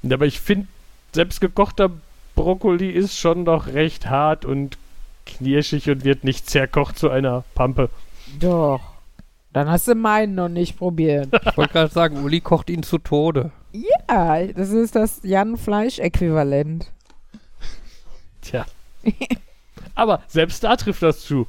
Ja, 0.03 0.15
aber 0.15 0.27
ich 0.27 0.41
finde, 0.41 0.69
selbstgekochter 1.13 1.91
Brokkoli 2.35 2.91
ist 2.91 3.17
schon 3.19 3.45
noch 3.45 3.69
recht 3.69 4.09
hart 4.09 4.45
und 4.45 4.79
knirschig 5.25 5.91
und 5.91 6.05
wird 6.05 6.25
nicht 6.25 6.49
zerkocht 6.49 6.99
zu 6.99 7.11
einer 7.11 7.45
Pampe. 7.55 7.91
Doch. 8.39 8.81
Dann 9.53 9.71
hast 9.71 9.89
du 9.89 9.95
meinen 9.95 10.35
noch 10.35 10.49
nicht 10.51 10.77
probiert. 10.77 11.29
Ich 11.33 11.57
wollte 11.57 11.73
gerade 11.73 11.93
sagen, 11.93 12.23
Uli 12.23 12.41
kocht 12.41 12.69
ihn 12.69 12.83
zu 12.83 12.99
Tode. 12.99 13.53
ja, 13.73 14.47
das 14.49 14.71
ist 14.71 14.95
das 14.95 15.21
Jan-Fleisch-Äquivalent. 15.23 16.93
Tja. 18.43 18.67
aber 19.95 20.23
selbst 20.29 20.63
da 20.63 20.77
trifft 20.77 21.03
das 21.03 21.21
zu. 21.21 21.47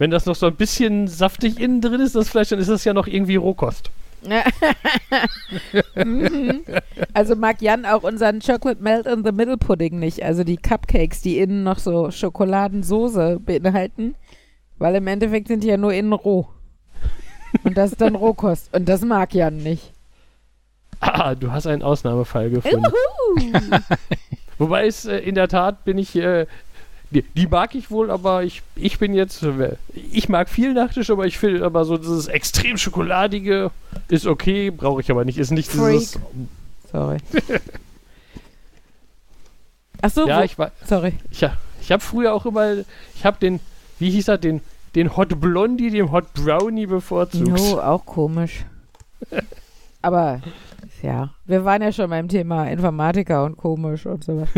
Wenn 0.00 0.10
das 0.10 0.24
noch 0.24 0.34
so 0.34 0.46
ein 0.46 0.56
bisschen 0.56 1.08
saftig 1.08 1.60
innen 1.60 1.82
drin 1.82 2.00
ist, 2.00 2.16
das 2.16 2.30
Fleisch, 2.30 2.48
dann 2.48 2.58
ist 2.58 2.70
das 2.70 2.84
ja 2.84 2.94
noch 2.94 3.06
irgendwie 3.06 3.36
Rohkost. 3.36 3.90
Mhm. 5.94 6.62
Also 7.12 7.36
mag 7.36 7.60
Jan 7.60 7.84
auch 7.84 8.02
unseren 8.02 8.40
Chocolate 8.40 8.82
Melt 8.82 9.06
in 9.06 9.24
the 9.24 9.32
Middle 9.32 9.56
Pudding 9.56 9.98
nicht, 9.98 10.22
also 10.22 10.44
die 10.44 10.56
Cupcakes, 10.56 11.22
die 11.22 11.38
innen 11.38 11.64
noch 11.64 11.78
so 11.78 12.10
Schokoladensoße 12.10 13.40
beinhalten, 13.40 14.14
weil 14.78 14.94
im 14.94 15.06
Endeffekt 15.06 15.48
sind 15.48 15.62
die 15.62 15.68
ja 15.68 15.76
nur 15.76 15.92
innen 15.92 16.12
roh. 16.12 16.48
Und 17.64 17.76
das 17.76 17.92
ist 17.92 18.00
dann 18.00 18.14
Rohkost. 18.14 18.74
Und 18.74 18.88
das 18.88 19.02
mag 19.02 19.34
Jan 19.34 19.58
nicht. 19.58 19.92
Ah, 21.00 21.34
du 21.34 21.52
hast 21.52 21.66
einen 21.66 21.82
Ausnahmefall 21.82 22.50
gefunden. 22.50 22.86
Wobei 24.58 24.86
es 24.86 25.04
äh, 25.04 25.18
in 25.18 25.34
der 25.34 25.48
Tat 25.48 25.84
bin 25.84 25.98
ich, 25.98 26.16
äh, 26.16 26.46
die, 27.10 27.22
die 27.22 27.46
mag 27.46 27.74
ich 27.74 27.90
wohl, 27.90 28.10
aber 28.10 28.44
ich, 28.44 28.62
ich 28.76 28.98
bin 28.98 29.14
jetzt, 29.14 29.44
ich 30.12 30.28
mag 30.28 30.48
viel 30.48 30.72
Nachtisch, 30.74 31.10
aber 31.10 31.26
ich 31.26 31.38
finde 31.38 31.64
aber 31.64 31.84
so 31.84 31.96
dieses 31.96 32.28
extrem 32.28 32.76
schokoladige 32.78 33.70
ist 34.08 34.26
okay, 34.26 34.70
brauche 34.70 35.00
ich 35.00 35.10
aber 35.10 35.24
nicht. 35.24 35.38
Ist 35.38 35.50
nicht 35.50 35.72
dieses. 35.72 36.12
Freak. 36.12 36.22
Sorry. 36.92 37.18
Ach 40.02 40.10
so, 40.10 40.26
Ja, 40.26 40.40
wo, 40.40 40.44
ich 40.44 40.58
war, 40.58 40.72
sorry. 40.86 41.14
ich, 41.30 41.46
ich 41.82 41.92
habe 41.92 42.02
früher 42.02 42.32
auch 42.32 42.46
immer, 42.46 42.78
ich 43.14 43.24
habe 43.24 43.38
den, 43.38 43.60
wie 43.98 44.10
hieß 44.10 44.28
er, 44.28 44.38
den, 44.38 44.60
den 44.94 45.16
Hot 45.16 45.40
Blondie, 45.40 45.90
dem 45.90 46.10
Hot 46.10 46.32
Brownie 46.34 46.86
bevorzugt. 46.86 47.48
No, 47.48 47.80
auch 47.80 48.06
komisch. 48.06 48.64
Aber 50.02 50.40
ja, 51.02 51.34
wir 51.46 51.64
waren 51.64 51.82
ja 51.82 51.92
schon 51.92 52.10
beim 52.10 52.28
Thema 52.28 52.66
Informatiker 52.66 53.44
und 53.44 53.56
komisch 53.56 54.06
und 54.06 54.24
so. 54.24 54.46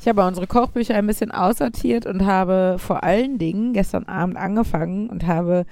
Ich 0.00 0.08
habe 0.08 0.24
unsere 0.24 0.46
Kochbücher 0.46 0.94
ein 0.94 1.06
bisschen 1.06 1.30
aussortiert 1.30 2.06
und 2.06 2.24
habe 2.24 2.76
vor 2.78 3.02
allen 3.02 3.38
Dingen 3.38 3.72
gestern 3.72 4.04
Abend 4.04 4.36
angefangen 4.36 5.10
und 5.10 5.26
habe 5.26 5.66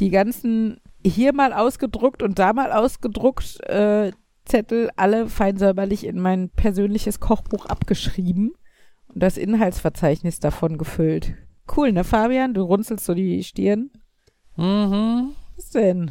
die 0.00 0.10
ganzen 0.10 0.80
hier 1.04 1.32
mal 1.32 1.52
ausgedruckt 1.52 2.22
und 2.22 2.38
da 2.38 2.52
mal 2.52 2.72
ausgedruckt 2.72 3.60
äh, 3.68 4.12
Zettel 4.44 4.90
alle 4.96 5.28
fein 5.28 5.56
säuberlich 5.56 6.06
in 6.06 6.18
mein 6.18 6.48
persönliches 6.50 7.20
Kochbuch 7.20 7.66
abgeschrieben 7.66 8.52
und 9.12 9.22
das 9.22 9.36
Inhaltsverzeichnis 9.36 10.40
davon 10.40 10.78
gefüllt. 10.78 11.34
Cool, 11.74 11.92
ne 11.92 12.04
Fabian? 12.04 12.54
Du 12.54 12.62
runzelst 12.62 13.04
so 13.04 13.14
die 13.14 13.42
Stirn. 13.44 13.90
Mhm. 14.56 15.32
Was 15.56 15.70
denn? 15.70 16.10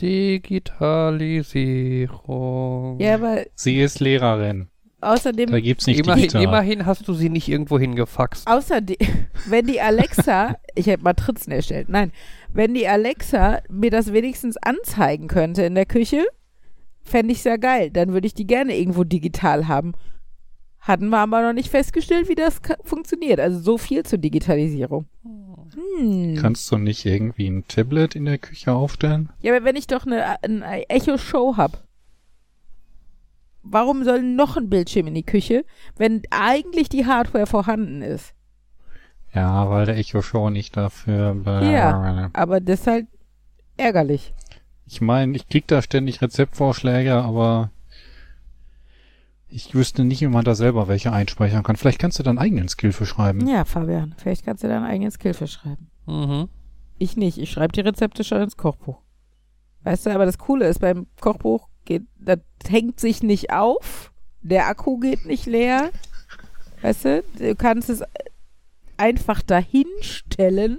Digitalisierung. 0.00 3.00
Ja, 3.00 3.14
aber 3.14 3.44
Sie 3.54 3.80
ist 3.80 4.00
Lehrerin. 4.00 4.68
außerdem, 5.00 5.50
Da 5.50 5.60
gibt's 5.60 5.86
nicht 5.86 6.00
immerhin, 6.00 6.22
digital. 6.22 6.42
immerhin 6.44 6.86
hast 6.86 7.06
du 7.08 7.14
sie 7.14 7.28
nicht 7.28 7.48
irgendwo 7.48 7.78
hingefaxt. 7.78 8.46
außerdem, 8.48 8.96
wenn 9.48 9.66
die 9.66 9.80
Alexa, 9.80 10.56
ich 10.74 10.86
hätte 10.86 11.04
Matrizen 11.04 11.52
erstellt, 11.52 11.88
nein, 11.88 12.12
wenn 12.52 12.74
die 12.74 12.88
Alexa 12.88 13.60
mir 13.68 13.90
das 13.90 14.12
wenigstens 14.12 14.56
anzeigen 14.58 15.28
könnte 15.28 15.62
in 15.62 15.74
der 15.74 15.86
Küche, 15.86 16.24
fände 17.02 17.32
ich 17.32 17.42
sehr 17.42 17.58
geil. 17.58 17.90
Dann 17.90 18.12
würde 18.12 18.26
ich 18.26 18.34
die 18.34 18.46
gerne 18.46 18.76
irgendwo 18.76 19.04
digital 19.04 19.68
haben. 19.68 19.92
Hatten 20.86 21.08
wir 21.08 21.18
aber 21.18 21.42
noch 21.42 21.52
nicht 21.52 21.68
festgestellt, 21.68 22.28
wie 22.28 22.36
das 22.36 22.60
funktioniert. 22.84 23.40
Also 23.40 23.58
so 23.58 23.76
viel 23.76 24.04
zur 24.04 24.18
Digitalisierung. 24.18 25.06
Hm. 25.74 26.36
Kannst 26.40 26.70
du 26.70 26.78
nicht 26.78 27.04
irgendwie 27.04 27.48
ein 27.48 27.66
Tablet 27.66 28.14
in 28.14 28.24
der 28.24 28.38
Küche 28.38 28.72
aufstellen? 28.72 29.30
Ja, 29.40 29.56
aber 29.56 29.64
wenn 29.64 29.74
ich 29.74 29.88
doch 29.88 30.06
eine, 30.06 30.40
eine 30.44 30.88
Echo-Show 30.88 31.56
habe, 31.56 31.78
warum 33.64 34.04
soll 34.04 34.22
noch 34.22 34.56
ein 34.56 34.70
Bildschirm 34.70 35.08
in 35.08 35.14
die 35.14 35.26
Küche, 35.26 35.64
wenn 35.96 36.22
eigentlich 36.30 36.88
die 36.88 37.04
Hardware 37.04 37.48
vorhanden 37.48 38.02
ist? 38.02 38.32
Ja, 39.34 39.68
weil 39.68 39.86
der 39.86 39.96
Echo 39.96 40.22
Show 40.22 40.50
nicht 40.50 40.76
dafür. 40.76 41.36
Ja. 41.62 42.30
Aber 42.32 42.60
das 42.60 42.82
ist 42.82 42.86
halt 42.86 43.06
ärgerlich. 43.76 44.32
Ich 44.86 45.00
meine, 45.00 45.36
ich 45.36 45.48
krieg 45.48 45.66
da 45.66 45.82
ständig 45.82 46.22
Rezeptvorschläge, 46.22 47.14
aber 47.14 47.72
ich 49.48 49.74
wüsste 49.74 50.04
nicht, 50.04 50.20
wie 50.20 50.26
man 50.26 50.44
da 50.44 50.54
selber 50.54 50.88
welche 50.88 51.12
einspeichern 51.12 51.62
kann. 51.62 51.76
Vielleicht 51.76 51.98
kannst 51.98 52.18
du 52.18 52.22
da 52.22 52.30
einen 52.30 52.38
eigenen 52.38 52.68
Skill 52.68 52.92
für 52.92 53.06
schreiben. 53.06 53.46
Ja, 53.46 53.64
Fabian, 53.64 54.14
vielleicht 54.18 54.44
kannst 54.44 54.64
du 54.64 54.68
deinen 54.68 54.84
eigenen 54.84 55.10
Skill 55.10 55.34
für 55.34 55.46
schreiben. 55.46 55.90
Mhm. 56.06 56.48
Ich 56.98 57.16
nicht. 57.16 57.38
Ich 57.38 57.50
schreibe 57.50 57.72
die 57.72 57.80
Rezepte 57.80 58.24
schon 58.24 58.40
ins 58.42 58.56
Kochbuch. 58.56 58.98
Weißt 59.84 60.06
du, 60.06 60.10
aber 60.10 60.26
das 60.26 60.38
Coole 60.38 60.66
ist, 60.66 60.80
beim 60.80 61.06
Kochbuch 61.20 61.68
geht, 61.84 62.02
das 62.18 62.38
hängt 62.68 62.98
sich 62.98 63.22
nicht 63.22 63.52
auf. 63.52 64.12
Der 64.42 64.66
Akku 64.66 64.98
geht 64.98 65.26
nicht 65.26 65.46
leer. 65.46 65.90
Weißt 66.82 67.04
du, 67.04 67.24
du 67.38 67.54
kannst 67.54 67.88
es 67.90 68.02
einfach 68.96 69.42
dahinstellen 69.42 70.78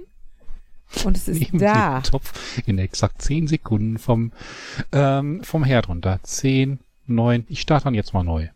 und 1.04 1.16
es 1.16 1.28
ist 1.28 1.40
Neben 1.40 1.58
da. 1.58 2.00
den 2.00 2.04
Topf 2.04 2.62
in 2.66 2.78
exakt 2.78 3.22
10 3.22 3.46
Sekunden 3.46 3.98
vom, 3.98 4.32
ähm, 4.92 5.42
vom 5.44 5.64
Herd 5.64 5.88
runter. 5.88 6.18
10, 6.22 6.78
9. 7.06 7.44
Ich 7.48 7.60
starte 7.60 7.84
dann 7.84 7.94
jetzt 7.94 8.14
mal 8.14 8.24
neu. 8.24 8.48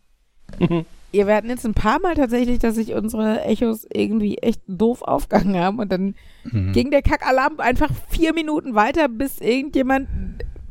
Ja, 1.11 1.27
wir 1.27 1.35
hatten 1.35 1.49
jetzt 1.49 1.65
ein 1.65 1.75
paar 1.75 1.99
Mal 1.99 2.15
tatsächlich, 2.15 2.57
dass 2.59 2.73
sich 2.75 2.93
unsere 2.93 3.43
Echos 3.43 3.85
irgendwie 3.93 4.39
echt 4.39 4.61
doof 4.67 5.01
aufgegangen 5.03 5.57
haben 5.57 5.79
und 5.79 5.91
dann 5.91 6.15
Mhm. 6.45 6.73
ging 6.73 6.91
der 6.91 7.01
Kackalarm 7.03 7.59
einfach 7.59 7.89
vier 8.09 8.33
Minuten 8.33 8.75
weiter, 8.75 9.07
bis 9.07 9.39
irgendjemand. 9.39 10.07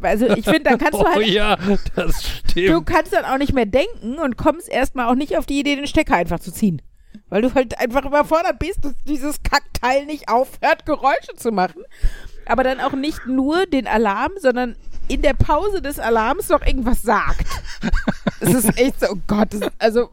Also 0.03 0.27
ich 0.27 0.45
finde, 0.45 0.65
dann 0.65 0.79
kannst 0.79 0.95
du 0.95 0.99
Oh 1.07 1.15
halt. 1.15 1.27
ja, 1.29 1.57
das 1.95 2.23
Du 2.43 2.51
stimmt. 2.51 2.87
kannst 2.87 3.13
dann 3.13 3.25
auch 3.25 3.39
nicht 3.39 3.55
mehr 3.55 3.67
denken 3.67 4.19
und 4.19 4.37
kommst 4.37 4.69
erstmal 4.69 5.07
auch 5.09 5.15
nicht 5.15 5.39
auf 5.39 5.47
die 5.47 5.61
Idee, 5.61 5.77
den 5.77 5.87
Stecker 5.87 6.17
einfach 6.17 6.41
zu 6.41 6.53
ziehen. 6.53 6.83
Weil 7.29 7.41
du 7.43 7.55
halt 7.55 7.79
einfach 7.79 8.05
überfordert 8.05 8.59
bist, 8.59 8.85
dass 8.85 8.95
dieses 9.09 9.43
Kackteil 9.43 10.05
nicht 10.07 10.29
aufhört, 10.29 10.85
Geräusche 10.85 11.35
zu 11.37 11.53
machen. 11.53 11.83
Aber 12.47 12.65
dann 12.65 12.81
auch 12.81 12.93
nicht 12.93 13.27
nur 13.27 13.65
den 13.67 13.87
Alarm, 13.87 14.33
sondern 14.41 14.77
in 15.13 15.23
der 15.23 15.35
Pause 15.35 15.83
des 15.83 15.99
Alarms 15.99 16.49
noch 16.49 16.65
irgendwas 16.65 17.03
sagt. 17.03 17.47
Es 18.41 18.55
ist 18.55 18.79
echt 18.79 19.01
so, 19.01 19.07
oh 19.13 19.19
Gott, 19.27 19.53
ist, 19.55 19.71
also 19.79 20.09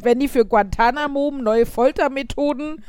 wenn 0.00 0.20
die 0.20 0.28
für 0.28 0.44
Guantanamo 0.44 1.32
neue 1.32 1.66
Foltermethoden 1.66 2.84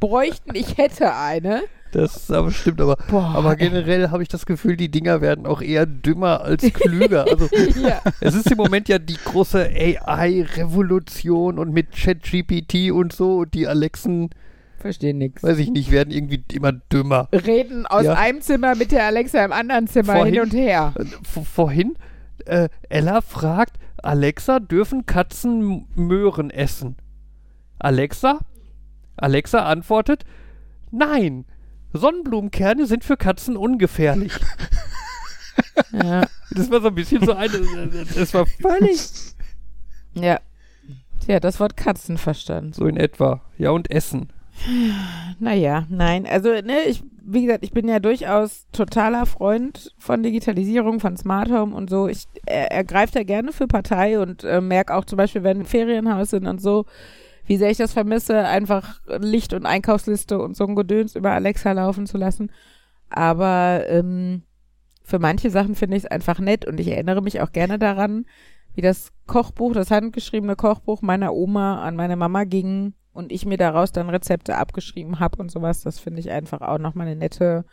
bräuchten, 0.00 0.54
ich 0.54 0.76
hätte 0.78 1.14
eine. 1.14 1.62
Das 1.92 2.16
ist 2.16 2.32
aber 2.32 2.50
stimmt, 2.50 2.80
aber, 2.80 2.96
Boah, 3.10 3.34
aber 3.34 3.54
generell 3.56 4.08
habe 4.10 4.22
ich 4.22 4.28
das 4.28 4.46
Gefühl, 4.46 4.76
die 4.78 4.90
Dinger 4.90 5.20
werden 5.20 5.46
auch 5.46 5.60
eher 5.60 5.84
dümmer 5.84 6.40
als 6.40 6.62
klüger. 6.62 7.26
Also 7.28 7.48
Ja. 7.82 8.00
es 8.20 8.34
ist 8.34 8.50
im 8.50 8.56
Moment 8.56 8.88
ja 8.88 8.98
die 8.98 9.18
große 9.22 9.68
AI-Revolution 9.68 11.58
und 11.58 11.72
mit 11.72 11.92
ChatGPT 11.92 12.90
und 12.92 13.12
so 13.12 13.38
und 13.38 13.54
die 13.54 13.66
Alexen, 13.66 14.30
Verstehe 14.82 15.14
nix. 15.14 15.42
weiß 15.42 15.58
ich 15.58 15.70
nicht, 15.70 15.90
werden 15.90 16.10
irgendwie 16.10 16.42
immer 16.52 16.72
dümmer. 16.72 17.28
Reden 17.32 17.86
aus 17.86 18.04
Ja. 18.04 18.14
einem 18.14 18.40
Zimmer 18.42 18.74
mit 18.74 18.92
der 18.92 19.06
Alexa 19.06 19.44
im 19.44 19.52
anderen 19.52 19.86
Zimmer 19.86 20.14
Vorhin- 20.16 20.34
hin 20.34 20.42
und 20.42 20.52
her. 20.52 20.92
Äh, 20.98 21.04
Vorhin, 21.44 21.94
äh, 22.46 22.68
Ella 22.90 23.20
fragt, 23.22 23.78
Alexa, 24.02 24.58
dürfen 24.60 25.06
Katzen 25.06 25.86
Möhren 25.94 26.50
essen? 26.50 26.96
Alexa? 27.78 28.40
Alexa 29.16 29.60
antwortet, 29.64 30.24
nein, 30.90 31.44
Sonnenblumenkerne 31.92 32.86
sind 32.86 33.04
für 33.04 33.16
Katzen 33.16 33.56
ungefährlich. 33.56 34.32
Ja. 35.92 36.26
Das 36.50 36.70
war 36.70 36.80
so 36.80 36.88
ein 36.88 36.94
bisschen 36.94 37.24
so 37.24 37.32
eine, 37.32 37.58
das 38.14 38.32
war 38.34 38.46
völlig 38.46 39.00
ja. 40.14 40.38
Tja, 41.24 41.40
das 41.40 41.60
Wort 41.60 41.76
Katzen 41.76 42.18
verstanden. 42.18 42.72
so 42.72 42.86
in 42.86 42.96
etwa. 42.96 43.42
Ja, 43.58 43.70
und 43.70 43.90
Essen. 43.90 44.28
Naja, 45.38 45.86
nein. 45.88 46.26
Also, 46.26 46.50
ne, 46.50 46.82
ich, 46.86 47.02
wie 47.24 47.46
gesagt, 47.46 47.64
ich 47.64 47.72
bin 47.72 47.88
ja 47.88 47.98
durchaus 47.98 48.66
totaler 48.72 49.26
Freund 49.26 49.92
von 49.98 50.22
Digitalisierung, 50.22 51.00
von 51.00 51.16
Smart 51.16 51.50
Home 51.50 51.74
und 51.74 51.90
so. 51.90 52.08
Ich 52.08 52.26
er, 52.46 52.70
ergreife 52.70 53.14
da 53.14 53.22
gerne 53.24 53.52
für 53.52 53.66
Partei 53.66 54.20
und 54.20 54.44
äh, 54.44 54.60
merke 54.60 54.94
auch 54.94 55.04
zum 55.04 55.16
Beispiel, 55.16 55.42
wenn 55.42 55.58
wir 55.58 55.62
im 55.62 55.66
Ferienhaus 55.66 56.30
sind 56.30 56.46
und 56.46 56.60
so, 56.60 56.84
wie 57.46 57.56
sehr 57.56 57.70
ich 57.70 57.78
das 57.78 57.92
vermisse, 57.92 58.46
einfach 58.46 59.00
Licht 59.18 59.52
und 59.52 59.66
Einkaufsliste 59.66 60.38
und 60.38 60.56
so 60.56 60.64
ein 60.64 60.76
Gedöns 60.76 61.16
über 61.16 61.32
Alexa 61.32 61.72
laufen 61.72 62.06
zu 62.06 62.16
lassen. 62.16 62.52
Aber 63.10 63.84
ähm, 63.88 64.42
für 65.02 65.18
manche 65.18 65.50
Sachen 65.50 65.74
finde 65.74 65.96
ich 65.96 66.04
es 66.04 66.10
einfach 66.10 66.38
nett 66.38 66.66
und 66.66 66.78
ich 66.78 66.88
erinnere 66.88 67.20
mich 67.20 67.40
auch 67.40 67.52
gerne 67.52 67.78
daran, 67.78 68.26
wie 68.74 68.80
das 68.80 69.12
Kochbuch, 69.26 69.74
das 69.74 69.90
handgeschriebene 69.90 70.56
Kochbuch 70.56 71.02
meiner 71.02 71.34
Oma 71.34 71.82
an 71.82 71.96
meine 71.96 72.16
Mama 72.16 72.44
ging 72.44 72.94
und 73.14 73.32
ich 73.32 73.44
mir 73.46 73.58
daraus 73.58 73.92
dann 73.92 74.10
Rezepte 74.10 74.56
abgeschrieben 74.56 75.20
habe 75.20 75.38
und 75.38 75.50
sowas. 75.50 75.82
Das 75.82 75.98
finde 75.98 76.20
ich 76.20 76.30
einfach 76.30 76.60
auch 76.60 76.78
nochmal 76.78 77.06
eine 77.06 77.16
nette, 77.16 77.64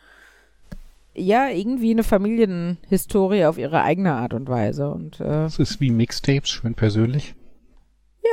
ja, 1.14 1.48
irgendwie 1.48 1.90
eine 1.90 2.04
Familienhistorie 2.04 3.44
auf 3.46 3.58
ihre 3.58 3.82
eigene 3.82 4.12
Art 4.14 4.34
und 4.34 4.48
Weise. 4.48 4.90
Und 4.90 5.20
äh, 5.20 5.24
Das 5.24 5.58
ist 5.58 5.80
wie 5.80 5.90
Mixtapes, 5.90 6.50
schön 6.50 6.74
persönlich. 6.74 7.34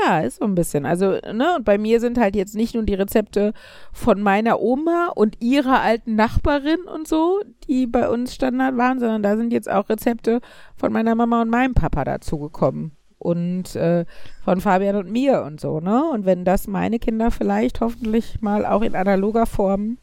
ja, 0.03 0.19
ist 0.19 0.39
so 0.39 0.45
ein 0.45 0.53
bisschen. 0.55 0.85
Also, 0.85 1.11
ne, 1.11 1.55
und 1.57 1.65
bei 1.65 1.77
mir 1.77 1.99
sind 1.99 2.17
halt 2.19 2.35
jetzt 2.35 2.55
nicht 2.55 2.75
nur 2.75 2.83
die 2.83 2.93
Rezepte 2.93 3.53
von 3.93 4.21
meiner 4.21 4.59
Oma 4.59 5.11
und 5.15 5.41
ihrer 5.41 5.81
alten 5.81 6.15
Nachbarin 6.15 6.81
und 6.93 7.07
so, 7.07 7.41
die 7.67 7.87
bei 7.87 8.07
uns 8.09 8.35
Standard 8.35 8.77
waren, 8.77 8.99
sondern 8.99 9.23
da 9.23 9.37
sind 9.37 9.51
jetzt 9.53 9.71
auch 9.71 9.89
Rezepte 9.89 10.41
von 10.75 10.91
meiner 10.93 11.15
Mama 11.15 11.41
und 11.41 11.49
meinem 11.49 11.73
Papa 11.73 12.03
dazugekommen. 12.03 12.91
Und 13.19 13.75
äh, 13.75 14.05
von 14.43 14.61
Fabian 14.61 14.95
und 14.95 15.11
mir 15.11 15.41
und 15.43 15.59
so, 15.59 15.79
ne? 15.79 16.03
Und 16.11 16.25
wenn 16.25 16.45
das 16.45 16.67
meine 16.67 16.99
Kinder 16.99 17.31
vielleicht 17.31 17.81
hoffentlich 17.81 18.41
mal 18.41 18.65
auch 18.65 18.81
in 18.83 18.95
analoger 18.95 19.45
Form 19.47 19.97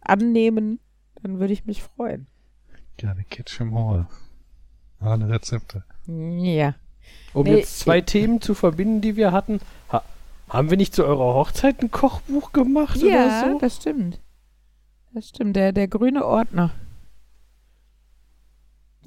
annehmen, 0.00 0.78
dann 1.22 1.40
würde 1.40 1.52
ich 1.52 1.64
mich 1.66 1.82
freuen. 1.82 2.26
Ja, 3.00 3.14
die 3.14 3.24
Kitchen 3.24 3.74
Hall. 3.74 4.06
Alle 5.00 5.28
Rezepte. 5.28 5.82
Ja. 6.06 6.74
Um 7.34 7.44
Nee, 7.44 7.56
jetzt 7.56 7.80
zwei 7.80 8.00
Themen 8.00 8.40
zu 8.40 8.54
verbinden, 8.54 9.00
die 9.00 9.16
wir 9.16 9.32
hatten. 9.32 9.60
Ha 9.90 10.02
haben 10.48 10.68
wir 10.70 10.76
nicht 10.76 10.94
zu 10.94 11.04
eurer 11.04 11.34
Hochzeit 11.34 11.80
ein 11.82 11.90
Kochbuch 11.90 12.52
gemacht 12.52 12.98
Ja, 12.98 13.06
oder 13.46 13.52
so? 13.54 13.58
das 13.58 13.76
stimmt. 13.76 14.20
Das 15.14 15.28
stimmt, 15.28 15.56
der, 15.56 15.72
der 15.72 15.88
grüne 15.88 16.24
Ordner. 16.26 16.70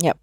Ja. 0.02 0.14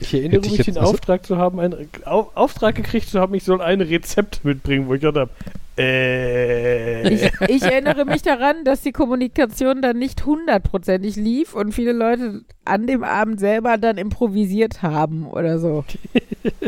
Ich 0.00 0.12
erinnere 0.12 0.38
Hätte 0.38 0.46
ich 0.46 0.52
mich, 0.52 0.58
jetzt- 0.66 0.76
den 0.76 0.78
also- 0.78 0.92
Auftrag 0.92 1.24
zu 1.24 1.36
haben, 1.36 1.60
einen 1.60 1.88
Au 2.04 2.30
Auftrag 2.34 2.74
gekriegt 2.74 3.08
zu 3.08 3.20
haben, 3.20 3.34
ich 3.34 3.44
soll 3.44 3.60
ein 3.62 3.80
Rezept 3.80 4.44
mitbringen, 4.44 4.88
wo 4.88 4.94
ich 4.94 5.00
gedacht 5.00 5.16
habe, 5.16 5.30
äh. 5.76 7.08
Ich, 7.12 7.30
ich 7.48 7.62
erinnere 7.62 8.04
mich 8.04 8.22
daran, 8.22 8.64
dass 8.64 8.82
die 8.82 8.92
Kommunikation 8.92 9.82
dann 9.82 9.98
nicht 9.98 10.24
hundertprozentig 10.24 11.16
lief 11.16 11.54
und 11.54 11.72
viele 11.72 11.92
Leute 11.92 12.42
an 12.64 12.86
dem 12.86 13.02
Abend 13.02 13.40
selber 13.40 13.76
dann 13.76 13.98
improvisiert 13.98 14.82
haben 14.82 15.26
oder 15.26 15.58
so. 15.58 15.84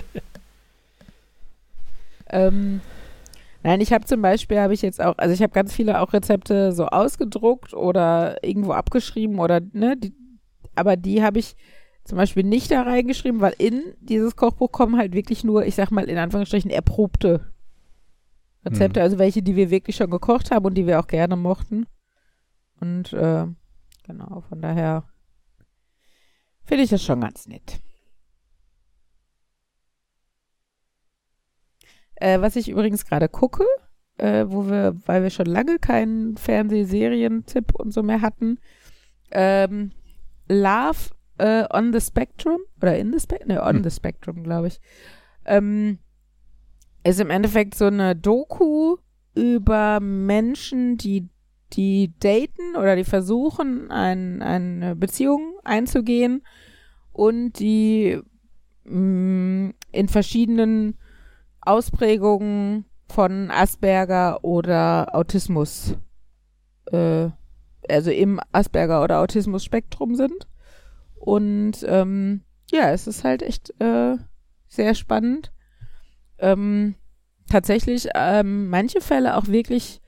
ähm, 2.30 2.80
nein, 3.62 3.80
ich 3.80 3.92
habe 3.92 4.04
zum 4.04 4.22
Beispiel, 4.22 4.58
habe 4.58 4.74
ich 4.74 4.82
jetzt 4.82 5.00
auch, 5.00 5.14
also 5.18 5.32
ich 5.34 5.42
habe 5.42 5.52
ganz 5.52 5.72
viele 5.72 6.00
auch 6.00 6.12
Rezepte 6.12 6.72
so 6.72 6.86
ausgedruckt 6.86 7.74
oder 7.74 8.42
irgendwo 8.42 8.72
abgeschrieben 8.72 9.38
oder, 9.38 9.60
ne, 9.72 9.96
die, 9.96 10.12
aber 10.74 10.96
die 10.96 11.22
habe 11.22 11.38
ich 11.38 11.56
zum 12.06 12.18
Beispiel 12.18 12.44
nicht 12.44 12.70
da 12.70 12.82
reingeschrieben, 12.82 13.40
weil 13.40 13.54
in 13.58 13.82
dieses 14.00 14.36
Kochbuch 14.36 14.70
kommen 14.70 14.96
halt 14.96 15.12
wirklich 15.12 15.42
nur, 15.42 15.66
ich 15.66 15.74
sag 15.74 15.90
mal 15.90 16.08
in 16.08 16.18
Anführungsstrichen, 16.18 16.70
erprobte 16.70 17.52
Rezepte, 18.64 19.02
also 19.02 19.18
welche, 19.18 19.42
die 19.42 19.56
wir 19.56 19.70
wirklich 19.70 19.96
schon 19.96 20.10
gekocht 20.10 20.50
haben 20.50 20.64
und 20.64 20.74
die 20.74 20.86
wir 20.86 21.00
auch 21.00 21.08
gerne 21.08 21.36
mochten. 21.36 21.86
Und 22.80 23.12
äh, 23.12 23.46
genau, 24.04 24.44
von 24.48 24.60
daher 24.60 25.04
finde 26.64 26.84
ich 26.84 26.90
das 26.90 27.02
schon 27.02 27.20
ganz 27.20 27.46
nett. 27.46 27.80
Äh, 32.16 32.40
was 32.40 32.56
ich 32.56 32.68
übrigens 32.68 33.04
gerade 33.04 33.28
gucke, 33.28 33.64
äh, 34.18 34.46
wo 34.48 34.68
wir, 34.68 34.96
weil 35.06 35.22
wir 35.22 35.30
schon 35.30 35.46
lange 35.46 35.78
keinen 35.78 36.36
Fernsehserien-Tipp 36.36 37.74
und 37.74 37.92
so 37.92 38.02
mehr 38.02 38.22
hatten, 38.22 38.58
ähm, 39.32 39.92
Love 40.48 41.15
äh, 41.38 41.64
on 41.72 41.92
the 41.92 42.00
Spectrum 42.00 42.60
oder 42.80 42.96
in 42.98 43.12
the 43.12 43.20
Spectrum, 43.20 43.48
ne, 43.48 43.62
on 43.62 43.76
Hm. 43.76 43.84
the 43.84 43.90
Spectrum, 43.90 44.42
glaube 44.42 44.68
ich. 44.68 44.80
Ähm, 45.44 45.98
ist 47.04 47.20
im 47.20 47.30
Endeffekt 47.30 47.74
so 47.74 47.86
eine 47.86 48.16
Doku 48.16 48.96
über 49.34 50.00
Menschen, 50.00 50.96
die, 50.96 51.28
die 51.72 52.12
daten 52.18 52.76
oder 52.76 52.96
die 52.96 53.04
versuchen, 53.04 53.90
ein, 53.90 54.42
eine 54.42 54.96
Beziehung 54.96 55.58
einzugehen 55.62 56.42
und 57.12 57.58
die 57.60 58.20
mh, 58.84 59.72
in 59.92 60.08
verschiedenen 60.08 60.98
Ausprägungen 61.60 62.86
von 63.08 63.50
Asperger 63.50 64.42
oder 64.44 65.14
Autismus, 65.14 65.96
äh, 66.86 67.28
also 67.88 68.10
im 68.10 68.40
Asperger 68.52 69.02
oder 69.02 69.20
Autismus-Spektrum 69.20 70.16
sind. 70.16 70.48
Und 71.26 71.84
ähm, 71.88 72.42
ja, 72.70 72.92
es 72.92 73.08
ist 73.08 73.24
halt 73.24 73.42
echt 73.42 73.74
äh, 73.80 74.16
sehr 74.68 74.94
spannend. 74.94 75.52
Ähm, 76.38 76.94
tatsächlich 77.50 78.06
ähm, 78.14 78.68
manche 78.68 79.00
Fälle 79.00 79.36
auch 79.36 79.48
wirklich, 79.48 80.00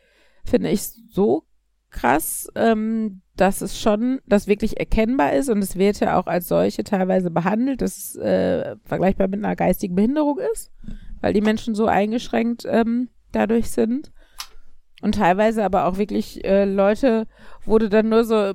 finde 0.44 0.70
ich, 0.70 0.82
so 1.10 1.42
krass, 1.90 2.48
ähm, 2.54 3.22
dass 3.34 3.62
es 3.62 3.80
schon, 3.80 4.20
dass 4.26 4.46
wirklich 4.46 4.78
erkennbar 4.78 5.32
ist 5.32 5.48
und 5.48 5.58
es 5.58 5.74
wird 5.74 5.98
ja 5.98 6.20
auch 6.20 6.28
als 6.28 6.46
solche 6.46 6.84
teilweise 6.84 7.32
behandelt, 7.32 7.82
dass 7.82 7.98
es 7.98 8.16
äh, 8.16 8.76
vergleichbar 8.84 9.26
mit 9.26 9.44
einer 9.44 9.56
geistigen 9.56 9.96
Behinderung 9.96 10.38
ist, 10.52 10.70
weil 11.20 11.32
die 11.32 11.40
Menschen 11.40 11.74
so 11.74 11.86
eingeschränkt 11.86 12.64
ähm, 12.64 13.08
dadurch 13.32 13.72
sind. 13.72 14.12
Und 15.02 15.16
teilweise 15.16 15.64
aber 15.64 15.86
auch 15.86 15.98
wirklich 15.98 16.44
äh, 16.44 16.64
Leute, 16.64 17.26
wurde 17.64 17.88
dann 17.88 18.08
nur 18.08 18.24
so, 18.24 18.54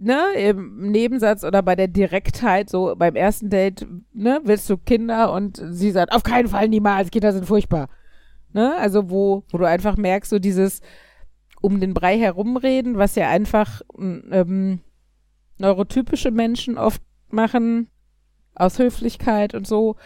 ne, 0.00 0.32
im 0.36 0.90
Nebensatz 0.90 1.44
oder 1.44 1.62
bei 1.62 1.76
der 1.76 1.88
Direktheit, 1.88 2.70
so 2.70 2.94
beim 2.96 3.14
ersten 3.14 3.50
Date, 3.50 3.86
ne, 4.12 4.40
willst 4.44 4.68
du 4.70 4.76
Kinder? 4.76 5.32
Und 5.32 5.62
sie 5.70 5.90
sagt, 5.90 6.12
auf 6.12 6.22
keinen 6.22 6.48
Fall 6.48 6.68
niemals, 6.68 7.10
Kinder 7.10 7.32
sind 7.32 7.46
furchtbar. 7.46 7.88
Ne? 8.52 8.74
Also 8.76 9.10
wo, 9.10 9.44
wo 9.50 9.58
du 9.58 9.64
einfach 9.66 9.96
merkst, 9.96 10.30
so 10.30 10.38
dieses 10.38 10.80
um 11.60 11.78
den 11.78 11.92
Brei 11.92 12.18
herumreden, 12.18 12.96
was 12.96 13.14
ja 13.14 13.28
einfach 13.28 13.82
ähm, 13.98 14.80
neurotypische 15.58 16.30
Menschen 16.30 16.78
oft 16.78 17.02
machen, 17.28 17.88
aus 18.54 18.78
Höflichkeit 18.78 19.54
und 19.54 19.66
so, 19.66 19.96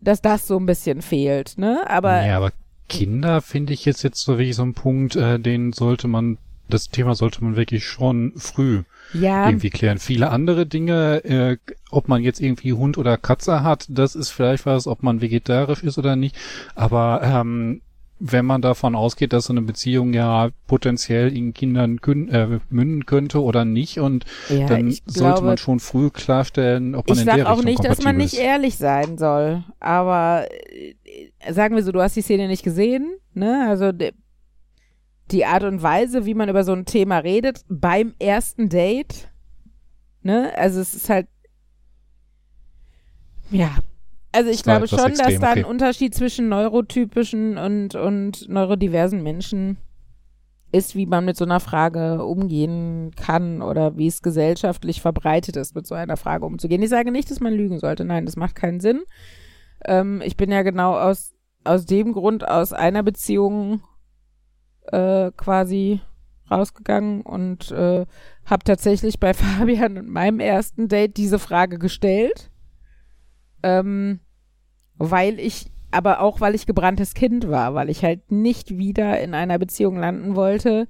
dass 0.00 0.22
das 0.22 0.46
so 0.46 0.58
ein 0.58 0.66
bisschen 0.66 1.02
fehlt, 1.02 1.58
ne? 1.58 1.84
Aber 1.88 2.24
ja, 2.24 2.38
aber 2.38 2.52
Kinder 2.88 3.42
finde 3.42 3.74
ich 3.74 3.84
jetzt 3.84 4.02
jetzt 4.02 4.22
so 4.22 4.38
wirklich 4.38 4.56
so 4.56 4.62
ein 4.62 4.74
Punkt, 4.74 5.14
äh, 5.14 5.38
den 5.38 5.72
sollte 5.72 6.08
man, 6.08 6.38
das 6.68 6.88
Thema 6.88 7.14
sollte 7.14 7.44
man 7.44 7.54
wirklich 7.54 7.84
schon 7.84 8.32
früh 8.36 8.82
ja, 9.12 9.46
irgendwie 9.46 9.70
klären. 9.70 9.98
Viele 9.98 10.30
andere 10.30 10.66
Dinge, 10.66 11.24
äh, 11.24 11.56
ob 11.90 12.08
man 12.08 12.22
jetzt 12.22 12.40
irgendwie 12.40 12.72
Hund 12.72 12.98
oder 12.98 13.16
Katze 13.16 13.62
hat, 13.62 13.86
das 13.88 14.14
ist 14.14 14.30
vielleicht 14.30 14.66
was, 14.66 14.86
ob 14.86 15.02
man 15.02 15.20
vegetarisch 15.20 15.82
ist 15.82 15.98
oder 15.98 16.16
nicht. 16.16 16.36
Aber 16.74 17.20
ähm, 17.22 17.82
wenn 18.24 18.46
man 18.46 18.62
davon 18.62 18.94
ausgeht, 18.94 19.32
dass 19.32 19.46
so 19.46 19.52
eine 19.52 19.62
Beziehung 19.62 20.14
ja 20.14 20.50
potenziell 20.68 21.36
in 21.36 21.52
Kindern 21.54 22.00
kün 22.00 22.28
äh, 22.28 22.60
münden 22.70 23.04
könnte 23.04 23.42
oder 23.42 23.64
nicht, 23.64 23.98
und 23.98 24.24
ja, 24.48 24.68
dann 24.68 24.88
ich 24.88 25.02
sollte 25.06 25.34
glaube, 25.34 25.46
man 25.48 25.58
schon 25.58 25.80
früh 25.80 26.08
klarstellen, 26.08 26.94
ob 26.94 27.08
man 27.08 27.16
ich 27.16 27.22
in 27.22 27.26
der 27.26 27.38
sag 27.38 27.46
auch 27.46 27.58
Richtung 27.58 27.64
nicht, 27.64 27.84
dass 27.84 28.04
man 28.04 28.16
nicht 28.16 28.34
ehrlich 28.34 28.76
sein 28.76 29.18
soll, 29.18 29.64
aber 29.80 30.46
äh, 30.48 31.52
sagen 31.52 31.74
wir 31.74 31.82
so, 31.82 31.90
du 31.90 32.00
hast 32.00 32.14
die 32.14 32.22
Szene 32.22 32.46
nicht 32.46 32.62
gesehen, 32.62 33.16
ne? 33.34 33.66
Also 33.68 33.90
die 35.32 35.44
Art 35.44 35.64
und 35.64 35.82
Weise, 35.82 36.26
wie 36.26 36.34
man 36.34 36.48
über 36.48 36.64
so 36.64 36.72
ein 36.72 36.84
Thema 36.84 37.18
redet 37.18 37.64
beim 37.68 38.14
ersten 38.18 38.68
Date, 38.68 39.30
ne? 40.22 40.52
Also 40.56 40.80
es 40.80 40.94
ist 40.94 41.08
halt 41.08 41.26
ja. 43.50 43.76
Also 44.32 44.50
ich 44.50 44.62
da 44.62 44.78
glaube 44.78 44.88
schon, 44.88 45.10
dass 45.10 45.20
extrem, 45.20 45.40
da 45.40 45.50
ein 45.50 45.58
okay. 45.58 45.70
Unterschied 45.70 46.14
zwischen 46.14 46.48
neurotypischen 46.48 47.58
und, 47.58 47.94
und 47.94 48.48
neurodiversen 48.48 49.22
Menschen 49.22 49.76
ist, 50.72 50.96
wie 50.96 51.04
man 51.04 51.26
mit 51.26 51.36
so 51.36 51.44
einer 51.44 51.60
Frage 51.60 52.24
umgehen 52.24 53.10
kann 53.14 53.60
oder 53.60 53.98
wie 53.98 54.06
es 54.06 54.22
gesellschaftlich 54.22 55.02
verbreitet 55.02 55.56
ist, 55.56 55.74
mit 55.74 55.86
so 55.86 55.94
einer 55.94 56.16
Frage 56.16 56.46
umzugehen. 56.46 56.82
Ich 56.82 56.88
sage 56.88 57.12
nicht, 57.12 57.30
dass 57.30 57.40
man 57.40 57.52
lügen 57.52 57.78
sollte. 57.78 58.06
Nein, 58.06 58.24
das 58.24 58.36
macht 58.36 58.54
keinen 58.54 58.80
Sinn. 58.80 59.02
Ähm, 59.84 60.22
ich 60.24 60.38
bin 60.38 60.50
ja 60.50 60.62
genau 60.62 60.96
aus, 60.96 61.34
aus 61.64 61.84
dem 61.84 62.12
Grund 62.12 62.48
aus 62.48 62.72
einer 62.72 63.02
Beziehung 63.02 63.82
äh, 64.90 65.30
quasi 65.36 66.00
rausgegangen 66.50 67.22
und 67.22 67.70
äh, 67.70 68.04
habe 68.44 68.64
tatsächlich 68.64 69.18
bei 69.18 69.34
Fabian 69.34 69.98
und 69.98 70.08
meinem 70.08 70.40
ersten 70.40 70.88
Date 70.88 71.16
diese 71.16 71.38
Frage 71.38 71.78
gestellt. 71.78 72.50
Ähm, 73.62 74.20
weil 74.96 75.38
ich, 75.40 75.70
aber 75.90 76.20
auch 76.20 76.40
weil 76.40 76.54
ich 76.54 76.66
gebranntes 76.66 77.14
Kind 77.14 77.48
war, 77.48 77.74
weil 77.74 77.90
ich 77.90 78.04
halt 78.04 78.30
nicht 78.30 78.76
wieder 78.76 79.20
in 79.20 79.34
einer 79.34 79.58
Beziehung 79.58 79.96
landen 79.96 80.36
wollte, 80.36 80.88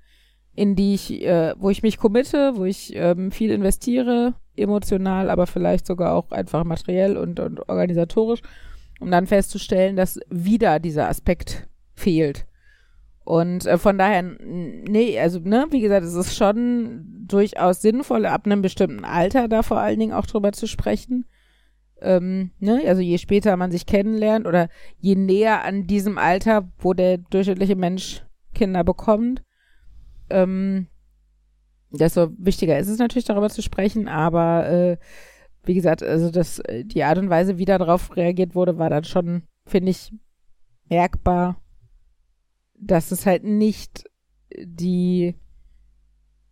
in 0.55 0.77
die 0.77 0.95
ich, 0.95 1.23
äh, 1.23 1.55
wo 1.59 1.71
ich 1.71 1.83
mich 1.83 1.99
committe, 1.99 2.57
wo 2.57 2.65
ich 2.65 2.95
ähm, 2.95 3.31
viel 3.31 3.51
investiere, 3.51 4.35
emotional, 4.57 5.31
aber 5.31 5.47
vielleicht 5.47 5.87
sogar 5.87 6.15
auch 6.15 6.31
einfach 6.31 6.65
materiell 6.65 7.17
und, 7.17 7.41
und 7.41 7.69
organisatorisch, 7.69 8.43
um 9.01 9.11
dann 9.11 9.27
festzustellen, 9.27 9.97
dass 9.97 10.21
wieder 10.29 10.79
dieser 10.79 11.09
Aspekt 11.09 11.69
fehlt. 11.95 12.47
Und 13.25 13.67
äh, 13.67 13.79
von 13.79 13.99
daher, 13.99 14.23
nee, 14.23 15.19
also, 15.19 15.39
ne, 15.39 15.67
wie 15.71 15.81
gesagt, 15.81 16.05
es 16.05 16.15
ist 16.15 16.37
schon 16.37 17.07
durchaus 17.27 17.81
sinnvoll, 17.81 18.27
ab 18.27 18.47
einem 18.47 18.63
bestimmten 18.63 19.05
Alter 19.05 19.49
da 19.49 19.63
vor 19.63 19.79
allen 19.79 20.01
Dingen 20.01 20.13
auch 20.13 20.27
drüber 20.27 20.53
zu 20.53 20.67
sprechen. 20.67 21.27
Ähm, 22.01 22.51
ne, 22.59 22.83
also 22.87 23.01
je 23.01 23.19
später 23.19 23.57
man 23.57 23.71
sich 23.71 23.87
kennenlernt 23.87 24.47
oder 24.47 24.69
je 24.99 25.15
näher 25.15 25.65
an 25.65 25.87
diesem 25.87 26.19
Alter, 26.19 26.69
wo 26.79 26.95
der 26.95 27.19
durchschnittliche 27.19 27.77
Mensch 27.77 28.25
Kinder 28.55 28.83
bekommt, 28.83 29.43
ähm, 30.29 30.89
desto 31.91 32.31
wichtiger 32.39 32.79
ist 32.79 32.89
es 32.89 32.99
natürlich 32.99 33.25
darüber 33.25 33.51
zu 33.51 33.63
sprechen, 33.63 34.09
aber 34.09 34.69
äh, 34.69 34.97
wie 35.65 35.75
gesagt, 35.75 36.03
also 36.03 36.31
das, 36.31 36.61
die 36.69 37.05
Art 37.05 37.19
und 37.19 37.31
Weise, 37.31 37.57
wie 37.59 37.65
darauf 37.65 38.17
reagiert 38.17 38.57
wurde, 38.57 38.79
war 38.79 38.91
dann 38.91 39.05
schon, 39.05 39.43
finde 39.65 39.91
ich, 39.91 40.13
merkbar, 40.89 41.62
dass 42.83 43.13
es 43.13 43.27
halt 43.27 43.45
nicht 43.45 44.05
die 44.59 45.35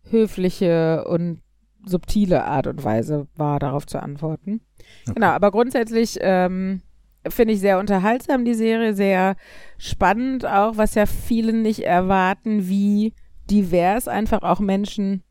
höfliche 0.09 1.05
und 1.05 1.41
subtile 1.85 2.45
Art 2.45 2.67
und 2.67 2.83
Weise 2.83 3.27
war, 3.35 3.59
darauf 3.59 3.85
zu 3.85 4.01
antworten. 4.01 4.61
Genau, 5.05 5.27
aber 5.27 5.51
grundsätzlich 5.51 6.17
ähm, 6.21 6.81
finde 7.27 7.53
ich 7.53 7.59
sehr 7.59 7.79
unterhaltsam 7.79 8.45
die 8.45 8.53
Serie, 8.53 8.93
sehr 8.93 9.35
spannend 9.77 10.45
auch, 10.45 10.77
was 10.77 10.95
ja 10.95 11.05
viele 11.05 11.53
nicht 11.53 11.85
erwarten, 11.85 12.67
wie 12.67 13.13
divers 13.49 14.07
einfach 14.07 14.43
auch 14.43 14.59
Menschen 14.59 15.23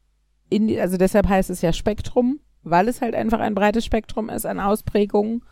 in 0.49 0.67
die, 0.67 0.81
also 0.81 0.97
deshalb 0.97 1.29
heißt 1.29 1.51
es 1.51 1.63
ja 1.63 1.73
Spektrum, 1.73 2.41
weil 2.63 2.89
es 2.89 3.01
halt 3.01 3.15
einfach 3.15 3.41
ein 3.41 3.55
breites 3.55 3.85
Spektrum 3.85 4.29
ist 4.29 4.45
an 4.45 4.61
Ausprägungen, 4.61 5.43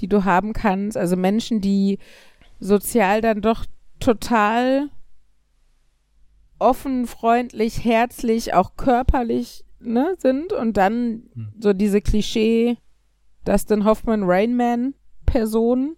die 0.00 0.08
du 0.08 0.24
haben 0.24 0.52
kannst. 0.52 0.96
Also 0.96 1.16
Menschen, 1.16 1.60
die 1.60 1.98
sozial 2.60 3.20
dann 3.20 3.40
doch 3.40 3.64
total 4.04 4.90
offen, 6.58 7.06
freundlich, 7.06 7.84
herzlich, 7.84 8.54
auch 8.54 8.76
körperlich 8.76 9.64
ne, 9.80 10.14
sind 10.18 10.52
und 10.52 10.76
dann 10.76 11.24
Hm. 11.34 11.52
so 11.58 11.72
diese 11.72 12.00
Klischee 12.00 12.78
Dustin 13.44 13.84
Hoffman 13.84 14.22
Rainman 14.24 14.94
Personen, 15.26 15.96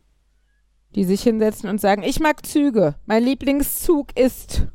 die 0.94 1.04
sich 1.04 1.22
hinsetzen 1.22 1.68
und 1.68 1.80
sagen, 1.80 2.02
ich 2.02 2.20
mag 2.20 2.44
Züge, 2.46 2.96
mein 3.06 3.22
Lieblingszug 3.22 4.18
ist 4.18 4.68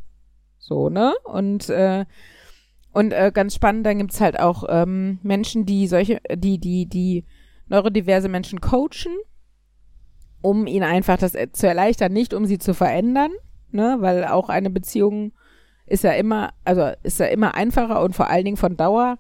so, 0.58 0.90
ne? 0.90 1.14
Und 1.26 1.70
äh, 1.70 2.06
und 2.94 3.14
äh, 3.14 3.32
ganz 3.34 3.56
spannend, 3.56 3.86
dann 3.86 4.00
gibt's 4.00 4.20
halt 4.20 4.40
auch 4.40 4.66
ähm, 4.68 5.20
Menschen, 5.24 5.66
die 5.66 5.88
solche, 5.88 6.20
die, 6.36 6.60
die, 6.60 6.88
die 6.88 7.26
neurodiverse 7.68 8.28
Menschen 8.28 8.60
coachen, 8.60 9.16
um 10.42 10.68
ihnen 10.68 10.84
einfach 10.84 11.18
das 11.18 11.36
äh, 11.36 11.52
zu 11.52 11.68
erleichtern, 11.68 12.12
nicht 12.12 12.34
um 12.34 12.46
sie 12.46 12.58
zu 12.58 12.74
verändern, 12.74 13.32
ne, 13.72 13.98
weil 14.00 14.26
auch 14.26 14.50
eine 14.50 14.70
Beziehung 14.70 15.34
ist 15.86 16.04
ja 16.04 16.12
immer, 16.12 16.54
also 16.64 16.92
ist 17.04 17.20
ja 17.20 17.28
immer 17.28 17.56
einfacher 17.56 18.02
und 18.02 18.16
vor 18.16 18.30
allen 18.30 18.46
Dingen 18.46 18.58
von 18.58 18.78
Dauer, 18.78 19.18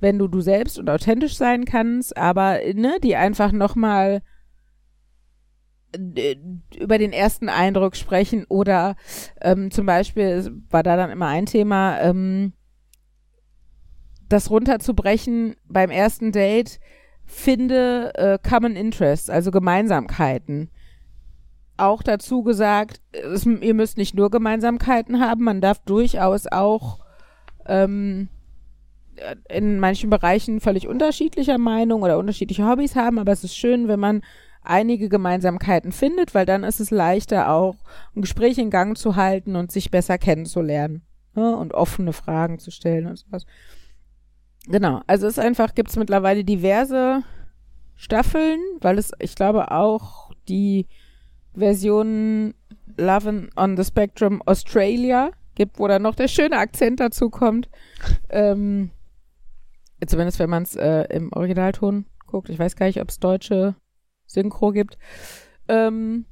wenn 0.00 0.18
du 0.18 0.28
du 0.28 0.40
selbst 0.40 0.78
und 0.78 0.88
authentisch 0.88 1.36
sein 1.36 1.64
kannst, 1.64 2.16
aber 2.16 2.58
ne, 2.74 2.98
die 3.02 3.16
einfach 3.16 3.52
nochmal 3.52 4.22
über 6.78 6.98
den 6.98 7.12
ersten 7.12 7.48
Eindruck 7.48 7.96
sprechen 7.96 8.44
oder 8.48 8.96
ähm, 9.40 9.70
zum 9.70 9.86
Beispiel 9.86 10.62
war 10.70 10.82
da 10.82 10.96
dann 10.96 11.10
immer 11.10 11.26
ein 11.26 11.46
Thema, 11.46 12.00
ähm, 12.00 12.52
das 14.28 14.50
runterzubrechen 14.50 15.56
beim 15.68 15.90
ersten 15.90 16.30
Date, 16.30 16.78
finde 17.30 18.12
äh, 18.14 18.38
Common 18.46 18.76
Interests, 18.76 19.30
also 19.30 19.50
Gemeinsamkeiten. 19.50 20.70
Auch 21.76 22.02
dazu 22.02 22.42
gesagt, 22.42 23.00
es, 23.12 23.46
ihr 23.46 23.74
müsst 23.74 23.96
nicht 23.96 24.14
nur 24.14 24.30
Gemeinsamkeiten 24.30 25.20
haben, 25.20 25.44
man 25.44 25.60
darf 25.60 25.78
durchaus 25.80 26.46
auch 26.46 26.98
ähm, 27.66 28.28
in 29.48 29.80
manchen 29.80 30.10
Bereichen 30.10 30.60
völlig 30.60 30.88
unterschiedlicher 30.88 31.58
Meinung 31.58 32.02
oder 32.02 32.18
unterschiedliche 32.18 32.66
Hobbys 32.66 32.96
haben, 32.96 33.18
aber 33.18 33.32
es 33.32 33.44
ist 33.44 33.56
schön, 33.56 33.88
wenn 33.88 34.00
man 34.00 34.22
einige 34.62 35.08
Gemeinsamkeiten 35.08 35.92
findet, 35.92 36.34
weil 36.34 36.46
dann 36.46 36.64
ist 36.64 36.80
es 36.80 36.90
leichter 36.90 37.50
auch 37.50 37.76
ein 38.14 38.22
Gespräch 38.22 38.58
in 38.58 38.70
Gang 38.70 38.96
zu 38.96 39.16
halten 39.16 39.56
und 39.56 39.72
sich 39.72 39.90
besser 39.90 40.18
kennenzulernen 40.18 41.02
ne? 41.34 41.56
und 41.56 41.72
offene 41.72 42.12
Fragen 42.12 42.58
zu 42.58 42.70
stellen 42.70 43.06
und 43.06 43.16
sowas. 43.16 43.46
Genau, 44.66 45.00
also 45.06 45.26
es 45.26 45.38
ist 45.38 45.44
einfach, 45.44 45.74
gibt 45.74 45.90
es 45.90 45.96
mittlerweile 45.96 46.44
diverse 46.44 47.22
Staffeln, 47.96 48.60
weil 48.80 48.98
es, 48.98 49.12
ich 49.18 49.34
glaube, 49.34 49.70
auch 49.70 50.30
die 50.48 50.86
Version 51.54 52.54
Love 52.96 53.48
on 53.56 53.76
the 53.76 53.84
Spectrum 53.84 54.42
Australia 54.46 55.30
gibt, 55.54 55.78
wo 55.78 55.88
dann 55.88 56.02
noch 56.02 56.14
der 56.14 56.28
schöne 56.28 56.58
Akzent 56.58 57.00
dazu 57.00 57.30
kommt. 57.30 57.68
Ähm, 58.30 58.90
zumindest 60.06 60.38
wenn 60.38 60.48
man 60.48 60.62
es 60.62 60.76
äh, 60.76 61.04
im 61.10 61.32
Originalton 61.32 62.06
guckt. 62.26 62.48
Ich 62.48 62.58
weiß 62.58 62.76
gar 62.76 62.86
nicht, 62.86 63.00
ob 63.00 63.08
es 63.10 63.18
deutsche 63.18 63.74
Synchro 64.26 64.70
gibt. 64.72 64.96
Ähm, 65.68 66.24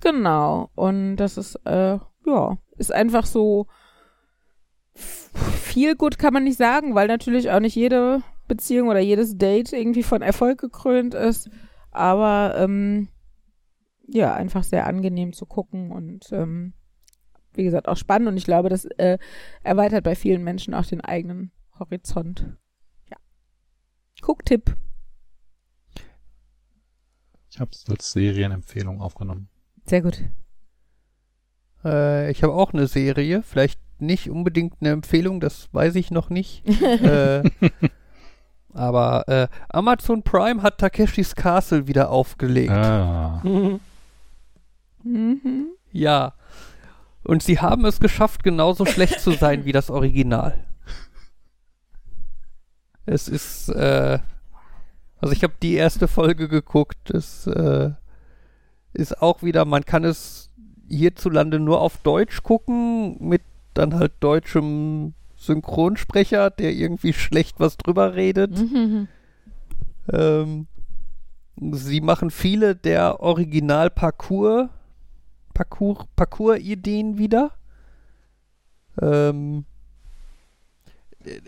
genau. 0.00 0.70
Und 0.74 1.16
das 1.16 1.36
ist, 1.36 1.56
äh, 1.66 1.98
ja, 2.26 2.58
ist 2.76 2.92
einfach 2.92 3.26
so 3.26 3.66
viel 5.02 5.96
gut 5.96 6.18
kann 6.18 6.32
man 6.32 6.44
nicht 6.44 6.58
sagen, 6.58 6.94
weil 6.94 7.08
natürlich 7.08 7.50
auch 7.50 7.60
nicht 7.60 7.76
jede 7.76 8.22
Beziehung 8.48 8.88
oder 8.88 9.00
jedes 9.00 9.36
Date 9.38 9.72
irgendwie 9.72 10.02
von 10.02 10.22
Erfolg 10.22 10.60
gekrönt 10.60 11.14
ist. 11.14 11.50
Aber 11.90 12.54
ähm, 12.58 13.08
ja, 14.06 14.34
einfach 14.34 14.64
sehr 14.64 14.86
angenehm 14.86 15.32
zu 15.32 15.46
gucken 15.46 15.90
und 15.90 16.32
ähm, 16.32 16.74
wie 17.54 17.64
gesagt 17.64 17.88
auch 17.88 17.96
spannend 17.96 18.28
und 18.28 18.36
ich 18.36 18.44
glaube, 18.44 18.68
das 18.68 18.84
äh, 18.84 19.18
erweitert 19.62 20.04
bei 20.04 20.14
vielen 20.14 20.42
Menschen 20.42 20.74
auch 20.74 20.86
den 20.86 21.00
eigenen 21.00 21.52
Horizont. 21.78 22.56
Ja. 23.10 23.16
Gucktipp. 24.20 24.74
Ich 27.50 27.60
habe 27.60 27.70
es 27.72 27.84
als 27.88 28.12
Serienempfehlung 28.12 29.00
aufgenommen. 29.00 29.48
Sehr 29.84 30.00
gut. 30.00 30.22
Äh, 31.84 32.30
ich 32.30 32.42
habe 32.42 32.54
auch 32.54 32.72
eine 32.72 32.86
Serie, 32.86 33.42
vielleicht 33.42 33.80
nicht 34.02 34.30
unbedingt 34.30 34.74
eine 34.80 34.90
Empfehlung, 34.90 35.40
das 35.40 35.68
weiß 35.72 35.94
ich 35.94 36.10
noch 36.10 36.30
nicht. 36.30 36.66
äh, 36.82 37.42
aber 38.74 39.28
äh, 39.28 39.48
Amazon 39.68 40.22
Prime 40.22 40.62
hat 40.62 40.78
Takeshis 40.78 41.34
Castle 41.34 41.86
wieder 41.86 42.10
aufgelegt. 42.10 42.72
Ah. 42.72 43.40
Mhm. 43.42 43.80
Ja. 45.92 46.34
Und 47.24 47.42
sie 47.42 47.60
haben 47.60 47.84
es 47.84 48.00
geschafft, 48.00 48.42
genauso 48.42 48.84
schlecht 48.84 49.20
zu 49.20 49.32
sein 49.32 49.64
wie 49.64 49.72
das 49.72 49.90
Original. 49.90 50.64
Es 53.06 53.28
ist, 53.28 53.68
äh, 53.68 54.18
also 55.20 55.32
ich 55.32 55.42
habe 55.42 55.54
die 55.62 55.74
erste 55.74 56.08
Folge 56.08 56.48
geguckt. 56.48 57.10
Es 57.10 57.46
äh, 57.46 57.90
ist 58.92 59.20
auch 59.22 59.42
wieder, 59.42 59.64
man 59.64 59.84
kann 59.84 60.04
es 60.04 60.50
hierzulande 60.88 61.58
nur 61.58 61.80
auf 61.80 61.98
Deutsch 61.98 62.42
gucken, 62.42 63.16
mit 63.20 63.42
dann 63.74 63.94
halt 63.94 64.12
deutschem 64.20 65.14
Synchronsprecher, 65.36 66.50
der 66.50 66.72
irgendwie 66.72 67.12
schlecht 67.12 67.58
was 67.58 67.76
drüber 67.76 68.14
redet. 68.14 68.58
Mhm. 68.58 69.08
Ähm, 70.12 70.66
sie 71.72 72.00
machen 72.00 72.30
viele 72.30 72.76
der 72.76 73.20
Original-Parcours, 73.20 74.68
Parcours, 75.54 76.06
Parcours-Ideen 76.16 77.18
wieder. 77.18 77.52
Ähm, 79.00 79.64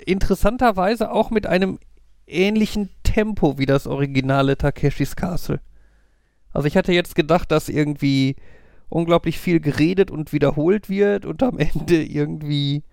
interessanterweise 0.07 1.11
auch 1.11 1.31
mit 1.31 1.47
einem 1.47 1.79
ähnlichen 2.27 2.91
Tempo 3.03 3.59
wie 3.59 3.66
das 3.66 3.87
originale 3.87 4.57
Takeshis 4.57 5.16
Castle. 5.16 5.61
Also 6.53 6.68
ich 6.68 6.77
hatte 6.77 6.93
jetzt 6.93 7.14
gedacht, 7.14 7.51
dass 7.51 7.68
irgendwie 7.68 8.37
unglaublich 8.95 9.40
viel 9.40 9.59
geredet 9.59 10.11
und 10.11 10.32
wiederholt 10.32 10.88
wird 10.88 11.26
und 11.26 11.42
am 11.42 11.59
Ende 11.59 12.03
irgendwie 12.03 12.84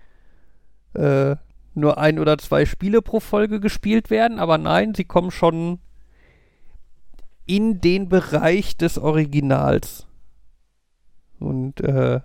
äh, 0.93 1.35
nur 1.73 1.97
ein 1.97 2.19
oder 2.19 2.37
zwei 2.37 2.65
Spiele 2.65 3.01
pro 3.01 3.19
Folge 3.19 3.59
gespielt 3.59 4.09
werden, 4.09 4.39
aber 4.39 4.57
nein, 4.57 4.95
sie 4.95 5.05
kommen 5.05 5.31
schon 5.31 5.79
in 7.45 7.81
den 7.81 8.09
Bereich 8.09 8.75
des 8.77 8.97
Originals. 8.97 10.07
Und 11.39 11.81
äh, 11.81 12.21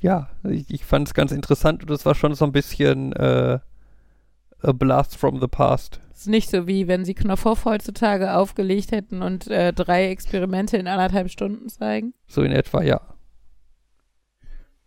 ja, 0.00 0.28
ich, 0.44 0.70
ich 0.70 0.84
fand 0.84 1.08
es 1.08 1.14
ganz 1.14 1.32
interessant 1.32 1.82
und 1.82 1.90
es 1.90 2.06
war 2.06 2.14
schon 2.14 2.34
so 2.34 2.44
ein 2.44 2.52
bisschen 2.52 3.12
äh, 3.12 3.58
a 4.64 4.72
blast 4.72 5.16
from 5.16 5.40
the 5.40 5.46
past. 5.48 6.00
Ist 6.12 6.28
nicht 6.28 6.50
so 6.50 6.66
wie 6.66 6.88
wenn 6.88 7.04
sie 7.04 7.14
Knopfhoff 7.14 7.64
heutzutage 7.64 8.34
aufgelegt 8.36 8.92
hätten 8.92 9.22
und 9.22 9.48
äh, 9.48 9.72
drei 9.72 10.08
Experimente 10.10 10.76
in 10.76 10.86
anderthalb 10.86 11.30
Stunden 11.30 11.68
zeigen. 11.68 12.14
So 12.26 12.42
in 12.42 12.52
etwa, 12.52 12.82
ja. 12.82 13.00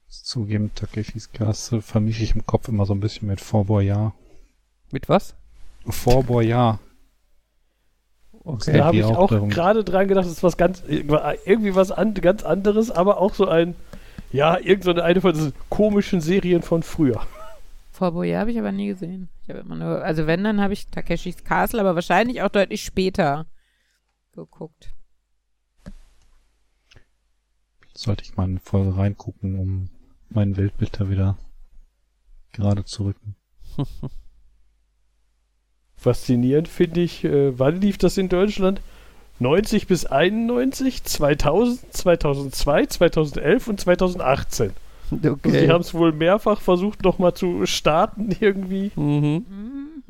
Zugeben, 0.10 0.72
Takeshis 0.74 1.32
Castle 1.32 1.82
vermische 1.82 2.24
ich 2.24 2.34
im 2.36 2.46
Kopf 2.46 2.68
immer 2.68 2.86
so 2.86 2.94
ein 2.94 3.00
bisschen 3.00 3.28
mit 3.28 3.40
Fort 3.40 3.68
Boyard. 3.68 4.14
Mit 4.92 5.10
was? 5.10 5.36
Fort 5.88 6.28
Boyard. 6.28 6.80
Okay. 8.44 8.78
Da 8.78 8.86
habe 8.86 8.98
ich 8.98 9.04
auch 9.04 9.30
darum- 9.30 9.50
gerade 9.50 9.84
dran 9.84 10.08
gedacht, 10.08 10.26
das 10.26 10.32
ist 10.32 10.44
was 10.44 10.58
ganz, 10.58 10.82
irgendwie 10.88 11.76
was 11.76 11.92
an, 11.92 12.14
ganz 12.14 12.44
anderes, 12.44 12.90
aber 12.92 13.20
auch 13.20 13.34
so 13.34 13.48
ein, 13.48 13.76
ja, 14.32 14.58
irgendeine 14.58 15.04
eine 15.04 15.22
von 15.22 15.34
diesen 15.34 15.54
komischen 15.70 16.22
Serien 16.22 16.62
von 16.62 16.84
früher. 16.84 17.22
Fort 17.98 18.14
Boyard 18.14 18.42
habe 18.42 18.52
ich 18.52 18.60
aber 18.60 18.72
nie 18.72 18.88
gesehen. 18.88 19.28
Ich 19.42 19.50
habe 19.50 19.60
immer 19.60 19.76
nur, 19.76 20.04
also 20.04 20.28
wenn, 20.28 20.44
dann 20.44 20.62
habe 20.62 20.74
ich 20.74 20.86
Takeshis 20.86 21.44
Castle, 21.44 21.82
aber 21.82 21.96
wahrscheinlich 21.96 22.44
auch 22.44 22.50
deutlich 22.50 22.84
später 22.84 23.48
geguckt. 24.34 24.94
Sollte 27.96 28.24
ich 28.24 28.38
mal 28.38 28.44
eine 28.44 28.60
Folge 28.60 28.96
reingucken, 28.96 29.58
um 29.58 29.90
mein 30.30 30.58
Weltbild 30.58 31.00
da 31.00 31.10
wieder 31.10 31.40
gerade 32.54 32.86
zu 32.86 33.06
rücken. 33.06 33.36
Faszinierend 35.96 36.68
finde 36.68 37.02
ich, 37.02 37.24
äh, 37.24 37.58
wann 37.58 37.82
lief 37.82 37.98
das 37.98 38.20
in 38.20 38.30
Deutschland? 38.30 38.80
90 39.40 39.88
bis 39.88 40.06
91, 40.06 41.04
2000, 41.04 41.94
2002, 41.94 42.86
2011 42.86 43.68
und 43.68 43.80
2018. 43.80 44.74
Also 45.12 45.16
die 45.24 45.30
Okay. 45.30 45.70
haben 45.70 45.82
es 45.82 45.94
wohl 45.94 46.12
mehrfach 46.12 46.62
versucht, 46.62 47.04
nochmal 47.04 47.34
zu 47.34 47.66
starten 47.66 48.30
irgendwie. 48.40 48.92
Mhm. 48.96 49.46
Mhm. 49.48 50.04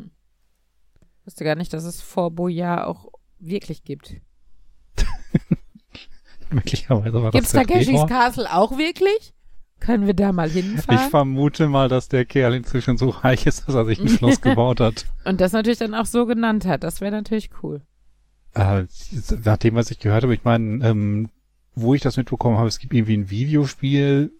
Ich 1.20 1.26
wusste 1.26 1.43
gar 1.43 1.56
nicht, 1.56 1.74
dass 1.74 1.84
es 1.84 2.02
Fort 2.02 2.36
Boyard 2.36 2.86
auch 2.88 3.08
wirklich 3.39 3.84
gibt. 3.84 4.16
Möglicherweise 6.50 7.22
war 7.22 7.32
Gibt's 7.32 7.52
das 7.52 7.60
der 7.62 7.68
Takeshis 7.68 7.88
Drehort. 7.88 8.10
Castle 8.10 8.54
auch 8.54 8.78
wirklich? 8.78 9.34
Können 9.80 10.08
wir 10.08 10.14
da 10.14 10.32
mal 10.32 10.48
Ich 10.48 10.54
hinfahren? 10.54 11.10
vermute 11.10 11.68
mal, 11.68 11.88
dass 11.89 12.08
der 12.10 12.26
Kerl 12.26 12.56
inzwischen 12.56 12.98
so 12.98 13.10
reich 13.10 13.45
ist, 13.45 13.68
dass 13.68 13.76
er 13.76 13.86
sich 13.86 14.00
ein 14.00 14.08
Schloss 14.10 14.41
gebaut 14.41 14.80
hat. 14.80 15.06
Und 15.26 15.39
das 15.41 15.52
natürlich 15.52 15.78
dann 15.78 15.93
auch 15.93 16.06
so 16.06 16.26
genannt 16.26 16.66
hat. 16.66 16.84
Das 16.84 17.00
wäre 17.02 17.12
natürlich 17.12 17.50
cool. 17.62 17.82
Äh, 18.56 18.86
nach 19.43 19.58
dem, 19.58 19.76
was 19.76 19.91
ich 19.91 20.00
gehört 20.00 20.24
habe, 20.24 20.34
ich 20.34 20.43
meine, 20.43 20.84
ähm, 20.88 21.30
wo 21.76 21.93
ich 21.93 22.02
das 22.02 22.18
mitbekommen 22.18 22.58
habe, 22.58 22.68
es 22.70 22.80
gibt 22.80 22.93
irgendwie 22.93 23.18
ein 23.18 23.30
Videospiel 23.30 24.32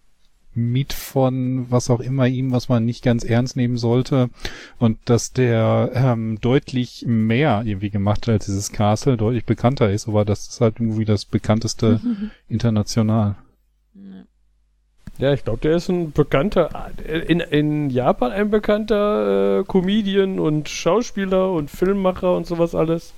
mit 0.58 0.92
von 0.92 1.70
was 1.70 1.90
auch 1.90 2.00
immer 2.00 2.26
ihm, 2.26 2.50
was 2.50 2.68
man 2.68 2.84
nicht 2.84 3.02
ganz 3.04 3.24
ernst 3.24 3.56
nehmen 3.56 3.76
sollte 3.76 4.30
und 4.78 4.98
dass 5.04 5.32
der 5.32 5.90
ähm, 5.94 6.38
deutlich 6.40 7.04
mehr 7.06 7.62
irgendwie 7.64 7.90
gemacht 7.90 8.26
hat 8.26 8.34
als 8.34 8.46
dieses 8.46 8.72
Castle, 8.72 9.16
deutlich 9.16 9.44
bekannter 9.44 9.90
ist, 9.90 10.08
aber 10.08 10.24
das 10.24 10.48
ist 10.48 10.60
halt 10.60 10.80
irgendwie 10.80 11.04
das 11.04 11.24
bekannteste 11.24 12.00
international. 12.48 13.36
Ja, 15.18 15.32
ich 15.32 15.44
glaube, 15.44 15.58
der 15.60 15.76
ist 15.76 15.88
ein 15.88 16.12
bekannter, 16.12 16.92
in, 17.06 17.40
in 17.40 17.90
Japan 17.90 18.30
ein 18.30 18.50
bekannter 18.50 19.60
äh, 19.60 19.64
Comedian 19.64 20.38
und 20.38 20.68
Schauspieler 20.68 21.50
und 21.50 21.70
Filmmacher 21.70 22.36
und 22.36 22.46
sowas 22.46 22.74
alles. 22.76 23.12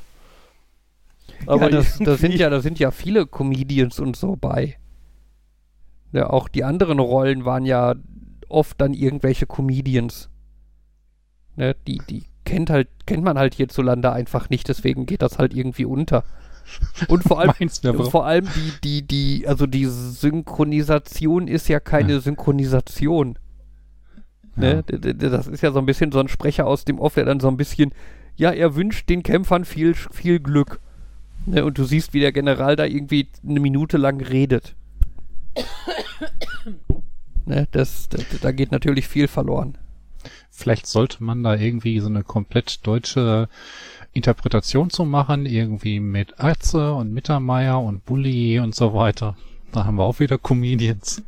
ja, 1.47 1.69
das, 1.69 1.99
das 1.99 2.21
sind 2.21 2.35
ja, 2.35 2.49
da 2.49 2.61
sind 2.61 2.79
ja 2.79 2.91
viele 2.91 3.27
Comedians 3.27 4.01
und 4.01 4.17
so 4.17 4.37
bei. 4.37 4.77
Ja, 6.13 6.31
auch 6.31 6.49
die 6.49 6.65
anderen 6.65 6.99
Rollen 6.99 7.45
waren 7.45 7.65
ja 7.65 7.95
oft 8.49 8.81
dann 8.81 8.95
irgendwelche 8.95 9.47
Comedians. 9.47 10.29
Ne, 11.57 11.77
die, 11.87 12.01
die 12.09 12.25
kennt 12.45 12.71
halt, 12.71 12.89
kennt 13.07 13.23
man 13.23 13.39
halt 13.39 13.55
hierzulande 13.55 14.13
einfach 14.13 14.51
nicht, 14.51 14.69
deswegen 14.69 15.07
geht 15.07 15.23
das 15.23 15.39
halt 15.39 15.55
irgendwie 15.55 15.85
unter. 15.85 16.25
Und 17.09 17.23
vor 17.23 17.41
allem, 17.41 17.53
aber 17.85 18.11
vor 18.11 18.27
allem 18.27 18.47
die, 18.55 18.73
die, 18.83 19.07
die, 19.07 19.49
also 19.49 19.67
die 19.67 19.87
Synchronisation 19.87 21.49
ist 21.49 21.69
ja 21.69 21.81
keine 21.81 22.15
Ja. 22.15 22.21
Synchronisation. 22.21 23.39
Ne? 24.57 24.85
Ja. 24.91 25.13
Das 25.13 25.47
ist 25.47 25.63
ja 25.63 25.73
so 25.73 25.79
ein 25.79 25.87
bisschen 25.87 26.13
so 26.13 26.21
ein 26.21 26.29
Sprecher 26.29 26.67
aus 26.67 26.85
dem 26.85 26.99
Off, 26.99 27.15
der 27.15 27.25
dann 27.25 27.41
so 27.41 27.49
ein 27.49 27.57
bisschen, 27.57 27.93
ja, 28.37 28.51
er 28.51 28.75
wünscht 28.75 29.09
den 29.09 29.23
Kämpfern 29.23 29.65
viel, 29.65 29.95
viel 29.95 30.41
Glück. 30.41 30.81
Ne? 31.47 31.65
Und 31.65 31.79
du 31.79 31.85
siehst, 31.85 32.13
wie 32.15 32.21
der 32.21 32.33
General 32.33 32.77
da 32.77 32.85
irgendwie 32.85 33.29
eine 33.47 33.61
Minute 33.61 33.97
lang 33.97 34.21
redet. 34.21 34.75
ne? 37.47 37.67
das, 37.73 38.09
das, 38.09 38.25
da 38.41 38.53
geht 38.53 38.73
natürlich 38.73 39.09
viel 39.09 39.29
verloren. 39.29 39.77
Vielleicht 40.51 40.87
sollte 40.87 41.25
man 41.25 41.43
da 41.43 41.55
irgendwie 41.55 41.99
so 42.01 42.09
eine 42.09 42.23
komplett 42.23 42.87
deutsche 42.87 43.49
Interpretation 44.13 44.91
zu 44.91 45.05
machen, 45.05 45.47
irgendwie 45.47 46.01
mit 46.01 46.39
Atze 46.39 46.93
und 46.93 47.13
Mittermeier 47.13 47.81
und 47.81 48.05
Bulli 48.05 48.61
und 48.61 48.75
so 48.75 48.93
weiter. 48.93 49.37
Da 49.73 49.85
haben 49.85 49.97
wir 49.97 50.05
auch 50.05 50.21
wieder 50.21 50.39
Comedians. 50.39 51.23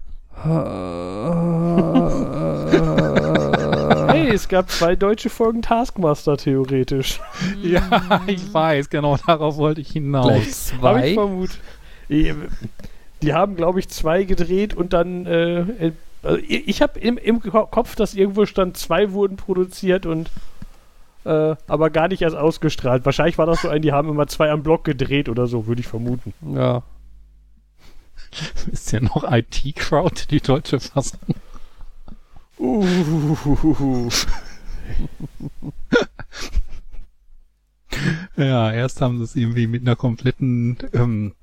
Hey, 4.09 4.29
es 4.29 4.49
gab 4.49 4.71
zwei 4.71 4.95
deutsche 4.95 5.31
Folgen 5.31 5.63
Taskmaster 5.63 6.37
theoretisch. 6.37 7.21
Ja, 7.63 8.23
ich 8.27 8.53
weiß, 8.53 8.91
genau 8.91 9.17
darauf 9.17 9.57
wollte 9.57 9.81
ich 9.81 9.89
Gleich 9.89 10.03
hinaus. 10.03 10.31
Habe 10.31 10.43
ich 10.43 10.55
zwei. 10.55 11.15
vermutet. 11.15 11.61
Die, 13.23 13.33
haben, 13.35 13.57
glaube 13.57 13.79
ich, 13.81 13.89
zwei 13.89 14.25
gedreht 14.25 14.75
und 14.75 14.93
dann. 14.93 15.27
Äh, 15.27 15.61
äh, 15.61 15.93
also 16.23 16.39
ich 16.39 16.69
ich 16.69 16.83
habe 16.83 16.99
im, 17.01 17.17
im 17.19 17.41
Ko- 17.41 17.67
Kopf, 17.67 17.97
dass 17.97 18.15
irgendwo 18.15 18.47
stand, 18.47 18.77
zwei 18.77 19.13
wurden 19.13 19.37
produziert 19.37 20.07
und. 20.07 20.31
Äh, 21.25 21.55
aber 21.69 21.91
gar 21.91 22.09
nicht 22.09 22.23
erst 22.23 22.35
ausgestrahlt. 22.37 23.05
Wahrscheinlich 23.05 23.39
war 23.39 23.47
das 23.47 23.63
so 23.63 23.69
ein, 23.69 23.81
die 23.83 23.93
haben 23.93 24.09
immer 24.09 24.27
zwei 24.27 24.51
am 24.51 24.63
Block 24.65 24.83
gedreht 24.85 25.29
oder 25.29 25.47
so, 25.47 25.67
würde 25.69 25.81
ich 25.81 25.87
vermuten. 25.87 26.35
Ja. 26.55 26.83
Ist 28.73 28.91
ja 28.93 29.01
noch 29.01 29.23
IT-Crowd, 29.31 30.27
die 30.31 30.41
deutsche 30.41 30.81
Fassung. 30.81 31.21
Uh, 32.59 34.09
Ja, 38.37 38.73
erst 38.73 39.01
haben 39.01 39.19
sie 39.19 39.25
es 39.25 39.37
irgendwie 39.37 39.67
mit 39.67 39.83
einer 39.83 39.97
kompletten, 39.97 40.79
ähm, 40.95 41.35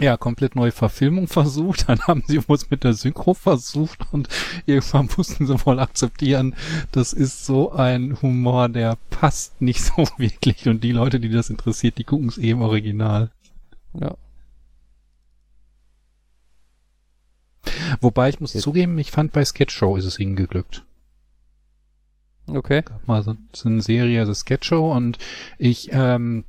ja, 0.00 0.16
komplett 0.16 0.56
neue 0.56 0.72
Verfilmung 0.72 1.28
versucht, 1.28 1.88
dann 1.88 2.00
haben 2.02 2.22
sie 2.26 2.36
es 2.36 2.70
mit 2.70 2.84
der 2.84 2.94
Synchro 2.94 3.34
versucht 3.34 4.12
und 4.12 4.28
irgendwann 4.66 5.08
mussten 5.16 5.46
sie 5.46 5.66
wohl 5.66 5.80
akzeptieren, 5.80 6.54
das 6.92 7.12
ist 7.12 7.44
so 7.44 7.72
ein 7.72 8.20
Humor, 8.22 8.68
der 8.68 8.96
passt 9.10 9.60
nicht 9.60 9.82
so 9.84 10.06
wirklich 10.16 10.68
und 10.68 10.82
die 10.82 10.92
Leute, 10.92 11.20
die 11.20 11.28
das 11.28 11.50
interessiert, 11.50 11.98
die 11.98 12.04
gucken 12.04 12.28
es 12.28 12.38
eh 12.38 12.50
im 12.50 12.62
Original. 12.62 13.30
ja. 13.94 14.16
Wobei 18.00 18.28
ich 18.28 18.40
muss 18.40 18.52
zugeben, 18.52 18.98
ich 18.98 19.10
fand 19.10 19.32
bei 19.32 19.44
Sketch 19.44 19.74
Show 19.74 19.96
ist 19.96 20.04
es 20.04 20.18
ihnen 20.18 20.36
geglückt. 20.36 20.84
Okay. 22.48 22.82
gab 22.82 23.06
mal 23.08 23.22
so, 23.22 23.36
so 23.52 23.68
eine 23.68 23.82
Serie, 23.82 24.20
also 24.20 24.32
Sketcho 24.32 24.92
und 24.92 25.18
ich 25.58 25.90
ähm, 25.92 26.44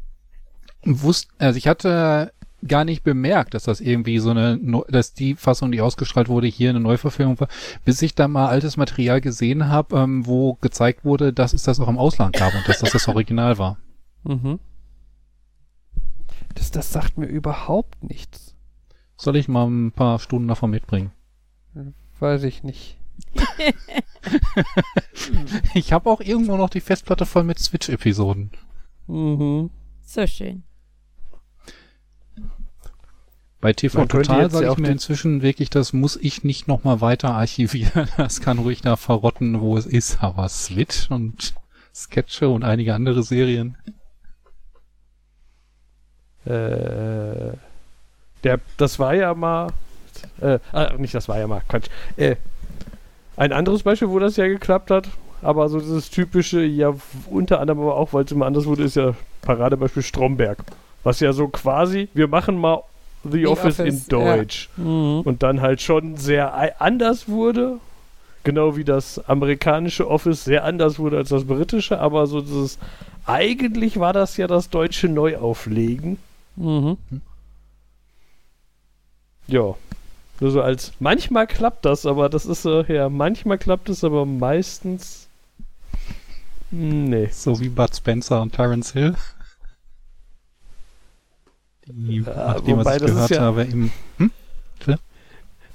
wusste, 0.83 1.33
also 1.39 1.57
ich 1.57 1.67
hatte 1.67 2.31
gar 2.65 2.85
nicht 2.85 3.03
bemerkt, 3.03 3.53
dass 3.53 3.63
das 3.63 3.81
irgendwie 3.81 4.19
so 4.19 4.31
eine, 4.31 4.57
Neu- 4.57 4.85
dass 4.89 5.13
die 5.13 5.35
Fassung, 5.35 5.71
die 5.71 5.81
ausgestrahlt 5.81 6.27
wurde, 6.29 6.47
hier 6.47 6.69
eine 6.71 6.79
Neuverfilmung 6.79 7.39
war, 7.39 7.49
bis 7.85 8.01
ich 8.01 8.15
da 8.15 8.27
mal 8.27 8.47
altes 8.47 8.77
Material 8.77 9.21
gesehen 9.21 9.67
habe, 9.67 9.97
ähm, 9.97 10.25
wo 10.25 10.55
gezeigt 10.55 11.05
wurde, 11.05 11.33
dass 11.33 11.53
es 11.53 11.63
das 11.63 11.79
auch 11.79 11.87
im 11.87 11.97
Ausland 11.99 12.35
gab 12.35 12.53
und 12.55 12.67
dass 12.67 12.79
das 12.79 12.91
das 12.91 13.07
Original 13.07 13.57
war. 13.57 13.77
Mhm. 14.23 14.59
Das, 16.55 16.71
das 16.71 16.91
sagt 16.91 17.17
mir 17.17 17.27
überhaupt 17.27 18.03
nichts. 18.03 18.55
Soll 19.15 19.35
ich 19.35 19.47
mal 19.47 19.67
ein 19.67 19.91
paar 19.91 20.17
Stunden 20.19 20.47
davon 20.47 20.71
mitbringen? 20.71 21.11
Weiß 22.19 22.43
ich 22.43 22.63
nicht. 22.63 22.97
Ich 25.73 25.93
habe 25.93 26.09
auch 26.09 26.21
irgendwo 26.21 26.57
noch 26.57 26.69
die 26.69 26.81
Festplatte 26.81 27.25
voll 27.25 27.43
mit 27.43 27.59
Switch-Episoden. 27.59 28.51
Mhm. 29.07 29.69
So 30.03 30.27
schön. 30.27 30.63
Bei 33.59 33.73
TV 33.73 33.97
Man 33.97 34.09
Total 34.09 34.49
sage 34.51 34.69
ich 34.71 34.77
mir 34.77 34.89
inzwischen 34.89 35.41
wirklich, 35.41 35.69
das 35.69 35.91
muss 35.91 36.15
ich 36.15 36.43
nicht 36.43 36.67
nochmal 36.67 37.01
weiter 37.01 37.33
archivieren. 37.33 38.07
Das 38.17 38.41
kann 38.41 38.59
ruhig 38.59 38.81
da 38.81 38.95
verrotten, 38.95 39.61
wo 39.61 39.77
es 39.77 39.85
ist. 39.85 40.21
Aber 40.21 40.47
Switch 40.49 41.09
und 41.09 41.55
Sketche 41.93 42.49
und 42.49 42.63
einige 42.63 42.93
andere 42.93 43.23
Serien. 43.23 43.75
Äh, 46.45 47.53
der, 48.43 48.59
das 48.77 48.99
war 48.99 49.15
ja 49.15 49.33
mal. 49.33 49.73
Äh, 50.39 50.59
ah, 50.71 50.93
nicht 50.97 51.15
das 51.15 51.27
war 51.27 51.39
ja 51.39 51.47
mal, 51.47 51.61
Quatsch. 51.67 51.87
Äh, 52.15 52.35
ein 53.35 53.51
anderes 53.51 53.83
Beispiel, 53.83 54.09
wo 54.09 54.19
das 54.19 54.37
ja 54.37 54.47
geklappt 54.47 54.91
hat, 54.91 55.09
aber 55.41 55.69
so 55.69 55.79
dieses 55.79 56.09
typische, 56.09 56.63
ja, 56.63 56.93
unter 57.29 57.59
anderem 57.59 57.81
aber 57.81 57.95
auch, 57.95 58.13
weil 58.13 58.23
es 58.23 58.31
immer 58.31 58.45
anders 58.45 58.65
wurde, 58.65 58.83
ist 58.83 58.95
ja 58.95 59.13
Paradebeispiel 59.41 60.03
Stromberg. 60.03 60.63
Was 61.03 61.19
ja 61.19 61.33
so 61.33 61.47
quasi, 61.47 62.09
wir 62.13 62.27
machen 62.27 62.57
mal 62.57 62.83
The, 63.31 63.47
Office, 63.47 63.79
Office, 63.79 64.03
in 64.03 64.09
Deutsch. 64.09 64.69
Mhm. 64.77 65.21
Und 65.23 65.43
dann 65.43 65.61
halt 65.61 65.81
schon 65.81 66.17
sehr 66.17 66.81
anders 66.81 67.27
wurde. 67.27 67.79
Genau 68.43 68.77
wie 68.77 68.83
das 68.85 69.19
amerikanische 69.27 70.09
Office 70.09 70.45
sehr 70.45 70.63
anders 70.63 70.99
wurde 70.99 71.17
als 71.17 71.29
das 71.29 71.45
britische, 71.45 71.99
aber 71.99 72.27
so 72.27 72.39
dieses, 72.41 72.77
eigentlich 73.25 73.99
war 73.99 74.13
das 74.13 74.37
ja 74.37 74.47
das 74.47 74.69
deutsche 74.69 75.09
Neuauflegen. 75.09 76.17
Mhm. 76.55 76.97
Ja. 79.47 79.75
Nur 80.39 80.51
so 80.51 80.61
als, 80.61 80.93
manchmal 80.99 81.47
klappt 81.47 81.83
das, 81.85 82.05
aber 82.05 82.29
das 82.29 82.45
ist 82.45 82.61
so, 82.61 82.83
ja, 82.83 83.09
manchmal 83.09 83.57
klappt 83.57 83.89
es, 83.89 84.03
aber 84.03 84.25
meistens. 84.25 85.27
hm, 86.69 87.05
Nee. 87.05 87.29
So 87.31 87.59
wie 87.59 87.69
Bud 87.69 87.95
Spencer 87.95 88.41
und 88.41 88.53
Terence 88.53 88.93
Hill. 88.93 89.15
Die, 91.87 92.17
Ja, 92.21 92.33
nach 92.53 92.61
dem, 92.61 92.77
wobei, 92.77 92.85
was 92.85 92.95
ich 92.95 93.01
das 93.01 93.09
ist 93.11 93.15
gehört 93.15 93.31
ja- 93.31 93.41
habe, 93.41 93.63
im. 93.63 93.91
Hm? 94.17 94.31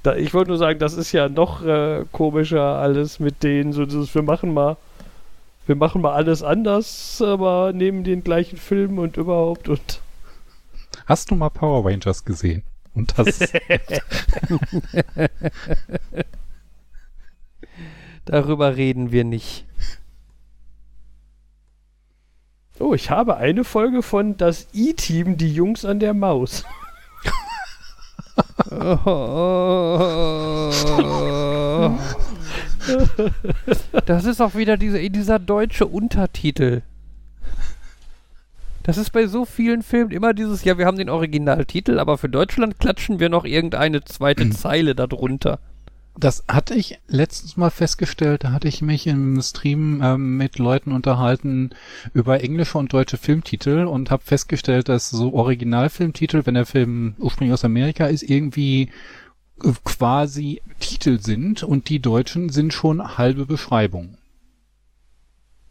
Da, 0.03 0.15
ich 0.17 0.33
wollte 0.33 0.49
nur 0.49 0.57
sagen, 0.57 0.79
das 0.79 0.95
ist 0.95 1.13
ja 1.13 1.29
noch 1.29 1.63
äh, 1.65 2.03
komischer 2.11 2.61
alles 2.61 3.21
mit 3.21 3.41
denen, 3.41 3.71
so 3.71 3.85
dieses, 3.85 4.13
wir 4.13 4.21
machen 4.21 4.53
mal, 4.53 4.75
wir 5.65 5.77
machen 5.77 6.01
mal 6.01 6.11
alles 6.11 6.43
anders, 6.43 7.21
aber 7.25 7.71
nehmen 7.71 8.03
den 8.03 8.21
gleichen 8.21 8.57
Film 8.57 8.99
und 8.99 9.15
überhaupt 9.15 9.69
und 9.69 10.01
Hast 11.05 11.31
du 11.31 11.35
mal 11.35 11.49
Power 11.49 11.85
Rangers 11.89 12.25
gesehen? 12.25 12.63
Und 12.93 13.17
das. 13.17 13.39
Darüber 18.25 18.75
reden 18.75 19.11
wir 19.11 19.23
nicht. 19.23 19.65
Oh, 22.83 22.93
ich 22.93 23.09
habe 23.09 23.37
eine 23.37 23.63
Folge 23.63 24.03
von 24.03 24.35
Das 24.35 24.67
E-Team, 24.73 25.37
die 25.37 25.53
Jungs 25.53 25.85
an 25.85 25.99
der 25.99 26.13
Maus. 26.13 26.65
Das 34.05 34.25
ist 34.25 34.41
auch 34.41 34.55
wieder 34.55 34.75
diese, 34.75 35.09
dieser 35.09 35.39
deutsche 35.39 35.87
Untertitel. 35.87 36.81
Das 38.83 38.97
ist 38.97 39.11
bei 39.11 39.27
so 39.27 39.45
vielen 39.45 39.81
Filmen 39.83 40.11
immer 40.11 40.33
dieses, 40.33 40.65
ja, 40.65 40.77
wir 40.77 40.85
haben 40.85 40.97
den 40.97 41.09
Originaltitel, 41.09 41.99
aber 41.99 42.17
für 42.17 42.27
Deutschland 42.27 42.79
klatschen 42.79 43.21
wir 43.21 43.29
noch 43.29 43.45
irgendeine 43.45 44.03
zweite 44.03 44.49
Zeile 44.51 44.93
darunter. 44.95 45.59
Das 46.15 46.43
hatte 46.47 46.75
ich 46.75 46.99
letztens 47.07 47.57
mal 47.57 47.71
festgestellt, 47.71 48.43
da 48.43 48.51
hatte 48.51 48.67
ich 48.67 48.83
mich 48.83 49.07
im 49.07 49.41
Stream 49.41 49.99
ähm, 50.03 50.37
mit 50.37 50.59
Leuten 50.59 50.91
unterhalten 50.91 51.71
über 52.13 52.43
englische 52.43 52.77
und 52.77 52.93
deutsche 52.93 53.17
Filmtitel 53.17 53.85
und 53.85 54.11
habe 54.11 54.23
festgestellt, 54.23 54.89
dass 54.89 55.09
so 55.09 55.33
Originalfilmtitel, 55.33 56.45
wenn 56.45 56.53
der 56.53 56.67
Film 56.67 57.15
ursprünglich 57.17 57.53
aus 57.53 57.65
Amerika 57.65 58.05
ist, 58.05 58.21
irgendwie 58.21 58.89
äh, 59.63 59.71
quasi 59.83 60.61
Titel 60.79 61.19
sind 61.19 61.63
und 61.63 61.89
die 61.89 61.99
deutschen 61.99 62.49
sind 62.49 62.73
schon 62.73 63.17
halbe 63.17 63.47
Beschreibung. 63.47 64.17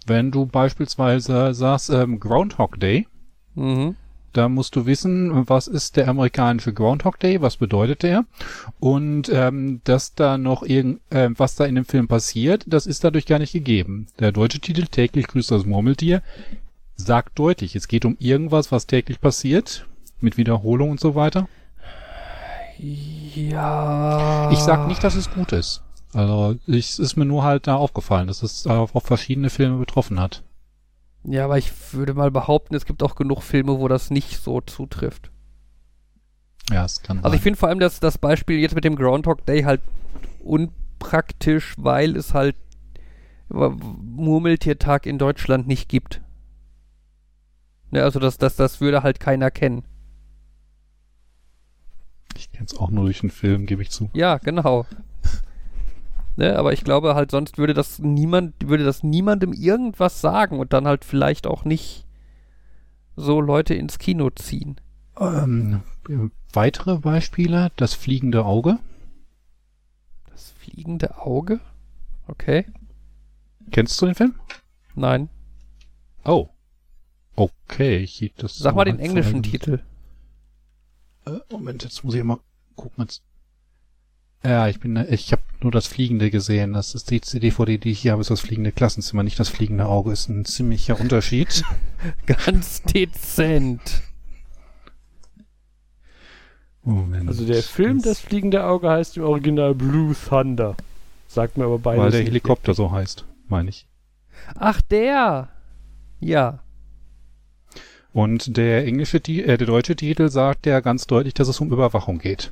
Wenn 0.06 0.32
du 0.32 0.46
beispielsweise 0.46 1.54
sagst 1.54 1.90
ähm, 1.90 2.18
Groundhog 2.18 2.80
Day, 2.80 3.06
Mhm. 3.54 3.96
Da 4.32 4.48
musst 4.48 4.76
du 4.76 4.86
wissen, 4.86 5.48
was 5.48 5.66
ist 5.66 5.96
der 5.96 6.08
amerikanische 6.08 6.72
Groundhog 6.72 7.18
Day, 7.18 7.40
was 7.40 7.56
bedeutet 7.56 8.02
der? 8.02 8.24
Und 8.80 9.28
ähm, 9.28 9.80
dass 9.84 10.14
da 10.14 10.38
noch 10.38 10.62
irgend, 10.62 11.00
äh, 11.10 11.30
was 11.36 11.54
da 11.54 11.64
in 11.64 11.74
dem 11.74 11.84
Film 11.84 12.08
passiert, 12.08 12.64
das 12.66 12.86
ist 12.86 13.04
dadurch 13.04 13.26
gar 13.26 13.38
nicht 13.38 13.52
gegeben. 13.52 14.06
Der 14.18 14.32
deutsche 14.32 14.60
Titel 14.60 14.86
täglich 14.86 15.26
grüßt 15.26 15.50
das 15.50 15.66
Murmeltier 15.66 16.22
sagt 16.96 17.38
deutlich, 17.38 17.76
es 17.76 17.88
geht 17.88 18.04
um 18.04 18.16
irgendwas, 18.18 18.72
was 18.72 18.86
täglich 18.86 19.20
passiert, 19.20 19.86
mit 20.20 20.36
Wiederholung 20.36 20.90
und 20.90 21.00
so 21.00 21.14
weiter. 21.14 21.48
Ja. 22.78 24.50
Ich 24.52 24.58
sag 24.58 24.86
nicht, 24.88 25.02
dass 25.04 25.14
es 25.14 25.30
gut 25.30 25.52
ist. 25.52 25.82
Also 26.12 26.56
ich, 26.66 26.90
es 26.90 26.98
ist 26.98 27.16
mir 27.16 27.24
nur 27.24 27.42
halt 27.42 27.66
da 27.66 27.76
aufgefallen, 27.76 28.26
dass 28.26 28.42
es 28.42 28.66
auf, 28.66 28.94
auf 28.94 29.04
verschiedene 29.04 29.50
Filme 29.50 29.78
betroffen 29.78 30.20
hat. 30.20 30.42
Ja, 31.24 31.44
aber 31.44 31.58
ich 31.58 31.72
würde 31.92 32.14
mal 32.14 32.30
behaupten, 32.30 32.74
es 32.74 32.84
gibt 32.84 33.02
auch 33.02 33.14
genug 33.14 33.42
Filme, 33.42 33.78
wo 33.78 33.86
das 33.88 34.10
nicht 34.10 34.38
so 34.42 34.60
zutrifft. 34.60 35.30
Ja, 36.70 36.84
es 36.84 37.02
kann 37.02 37.18
Also 37.18 37.30
sein. 37.30 37.36
ich 37.36 37.42
finde 37.42 37.58
vor 37.58 37.68
allem 37.68 37.78
das, 37.78 38.00
das 38.00 38.18
Beispiel 38.18 38.58
jetzt 38.58 38.74
mit 38.74 38.84
dem 38.84 38.96
Groundhog 38.96 39.44
Day 39.46 39.62
halt 39.62 39.80
unpraktisch, 40.42 41.74
weil 41.78 42.16
es 42.16 42.34
halt 42.34 42.56
Murmeltiertag 43.48 45.06
in 45.06 45.18
Deutschland 45.18 45.66
nicht 45.68 45.88
gibt. 45.88 46.22
Ne, 47.90 48.02
also 48.02 48.18
das, 48.18 48.38
das, 48.38 48.56
das 48.56 48.80
würde 48.80 49.02
halt 49.02 49.20
keiner 49.20 49.50
kennen. 49.50 49.84
Ich 52.36 52.50
kenne 52.50 52.64
es 52.66 52.76
auch 52.76 52.90
nur 52.90 53.04
durch 53.04 53.20
den 53.20 53.30
Film, 53.30 53.66
gebe 53.66 53.82
ich 53.82 53.90
zu. 53.90 54.08
Ja, 54.14 54.38
genau. 54.38 54.86
Ne, 56.36 56.56
aber 56.58 56.72
ich 56.72 56.82
glaube 56.84 57.14
halt, 57.14 57.30
sonst 57.30 57.58
würde 57.58 57.74
das 57.74 57.98
niemand, 57.98 58.54
würde 58.66 58.84
das 58.84 59.02
niemandem 59.02 59.52
irgendwas 59.52 60.20
sagen 60.20 60.58
und 60.58 60.72
dann 60.72 60.86
halt 60.86 61.04
vielleicht 61.04 61.46
auch 61.46 61.64
nicht 61.64 62.06
so 63.16 63.40
Leute 63.40 63.74
ins 63.74 63.98
Kino 63.98 64.30
ziehen. 64.30 64.80
Ähm, 65.18 65.82
weitere 66.52 66.98
Beispiele, 66.98 67.70
das 67.76 67.92
fliegende 67.94 68.46
Auge. 68.46 68.78
Das 70.30 70.50
fliegende 70.52 71.18
Auge? 71.18 71.60
Okay. 72.28 72.64
Kennst 73.70 74.00
du 74.00 74.06
den 74.06 74.14
Film? 74.14 74.34
Nein. 74.94 75.28
Oh. 76.24 76.48
Okay, 77.34 77.98
ich 77.98 78.32
das 78.36 78.58
Sag 78.58 78.74
mal 78.74 78.84
den 78.84 78.98
englischen 78.98 79.42
Titel. 79.42 79.80
Äh, 81.26 81.38
Moment, 81.50 81.82
jetzt 81.82 82.04
muss 82.04 82.14
ich 82.14 82.22
mal 82.22 82.38
gucken. 82.76 83.04
Jetzt. 83.04 83.22
Ja, 84.44 84.66
ich 84.68 84.80
bin, 84.80 84.96
ich 85.08 85.30
habe 85.32 85.42
nur 85.60 85.70
das 85.70 85.86
Fliegende 85.86 86.30
gesehen. 86.30 86.72
Das 86.72 86.94
ist 86.96 87.10
die 87.10 87.20
DVD, 87.20 87.78
die 87.78 87.90
ich 87.92 88.00
hier 88.00 88.12
habe, 88.12 88.22
ist 88.22 88.30
das 88.30 88.40
fliegende 88.40 88.72
Klassenzimmer, 88.72 89.22
nicht 89.22 89.38
das 89.38 89.48
fliegende 89.48 89.86
Auge. 89.86 90.10
Ist 90.12 90.28
ein 90.28 90.44
ziemlicher 90.44 90.98
Unterschied. 91.00 91.62
Ganz 92.26 92.82
dezent. 92.82 94.02
Moment. 96.82 97.28
Also 97.28 97.46
der 97.46 97.62
Film 97.62 97.98
Das- 97.98 98.04
Das 98.04 98.20
fliegende 98.20 98.64
Auge 98.64 98.90
heißt 98.90 99.16
im 99.16 99.22
Original 99.24 99.74
Blue 99.74 100.14
Thunder. 100.28 100.76
Sagt 101.28 101.56
mir 101.56 101.64
aber 101.64 101.78
beides 101.78 102.02
weil 102.02 102.10
der 102.10 102.20
nicht. 102.20 102.28
Helikopter 102.30 102.74
so 102.74 102.90
heißt, 102.90 103.24
meine 103.48 103.68
ich. 103.70 103.86
Ach, 104.56 104.82
der. 104.82 105.48
Ja. 106.20 106.58
Und 108.12 108.56
der 108.56 108.84
englische, 108.84 109.18
äh, 109.18 109.56
der 109.56 109.66
deutsche 109.66 109.96
Titel 109.96 110.28
sagt 110.28 110.66
ja 110.66 110.80
ganz 110.80 111.06
deutlich, 111.06 111.32
dass 111.34 111.48
es 111.48 111.60
um 111.60 111.70
Überwachung 111.72 112.18
geht. 112.18 112.50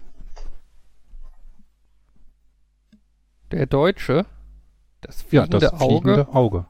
Der 3.53 3.67
Deutsche. 3.67 4.27
Das 5.01 5.23
Ja, 5.31 5.43
fliegende 5.45 5.59
das 5.59 5.73
Auge. 5.81 5.85
fliegende 6.03 6.29
Auge. 6.35 6.67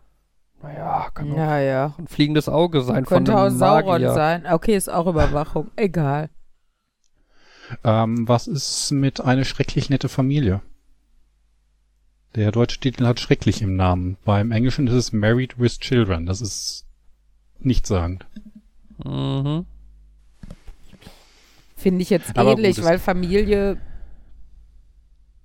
Naja, 0.62 1.08
kann 1.14 1.32
auch 1.32 1.36
Ja, 1.36 1.58
ja. 1.58 1.94
ein 1.98 2.06
fliegendes 2.06 2.48
Auge 2.48 2.82
sein 2.82 3.04
Könnte 3.06 3.32
von 3.32 3.40
auch 3.40 3.46
einem 3.46 3.58
Sauron 3.58 3.86
Magier. 4.02 4.12
sein. 4.14 4.46
Okay, 4.50 4.76
ist 4.76 4.90
auch 4.90 5.06
Überwachung. 5.06 5.70
Egal. 5.76 6.28
Ähm, 7.84 8.28
was 8.28 8.46
ist 8.46 8.90
mit 8.90 9.20
eine 9.20 9.44
schrecklich 9.44 9.90
nette 9.90 10.08
Familie? 10.08 10.60
Der 12.34 12.52
deutsche 12.52 12.78
Titel 12.78 13.06
hat 13.06 13.18
schrecklich 13.20 13.62
im 13.62 13.74
Namen. 13.76 14.16
Beim 14.24 14.52
Englischen 14.52 14.86
ist 14.86 14.94
es 14.94 15.12
Married 15.12 15.58
with 15.58 15.78
Children. 15.80 16.26
Das 16.26 16.40
ist 16.40 16.84
nichtssagend. 17.58 18.26
Mhm. 19.04 19.66
Finde 21.76 22.02
ich 22.02 22.10
jetzt 22.10 22.36
Aber 22.36 22.52
ähnlich, 22.52 22.76
gut, 22.76 22.84
weil 22.84 22.98
Familie 22.98 23.78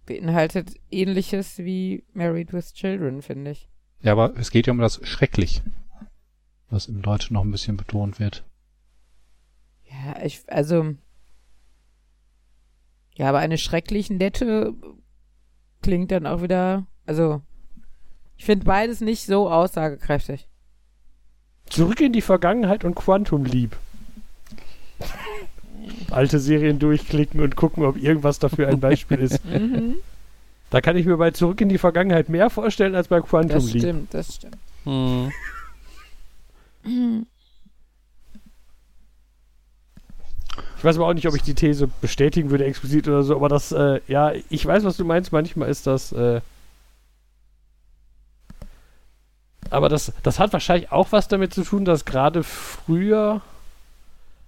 beinhaltet 0.05 0.75
ähnliches 0.91 1.57
wie 1.59 2.03
Married 2.13 2.53
with 2.53 2.73
Children, 2.73 3.21
finde 3.21 3.51
ich. 3.51 3.69
Ja, 4.01 4.11
aber 4.11 4.35
es 4.37 4.51
geht 4.51 4.67
ja 4.67 4.73
um 4.73 4.79
das 4.79 4.99
schrecklich, 5.03 5.61
was 6.69 6.87
im 6.87 7.01
Deutschen 7.01 7.33
noch 7.33 7.43
ein 7.43 7.51
bisschen 7.51 7.77
betont 7.77 8.19
wird. 8.19 8.43
Ja, 9.89 10.23
ich, 10.23 10.43
also. 10.47 10.95
Ja, 13.15 13.29
aber 13.29 13.39
eine 13.39 13.57
schrecklich 13.57 14.09
nette 14.09 14.73
klingt 15.81 16.11
dann 16.11 16.27
auch 16.27 16.41
wieder. 16.41 16.85
Also, 17.05 17.41
ich 18.37 18.45
finde 18.45 18.65
beides 18.65 19.01
nicht 19.01 19.25
so 19.25 19.49
aussagekräftig. 19.49 20.47
Zurück 21.67 22.01
in 22.01 22.13
die 22.13 22.21
Vergangenheit 22.21 22.83
und 22.83 22.95
Quantum 22.95 23.45
Leap. 23.45 23.75
Alte 26.15 26.39
Serien 26.39 26.79
durchklicken 26.79 27.41
und 27.41 27.55
gucken, 27.55 27.83
ob 27.83 27.97
irgendwas 27.97 28.39
dafür 28.39 28.67
ein 28.69 28.79
Beispiel 28.79 29.19
ist. 29.19 29.43
Mhm, 29.45 29.95
Da 30.69 30.81
kann 30.81 30.95
ich 30.97 31.05
mir 31.05 31.17
bei 31.17 31.31
Zurück 31.31 31.59
in 31.61 31.69
die 31.69 31.77
Vergangenheit 31.77 32.29
mehr 32.29 32.49
vorstellen 32.49 32.95
als 32.95 33.07
bei 33.07 33.21
Quantum 33.21 33.49
das 33.49 33.71
Leap. 33.73 33.81
stimmt, 33.83 34.13
das 34.13 34.35
stimmt. 34.35 34.57
Hm. 34.85 35.31
Ich 40.77 40.83
weiß 40.83 40.97
aber 40.97 41.07
auch 41.07 41.13
nicht, 41.13 41.27
ob 41.27 41.35
ich 41.35 41.41
die 41.41 41.53
These 41.55 41.87
bestätigen 42.01 42.49
würde, 42.49 42.65
explizit 42.65 43.07
oder 43.07 43.23
so, 43.23 43.35
aber 43.35 43.49
das, 43.49 43.71
äh, 43.71 43.99
ja, 44.07 44.31
ich 44.49 44.65
weiß, 44.65 44.83
was 44.83 44.97
du 44.97 45.03
meinst. 45.05 45.31
Manchmal 45.31 45.69
ist 45.69 45.87
das, 45.87 46.11
äh, 46.11 46.41
aber 49.69 49.89
das, 49.89 50.13
das 50.23 50.39
hat 50.39 50.53
wahrscheinlich 50.53 50.91
auch 50.91 51.11
was 51.11 51.27
damit 51.27 51.53
zu 51.53 51.63
tun, 51.63 51.85
dass 51.85 52.05
gerade 52.05 52.43
früher 52.43 53.41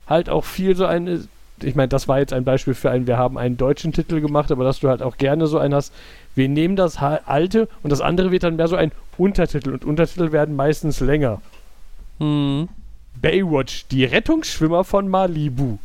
halt 0.08 0.30
auch 0.30 0.46
viel 0.46 0.76
so 0.76 0.86
eine, 0.86 1.28
ich 1.62 1.76
meine, 1.76 1.88
das 1.88 2.08
war 2.08 2.20
jetzt 2.20 2.34
ein 2.34 2.44
Beispiel 2.44 2.74
für 2.74 2.92
einen, 2.92 3.08
wir 3.08 3.18
haben 3.18 3.38
einen 3.38 3.58
deutschen 3.58 3.94
Titel 3.94 4.22
gemacht, 4.22 4.52
aber 4.52 4.64
dass 4.64 4.80
du 4.80 4.90
halt 4.90 5.02
auch 5.02 5.18
gerne 5.18 5.48
so 5.48 5.58
einen 5.58 5.74
hast, 5.74 5.94
wir 6.36 6.50
nehmen 6.50 6.76
das 6.76 6.98
alte 6.98 7.68
und 7.84 7.92
das 7.92 8.02
andere 8.02 8.32
wird 8.32 8.44
dann 8.44 8.56
mehr 8.56 8.68
so 8.68 8.76
ein 8.76 8.92
Untertitel 9.18 9.72
und 9.72 9.86
Untertitel 9.86 10.32
werden 10.32 10.56
meistens 10.56 11.00
länger. 11.00 11.42
Hm. 12.20 12.70
Baywatch, 13.22 13.88
die 13.88 14.06
Rettungsschwimmer 14.06 14.84
von 14.84 15.08
Malibu. 15.08 15.78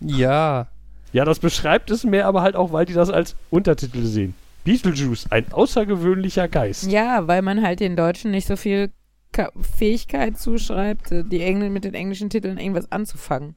Ja. 0.00 0.68
Ja, 1.12 1.24
das 1.24 1.38
beschreibt 1.38 1.90
es 1.90 2.04
mehr, 2.04 2.26
aber 2.26 2.42
halt 2.42 2.54
auch, 2.54 2.72
weil 2.72 2.84
die 2.84 2.92
das 2.92 3.10
als 3.10 3.34
Untertitel 3.50 4.04
sehen. 4.04 4.34
Beetlejuice, 4.64 5.26
ein 5.30 5.50
außergewöhnlicher 5.50 6.46
Geist. 6.48 6.90
Ja, 6.90 7.26
weil 7.26 7.42
man 7.42 7.62
halt 7.62 7.80
den 7.80 7.96
Deutschen 7.96 8.30
nicht 8.30 8.46
so 8.46 8.56
viel 8.56 8.90
Ka 9.32 9.46
äh, 9.46 9.62
Fähigkeit 9.62 10.38
zuschreibt, 10.38 11.12
äh, 11.12 11.24
die 11.24 11.40
Engl 11.40 11.70
mit 11.70 11.84
den 11.84 11.94
englischen 11.94 12.30
Titeln 12.30 12.58
irgendwas 12.58 12.90
anzufangen. 12.92 13.54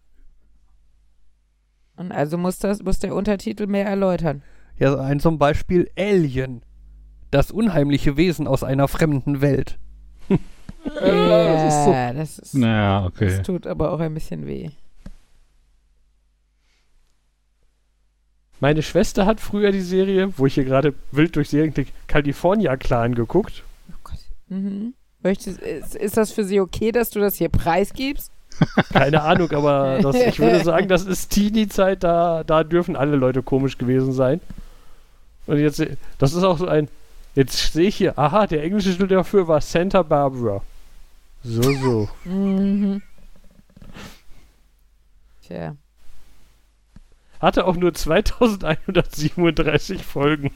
Und 2.02 2.12
also 2.12 2.36
muss, 2.38 2.58
das, 2.58 2.82
muss 2.82 2.98
der 2.98 3.14
Untertitel 3.14 3.68
mehr 3.68 3.86
erläutern. 3.86 4.42
Ja, 4.80 5.00
ein 5.00 5.20
zum 5.20 5.38
Beispiel 5.38 5.88
Alien. 5.96 6.64
Das 7.30 7.52
unheimliche 7.52 8.18
Wesen 8.18 8.48
aus 8.48 8.64
einer 8.64 8.88
fremden 8.88 9.40
Welt. 9.42 9.78
Ja, 11.00 11.54
das 11.54 11.74
ist 11.76 11.86
so- 11.86 11.92
das, 11.94 12.40
ist, 12.40 12.54
Naja, 12.56 13.02
das 13.20 13.34
okay. 13.36 13.44
tut 13.44 13.68
aber 13.68 13.92
auch 13.92 14.00
ein 14.00 14.16
bisschen 14.16 14.48
weh. 14.48 14.72
Meine 18.60 18.82
Schwester 18.82 19.28
hat 19.28 19.40
früher 19.40 19.72
die 19.72 19.82
Serie, 19.82 20.34
wo 20.38 20.48
ich 20.48 20.56
hier 20.56 20.66
gerade 20.66 20.96
wild 21.12 21.36
durch 21.36 21.50
Serien 21.50 21.72
klicke, 21.74 21.92
California 22.08 22.76
Clan 22.78 23.14
geguckt. 23.14 23.64
Oh 23.92 23.96
Gott. 24.04 24.20
Mhm. 24.50 24.96
Möchtest, 25.22 25.60
ist, 25.60 25.96
ist 25.96 26.18
das 26.18 26.32
für 26.32 26.44
Sie 26.44 26.60
okay, 26.60 26.92
dass 26.92 27.12
du 27.12 27.20
das 27.20 27.36
hier 27.36 27.50
preisgibst? 27.50 28.32
Keine 28.94 29.24
Ahnung, 29.24 29.52
aber 29.52 30.00
das, 30.02 30.16
ich 30.16 30.40
würde 30.40 30.60
sagen, 30.64 30.88
das 30.88 31.06
ist 31.06 31.30
Teenie-Zeit, 31.30 32.04
da, 32.04 32.44
da 32.44 32.64
dürfen 32.64 32.96
alle 32.96 33.16
Leute 33.16 33.42
komisch 33.42 33.78
gewesen 33.78 34.14
sein. 34.14 34.42
Und 35.48 35.58
jetzt, 35.58 35.84
das 36.18 36.34
ist 36.34 36.44
auch 36.44 36.58
so 36.58 36.68
ein, 36.68 36.88
jetzt 37.36 37.74
sehe 37.74 37.88
ich 37.88 37.96
hier, 37.96 38.20
aha, 38.20 38.48
der 38.48 38.64
englische 38.64 38.92
Titel 38.92 39.08
dafür 39.08 39.48
war 39.48 39.62
Santa 39.62 40.04
Barbara. 40.04 40.62
So, 41.44 41.62
so. 41.62 42.10
Mhm. 42.26 43.02
Tja. 45.48 45.76
Hatte 47.40 47.66
auch 47.66 47.76
nur 47.76 47.94
2137 47.94 50.04
Folgen. 50.04 50.52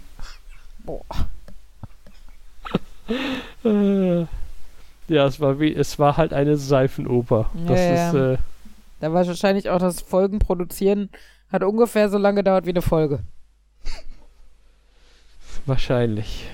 Boah. 0.80 1.04
Äh, 3.64 4.26
ja, 5.08 5.26
es 5.26 5.40
war, 5.40 5.60
wie, 5.60 5.74
es 5.74 6.00
war 6.00 6.18
halt 6.18 6.34
eine 6.34 6.58
Seifenoper. 6.58 7.50
Das 7.68 7.80
Ja, 7.80 8.08
ist, 8.10 8.14
ja. 8.14 8.34
äh, 8.34 8.38
Da 9.00 9.14
war 9.14 9.26
wahrscheinlich 9.28 9.70
auch 9.70 9.80
das 9.80 10.02
Folgen 10.02 10.40
produzieren, 10.40 11.10
hat 11.52 11.64
ungefähr 11.64 12.10
so 12.10 12.18
lange 12.18 12.38
gedauert 12.38 12.66
wie 12.66 12.72
eine 12.72 12.82
Folge. 12.82 13.20
wahrscheinlich. 15.66 16.46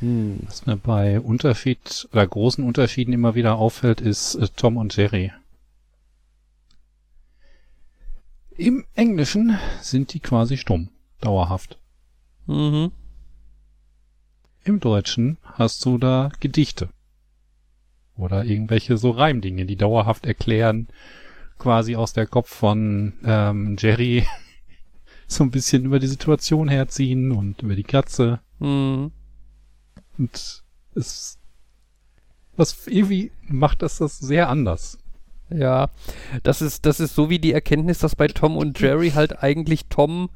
Hm. 0.00 0.40
Was 0.46 0.66
mir 0.66 0.76
bei 0.76 1.20
Unterschied 1.20 2.08
oder 2.12 2.26
großen 2.26 2.64
Unterschieden 2.64 3.12
immer 3.12 3.34
wieder 3.34 3.56
auffällt, 3.56 4.00
ist 4.00 4.34
äh, 4.34 4.48
Tom 4.56 4.76
und 4.76 4.94
Jerry. 4.96 5.32
Im 8.56 8.84
Englischen 8.94 9.58
sind 9.82 10.14
die 10.14 10.20
quasi 10.20 10.56
stumm, 10.56 10.88
dauerhaft. 11.20 11.78
Mhm. 12.46 12.90
Im 14.64 14.80
Deutschen 14.80 15.36
hast 15.44 15.84
du 15.84 15.98
da 15.98 16.30
Gedichte. 16.40 16.88
Oder 18.16 18.44
irgendwelche 18.44 18.96
so 18.96 19.10
Reimdinge, 19.10 19.66
die 19.66 19.76
dauerhaft 19.76 20.26
erklären, 20.26 20.88
quasi 21.58 21.96
aus 21.96 22.12
der 22.12 22.26
Kopf 22.26 22.48
von 22.48 23.14
ähm, 23.24 23.76
Jerry 23.78 24.26
so 25.26 25.44
ein 25.44 25.50
bisschen 25.50 25.84
über 25.84 25.98
die 25.98 26.06
Situation 26.06 26.68
herziehen 26.68 27.32
und 27.32 27.62
über 27.62 27.76
die 27.76 27.82
Katze. 27.82 28.40
Mhm. 28.58 29.12
Und 30.18 30.62
es 30.94 31.38
was 32.56 32.86
irgendwie 32.86 33.32
macht 33.42 33.82
das 33.82 33.98
das 33.98 34.18
sehr 34.18 34.48
anders. 34.48 34.98
Ja, 35.50 35.90
das 36.42 36.60
ist, 36.62 36.86
das 36.86 36.98
ist 36.98 37.14
so 37.14 37.30
wie 37.30 37.38
die 37.38 37.52
Erkenntnis, 37.52 37.98
dass 37.98 38.16
bei 38.16 38.26
Tom 38.26 38.56
und 38.56 38.80
Jerry 38.80 39.10
halt 39.10 39.42
eigentlich 39.42 39.86
Tom 39.88 40.30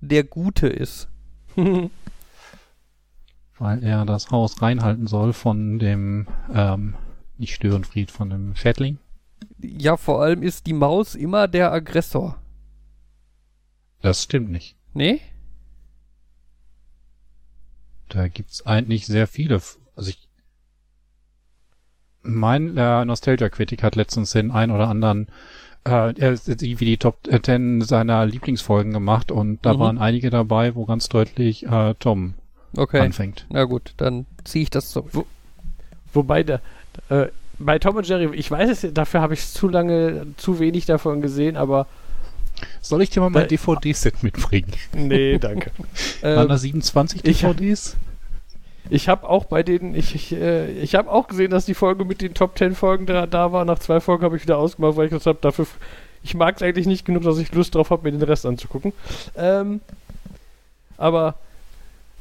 der 0.00 0.22
Gute 0.22 0.68
ist. 0.68 1.08
Weil 1.56 1.90
er 3.82 4.04
das 4.04 4.30
Haus 4.30 4.62
reinhalten 4.62 5.06
soll 5.06 5.32
von 5.32 5.78
dem, 5.78 6.28
ähm, 6.54 6.94
nicht 7.42 7.54
Störenfried, 7.54 8.10
von 8.10 8.30
dem 8.30 8.54
Schädling. 8.56 8.98
Ja, 9.60 9.96
vor 9.96 10.22
allem 10.22 10.42
ist 10.42 10.66
die 10.66 10.72
Maus 10.72 11.14
immer 11.14 11.46
der 11.48 11.70
Aggressor. 11.72 12.38
Das 14.00 14.22
stimmt 14.22 14.50
nicht. 14.50 14.76
Nee? 14.94 15.20
Da 18.08 18.28
gibt's 18.28 18.64
eigentlich 18.66 19.06
sehr 19.06 19.26
viele. 19.26 19.60
Also 19.96 20.10
ich. 20.10 20.28
Mein 22.22 22.76
äh, 22.76 23.04
Nostalgia-Kritik 23.04 23.82
hat 23.82 23.96
letztens 23.96 24.30
den 24.32 24.50
ein 24.52 24.70
oder 24.70 24.88
anderen 24.88 25.26
äh, 25.84 26.14
er 26.16 26.30
ist 26.30 26.46
irgendwie 26.48 26.84
die 26.84 26.96
Top 26.96 27.18
10 27.28 27.80
seiner 27.80 28.24
Lieblingsfolgen 28.24 28.92
gemacht 28.92 29.32
und 29.32 29.58
da 29.66 29.74
Mhm. 29.74 29.78
waren 29.80 29.98
einige 29.98 30.30
dabei, 30.30 30.76
wo 30.76 30.84
ganz 30.86 31.08
deutlich 31.08 31.66
äh, 31.66 31.94
Tom 31.98 32.34
Okay. 32.76 33.00
anfängt. 33.00 33.46
Na 33.50 33.64
gut, 33.64 33.94
dann 33.96 34.26
ziehe 34.44 34.62
ich 34.62 34.70
das 34.70 34.90
zurück. 34.90 35.26
Wobei 36.12 36.44
der, 36.44 36.60
äh, 37.08 37.26
bei 37.58 37.78
Tom 37.78 37.96
und 37.96 38.08
Jerry, 38.08 38.34
ich 38.34 38.50
weiß 38.50 38.70
es, 38.84 38.92
dafür 38.94 39.20
habe 39.20 39.34
ich 39.34 39.46
zu 39.48 39.68
lange, 39.68 40.26
zu 40.36 40.58
wenig 40.58 40.86
davon 40.86 41.20
gesehen, 41.22 41.56
aber 41.56 41.86
Soll 42.80 43.02
ich 43.02 43.10
dir 43.10 43.20
mal 43.20 43.30
mein 43.30 43.44
Äh, 43.44 43.48
DVD-Set 43.48 44.22
mitbringen? 44.22 44.72
nee, 44.94 45.38
danke. 45.40 45.70
Waren 46.22 46.42
Ähm, 46.44 46.48
da 46.48 46.56
27 46.58 47.24
ich- 47.24 47.40
DVDs? 47.40 47.96
Ich 48.90 49.08
habe 49.08 49.28
auch 49.28 49.44
bei 49.44 49.62
denen, 49.62 49.94
ich, 49.94 50.14
ich, 50.14 50.32
äh, 50.32 50.70
ich 50.72 50.96
habe 50.96 51.08
auch 51.10 51.28
gesehen, 51.28 51.50
dass 51.50 51.64
die 51.66 51.74
Folge 51.74 52.04
mit 52.04 52.20
den 52.20 52.34
Top 52.34 52.58
10 52.58 52.74
Folgen 52.74 53.06
da, 53.06 53.26
da 53.26 53.52
war. 53.52 53.64
Nach 53.64 53.78
zwei 53.78 54.00
Folgen 54.00 54.24
habe 54.24 54.36
ich 54.36 54.42
wieder 54.42 54.58
ausgemacht, 54.58 54.96
weil 54.96 55.04
ich 55.06 55.10
gesagt 55.12 55.26
habe, 55.26 55.38
dafür, 55.40 55.66
ich 56.24 56.34
mag 56.34 56.56
es 56.56 56.62
eigentlich 56.62 56.86
nicht 56.86 57.04
genug, 57.04 57.22
dass 57.22 57.38
ich 57.38 57.52
Lust 57.54 57.74
drauf 57.74 57.90
habe, 57.90 58.02
mir 58.10 58.18
den 58.18 58.22
Rest 58.28 58.44
anzugucken. 58.44 58.92
Ähm, 59.36 59.80
aber 60.98 61.36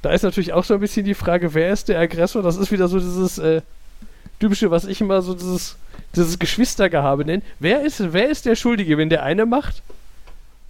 da 0.01 0.11
ist 0.11 0.21
natürlich 0.23 0.53
auch 0.53 0.63
so 0.63 0.73
ein 0.75 0.79
bisschen 0.79 1.05
die 1.05 1.13
Frage, 1.15 1.53
wer 1.55 1.71
ist 1.73 1.89
der 1.89 1.99
Aggressor? 1.99 2.41
Das 2.43 2.57
ist 2.57 2.71
wieder 2.71 2.87
so 2.87 2.99
dieses 2.99 3.37
äh, 3.39 3.61
typische, 4.41 4.71
was 4.71 4.85
ich 4.85 4.99
immer 4.99 5.21
so 5.21 5.33
dieses, 5.33 5.77
dieses 6.15 6.39
Geschwistergehabe 6.39 7.23
nenne. 7.23 7.43
Wer 7.59 7.81
ist, 7.83 8.13
wer 8.13 8.29
ist 8.29 8.45
der 8.45 8.55
Schuldige, 8.55 8.97
wenn 8.97 9.09
der 9.09 9.23
eine 9.23 9.45
macht? 9.45 9.81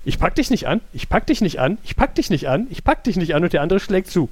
Ich 0.06 0.20
pack 0.20 0.36
dich 0.36 0.50
nicht 0.50 0.68
an, 0.68 0.82
ich 0.94 1.10
pack 1.10 1.26
dich 1.28 1.42
nicht 1.42 1.60
an, 1.60 1.78
ich 1.84 1.96
pack 1.96 2.16
dich 2.16 2.30
nicht 2.30 2.48
an, 2.48 2.68
ich 2.70 2.84
pack 2.84 3.04
dich 3.04 3.18
nicht 3.18 3.36
an 3.36 3.44
und 3.44 3.54
der 3.54 3.62
andere 3.62 3.80
schlägt 3.80 4.10
zu. 4.10 4.30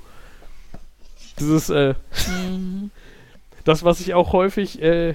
Dieses, 1.40 1.70
äh, 1.70 1.96
Mhm. 2.28 2.92
das, 3.64 3.84
was 3.84 4.00
ich 4.02 4.14
auch 4.14 4.34
häufig, 4.34 4.82
äh, 4.82 5.10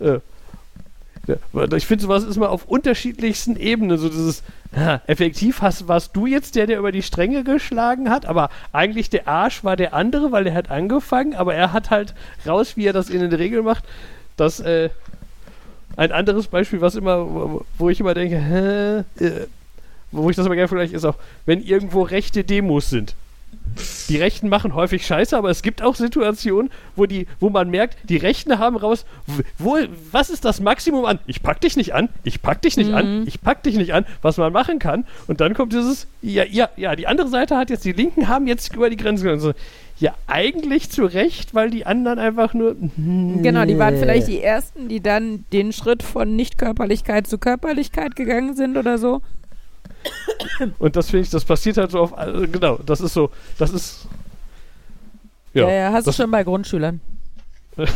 äh, 0.00 0.20
ja, 1.28 1.72
ich 1.76 1.86
finde, 1.86 2.02
sowas 2.02 2.24
ist 2.24 2.36
mal 2.36 2.46
auf 2.48 2.64
unterschiedlichsten 2.66 3.56
Ebenen. 3.56 3.98
So 3.98 4.08
dieses, 4.08 4.42
ha, 4.74 5.00
effektiv 5.06 5.60
hast, 5.62 5.86
warst 5.88 6.16
du 6.16 6.26
jetzt 6.26 6.56
der, 6.56 6.66
der 6.66 6.78
über 6.78 6.92
die 6.92 7.02
Stränge 7.02 7.44
geschlagen 7.44 8.10
hat, 8.10 8.26
aber 8.26 8.50
eigentlich 8.72 9.10
der 9.10 9.28
Arsch 9.28 9.62
war 9.64 9.76
der 9.76 9.94
andere, 9.94 10.32
weil 10.32 10.46
er 10.46 10.54
hat 10.54 10.70
angefangen, 10.70 11.34
aber 11.34 11.54
er 11.54 11.72
hat 11.72 11.90
halt 11.90 12.14
raus, 12.46 12.76
wie 12.76 12.86
er 12.86 12.92
das 12.92 13.10
in 13.10 13.20
den 13.20 13.32
Regeln 13.32 13.64
macht. 13.64 13.84
Das, 14.36 14.60
äh, 14.60 14.90
ein 15.96 16.12
anderes 16.12 16.46
Beispiel, 16.46 16.80
was 16.80 16.94
immer, 16.94 17.26
wo- 17.28 17.64
wo 17.76 17.88
ich 17.90 18.00
immer 18.00 18.14
denke, 18.14 18.38
hä, 18.38 19.24
äh, 19.24 19.46
wo 20.12 20.30
ich 20.30 20.36
das 20.36 20.46
immer 20.46 20.54
gerne 20.54 20.68
vergleiche, 20.68 20.94
ist 20.96 21.04
auch, 21.04 21.16
wenn 21.44 21.62
irgendwo 21.62 22.02
rechte 22.02 22.44
Demos 22.44 22.88
sind. 22.88 23.14
Die 24.08 24.16
Rechten 24.16 24.48
machen 24.48 24.74
häufig 24.74 25.06
Scheiße, 25.06 25.36
aber 25.36 25.50
es 25.50 25.62
gibt 25.62 25.82
auch 25.82 25.94
Situationen, 25.94 26.70
wo 26.96 27.06
die, 27.06 27.26
wo 27.38 27.48
man 27.50 27.70
merkt, 27.70 27.96
die 28.08 28.16
Rechten 28.16 28.58
haben 28.58 28.76
raus, 28.76 29.04
wo, 29.58 29.76
was 30.10 30.30
ist 30.30 30.44
das 30.44 30.60
Maximum 30.60 31.04
an? 31.04 31.20
Ich 31.26 31.42
pack 31.42 31.60
dich 31.60 31.76
nicht 31.76 31.94
an, 31.94 32.08
ich 32.24 32.42
pack 32.42 32.60
dich 32.62 32.76
nicht 32.76 32.92
an, 32.92 33.20
Mhm. 33.20 33.24
ich 33.28 33.40
pack 33.40 33.62
dich 33.62 33.76
nicht 33.76 33.92
an, 33.94 34.04
was 34.22 34.36
man 34.36 34.52
machen 34.52 34.78
kann. 34.80 35.04
Und 35.28 35.40
dann 35.40 35.54
kommt 35.54 35.72
dieses, 35.74 36.08
ja, 36.22 36.42
ja, 36.44 36.68
ja, 36.76 36.96
die 36.96 37.06
andere 37.06 37.28
Seite 37.28 37.56
hat 37.56 37.70
jetzt, 37.70 37.84
die 37.84 37.92
Linken 37.92 38.26
haben 38.28 38.46
jetzt 38.48 38.74
über 38.74 38.90
die 38.90 38.96
Grenze 38.96 39.22
gegangen. 39.24 39.40
So, 39.40 39.52
ja, 40.00 40.14
eigentlich 40.26 40.90
zu 40.90 41.04
Recht, 41.04 41.54
weil 41.54 41.70
die 41.70 41.86
anderen 41.86 42.18
einfach 42.18 42.54
nur. 42.54 42.74
Genau, 42.96 43.64
die 43.64 43.78
waren 43.78 43.96
vielleicht 43.96 44.26
die 44.28 44.40
Ersten, 44.42 44.88
die 44.88 45.00
dann 45.00 45.44
den 45.52 45.72
Schritt 45.72 46.02
von 46.02 46.34
Nicht-Körperlichkeit 46.34 47.26
zu 47.26 47.38
Körperlichkeit 47.38 48.16
gegangen 48.16 48.56
sind 48.56 48.76
oder 48.76 48.98
so. 48.98 49.20
Und 50.78 50.96
das 50.96 51.10
finde 51.10 51.24
ich, 51.24 51.30
das 51.30 51.44
passiert 51.44 51.76
halt 51.76 51.90
so 51.90 52.00
auf, 52.00 52.16
also 52.16 52.46
genau, 52.48 52.76
das 52.78 53.00
ist 53.00 53.12
so, 53.14 53.30
das 53.58 53.70
ist. 53.70 54.06
Ja, 55.54 55.70
ja, 55.70 55.92
hast 55.92 56.06
du 56.06 56.10
das- 56.10 56.16
schon 56.16 56.30
bei 56.30 56.44
Grundschülern. 56.44 57.00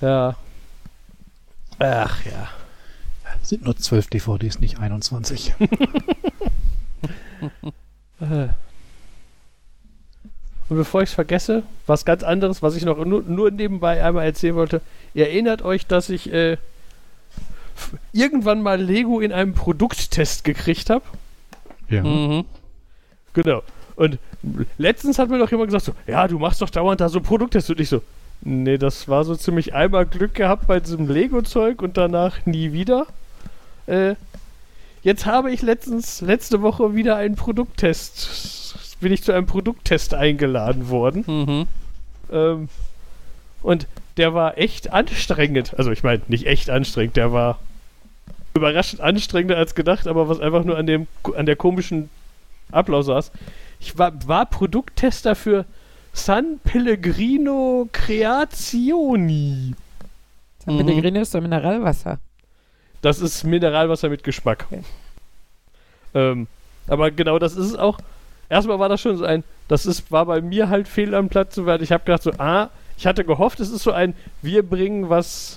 Ja. 0.00 0.34
Ach 1.78 2.24
ja. 2.24 2.48
Sind 3.42 3.64
nur 3.64 3.76
12 3.76 4.06
DVDs, 4.08 4.58
nicht 4.60 4.78
21. 4.78 5.52
Äh. 5.60 5.68
Und 10.68 10.76
bevor 10.76 11.02
ich 11.02 11.08
es 11.10 11.14
vergesse, 11.14 11.64
was 11.86 12.04
ganz 12.04 12.22
anderes, 12.22 12.62
was 12.62 12.76
ich 12.76 12.84
noch 12.84 13.04
nur, 13.04 13.22
nur 13.22 13.50
nebenbei 13.50 14.02
einmal 14.04 14.24
erzählen 14.24 14.54
wollte. 14.54 14.80
Ihr 15.14 15.26
erinnert 15.26 15.62
euch, 15.62 15.86
dass 15.86 16.08
ich 16.08 16.32
äh, 16.32 16.58
irgendwann 18.12 18.62
mal 18.62 18.80
Lego 18.80 19.20
in 19.20 19.32
einem 19.32 19.54
Produkttest 19.54 20.44
gekriegt 20.44 20.90
habe? 20.90 21.04
ja. 21.88 22.02
Mhm. 22.02 22.44
Genau. 23.32 23.62
Und 23.96 24.18
letztens 24.78 25.18
hat 25.18 25.28
mir 25.28 25.38
doch 25.38 25.50
jemand 25.50 25.68
gesagt 25.68 25.84
so, 25.84 25.92
ja, 26.06 26.26
du 26.26 26.38
machst 26.38 26.62
doch 26.62 26.70
dauernd 26.70 27.00
da 27.00 27.08
so 27.08 27.20
Produkttests. 27.20 27.70
Und 27.70 27.80
ich 27.80 27.88
so, 27.88 28.02
nee, 28.40 28.78
das 28.78 29.08
war 29.08 29.24
so 29.24 29.36
ziemlich 29.36 29.74
einmal 29.74 30.06
Glück 30.06 30.34
gehabt 30.34 30.66
bei 30.66 30.80
diesem 30.80 31.08
Lego-Zeug 31.08 31.82
und 31.82 31.96
danach 31.96 32.46
nie 32.46 32.72
wieder. 32.72 33.06
Äh, 33.86 34.14
jetzt 35.02 35.26
habe 35.26 35.52
ich 35.52 35.62
letztens, 35.62 36.20
letzte 36.22 36.62
Woche 36.62 36.94
wieder 36.94 37.16
einen 37.16 37.36
Produkttest, 37.36 38.96
bin 39.00 39.12
ich 39.12 39.22
zu 39.22 39.32
einem 39.32 39.46
Produkttest 39.46 40.14
eingeladen 40.14 40.88
worden. 40.88 41.24
Mhm. 41.26 41.66
Ähm, 42.32 42.68
und 43.62 43.86
der 44.16 44.34
war 44.34 44.56
echt 44.58 44.92
anstrengend. 44.92 45.74
Also 45.78 45.90
ich 45.90 46.02
meine, 46.02 46.22
nicht 46.28 46.46
echt 46.46 46.70
anstrengend, 46.70 47.16
der 47.16 47.32
war 47.32 47.58
überraschend 48.60 49.00
anstrengender 49.00 49.56
als 49.56 49.74
gedacht, 49.74 50.06
aber 50.06 50.28
was 50.28 50.40
einfach 50.40 50.64
nur 50.64 50.76
an 50.76 50.86
dem 50.86 51.06
an 51.34 51.46
der 51.46 51.56
komischen 51.56 52.10
Ablauf 52.70 53.06
saß. 53.06 53.32
Ich 53.80 53.98
war, 53.98 54.12
war 54.28 54.46
Produkttester 54.46 55.34
für 55.34 55.64
San 56.12 56.60
Pellegrino 56.62 57.88
Creazioni. 57.92 59.74
San 60.64 60.74
Mhm. 60.74 60.86
Pellegrino 60.86 61.20
ist 61.20 61.34
doch 61.34 61.40
Mineralwasser. 61.40 62.18
Das 63.02 63.20
ist 63.20 63.44
Mineralwasser 63.44 64.08
mit 64.10 64.22
Geschmack. 64.22 64.66
Okay. 64.70 64.82
Ähm, 66.14 66.46
aber 66.86 67.10
genau 67.10 67.38
das 67.38 67.56
ist 67.56 67.66
es 67.66 67.76
auch. 67.76 67.98
Erstmal 68.48 68.78
war 68.78 68.88
das 68.88 69.00
schon 69.00 69.16
so 69.16 69.24
ein, 69.24 69.44
das 69.68 69.86
ist, 69.86 70.10
war 70.10 70.26
bei 70.26 70.40
mir 70.40 70.68
halt 70.68 70.88
fehl 70.88 71.14
am 71.14 71.28
Platz, 71.28 71.56
weil 71.58 71.82
ich 71.82 71.92
habe 71.92 72.04
gedacht 72.04 72.22
so, 72.22 72.32
ah, 72.38 72.68
ich 72.98 73.06
hatte 73.06 73.24
gehofft, 73.24 73.60
es 73.60 73.70
ist 73.70 73.84
so 73.84 73.92
ein, 73.92 74.14
wir 74.42 74.68
bringen 74.68 75.08
was 75.08 75.56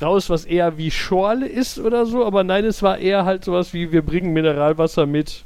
raus, 0.00 0.30
was 0.30 0.44
eher 0.44 0.76
wie 0.78 0.90
Schorle 0.90 1.46
ist 1.46 1.78
oder 1.78 2.06
so, 2.06 2.24
aber 2.24 2.44
nein, 2.44 2.64
es 2.64 2.82
war 2.82 2.98
eher 2.98 3.24
halt 3.24 3.44
sowas 3.44 3.72
wie, 3.74 3.92
wir 3.92 4.02
bringen 4.02 4.32
Mineralwasser 4.32 5.06
mit 5.06 5.44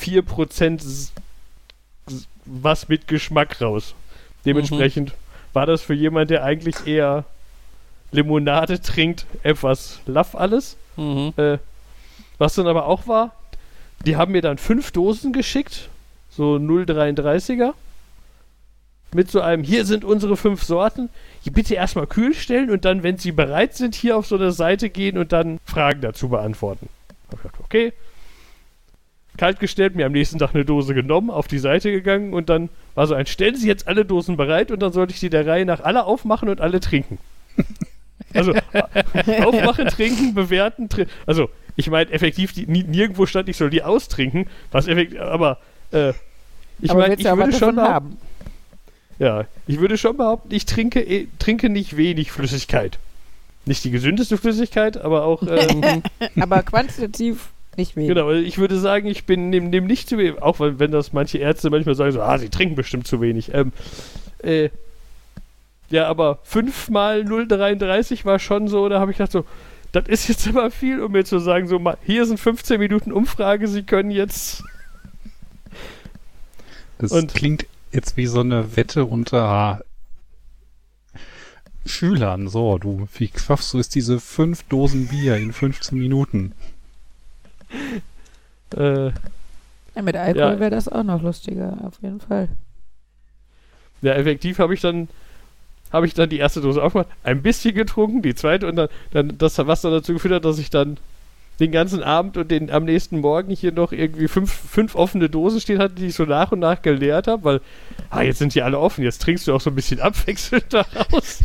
4% 0.00 0.80
s- 0.80 1.12
s- 2.08 2.28
was 2.44 2.88
mit 2.88 3.08
Geschmack 3.08 3.60
raus. 3.60 3.94
Dementsprechend 4.44 5.12
war 5.52 5.66
das 5.66 5.82
für 5.82 5.94
jemand, 5.94 6.30
der 6.30 6.44
eigentlich 6.44 6.86
eher 6.86 7.24
Limonade 8.12 8.80
trinkt, 8.80 9.26
etwas 9.42 10.00
laff 10.06 10.34
alles. 10.34 10.76
Mhm. 10.96 11.32
Äh, 11.36 11.58
was 12.38 12.54
dann 12.54 12.66
aber 12.66 12.86
auch 12.86 13.06
war, 13.06 13.32
die 14.06 14.16
haben 14.16 14.32
mir 14.32 14.42
dann 14.42 14.58
fünf 14.58 14.92
Dosen 14.92 15.32
geschickt, 15.32 15.88
so 16.30 16.54
0,33er. 16.56 17.74
Mit 19.14 19.30
so 19.30 19.40
einem, 19.40 19.62
hier 19.62 19.86
sind 19.86 20.04
unsere 20.04 20.36
fünf 20.36 20.62
Sorten. 20.62 21.08
Die 21.44 21.50
bitte 21.50 21.74
erstmal 21.74 22.06
kühl 22.06 22.34
stellen 22.34 22.70
und 22.70 22.84
dann, 22.84 23.02
wenn 23.02 23.16
sie 23.16 23.32
bereit 23.32 23.74
sind, 23.74 23.94
hier 23.94 24.16
auf 24.16 24.26
so 24.26 24.36
eine 24.36 24.52
Seite 24.52 24.90
gehen 24.90 25.16
und 25.16 25.32
dann 25.32 25.58
Fragen 25.64 26.00
dazu 26.00 26.28
beantworten. 26.28 26.88
Hab 27.28 27.34
ich 27.34 27.42
gedacht, 27.42 27.60
okay. 27.64 27.92
Kalt 29.38 29.60
gestellt, 29.60 29.94
mir 29.94 30.06
am 30.06 30.12
nächsten 30.12 30.38
Tag 30.38 30.54
eine 30.54 30.64
Dose 30.64 30.94
genommen, 30.94 31.30
auf 31.30 31.46
die 31.46 31.60
Seite 31.60 31.92
gegangen 31.92 32.34
und 32.34 32.48
dann 32.48 32.68
war 32.96 33.06
so 33.06 33.14
ein, 33.14 33.24
stellen 33.26 33.54
Sie 33.54 33.68
jetzt 33.68 33.86
alle 33.86 34.04
Dosen 34.04 34.36
bereit 34.36 34.72
und 34.72 34.80
dann 34.80 34.92
sollte 34.92 35.14
ich 35.14 35.20
die 35.20 35.30
der 35.30 35.46
Reihe 35.46 35.64
nach 35.64 35.80
alle 35.80 36.04
aufmachen 36.04 36.48
und 36.48 36.60
alle 36.60 36.80
trinken. 36.80 37.18
Also 38.34 38.52
aufmachen, 39.42 39.86
trinken, 39.88 40.34
bewerten, 40.34 40.90
tri 40.90 41.06
also 41.24 41.48
ich 41.76 41.88
meine 41.88 42.10
effektiv, 42.10 42.52
die, 42.52 42.66
nirgendwo 42.66 43.24
stand, 43.24 43.48
ich 43.48 43.56
soll 43.56 43.70
die 43.70 43.82
austrinken, 43.82 44.48
was 44.70 44.86
effektiv, 44.86 45.18
aber 45.20 45.58
äh, 45.92 46.12
ich 46.80 46.92
meine, 46.92 47.14
ich 47.14 47.24
würde 47.24 47.52
schon 47.54 47.80
haben? 47.80 48.18
Ja, 49.18 49.44
ich 49.66 49.80
würde 49.80 49.98
schon 49.98 50.16
behaupten, 50.16 50.54
ich 50.54 50.66
trinke, 50.66 51.00
eh- 51.00 51.28
trinke 51.38 51.68
nicht 51.68 51.96
wenig 51.96 52.30
Flüssigkeit. 52.32 52.98
Nicht 53.66 53.84
die 53.84 53.90
gesündeste 53.90 54.38
Flüssigkeit, 54.38 54.96
aber 54.96 55.24
auch 55.24 55.42
ähm, 55.42 56.02
Aber 56.40 56.62
quantitativ 56.62 57.48
nicht 57.76 57.96
wenig. 57.96 58.08
Genau, 58.08 58.30
ich 58.30 58.58
würde 58.58 58.78
sagen, 58.78 59.06
ich 59.06 59.24
bin 59.24 59.52
dem, 59.52 59.70
dem 59.72 59.86
nicht 59.86 60.08
zu 60.08 60.18
wenig, 60.18 60.40
auch 60.42 60.58
wenn, 60.60 60.78
wenn 60.78 60.90
das 60.90 61.12
manche 61.12 61.38
Ärzte 61.38 61.68
manchmal 61.70 61.94
sagen, 61.94 62.12
so, 62.12 62.22
ah, 62.22 62.38
sie 62.38 62.48
trinken 62.48 62.74
bestimmt 62.76 63.06
zu 63.06 63.20
wenig. 63.20 63.52
Ähm, 63.54 63.72
äh, 64.42 64.70
ja, 65.90 66.06
aber 66.08 66.38
5 66.44 66.90
mal 66.90 67.20
0,33 67.22 68.24
war 68.24 68.38
schon 68.38 68.68
so, 68.68 68.88
da 68.88 69.00
habe 69.00 69.10
ich 69.10 69.16
gedacht 69.18 69.32
so, 69.32 69.44
das 69.92 70.06
ist 70.08 70.28
jetzt 70.28 70.46
aber 70.48 70.70
viel, 70.70 71.00
um 71.02 71.12
mir 71.12 71.24
zu 71.24 71.38
sagen, 71.38 71.66
so, 71.66 71.78
mal, 71.78 71.96
hier 72.04 72.26
sind 72.26 72.38
15 72.38 72.78
Minuten 72.78 73.12
Umfrage, 73.12 73.68
Sie 73.68 73.82
können 73.84 74.10
jetzt. 74.10 74.62
Das 76.98 77.12
Und- 77.12 77.32
klingt 77.34 77.66
jetzt 77.92 78.16
wie 78.16 78.26
so 78.26 78.40
eine 78.40 78.76
Wette 78.76 79.04
unter 79.04 79.82
Schülern. 81.86 82.48
So, 82.48 82.78
du, 82.78 83.08
wie 83.16 83.30
schaffst 83.36 83.72
du 83.72 83.78
es, 83.78 83.88
diese 83.88 84.20
fünf 84.20 84.62
Dosen 84.64 85.08
Bier 85.08 85.36
in 85.36 85.52
15 85.52 85.98
Minuten? 85.98 86.52
Äh, 88.76 89.06
Ja, 89.94 90.02
mit 90.02 90.16
Alkohol 90.16 90.52
Ja. 90.54 90.60
wäre 90.60 90.70
das 90.70 90.88
auch 90.88 91.02
noch 91.02 91.22
lustiger, 91.22 91.78
auf 91.84 91.94
jeden 92.02 92.20
Fall. 92.20 92.48
ja, 94.02 94.14
effektiv 94.14 94.58
habe 94.58 94.74
ich 94.74 94.80
dann. 94.80 95.08
Habe 95.90 96.04
ich 96.06 96.12
dann 96.12 96.28
die 96.28 96.36
erste 96.36 96.60
Dose 96.60 96.82
aufgemacht, 96.82 97.08
ein 97.22 97.40
bisschen 97.40 97.74
getrunken, 97.74 98.20
die 98.20 98.34
zweite 98.34 98.66
und 98.68 98.76
dann, 98.76 98.88
dann 99.10 99.38
das, 99.38 99.56
was 99.56 99.80
dann 99.80 99.90
dazu 99.92 100.12
geführt 100.12 100.34
hat, 100.34 100.44
dass 100.44 100.58
ich 100.58 100.68
dann 100.68 100.98
den 101.60 101.72
ganzen 101.72 102.02
Abend 102.02 102.36
und 102.36 102.50
den 102.50 102.70
am 102.70 102.84
nächsten 102.84 103.20
Morgen 103.20 103.54
hier 103.54 103.72
noch 103.72 103.92
irgendwie 103.92 104.28
fünf, 104.28 104.52
fünf 104.52 104.94
offene 104.94 105.28
Dosen 105.28 105.60
stehen 105.60 105.78
hatte, 105.78 105.94
die 105.94 106.06
ich 106.06 106.14
so 106.14 106.24
nach 106.24 106.52
und 106.52 106.60
nach 106.60 106.82
geleert 106.82 107.26
habe, 107.26 107.44
weil, 107.44 107.60
ah, 108.10 108.22
jetzt 108.22 108.38
sind 108.38 108.54
die 108.54 108.62
alle 108.62 108.78
offen, 108.78 109.02
jetzt 109.02 109.22
trinkst 109.22 109.46
du 109.46 109.54
auch 109.54 109.60
so 109.60 109.70
ein 109.70 109.74
bisschen 109.76 110.00
abwechselnd 110.08 110.72
daraus. 110.72 111.42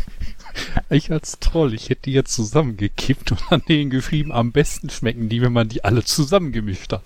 Ich 0.88 1.10
als 1.10 1.40
Troll, 1.40 1.74
ich 1.74 1.90
hätte 1.90 2.02
die 2.02 2.12
jetzt 2.12 2.32
zusammengekippt 2.32 3.32
und 3.32 3.42
an 3.50 3.62
denen 3.68 3.90
geschrieben, 3.90 4.30
am 4.30 4.52
besten 4.52 4.88
schmecken 4.88 5.28
die, 5.28 5.42
wenn 5.42 5.52
man 5.52 5.68
die 5.68 5.84
alle 5.84 6.04
zusammengemischt 6.04 6.92
hat. 6.92 7.02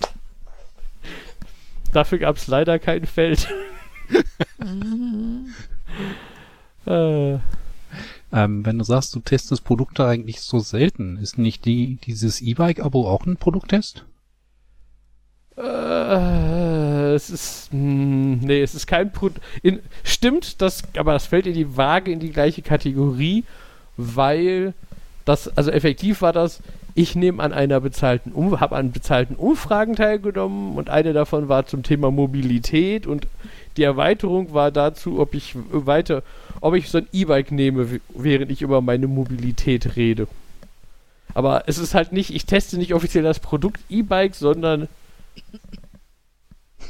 Dafür 1.92 2.18
gab 2.18 2.36
es 2.36 2.46
leider 2.46 2.78
kein 2.78 3.06
Feld. 3.06 3.48
äh, 6.86 7.38
Ähm, 8.32 8.66
wenn 8.66 8.78
du 8.78 8.84
sagst, 8.84 9.14
du 9.14 9.20
testest 9.20 9.64
Produkte 9.64 10.06
eigentlich 10.06 10.40
so 10.40 10.58
selten, 10.58 11.16
ist 11.16 11.38
nicht 11.38 11.64
die, 11.64 11.96
dieses 12.04 12.40
E-Bike-Abo 12.40 13.08
auch 13.08 13.24
ein 13.24 13.36
Produkttest? 13.36 14.04
Äh, 15.56 17.14
es 17.14 17.30
ist. 17.30 17.72
Mh, 17.72 18.38
nee, 18.42 18.62
es 18.62 18.74
ist 18.74 18.86
kein 18.86 19.12
Pro 19.12 19.30
in, 19.62 19.80
Stimmt, 20.04 20.60
das, 20.60 20.82
aber 20.96 21.12
das 21.12 21.26
fällt 21.26 21.46
in 21.46 21.54
die 21.54 21.76
Waage 21.76 22.12
in 22.12 22.20
die 22.20 22.30
gleiche 22.30 22.62
Kategorie, 22.62 23.44
weil 23.96 24.74
das, 25.24 25.48
also 25.56 25.70
effektiv 25.70 26.22
war 26.22 26.32
das, 26.32 26.62
ich 26.94 27.14
nehme 27.14 27.42
an 27.42 27.52
einer 27.52 27.80
bezahlten, 27.80 28.32
um, 28.32 28.60
habe 28.60 28.76
an 28.76 28.92
bezahlten 28.92 29.36
Umfragen 29.36 29.94
teilgenommen 29.94 30.76
und 30.76 30.90
eine 30.90 31.12
davon 31.12 31.48
war 31.48 31.66
zum 31.66 31.82
Thema 31.82 32.10
Mobilität 32.10 33.06
und 33.06 33.26
die 33.78 33.84
Erweiterung 33.84 34.52
war 34.52 34.70
dazu, 34.72 35.20
ob 35.20 35.34
ich 35.34 35.54
weiter, 35.54 36.22
ob 36.60 36.74
ich 36.74 36.90
so 36.90 36.98
ein 36.98 37.06
E-Bike 37.12 37.52
nehme, 37.52 38.00
während 38.08 38.50
ich 38.50 38.60
über 38.60 38.80
meine 38.80 39.06
Mobilität 39.06 39.94
rede. 39.96 40.26
Aber 41.32 41.64
es 41.66 41.78
ist 41.78 41.94
halt 41.94 42.12
nicht, 42.12 42.34
ich 42.34 42.44
teste 42.44 42.76
nicht 42.76 42.92
offiziell 42.92 43.22
das 43.22 43.38
Produkt 43.38 43.80
E-Bike, 43.88 44.34
sondern 44.34 44.88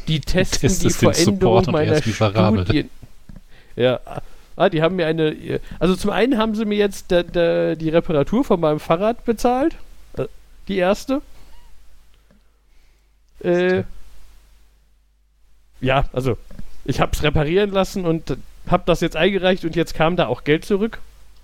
die 0.08 0.20
testen 0.22 0.70
die 0.78 0.90
Veränderung 0.90 1.64
er 1.66 1.72
meiner. 1.72 2.02
Studien. 2.64 2.90
Ja, 3.76 4.00
ah, 4.56 4.70
die 4.70 4.80
haben 4.80 4.96
mir 4.96 5.06
eine, 5.06 5.60
also 5.78 5.94
zum 5.94 6.10
einen 6.10 6.38
haben 6.38 6.54
sie 6.54 6.64
mir 6.64 6.78
jetzt 6.78 7.10
der, 7.10 7.22
der, 7.22 7.76
die 7.76 7.90
Reparatur 7.90 8.44
von 8.44 8.58
meinem 8.58 8.80
Fahrrad 8.80 9.24
bezahlt, 9.26 9.76
äh, 10.16 10.24
die 10.68 10.78
erste. 10.78 11.20
Äh, 13.40 13.84
ja, 15.80 16.06
also 16.12 16.38
ich 16.88 17.00
habe 17.00 17.12
es 17.14 17.22
reparieren 17.22 17.70
lassen 17.70 18.06
und 18.06 18.36
habe 18.66 18.82
das 18.86 19.00
jetzt 19.00 19.14
eingereicht 19.14 19.64
und 19.64 19.76
jetzt 19.76 19.94
kam 19.94 20.16
da 20.16 20.26
auch 20.26 20.42
Geld 20.44 20.64
zurück. 20.64 21.00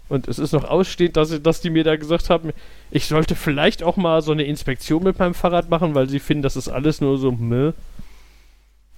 Und 0.08 0.26
es 0.26 0.38
ist 0.38 0.52
noch 0.52 0.64
ausstehend, 0.64 1.16
dass, 1.16 1.40
dass 1.42 1.60
die 1.60 1.70
mir 1.70 1.84
da 1.84 1.96
gesagt 1.96 2.30
haben, 2.30 2.52
ich 2.90 3.06
sollte 3.06 3.34
vielleicht 3.36 3.82
auch 3.82 3.96
mal 3.96 4.22
so 4.22 4.32
eine 4.32 4.44
Inspektion 4.44 5.02
mit 5.02 5.18
meinem 5.18 5.34
Fahrrad 5.34 5.68
machen, 5.68 5.94
weil 5.94 6.08
sie 6.08 6.18
finden, 6.18 6.42
das 6.42 6.56
ist 6.56 6.68
alles 6.68 7.00
nur 7.00 7.18
so, 7.18 7.32
meh. 7.32 7.72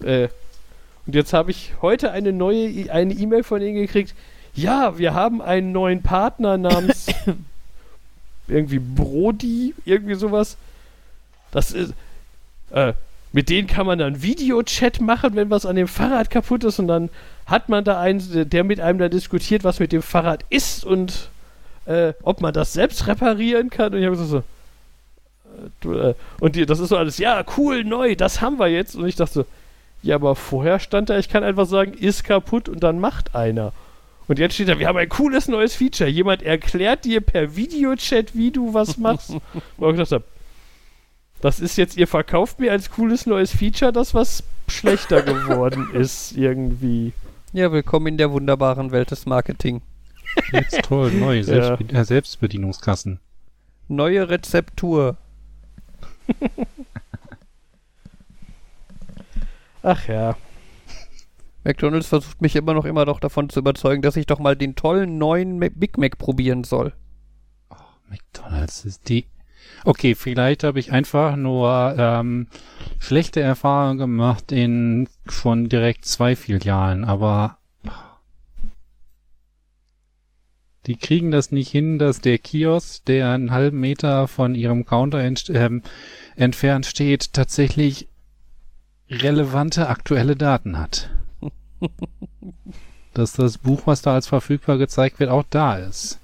Äh, 0.02 0.28
und 1.06 1.14
jetzt 1.14 1.32
habe 1.32 1.50
ich 1.50 1.72
heute 1.82 2.10
eine 2.12 2.32
neue 2.32 2.68
E- 2.68 2.90
eine 2.90 3.14
E-Mail 3.14 3.42
von 3.44 3.60
ihnen 3.62 3.76
gekriegt. 3.76 4.14
Ja, 4.54 4.98
wir 4.98 5.14
haben 5.14 5.42
einen 5.42 5.72
neuen 5.72 6.02
Partner 6.02 6.58
namens 6.58 7.06
irgendwie 8.48 8.78
Brody, 8.80 9.74
irgendwie 9.84 10.14
sowas. 10.14 10.56
Das 11.50 11.72
ist 11.72 11.92
äh, 12.70 12.92
mit 13.36 13.50
denen 13.50 13.68
kann 13.68 13.84
man 13.84 13.98
dann 13.98 14.22
Videochat 14.22 15.02
machen, 15.02 15.36
wenn 15.36 15.50
was 15.50 15.66
an 15.66 15.76
dem 15.76 15.88
Fahrrad 15.88 16.30
kaputt 16.30 16.64
ist 16.64 16.78
und 16.78 16.88
dann 16.88 17.10
hat 17.44 17.68
man 17.68 17.84
da 17.84 18.00
einen, 18.00 18.48
der 18.48 18.64
mit 18.64 18.80
einem 18.80 18.98
da 18.98 19.10
diskutiert, 19.10 19.62
was 19.62 19.78
mit 19.78 19.92
dem 19.92 20.00
Fahrrad 20.00 20.42
ist 20.48 20.86
und 20.86 21.28
äh, 21.84 22.14
ob 22.22 22.40
man 22.40 22.54
das 22.54 22.72
selbst 22.72 23.06
reparieren 23.06 23.68
kann. 23.68 23.92
Und 23.92 24.00
ich 24.00 24.06
habe 24.06 24.16
gesagt 24.16 24.42
so, 25.82 25.90
äh, 25.90 26.08
äh, 26.08 26.14
und 26.40 26.56
die, 26.56 26.64
das 26.64 26.80
ist 26.80 26.88
so 26.88 26.96
alles, 26.96 27.18
ja, 27.18 27.44
cool, 27.58 27.84
neu, 27.84 28.16
das 28.16 28.40
haben 28.40 28.58
wir 28.58 28.68
jetzt. 28.68 28.96
Und 28.96 29.06
ich 29.06 29.16
dachte 29.16 29.34
so, 29.34 29.46
ja, 30.02 30.14
aber 30.14 30.34
vorher 30.34 30.78
stand 30.78 31.10
da, 31.10 31.18
ich 31.18 31.28
kann 31.28 31.44
einfach 31.44 31.66
sagen, 31.66 31.92
ist 31.92 32.24
kaputt 32.24 32.70
und 32.70 32.82
dann 32.82 33.00
macht 33.00 33.34
einer. 33.34 33.74
Und 34.28 34.38
jetzt 34.38 34.54
steht 34.54 34.70
da, 34.70 34.78
wir 34.78 34.88
haben 34.88 34.96
ein 34.96 35.10
cooles 35.10 35.46
neues 35.46 35.76
Feature. 35.76 36.08
Jemand 36.08 36.42
erklärt 36.42 37.04
dir 37.04 37.20
per 37.20 37.54
Videochat, 37.54 38.34
wie 38.34 38.50
du 38.50 38.72
was 38.72 38.96
machst. 38.96 39.34
Wo 39.76 39.90
ich 39.90 39.96
gedacht 39.96 40.12
habe, 40.12 40.24
das 41.40 41.60
ist 41.60 41.76
jetzt, 41.76 41.96
ihr 41.96 42.08
verkauft 42.08 42.60
mir 42.60 42.72
als 42.72 42.90
cooles 42.90 43.26
neues 43.26 43.52
Feature 43.52 43.92
das, 43.92 44.14
was 44.14 44.42
schlechter 44.68 45.22
geworden 45.22 45.90
ist, 45.94 46.32
irgendwie. 46.32 47.12
Ja, 47.52 47.70
willkommen 47.72 48.08
in 48.08 48.18
der 48.18 48.32
wunderbaren 48.32 48.90
Welt 48.90 49.10
des 49.10 49.26
Marketing. 49.26 49.82
Jetzt 50.52 50.82
toll, 50.82 51.12
neu, 51.12 51.42
Selbstbe 51.44 51.94
äh, 51.94 52.04
Selbstbedienungskassen. 52.04 53.20
Neue 53.88 54.28
Rezeptur. 54.28 55.16
Ach 59.82 60.08
ja. 60.08 60.36
McDonalds 61.62 62.08
versucht 62.08 62.42
mich 62.42 62.56
immer 62.56 62.74
noch 62.74 62.84
immer 62.84 63.04
noch 63.04 63.20
davon 63.20 63.48
zu 63.48 63.60
überzeugen, 63.60 64.02
dass 64.02 64.16
ich 64.16 64.26
doch 64.26 64.38
mal 64.38 64.56
den 64.56 64.74
tollen 64.74 65.18
neuen 65.18 65.58
Big 65.60 65.98
Mac 65.98 66.18
probieren 66.18 66.64
soll. 66.64 66.92
McDonalds 68.08 68.84
ist 68.84 69.08
die. 69.08 69.26
Okay, 69.86 70.16
vielleicht 70.16 70.64
habe 70.64 70.80
ich 70.80 70.90
einfach 70.90 71.36
nur 71.36 71.94
ähm, 71.96 72.48
schlechte 72.98 73.40
Erfahrungen 73.40 73.98
gemacht 73.98 74.50
in 74.50 75.08
schon 75.28 75.68
direkt 75.68 76.04
zwei 76.06 76.34
Filialen, 76.34 77.04
aber 77.04 77.58
die 80.86 80.96
kriegen 80.96 81.30
das 81.30 81.52
nicht 81.52 81.70
hin, 81.70 82.00
dass 82.00 82.20
der 82.20 82.38
Kiosk, 82.38 83.04
der 83.04 83.30
einen 83.30 83.52
halben 83.52 83.78
Meter 83.78 84.26
von 84.26 84.56
ihrem 84.56 84.86
Counter 84.86 85.20
ent 85.20 85.50
ähm, 85.54 85.82
entfernt 86.34 86.86
steht, 86.86 87.32
tatsächlich 87.32 88.08
relevante 89.08 89.88
aktuelle 89.88 90.34
Daten 90.34 90.78
hat. 90.78 91.10
dass 93.14 93.34
das 93.34 93.58
Buch, 93.58 93.82
was 93.84 94.02
da 94.02 94.14
als 94.14 94.26
verfügbar 94.26 94.78
gezeigt 94.78 95.20
wird, 95.20 95.30
auch 95.30 95.44
da 95.48 95.76
ist. 95.76 96.18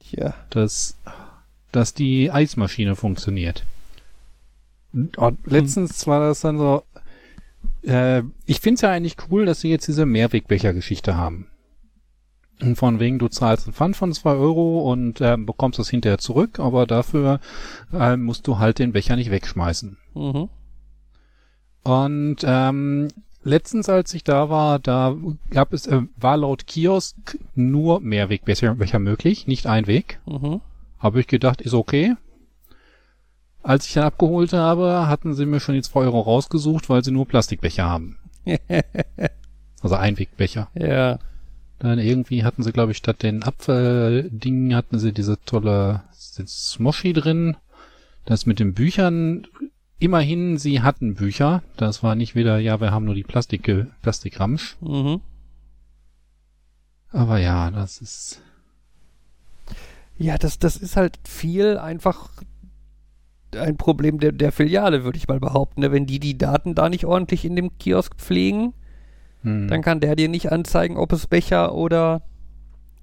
Tja. 0.00 0.32
Dass, 0.48 0.96
dass 1.74 1.94
die 1.94 2.30
Eismaschine 2.30 2.96
funktioniert. 2.96 3.64
Und 4.92 5.38
letztens 5.44 6.06
war 6.06 6.20
das 6.20 6.40
dann 6.40 6.58
so, 6.58 6.84
äh, 7.82 8.22
ich 8.46 8.60
finde 8.60 8.76
es 8.76 8.80
ja 8.82 8.90
eigentlich 8.90 9.16
cool, 9.30 9.44
dass 9.44 9.60
sie 9.60 9.70
jetzt 9.70 9.88
diese 9.88 10.06
Mehrwegbecher-Geschichte 10.06 11.16
haben. 11.16 11.48
Und 12.62 12.76
von 12.76 13.00
wegen, 13.00 13.18
du 13.18 13.26
zahlst 13.28 13.66
einen 13.66 13.74
Pfand 13.74 13.96
von 13.96 14.12
zwei 14.12 14.34
Euro 14.34 14.90
und 14.90 15.20
äh, 15.20 15.36
bekommst 15.36 15.80
das 15.80 15.90
hinterher 15.90 16.18
zurück, 16.18 16.60
aber 16.60 16.86
dafür 16.86 17.40
äh, 17.92 18.16
musst 18.16 18.46
du 18.46 18.58
halt 18.58 18.78
den 18.78 18.92
Becher 18.92 19.16
nicht 19.16 19.32
wegschmeißen. 19.32 19.96
Mhm. 20.14 20.48
Und 21.82 22.36
ähm, 22.44 23.08
letztens, 23.42 23.88
als 23.88 24.14
ich 24.14 24.22
da 24.22 24.48
war, 24.48 24.78
da 24.78 25.16
gab 25.50 25.72
es, 25.72 25.88
äh, 25.88 26.02
war 26.16 26.36
laut 26.36 26.68
Kiosk 26.68 27.38
nur 27.56 28.00
Mehrwegbecher 28.00 28.74
Becher 28.76 29.00
möglich, 29.00 29.48
nicht 29.48 29.66
Einweg. 29.66 30.20
Mhm. 30.26 30.60
Habe 31.04 31.20
ich 31.20 31.26
gedacht, 31.26 31.60
ist 31.60 31.74
okay. 31.74 32.16
Als 33.62 33.86
ich 33.86 33.92
dann 33.92 34.04
abgeholt 34.04 34.54
habe, 34.54 35.06
hatten 35.06 35.34
sie 35.34 35.44
mir 35.44 35.60
schon 35.60 35.74
die 35.74 35.82
zwei 35.82 36.00
Euro 36.00 36.20
rausgesucht, 36.20 36.88
weil 36.88 37.04
sie 37.04 37.10
nur 37.10 37.28
Plastikbecher 37.28 37.84
haben. 37.84 38.16
Also 39.82 39.96
Einwegbecher. 39.96 40.70
ja. 40.74 41.18
Dann 41.78 41.98
irgendwie 41.98 42.42
hatten 42.42 42.62
sie, 42.62 42.72
glaube 42.72 42.92
ich, 42.92 42.96
statt 42.96 43.22
den 43.22 43.42
Apfeldingen 43.42 44.74
hatten 44.74 44.98
sie 44.98 45.12
diese 45.12 45.38
tolle 45.44 46.04
Smoshi 46.14 47.12
drin. 47.12 47.58
Das 48.24 48.46
mit 48.46 48.60
den 48.60 48.72
Büchern, 48.72 49.46
immerhin, 49.98 50.56
sie 50.56 50.80
hatten 50.80 51.16
Bücher. 51.16 51.62
Das 51.76 52.02
war 52.02 52.14
nicht 52.14 52.34
wieder, 52.34 52.58
ja, 52.58 52.80
wir 52.80 52.92
haben 52.92 53.04
nur 53.04 53.14
die 53.14 53.24
Plastik, 53.24 53.70
Plastikramsch. 54.00 54.78
Mhm. 54.80 55.20
Aber 57.10 57.36
ja, 57.36 57.70
das 57.70 57.98
ist, 57.98 58.40
Ja, 60.24 60.38
das, 60.38 60.58
das 60.58 60.78
ist 60.78 60.96
halt 60.96 61.18
viel 61.28 61.76
einfach 61.76 62.30
ein 63.54 63.76
Problem 63.76 64.18
der, 64.18 64.32
der 64.32 64.52
Filiale, 64.52 65.04
würde 65.04 65.18
ich 65.18 65.28
mal 65.28 65.38
behaupten. 65.38 65.82
ne? 65.82 65.92
Wenn 65.92 66.06
die 66.06 66.18
die 66.18 66.38
Daten 66.38 66.74
da 66.74 66.88
nicht 66.88 67.04
ordentlich 67.04 67.44
in 67.44 67.56
dem 67.56 67.76
Kiosk 67.76 68.16
pflegen, 68.16 68.72
hm. 69.42 69.68
dann 69.68 69.82
kann 69.82 70.00
der 70.00 70.16
dir 70.16 70.30
nicht 70.30 70.50
anzeigen, 70.50 70.96
ob 70.96 71.12
es 71.12 71.26
Becher 71.26 71.74
oder 71.74 72.22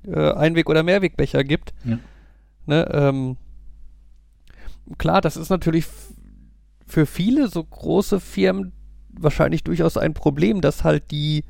äh, 0.03 0.31
Einweg- 0.31 0.67
oder 0.67 0.81
Mehrwegbecher 0.81 1.43
gibt. 1.43 1.75
Ja. 1.83 1.99
Ne, 2.65 2.89
ähm, 2.91 3.37
klar, 4.97 5.21
das 5.21 5.37
ist 5.37 5.51
natürlich 5.51 5.85
für 6.87 7.05
viele 7.05 7.49
so 7.49 7.63
große 7.63 8.19
Firmen 8.19 8.71
wahrscheinlich 9.11 9.63
durchaus 9.63 9.95
ein 9.95 10.15
Problem, 10.15 10.59
dass 10.59 10.83
halt 10.83 11.11
die 11.11 11.43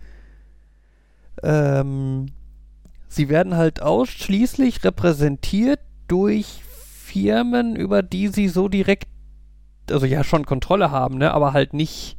ähm, 1.44 2.26
sie 3.12 3.30
werden 3.30 3.56
halt 3.56 3.82
ausschließlich 3.82 4.84
repräsentiert 4.84 5.82
durch 6.08 6.62
Firmen, 6.64 7.76
über 7.76 8.04
die 8.04 8.30
sie 8.30 8.48
so 8.48 8.70
direkt, 8.70 9.08
also 9.90 10.06
ja 10.06 10.24
schon 10.24 10.46
Kontrolle 10.46 10.92
haben, 10.92 11.18
ne, 11.18 11.34
aber 11.34 11.54
halt 11.54 11.74
nicht 11.74 12.18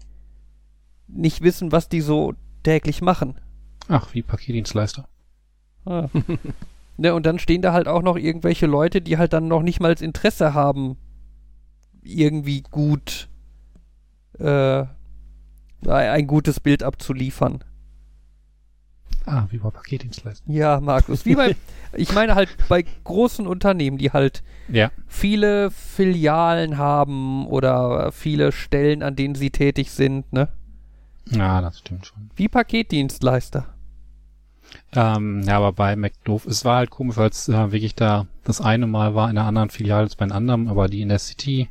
nicht 1.09 1.43
wissen, 1.43 1.73
was 1.73 1.89
die 1.89 2.01
so 2.01 2.35
täglich 2.62 3.02
machen. 3.02 3.39
Ach, 3.89 4.14
wie 4.14 4.23
Paketdienstleister. 4.23 5.09
Ah. 5.85 6.09
ne, 6.97 7.14
und 7.14 7.27
dann 7.27 7.39
stehen 7.39 7.62
da 7.62 7.73
halt 7.73 7.89
auch 7.89 8.02
noch 8.02 8.16
irgendwelche 8.16 8.66
Leute, 8.66 9.01
die 9.01 9.19
halt 9.19 9.32
dann 9.32 9.48
noch 9.48 9.62
nicht 9.62 9.81
mal 9.81 9.93
Interesse 10.01 10.55
haben, 10.55 10.97
irgendwie 12.02 12.62
gut 12.62 13.28
äh, 14.39 14.85
ein 15.86 16.27
gutes 16.27 16.60
Bild 16.60 16.82
abzuliefern. 16.82 17.64
Ah, 19.26 19.47
wie 19.51 19.59
bei 19.59 19.70
Paketdienstleister. 19.70 20.44
Ja, 20.51 20.80
Markus, 20.80 21.24
wie 21.24 21.34
bei, 21.36 21.55
ich 21.94 22.12
meine 22.12 22.34
halt 22.34 22.48
bei 22.68 22.84
großen 23.05 23.47
Unternehmen, 23.47 23.98
die 23.98 24.10
halt 24.12 24.43
Ja. 24.68 24.90
viele 25.06 25.70
Filialen 25.70 26.76
haben 26.78 27.47
oder 27.47 28.12
viele 28.12 28.52
Stellen, 28.52 29.02
an 29.02 29.14
denen 29.16 29.34
sie 29.34 29.51
tätig 29.51 29.90
sind, 29.90 30.32
ne? 30.32 30.48
Ja, 31.30 31.60
das 31.60 31.78
stimmt 31.78 32.06
schon. 32.06 32.30
Wie 32.36 32.48
Paketdienstleister. 32.48 33.66
Ähm, 34.94 35.43
ja, 35.47 35.56
aber 35.59 35.72
bei 35.72 35.97
McDoof, 35.97 36.47
es 36.47 36.64
war 36.64 36.76
halt 36.78 36.90
komisch, 36.90 37.16
weil 37.16 37.30
es 37.30 37.48
äh, 37.48 37.72
wirklich 37.72 37.94
da 37.94 38.26
das 38.44 38.60
eine 38.60 38.86
Mal 38.86 39.14
war 39.14 39.30
in 39.30 39.36
einer 39.39 39.47
anderen 39.47 39.70
Filiale 39.70 40.02
als 40.05 40.16
bei 40.16 40.24
einem 40.24 40.32
anderen, 40.32 40.68
aber 40.68 40.89
die 40.89 41.02
in 41.02 41.10
der 41.10 41.18
City, 41.18 41.68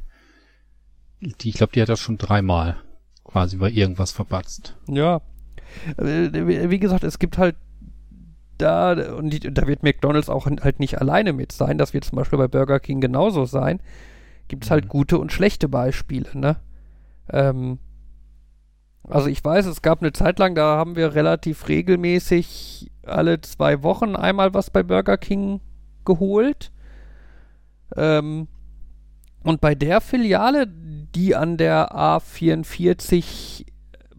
die, 1.20 1.50
ich 1.50 1.56
glaube, 1.56 1.74
die 1.74 1.82
hat 1.82 1.90
das 1.90 2.00
schon 2.00 2.18
dreimal 2.18 2.78
quasi 3.24 3.58
bei 3.58 3.70
irgendwas 3.70 4.12
verpatzt. 4.12 4.76
Ja. 4.88 5.22
Wie 5.98 6.80
gesagt, 6.80 7.04
es 7.04 7.20
gibt 7.20 7.38
halt 7.38 7.56
da, 8.58 8.92
und 9.16 9.58
da 9.58 9.68
wird 9.68 9.84
McDonalds 9.84 10.30
auch 10.30 10.46
halt 10.46 10.80
nicht 10.80 11.02
alleine 11.02 11.34
mit 11.34 11.52
sein, 11.52 11.78
das 11.78 11.94
wird 11.94 12.06
zum 12.06 12.18
Beispiel 12.18 12.38
bei 12.38 12.48
Burger 12.48 12.80
King 12.80 13.02
genauso 13.02 13.46
sein, 13.46 13.82
gibt 14.48 14.66
es 14.66 14.72
halt 14.72 14.86
Mhm. 14.86 14.90
gute 14.90 15.18
und 15.18 15.32
schlechte 15.32 15.68
Beispiele, 15.68 16.30
ne? 16.34 16.58
Ähm, 17.30 17.80
also 19.08 19.28
ich 19.28 19.44
weiß, 19.44 19.66
es 19.66 19.82
gab 19.82 20.02
eine 20.02 20.14
Zeit 20.14 20.38
lang, 20.40 20.54
da 20.56 20.78
haben 20.78 20.96
wir 20.96 21.16
relativ 21.16 21.68
regelmäßig 21.68 22.92
alle 23.04 23.42
zwei 23.42 23.82
Wochen 23.84 24.16
einmal 24.16 24.54
was 24.54 24.70
bei 24.70 24.84
Burger 24.84 25.18
King 25.18 25.60
geholt. 26.06 26.72
Ähm, 27.96 28.48
und 29.44 29.60
bei 29.60 29.74
der 29.74 30.02
Filiale, 30.02 30.68
die 30.68 31.36
an 31.36 31.58
der 31.58 31.96
A44 31.96 33.66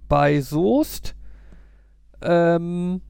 bei 0.09 0.41
Soest, 0.41 1.15
ähm, 2.23 3.01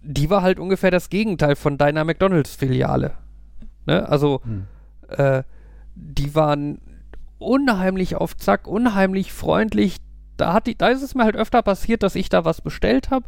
die 0.00 0.30
war 0.30 0.42
halt 0.42 0.58
ungefähr 0.60 0.90
das 0.90 1.10
Gegenteil 1.10 1.56
von 1.56 1.78
deiner 1.78 2.04
McDonalds-Filiale. 2.04 3.12
Ne? 3.86 4.08
Also, 4.08 4.40
Hm. 4.44 4.66
äh, 5.08 5.42
die 5.94 6.34
waren 6.34 6.80
unheimlich 7.38 8.16
auf 8.16 8.36
Zack, 8.36 8.66
unheimlich 8.68 9.32
freundlich. 9.32 9.98
Da, 10.36 10.52
hat 10.52 10.66
die, 10.66 10.76
da 10.76 10.88
ist 10.88 11.02
es 11.02 11.14
mir 11.14 11.24
halt 11.24 11.36
öfter 11.36 11.62
passiert, 11.62 12.02
dass 12.02 12.14
ich 12.14 12.28
da 12.28 12.44
was 12.44 12.60
bestellt 12.60 13.10
habe. 13.10 13.26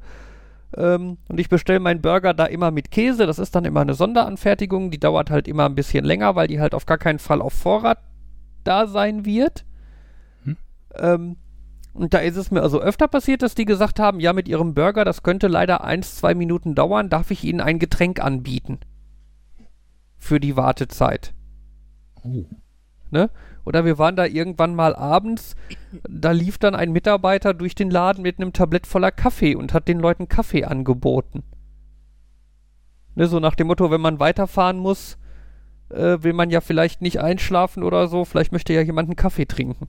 Ähm, 0.77 1.17
und 1.29 1.41
ich 1.41 1.49
bestelle 1.49 1.81
meinen 1.81 2.03
Burger 2.03 2.35
da 2.35 2.45
immer 2.45 2.71
mit 2.71 2.91
Käse. 2.91 3.27
Das 3.27 3.39
ist 3.39 3.55
dann 3.55 3.65
immer 3.65 3.81
eine 3.81 3.95
Sonderanfertigung. 3.95 4.91
Die 4.91 5.01
dauert 5.01 5.31
halt 5.31 5.49
immer 5.49 5.65
ein 5.67 5.75
bisschen 5.75 6.05
länger, 6.05 6.37
weil 6.37 6.49
die 6.49 6.61
halt 6.61 6.75
auf 6.75 6.85
gar 6.87 6.99
keinen 6.99 7.19
Fall 7.19 7.41
auf 7.41 7.55
Vorrat 7.55 7.99
da 8.65 8.87
sein 8.87 9.25
wird. 9.25 9.65
Hm. 10.45 10.57
Ähm, 10.97 11.37
und 11.99 12.15
da 12.15 12.19
ist 12.19 12.37
es 12.37 12.51
mir 12.51 12.63
also 12.63 12.81
öfter 12.81 13.09
passiert, 13.09 13.43
dass 13.43 13.57
die 13.57 13.65
gesagt 13.65 13.99
haben, 13.99 14.21
ja, 14.21 14.33
mit 14.33 14.47
ihrem 14.47 14.73
Burger, 14.73 15.05
das 15.05 15.25
könnte 15.25 15.49
leider 15.49 15.83
eins, 15.83 16.15
zwei 16.15 16.35
Minuten 16.35 16.75
dauern, 16.75 17.11
darf 17.11 17.33
ich 17.33 17.43
Ihnen 17.43 17.61
ein 17.61 17.81
Getränk 17.81 18.21
anbieten? 18.21 18.79
Für 20.17 20.39
die 20.39 20.57
Wartezeit. 20.57 21.35
Oh. 22.23 22.45
Ne? 23.11 23.31
Oder 23.65 23.85
wir 23.85 23.99
waren 23.99 24.15
da 24.15 24.27
irgendwann 24.27 24.77
mal 24.77 24.95
abends, 24.95 25.57
da 26.09 26.31
lief 26.31 26.59
dann 26.59 26.77
ein 26.77 26.93
Mitarbeiter 26.93 27.53
durch 27.53 27.75
den 27.75 27.91
Laden 27.91 28.23
mit 28.23 28.39
einem 28.39 28.53
Tablett 28.53 28.87
voller 28.87 29.11
Kaffee 29.11 29.57
und 29.57 29.75
hat 29.75 29.89
den 29.89 29.99
Leuten 29.99 30.29
Kaffee 30.29 30.65
angeboten. 30.65 31.43
Ne, 33.17 33.27
so 33.27 33.41
nach 33.41 33.57
dem 33.57 33.67
Motto, 33.67 33.91
wenn 33.91 34.01
man 34.01 34.21
weiterfahren 34.21 34.79
muss, 34.79 35.19
äh, 35.89 36.19
will 36.23 36.33
man 36.33 36.51
ja 36.51 36.61
vielleicht 36.61 37.03
nicht 37.03 37.21
einschlafen 37.21 37.83
oder 37.83 38.07
so, 38.07 38.25
vielleicht 38.25 38.53
möchte 38.53 38.73
ja 38.73 38.83
jemand 38.83 39.09
einen 39.09 39.17
Kaffee 39.17 39.47
trinken. 39.47 39.89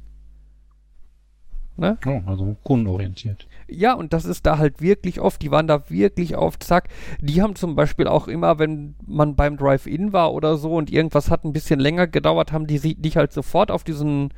Ne? 1.79 1.97
Oh, 2.05 2.21
also 2.25 2.57
kundenorientiert. 2.63 3.47
Ja, 3.67 3.93
und 3.93 4.11
das 4.11 4.25
ist 4.25 4.45
da 4.45 4.57
halt 4.57 4.81
wirklich 4.81 5.21
oft, 5.21 5.41
die 5.41 5.51
waren 5.51 5.67
da 5.67 5.89
wirklich 5.89 6.35
auf 6.35 6.59
Zack. 6.59 6.89
Die 7.21 7.41
haben 7.41 7.55
zum 7.55 7.75
Beispiel 7.75 8.07
auch 8.07 8.27
immer, 8.27 8.59
wenn 8.59 8.95
man 9.05 9.35
beim 9.35 9.55
Drive-In 9.55 10.11
war 10.11 10.33
oder 10.33 10.57
so 10.57 10.75
und 10.75 10.91
irgendwas 10.91 11.31
hat 11.31 11.45
ein 11.45 11.53
bisschen 11.53 11.79
länger 11.79 12.07
gedauert, 12.07 12.51
haben 12.51 12.67
die 12.67 12.95
dich 12.95 13.15
halt 13.15 13.31
sofort 13.31 13.71
auf 13.71 13.85
diesen 13.85 14.33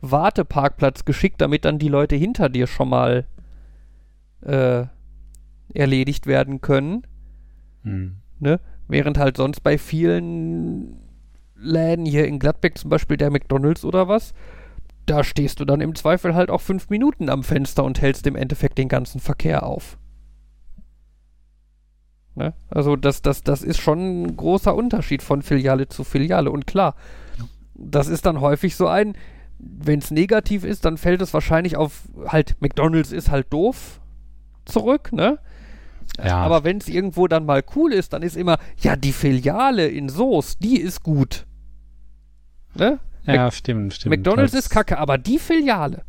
Warteparkplatz 0.00 1.04
geschickt, 1.04 1.40
damit 1.40 1.64
dann 1.64 1.78
die 1.78 1.88
Leute 1.88 2.16
hinter 2.16 2.48
dir 2.48 2.66
schon 2.66 2.88
mal 2.88 3.26
äh, 4.40 4.84
erledigt 5.74 6.26
werden 6.26 6.60
können. 6.60 7.02
Hm. 7.82 8.16
Ne? 8.40 8.60
Während 8.86 9.18
halt 9.18 9.36
sonst 9.36 9.60
bei 9.60 9.76
vielen 9.76 10.96
Läden 11.54 12.06
hier 12.06 12.26
in 12.26 12.38
Gladbeck 12.38 12.78
zum 12.78 12.88
Beispiel 12.88 13.16
der 13.16 13.30
McDonalds 13.30 13.84
oder 13.84 14.08
was, 14.08 14.32
da 15.08 15.24
stehst 15.24 15.60
du 15.60 15.64
dann 15.64 15.80
im 15.80 15.94
Zweifel 15.94 16.34
halt 16.34 16.50
auch 16.50 16.60
fünf 16.60 16.90
Minuten 16.90 17.28
am 17.30 17.42
Fenster 17.42 17.84
und 17.84 18.00
hältst 18.00 18.26
im 18.26 18.36
Endeffekt 18.36 18.78
den 18.78 18.88
ganzen 18.88 19.20
Verkehr 19.20 19.64
auf. 19.64 19.98
Ne? 22.34 22.54
Also 22.70 22.96
das, 22.96 23.22
das, 23.22 23.42
das 23.42 23.62
ist 23.62 23.78
schon 23.78 24.22
ein 24.22 24.36
großer 24.36 24.74
Unterschied 24.74 25.22
von 25.22 25.42
Filiale 25.42 25.88
zu 25.88 26.04
Filiale. 26.04 26.50
Und 26.50 26.66
klar, 26.66 26.94
das 27.74 28.06
ist 28.06 28.26
dann 28.26 28.40
häufig 28.40 28.76
so 28.76 28.86
ein, 28.86 29.14
wenn 29.58 29.98
es 29.98 30.10
negativ 30.10 30.64
ist, 30.64 30.84
dann 30.84 30.96
fällt 30.96 31.20
es 31.20 31.34
wahrscheinlich 31.34 31.76
auf 31.76 32.02
halt, 32.26 32.56
McDonalds 32.60 33.10
ist 33.12 33.30
halt 33.30 33.52
doof 33.52 34.00
zurück, 34.64 35.12
ne? 35.12 35.38
Ja. 36.22 36.38
Aber 36.38 36.64
wenn 36.64 36.78
es 36.78 36.88
irgendwo 36.88 37.28
dann 37.28 37.44
mal 37.44 37.62
cool 37.76 37.92
ist, 37.92 38.12
dann 38.12 38.22
ist 38.22 38.36
immer, 38.36 38.58
ja, 38.78 38.96
die 38.96 39.12
Filiale 39.12 39.88
in 39.88 40.08
Soest, 40.08 40.62
die 40.64 40.80
ist 40.80 41.02
gut. 41.02 41.46
Ne? 42.74 42.98
Ja, 43.34 43.50
stimmt, 43.50 43.94
stimmt. 43.94 44.16
McDonalds 44.16 44.52
Das- 44.52 44.64
ist 44.64 44.70
kacke, 44.70 44.98
aber 44.98 45.18
die 45.18 45.38
Filiale, 45.38 46.02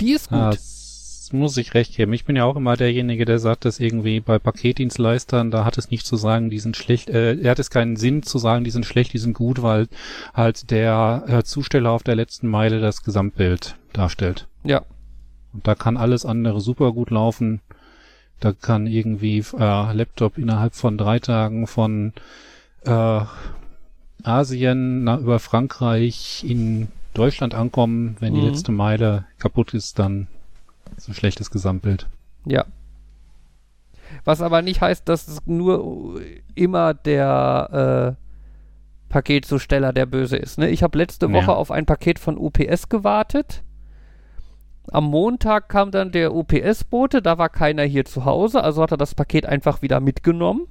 die 0.00 0.12
ist 0.12 0.28
gut. 0.28 0.38
Ah, 0.38 0.50
das 0.50 1.30
muss 1.32 1.56
ich 1.56 1.72
recht 1.74 1.96
geben. 1.96 2.12
Ich 2.12 2.24
bin 2.26 2.36
ja 2.36 2.44
auch 2.44 2.56
immer 2.56 2.76
derjenige, 2.76 3.24
der 3.24 3.38
sagt, 3.38 3.64
dass 3.64 3.80
irgendwie 3.80 4.20
bei 4.20 4.38
Paketdienstleistern, 4.38 5.50
da 5.50 5.64
hat 5.64 5.78
es 5.78 5.90
nicht 5.90 6.04
zu 6.06 6.16
sagen, 6.16 6.50
die 6.50 6.58
sind 6.58 6.76
schlecht, 6.76 7.08
äh, 7.08 7.36
er 7.40 7.52
hat 7.52 7.58
es 7.58 7.70
keinen 7.70 7.96
Sinn 7.96 8.22
zu 8.22 8.38
sagen, 8.38 8.64
die 8.64 8.70
sind 8.70 8.84
schlecht, 8.84 9.12
die 9.14 9.18
sind 9.18 9.32
gut, 9.34 9.62
weil 9.62 9.88
halt 10.34 10.70
der 10.70 11.24
äh, 11.26 11.42
Zusteller 11.42 11.90
auf 11.90 12.02
der 12.02 12.16
letzten 12.16 12.48
Meile 12.48 12.80
das 12.80 13.02
Gesamtbild 13.02 13.76
darstellt. 13.92 14.46
ja. 14.64 14.82
Und 15.54 15.66
da 15.66 15.74
kann 15.74 15.98
alles 15.98 16.24
andere 16.24 16.62
super 16.62 16.92
gut 16.92 17.10
laufen. 17.10 17.60
Da 18.40 18.52
kann 18.54 18.86
irgendwie 18.86 19.38
äh, 19.58 19.92
Laptop 19.92 20.38
innerhalb 20.38 20.74
von 20.74 20.96
drei 20.96 21.18
Tagen 21.18 21.66
von 21.66 22.14
äh, 22.86 23.20
Asien 24.24 25.04
nach, 25.04 25.20
über 25.20 25.38
Frankreich 25.38 26.44
in 26.46 26.88
Deutschland 27.14 27.54
ankommen. 27.54 28.16
Wenn 28.20 28.34
die 28.34 28.40
Mhm. 28.40 28.46
letzte 28.48 28.72
Meile 28.72 29.24
kaputt 29.38 29.74
ist, 29.74 29.98
dann 29.98 30.28
ist 30.96 31.08
ein 31.08 31.14
schlechtes 31.14 31.50
Gesamtbild. 31.50 32.06
Ja. 32.46 32.64
Was 34.24 34.40
aber 34.42 34.62
nicht 34.62 34.80
heißt, 34.80 35.08
dass 35.08 35.26
es 35.28 35.46
nur 35.46 36.20
immer 36.54 36.92
der 36.94 38.16
äh, 38.18 38.22
Paketzusteller 39.12 39.92
der 39.92 40.06
Böse 40.06 40.36
ist. 40.36 40.58
Ne? 40.58 40.68
Ich 40.70 40.82
habe 40.82 40.98
letzte 40.98 41.26
Ja. 41.26 41.32
Woche 41.32 41.54
auf 41.54 41.70
ein 41.70 41.86
Paket 41.86 42.18
von 42.18 42.36
UPS 42.38 42.88
gewartet. 42.88 43.62
Am 44.90 45.04
Montag 45.04 45.68
kam 45.68 45.90
dann 45.90 46.12
der 46.12 46.34
UPS-Bote, 46.34 47.22
da 47.22 47.38
war 47.38 47.48
keiner 47.48 47.84
hier 47.84 48.04
zu 48.04 48.24
Hause, 48.24 48.62
also 48.64 48.82
hat 48.82 48.90
er 48.90 48.96
das 48.96 49.14
Paket 49.14 49.46
einfach 49.46 49.80
wieder 49.80 50.00
mitgenommen. 50.00 50.66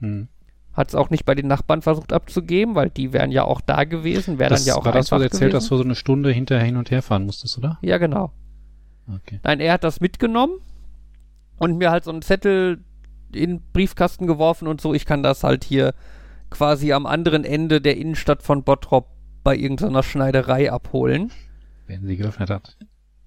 Hm. 0.00 0.28
Hat 0.74 0.88
es 0.88 0.94
auch 0.94 1.10
nicht 1.10 1.24
bei 1.24 1.34
den 1.34 1.46
Nachbarn 1.46 1.82
versucht 1.82 2.12
abzugeben, 2.12 2.74
weil 2.74 2.90
die 2.90 3.12
wären 3.12 3.30
ja 3.30 3.44
auch 3.44 3.60
da 3.60 3.84
gewesen, 3.84 4.38
wäre 4.38 4.54
dann 4.54 4.64
ja 4.64 4.74
auch 4.74 4.84
war 4.84 4.92
das, 4.92 5.12
was 5.12 5.22
erzählt 5.22 5.52
gewesen. 5.52 5.70
wo 5.70 5.74
du 5.74 5.78
so 5.78 5.84
eine 5.84 5.94
Stunde 5.94 6.32
hinterher 6.32 6.64
hin 6.64 6.76
und 6.76 6.90
her 6.90 7.02
fahren 7.02 7.26
musstest, 7.26 7.58
oder? 7.58 7.78
Ja, 7.80 7.98
genau. 7.98 8.32
Okay. 9.08 9.38
Nein, 9.44 9.60
er 9.60 9.74
hat 9.74 9.84
das 9.84 10.00
mitgenommen 10.00 10.54
und 11.58 11.78
mir 11.78 11.90
halt 11.90 12.04
so 12.04 12.10
einen 12.10 12.22
Zettel 12.22 12.80
in 13.32 13.50
den 13.50 13.62
Briefkasten 13.72 14.26
geworfen 14.26 14.68
und 14.68 14.80
so. 14.80 14.94
Ich 14.94 15.06
kann 15.06 15.22
das 15.22 15.44
halt 15.44 15.64
hier 15.64 15.94
quasi 16.50 16.92
am 16.92 17.06
anderen 17.06 17.44
Ende 17.44 17.80
der 17.80 17.96
Innenstadt 17.96 18.42
von 18.42 18.62
Bottrop 18.62 19.08
bei 19.42 19.56
irgendeiner 19.56 20.02
Schneiderei 20.02 20.72
abholen. 20.72 21.30
Wenn 21.86 22.06
sie 22.06 22.16
geöffnet 22.16 22.50
hat. 22.50 22.76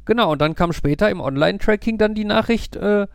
Genau, 0.06 0.32
und 0.32 0.42
dann 0.42 0.56
kam 0.56 0.74
später 0.74 1.10
im 1.10 1.20
Online-Tracking 1.20 1.98
dann 1.98 2.16
die 2.16 2.26
Nachricht, 2.26 2.76
äh, 2.76 3.08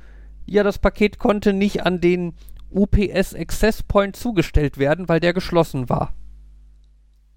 ja, 0.47 0.63
das 0.63 0.79
Paket 0.79 1.19
konnte 1.19 1.53
nicht 1.53 1.85
an 1.87 2.01
den 2.01 2.35
UPS 2.75 3.35
Access 3.35 3.83
Point 3.83 4.17
zugestellt 4.17 4.79
werden, 4.79 5.09
weil 5.09 5.21
der 5.21 5.33
geschlossen 5.33 5.89
war. 5.89 6.15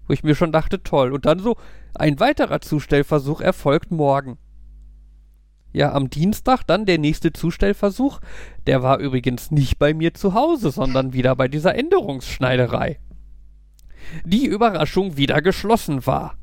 Wo 0.06 0.12
ich 0.12 0.22
mir 0.22 0.34
schon 0.34 0.52
dachte, 0.52 0.82
toll. 0.82 1.12
Und 1.12 1.26
dann 1.26 1.38
so, 1.38 1.56
ein 1.94 2.20
weiterer 2.20 2.60
Zustellversuch 2.60 3.40
erfolgt 3.40 3.90
morgen. 3.90 4.38
Ja, 5.72 5.92
am 5.92 6.08
Dienstag 6.08 6.62
dann 6.66 6.86
der 6.86 6.98
nächste 6.98 7.32
Zustellversuch. 7.32 8.20
Der 8.66 8.82
war 8.82 8.98
übrigens 8.98 9.50
nicht 9.50 9.78
bei 9.78 9.92
mir 9.92 10.14
zu 10.14 10.32
Hause, 10.32 10.70
sondern 10.70 11.12
wieder 11.12 11.36
bei 11.36 11.48
dieser 11.48 11.74
Änderungsschneiderei. 11.74 12.98
Die 14.24 14.46
Überraschung 14.46 15.16
wieder 15.16 15.42
geschlossen 15.42 16.06
war. 16.06 16.36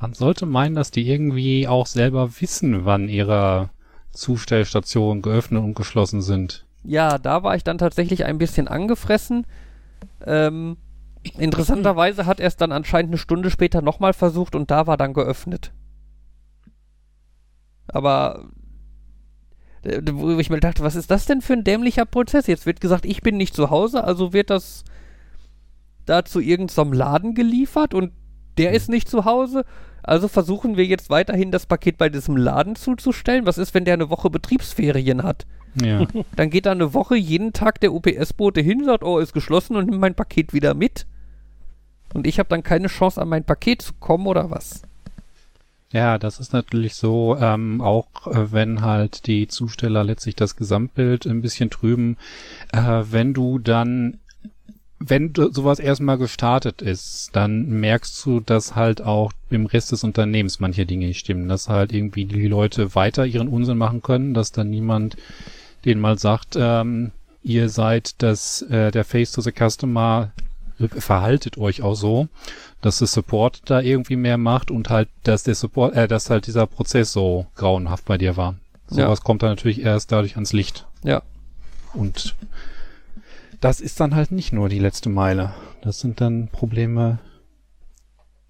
Man 0.00 0.12
sollte 0.12 0.46
meinen, 0.46 0.74
dass 0.74 0.90
die 0.90 1.08
irgendwie 1.08 1.66
auch 1.66 1.86
selber 1.86 2.40
wissen, 2.40 2.84
wann 2.84 3.08
ihre 3.08 3.70
Zustellstationen 4.12 5.22
geöffnet 5.22 5.62
und 5.62 5.74
geschlossen 5.74 6.22
sind. 6.22 6.67
Ja, 6.82 7.18
da 7.18 7.42
war 7.42 7.56
ich 7.56 7.64
dann 7.64 7.78
tatsächlich 7.78 8.24
ein 8.24 8.38
bisschen 8.38 8.68
angefressen. 8.68 9.46
Ähm, 10.24 10.76
interessanterweise 11.38 12.26
hat 12.26 12.40
er 12.40 12.46
es 12.46 12.56
dann 12.56 12.72
anscheinend 12.72 13.10
eine 13.10 13.18
Stunde 13.18 13.50
später 13.50 13.82
nochmal 13.82 14.12
versucht 14.12 14.54
und 14.54 14.70
da 14.70 14.86
war 14.86 14.96
dann 14.96 15.12
geöffnet. 15.12 15.72
Aber 17.88 18.48
äh, 19.82 20.00
wo 20.12 20.38
ich 20.38 20.50
mir 20.50 20.60
dachte, 20.60 20.82
was 20.82 20.94
ist 20.96 21.10
das 21.10 21.26
denn 21.26 21.40
für 21.40 21.54
ein 21.54 21.64
dämlicher 21.64 22.04
Prozess? 22.04 22.46
Jetzt 22.46 22.66
wird 22.66 22.80
gesagt, 22.80 23.04
ich 23.06 23.22
bin 23.22 23.36
nicht 23.36 23.54
zu 23.54 23.70
Hause, 23.70 24.04
also 24.04 24.32
wird 24.32 24.50
das 24.50 24.84
da 26.04 26.24
zu 26.24 26.40
irgendeinem 26.40 26.92
Laden 26.92 27.34
geliefert 27.34 27.92
und 27.94 28.12
der 28.58 28.72
ist 28.72 28.88
nicht 28.88 29.08
zu 29.08 29.24
Hause. 29.24 29.64
Also 30.02 30.28
versuchen 30.28 30.76
wir 30.76 30.84
jetzt 30.84 31.10
weiterhin 31.10 31.50
das 31.50 31.66
Paket 31.66 31.98
bei 31.98 32.08
diesem 32.08 32.36
Laden 32.36 32.76
zuzustellen. 32.76 33.46
Was 33.46 33.58
ist, 33.58 33.74
wenn 33.74 33.84
der 33.84 33.94
eine 33.94 34.10
Woche 34.10 34.30
Betriebsferien 34.30 35.22
hat? 35.22 35.46
Ja. 35.82 36.06
Dann 36.36 36.50
geht 36.50 36.66
da 36.66 36.72
eine 36.72 36.94
Woche 36.94 37.16
jeden 37.16 37.52
Tag 37.52 37.80
der 37.80 37.92
UPS-Bote 37.92 38.60
hin, 38.60 38.84
sagt, 38.84 39.04
oh, 39.04 39.18
ist 39.18 39.32
geschlossen 39.32 39.76
und 39.76 39.86
nimmt 39.86 40.00
mein 40.00 40.14
Paket 40.14 40.52
wieder 40.52 40.74
mit. 40.74 41.06
Und 42.14 42.26
ich 42.26 42.38
habe 42.38 42.48
dann 42.48 42.62
keine 42.62 42.88
Chance, 42.88 43.20
an 43.20 43.28
mein 43.28 43.44
Paket 43.44 43.82
zu 43.82 43.92
kommen 44.00 44.26
oder 44.26 44.50
was? 44.50 44.82
Ja, 45.92 46.18
das 46.18 46.38
ist 46.38 46.52
natürlich 46.52 46.94
so, 46.94 47.36
ähm, 47.40 47.80
auch 47.80 48.26
äh, 48.26 48.52
wenn 48.52 48.82
halt 48.82 49.26
die 49.26 49.48
Zusteller 49.48 50.04
letztlich 50.04 50.36
das 50.36 50.56
Gesamtbild 50.56 51.26
ein 51.26 51.40
bisschen 51.40 51.70
trüben, 51.70 52.18
äh, 52.72 53.04
wenn 53.10 53.32
du 53.32 53.58
dann, 53.58 54.18
wenn 55.00 55.32
du 55.32 55.52
sowas 55.52 55.78
erstmal 55.78 56.18
gestartet 56.18 56.82
ist, 56.82 57.30
dann 57.32 57.68
merkst 57.68 58.24
du, 58.24 58.40
dass 58.40 58.74
halt 58.74 59.00
auch 59.00 59.32
im 59.50 59.66
Rest 59.66 59.92
des 59.92 60.04
Unternehmens 60.04 60.60
manche 60.60 60.86
Dinge 60.86 61.06
nicht 61.06 61.20
stimmen, 61.20 61.48
dass 61.48 61.68
halt 61.68 61.92
irgendwie 61.92 62.24
die 62.24 62.48
Leute 62.48 62.94
weiter 62.94 63.24
ihren 63.24 63.48
Unsinn 63.48 63.78
machen 63.78 64.02
können, 64.02 64.34
dass 64.34 64.52
dann 64.52 64.70
niemand 64.70 65.16
denen 65.84 66.00
mal 66.00 66.18
sagt, 66.18 66.56
ähm, 66.58 67.12
ihr 67.42 67.68
seid 67.68 68.20
das, 68.22 68.62
äh, 68.62 68.90
der 68.90 69.04
Face 69.04 69.32
to 69.32 69.40
the 69.40 69.52
Customer, 69.52 70.32
verhaltet 70.96 71.58
euch 71.58 71.82
auch 71.82 71.94
so 71.94 72.28
dass 72.80 72.98
der 72.98 73.08
Support 73.08 73.62
da 73.66 73.80
irgendwie 73.80 74.16
mehr 74.16 74.38
macht 74.38 74.70
und 74.70 74.90
halt, 74.90 75.08
dass 75.24 75.42
der 75.42 75.54
Support, 75.54 75.94
äh, 75.94 76.08
dass 76.08 76.30
halt 76.30 76.46
dieser 76.46 76.66
Prozess 76.66 77.12
so 77.12 77.46
grauenhaft 77.56 78.04
bei 78.04 78.18
dir 78.18 78.36
war. 78.36 78.54
Ja. 78.90 79.06
Sowas 79.06 79.22
kommt 79.22 79.42
dann 79.42 79.50
natürlich 79.50 79.82
erst 79.82 80.12
dadurch 80.12 80.34
ans 80.36 80.52
Licht. 80.52 80.86
Ja. 81.02 81.22
Und 81.92 82.36
das 83.60 83.80
ist 83.80 84.00
dann 84.00 84.14
halt 84.14 84.32
nicht 84.32 84.52
nur 84.52 84.68
die 84.68 84.78
letzte 84.78 85.08
Meile. 85.08 85.54
Das 85.82 86.00
sind 86.00 86.20
dann 86.20 86.48
Probleme, 86.48 87.18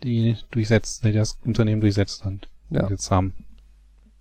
die 0.03 0.37
durchsetzt, 0.51 1.05
die 1.05 1.13
das 1.13 1.39
Unternehmen 1.45 1.81
durchsetzt 1.81 2.25
hat. 2.25 2.49
Ja. 2.71 2.89
Jetzt 2.89 3.11
haben. 3.11 3.35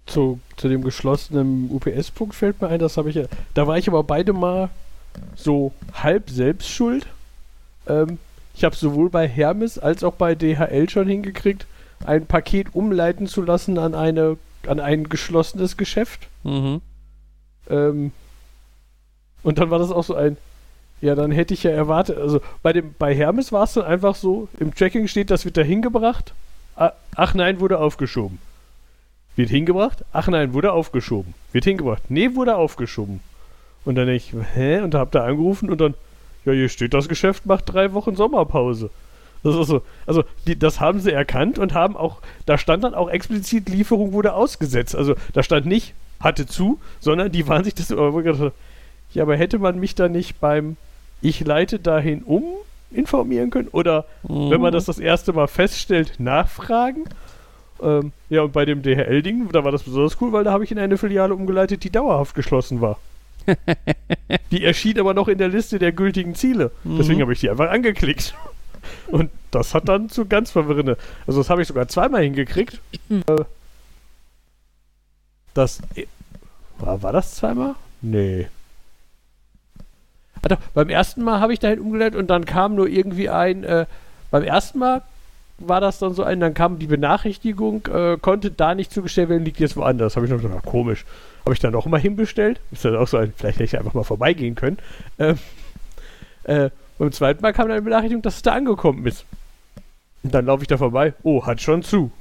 Zu, 0.05 0.39
zu 0.55 0.69
dem 0.69 0.83
geschlossenen 0.83 1.69
UPS-Punkt 1.69 2.33
fällt 2.33 2.61
mir 2.61 2.69
ein, 2.69 2.79
das 2.79 2.97
habe 2.97 3.09
ich 3.09 3.15
ja. 3.15 3.25
Da 3.53 3.67
war 3.67 3.77
ich 3.77 3.87
aber 3.87 4.03
beide 4.03 4.31
mal 4.31 4.69
so 5.35 5.73
halb 5.93 6.29
selbst 6.29 6.69
schuld. 6.69 7.07
Ähm, 7.87 8.17
ich 8.55 8.63
habe 8.63 8.75
sowohl 8.75 9.09
bei 9.09 9.27
Hermes 9.27 9.77
als 9.77 10.03
auch 10.03 10.13
bei 10.13 10.33
DHL 10.33 10.89
schon 10.89 11.07
hingekriegt, 11.07 11.67
ein 12.05 12.25
Paket 12.25 12.73
umleiten 12.73 13.27
zu 13.27 13.41
lassen 13.41 13.77
an 13.77 13.95
eine 13.95 14.37
an 14.67 14.79
ein 14.79 15.09
geschlossenes 15.09 15.77
Geschäft. 15.77 16.27
Mhm. 16.43 16.81
Ähm, 17.69 18.11
und 19.43 19.59
dann 19.59 19.69
war 19.69 19.79
das 19.79 19.91
auch 19.91 20.03
so 20.03 20.15
ein, 20.15 20.37
ja, 21.01 21.15
dann 21.15 21.31
hätte 21.31 21.53
ich 21.53 21.63
ja 21.63 21.71
erwartet, 21.71 22.17
also 22.17 22.41
bei 22.63 22.73
dem 22.73 22.95
bei 22.97 23.15
Hermes 23.15 23.51
war 23.51 23.63
es 23.63 23.73
dann 23.73 23.85
einfach 23.85 24.15
so, 24.15 24.47
im 24.59 24.73
Tracking 24.73 25.07
steht, 25.07 25.29
das 25.29 25.45
wird 25.45 25.57
da 25.57 25.61
hingebracht. 25.61 26.33
Ach 27.15 27.33
nein, 27.33 27.59
wurde 27.59 27.79
aufgeschoben. 27.79 28.39
Wird 29.35 29.49
hingebracht? 29.49 30.03
Ach 30.13 30.27
nein, 30.27 30.53
wurde 30.53 30.71
aufgeschoben. 30.71 31.33
Wird 31.51 31.65
hingebracht. 31.65 32.03
Nee, 32.09 32.35
wurde 32.35 32.55
aufgeschoben. 32.55 33.19
Und 33.85 33.95
dann 33.95 34.07
denke 34.07 34.23
ich, 34.23 34.55
hä? 34.55 34.79
Und 34.79 34.93
da 34.93 34.99
habt 34.99 35.15
ihr 35.15 35.23
angerufen 35.23 35.69
und 35.69 35.79
dann, 35.79 35.93
ja, 36.45 36.53
hier 36.53 36.69
steht, 36.69 36.93
das 36.93 37.07
Geschäft 37.07 37.45
macht 37.45 37.71
drei 37.71 37.93
Wochen 37.93 38.15
Sommerpause. 38.15 38.89
Das 39.43 39.55
ist 39.55 39.67
so. 39.67 39.81
Also, 40.05 40.23
die, 40.45 40.57
das 40.57 40.79
haben 40.79 40.99
sie 40.99 41.11
erkannt 41.11 41.59
und 41.59 41.73
haben 41.73 41.95
auch, 41.95 42.17
da 42.45 42.57
stand 42.57 42.83
dann 42.83 42.95
auch 42.95 43.09
explizit, 43.09 43.69
Lieferung 43.69 44.11
wurde 44.13 44.33
ausgesetzt. 44.33 44.95
Also, 44.95 45.15
da 45.33 45.43
stand 45.43 45.67
nicht, 45.67 45.93
hatte 46.19 46.47
zu, 46.47 46.79
sondern 46.99 47.31
die 47.31 47.47
waren 47.47 47.63
sich 47.63 47.75
das 47.75 47.93
ja, 49.13 49.23
aber 49.23 49.37
hätte 49.37 49.59
man 49.59 49.79
mich 49.79 49.95
da 49.95 50.09
nicht 50.09 50.39
beim 50.39 50.75
Ich 51.21 51.39
leite 51.41 51.79
dahin 51.79 52.23
um 52.23 52.43
informieren 52.91 53.49
können? 53.49 53.67
Oder 53.69 54.05
Mhm. 54.23 54.49
wenn 54.51 54.61
man 54.61 54.71
das 54.71 54.85
das 54.85 54.97
erste 54.99 55.33
Mal 55.33 55.47
feststellt, 55.47 56.13
nachfragen? 56.19 57.03
Ähm, 57.81 58.11
ja, 58.29 58.41
und 58.43 58.53
bei 58.53 58.65
dem 58.65 58.81
DHL-Ding, 58.81 59.49
da 59.51 59.63
war 59.63 59.71
das 59.71 59.83
besonders 59.83 60.19
cool, 60.21 60.31
weil 60.31 60.43
da 60.43 60.51
habe 60.51 60.63
ich 60.63 60.71
in 60.71 60.79
eine 60.79 60.97
Filiale 60.97 61.33
umgeleitet, 61.35 61.83
die 61.83 61.89
dauerhaft 61.91 62.33
geschlossen 62.33 62.79
war. 62.81 62.97
die 64.51 64.63
erschien 64.63 64.99
aber 64.99 65.13
noch 65.13 65.27
in 65.27 65.37
der 65.37 65.47
Liste 65.49 65.79
der 65.79 65.91
gültigen 65.91 66.33
Ziele. 66.35 66.71
Deswegen 66.83 67.17
Mhm. 67.19 67.21
habe 67.23 67.33
ich 67.33 67.39
die 67.39 67.49
einfach 67.49 67.69
angeklickt. 67.69 68.33
Und 69.07 69.29
das 69.51 69.73
hat 69.73 69.87
dann 69.89 70.09
zu 70.09 70.25
ganz 70.25 70.51
verwirrende. 70.51 70.97
Also, 71.27 71.39
das 71.41 71.49
habe 71.49 71.61
ich 71.61 71.67
sogar 71.67 71.87
zweimal 71.87 72.23
hingekriegt. 72.23 72.79
Äh, 73.09 73.43
das. 75.53 75.81
War, 76.79 77.01
war 77.01 77.11
das 77.11 77.35
zweimal? 77.35 77.75
Nee. 78.01 78.47
Doch, 80.41 80.57
beim 80.73 80.89
ersten 80.89 81.23
Mal 81.23 81.39
habe 81.39 81.53
ich 81.53 81.59
dahin 81.59 81.79
umgeleitet 81.79 82.19
und 82.19 82.27
dann 82.27 82.45
kam 82.45 82.75
nur 82.75 82.87
irgendwie 82.87 83.29
ein, 83.29 83.63
äh, 83.63 83.85
beim 84.31 84.43
ersten 84.43 84.79
Mal 84.79 85.01
war 85.59 85.81
das 85.81 85.99
dann 85.99 86.13
so 86.13 86.23
ein, 86.23 86.39
dann 86.39 86.53
kam 86.53 86.79
die 86.79 86.87
Benachrichtigung, 86.87 87.87
äh, 87.87 88.17
konnte 88.21 88.51
da 88.51 88.75
nicht 88.75 88.91
zugestellt 88.91 89.29
werden, 89.29 89.43
liegt 89.43 89.59
jetzt 89.59 89.75
woanders. 89.75 90.15
Habe 90.15 90.25
ich 90.25 90.31
noch 90.31 90.41
gedacht, 90.41 90.65
komisch. 90.65 91.05
Habe 91.45 91.53
ich 91.53 91.59
dann 91.59 91.73
auch 91.75 91.85
mal 91.87 91.99
hinbestellt. 91.99 92.59
Ist 92.71 92.85
dann 92.85 92.95
auch 92.95 93.07
so 93.07 93.17
ein, 93.17 93.33
vielleicht 93.35 93.55
hätte 93.55 93.63
ich 93.63 93.77
einfach 93.77 93.93
mal 93.93 94.03
vorbeigehen 94.03 94.55
können. 94.55 94.77
Ähm, 95.17 95.39
äh, 96.43 96.69
beim 96.99 97.11
zweiten 97.11 97.41
Mal 97.41 97.53
kam 97.53 97.67
dann 97.67 97.77
eine 97.77 97.81
Benachrichtigung, 97.81 98.21
dass 98.21 98.35
es 98.35 98.41
da 98.41 98.53
angekommen 98.53 99.05
ist. 99.05 99.25
Und 100.23 100.33
dann 100.33 100.45
laufe 100.45 100.63
ich 100.63 100.67
da 100.67 100.77
vorbei. 100.77 101.13
Oh, 101.23 101.45
hat 101.45 101.61
schon 101.61 101.83
zu. 101.83 102.11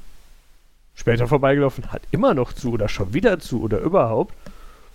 Später 0.95 1.27
vorbeigelaufen, 1.27 1.93
hat 1.93 2.03
immer 2.11 2.33
noch 2.33 2.55
zu 2.55 2.73
oder 2.73 2.89
schon 2.89 3.13
wieder 3.13 3.39
zu 3.39 3.61
oder 3.61 3.81
überhaupt. 3.81 4.35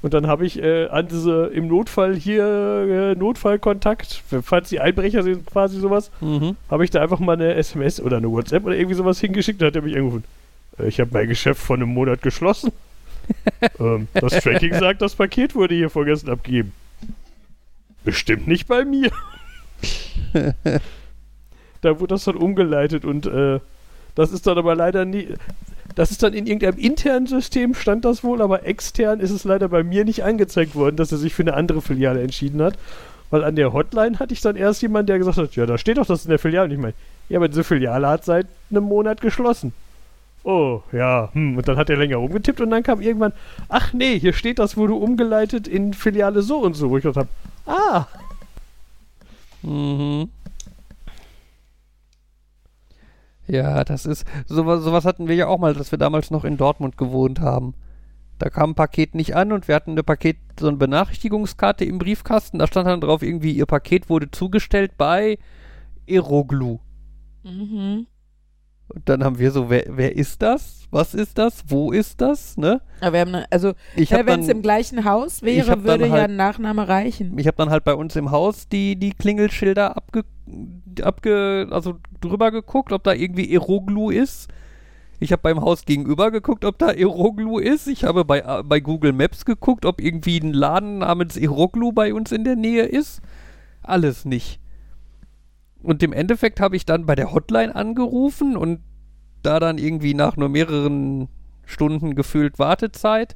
Und 0.02 0.14
dann 0.15 0.26
habe 0.26 0.45
ich 0.48 0.61
äh, 0.61 0.88
an 0.88 1.07
diese 1.07 1.45
im 1.53 1.68
Notfall 1.68 2.15
hier 2.15 2.44
äh, 2.44 3.15
Notfallkontakt, 3.15 4.23
falls 4.41 4.69
die 4.69 4.80
Einbrecher 4.80 5.22
sind, 5.22 5.45
quasi 5.45 5.80
sowas, 5.80 6.10
Mhm. 6.22 6.56
habe 6.69 6.84
ich 6.84 6.90
da 6.90 7.02
einfach 7.02 7.19
mal 7.19 7.34
eine 7.34 7.53
SMS 7.53 8.02
oder 8.02 8.18
eine 8.18 8.32
WhatsApp 8.32 8.65
oder 8.65 8.76
irgendwie 8.76 8.95
sowas 8.95 9.19
hingeschickt. 9.19 9.61
Da 9.61 9.68
hat 9.68 9.76
er 9.76 9.84
mich 9.84 9.95
angerufen. 9.95 10.23
Äh, 10.80 10.88
ich 10.88 10.99
habe 10.99 11.11
mein 11.14 11.28
Geschäft 11.28 11.61
vor 11.61 11.76
einem 11.76 11.90
Monat 11.90 12.22
geschlossen. 12.23 12.72
ähm, 13.80 14.07
das 14.14 14.40
Tracking 14.40 14.73
sagt, 14.73 15.02
das 15.03 15.14
Paket 15.15 15.53
wurde 15.53 15.76
hier 15.76 15.90
vorgestern 15.91 16.32
abgegeben. 16.34 16.73
Bestimmt 18.03 18.48
nicht 18.48 18.68
bei 18.68 18.84
mir. 18.84 19.11
da 21.82 21.99
wurde 21.99 22.15
das 22.15 22.23
dann 22.23 22.36
umgeleitet 22.36 23.06
und 23.06 23.28
äh, 23.28 23.60
das 24.15 24.32
ist 24.32 24.48
dann 24.48 24.57
aber 24.57 24.76
leider 24.76 25.06
nie. 25.06 25.28
Das 25.95 26.11
ist 26.11 26.23
dann 26.23 26.34
in 26.34 26.47
irgendeinem 26.47 26.77
internen 26.77 27.27
System, 27.27 27.73
stand 27.73 28.05
das 28.05 28.23
wohl, 28.23 28.41
aber 28.41 28.65
extern 28.65 29.19
ist 29.19 29.31
es 29.31 29.43
leider 29.43 29.68
bei 29.69 29.84
mir 29.84 30.05
nicht 30.05 30.23
angezeigt 30.23 30.76
worden, 30.76 30.95
dass 30.95 31.11
er 31.11 31.18
sich 31.18 31.34
für 31.34 31.43
eine 31.43 31.53
andere 31.53 31.81
Filiale 31.81 32.22
entschieden 32.22 32.61
hat. 32.61 32.77
Weil 33.30 33.43
an 33.43 33.55
der 33.55 33.72
Hotline 33.73 34.19
hatte 34.19 34.34
ich 34.34 34.41
dann 34.41 34.55
erst 34.55 34.81
jemanden, 34.81 35.07
der 35.07 35.18
gesagt 35.18 35.38
hat, 35.38 35.55
ja, 35.55 35.65
da 35.65 35.77
steht 35.77 35.97
doch 35.97 36.05
das 36.05 36.26
in 36.26 36.30
der 36.30 36.39
Filiale. 36.39 36.65
Und 36.65 36.72
ich 36.72 36.80
meine, 36.80 36.93
ja, 37.30 37.38
aber 37.39 37.47
diese 37.47 37.63
Filiale 37.63 38.07
hat 38.07 38.26
seit 38.26 38.47
einem 38.69 38.84
Monat 38.84 39.22
geschlossen. 39.22 39.73
Oh, 40.43 40.81
ja, 40.91 41.30
hm. 41.34 41.57
Und 41.57 41.68
dann 41.68 41.77
hat 41.77 41.89
er 41.89 41.97
länger 41.97 42.18
rumgetippt 42.18 42.61
und 42.61 42.72
dann 42.72 42.84
kam 42.84 42.99
irgendwann, 42.99 43.31
ach 43.69 43.93
nee, 43.93 44.19
hier 44.19 44.34
steht 44.34 44.59
das, 44.59 44.76
wurde 44.76 44.95
umgeleitet 44.95 45.68
in 45.68 45.93
Filiale 45.93 46.41
so 46.41 46.57
und 46.59 46.73
so, 46.73 46.89
wo 46.89 46.97
ich 46.97 47.03
gedacht 47.03 47.27
habe, 47.27 47.30
ah, 47.68 48.07
Mhm. 49.63 50.30
Ja, 53.52 53.84
das 53.84 54.06
ist. 54.06 54.26
Sowas, 54.45 54.82
sowas 54.82 55.03
hatten 55.03 55.28
wir 55.28 55.36
ja 55.36 55.48
auch 55.48 55.60
mal, 55.60 55.73
dass 55.73 55.91
wir 55.91 55.99
damals 55.99 56.32
noch 56.32 56.45
in 56.45 56.56
Dortmund 56.56 56.98
gewohnt 56.98 57.41
haben. 57.41 57.73
Da 58.40 58.49
kam 58.49 58.72
ein 58.72 58.76
Paket 58.76 59.14
nicht 59.14 59.36
an 59.36 59.52
und 59.52 59.68
wir 59.68 59.76
hatten 59.76 59.91
eine 59.91 60.03
Paket, 60.03 60.38
so 60.57 60.69
eine 60.69 60.78
Benachrichtigungskarte 60.78 61.84
im 61.84 61.98
Briefkasten. 61.98 62.60
Da 62.60 62.68
stand 62.68 62.88
dann 62.88 63.02
drauf, 63.02 63.22
irgendwie, 63.22 63.52
ihr 63.52 63.65
Paket 63.65 64.10
wurde 64.10 64.32
zugestellt 64.32 64.94
bei 64.98 65.38
Aeroglu. 66.10 66.80
Mhm. 67.44 68.07
Und 68.93 69.07
dann 69.07 69.23
haben 69.23 69.39
wir 69.39 69.51
so, 69.51 69.69
wer, 69.69 69.85
wer 69.89 70.15
ist 70.15 70.41
das? 70.41 70.88
Was 70.91 71.13
ist 71.13 71.38
das? 71.38 71.63
Wo 71.68 71.91
ist 71.91 72.19
das? 72.19 72.57
Ne? 72.57 72.81
Aber 72.99 73.13
wir 73.13 73.19
haben, 73.22 73.31
ne, 73.31 73.45
also, 73.49 73.73
ja, 73.95 74.18
habe 74.18 74.27
wenn 74.27 74.41
es 74.41 74.49
im 74.49 74.61
gleichen 74.61 75.05
Haus 75.05 75.41
wäre, 75.41 75.84
würde 75.85 76.07
ja 76.07 76.11
halt- 76.11 76.30
ein 76.30 76.35
Nachname 76.35 76.88
reichen. 76.88 77.38
ich 77.38 77.47
hab 77.47 77.55
dann 77.55 77.69
halt 77.69 77.85
bei 77.85 77.95
uns 77.95 78.15
im 78.18 78.31
Haus 78.31 78.68
die, 78.68 78.97
die 78.97 79.11
Klingelschilder 79.11 79.95
abge, 79.95 80.26
abge, 81.01 81.68
also 81.72 81.95
drüber 82.19 82.51
geguckt, 82.51 82.91
ob 82.91 83.03
da 83.03 83.13
irgendwie 83.13 83.49
Aeroglu 83.51 84.09
ist. 84.09 84.49
Ich 85.22 85.31
habe 85.31 85.43
beim 85.43 85.61
Haus 85.61 85.85
gegenüber 85.85 86.31
geguckt, 86.31 86.65
ob 86.65 86.77
da 86.80 86.88
Aeroglu 86.88 87.59
ist. 87.59 87.88
Ich 87.88 88.03
habe 88.03 88.26
bei, 88.26 88.39
äh, 88.39 88.63
bei 88.63 88.80
Google 88.80 89.13
Maps 89.13 89.45
geguckt, 89.45 89.85
ob 89.85 90.01
irgendwie 90.01 90.39
ein 90.39 90.51
Laden 90.51 90.97
namens 90.97 91.38
Aeroglu 91.38 91.91
bei 91.93 92.13
uns 92.13 92.31
in 92.31 92.43
der 92.43 92.55
Nähe 92.55 92.84
ist. 92.84 93.22
Alles 93.84 94.26
nicht. 94.26 94.59
Und 95.84 96.03
im 96.03 96.14
Endeffekt 96.14 96.60
habe 96.60 96.76
ich 96.76 96.86
dann 96.86 97.06
bei 97.06 97.16
der 97.16 97.32
Hotline 97.32 97.76
angerufen 97.76 98.56
und 98.56 98.82
da 99.41 99.60
dann 99.60 99.78
irgendwie 99.78 100.14
nach 100.14 100.38
nur 100.38 100.49
mehreren 100.49 101.28
Stunden 101.66 102.16
gefühlt 102.16 102.60
Wartezeit 102.60 103.36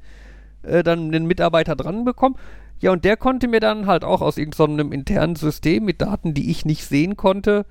äh, 0.63 0.83
dann 0.83 1.07
einen 1.07 1.25
Mitarbeiter 1.25 1.75
dran 1.75 2.05
bekommen. 2.05 2.35
Ja, 2.79 2.91
und 2.91 3.05
der 3.05 3.17
konnte 3.17 3.47
mir 3.47 3.59
dann 3.59 3.87
halt 3.87 4.03
auch 4.03 4.21
aus 4.21 4.37
irgendeinem 4.37 4.91
internen 4.91 5.35
System 5.35 5.85
mit 5.85 6.01
Daten, 6.01 6.33
die 6.33 6.51
ich 6.51 6.65
nicht 6.65 6.85
sehen 6.85 7.15
konnte, 7.15 7.65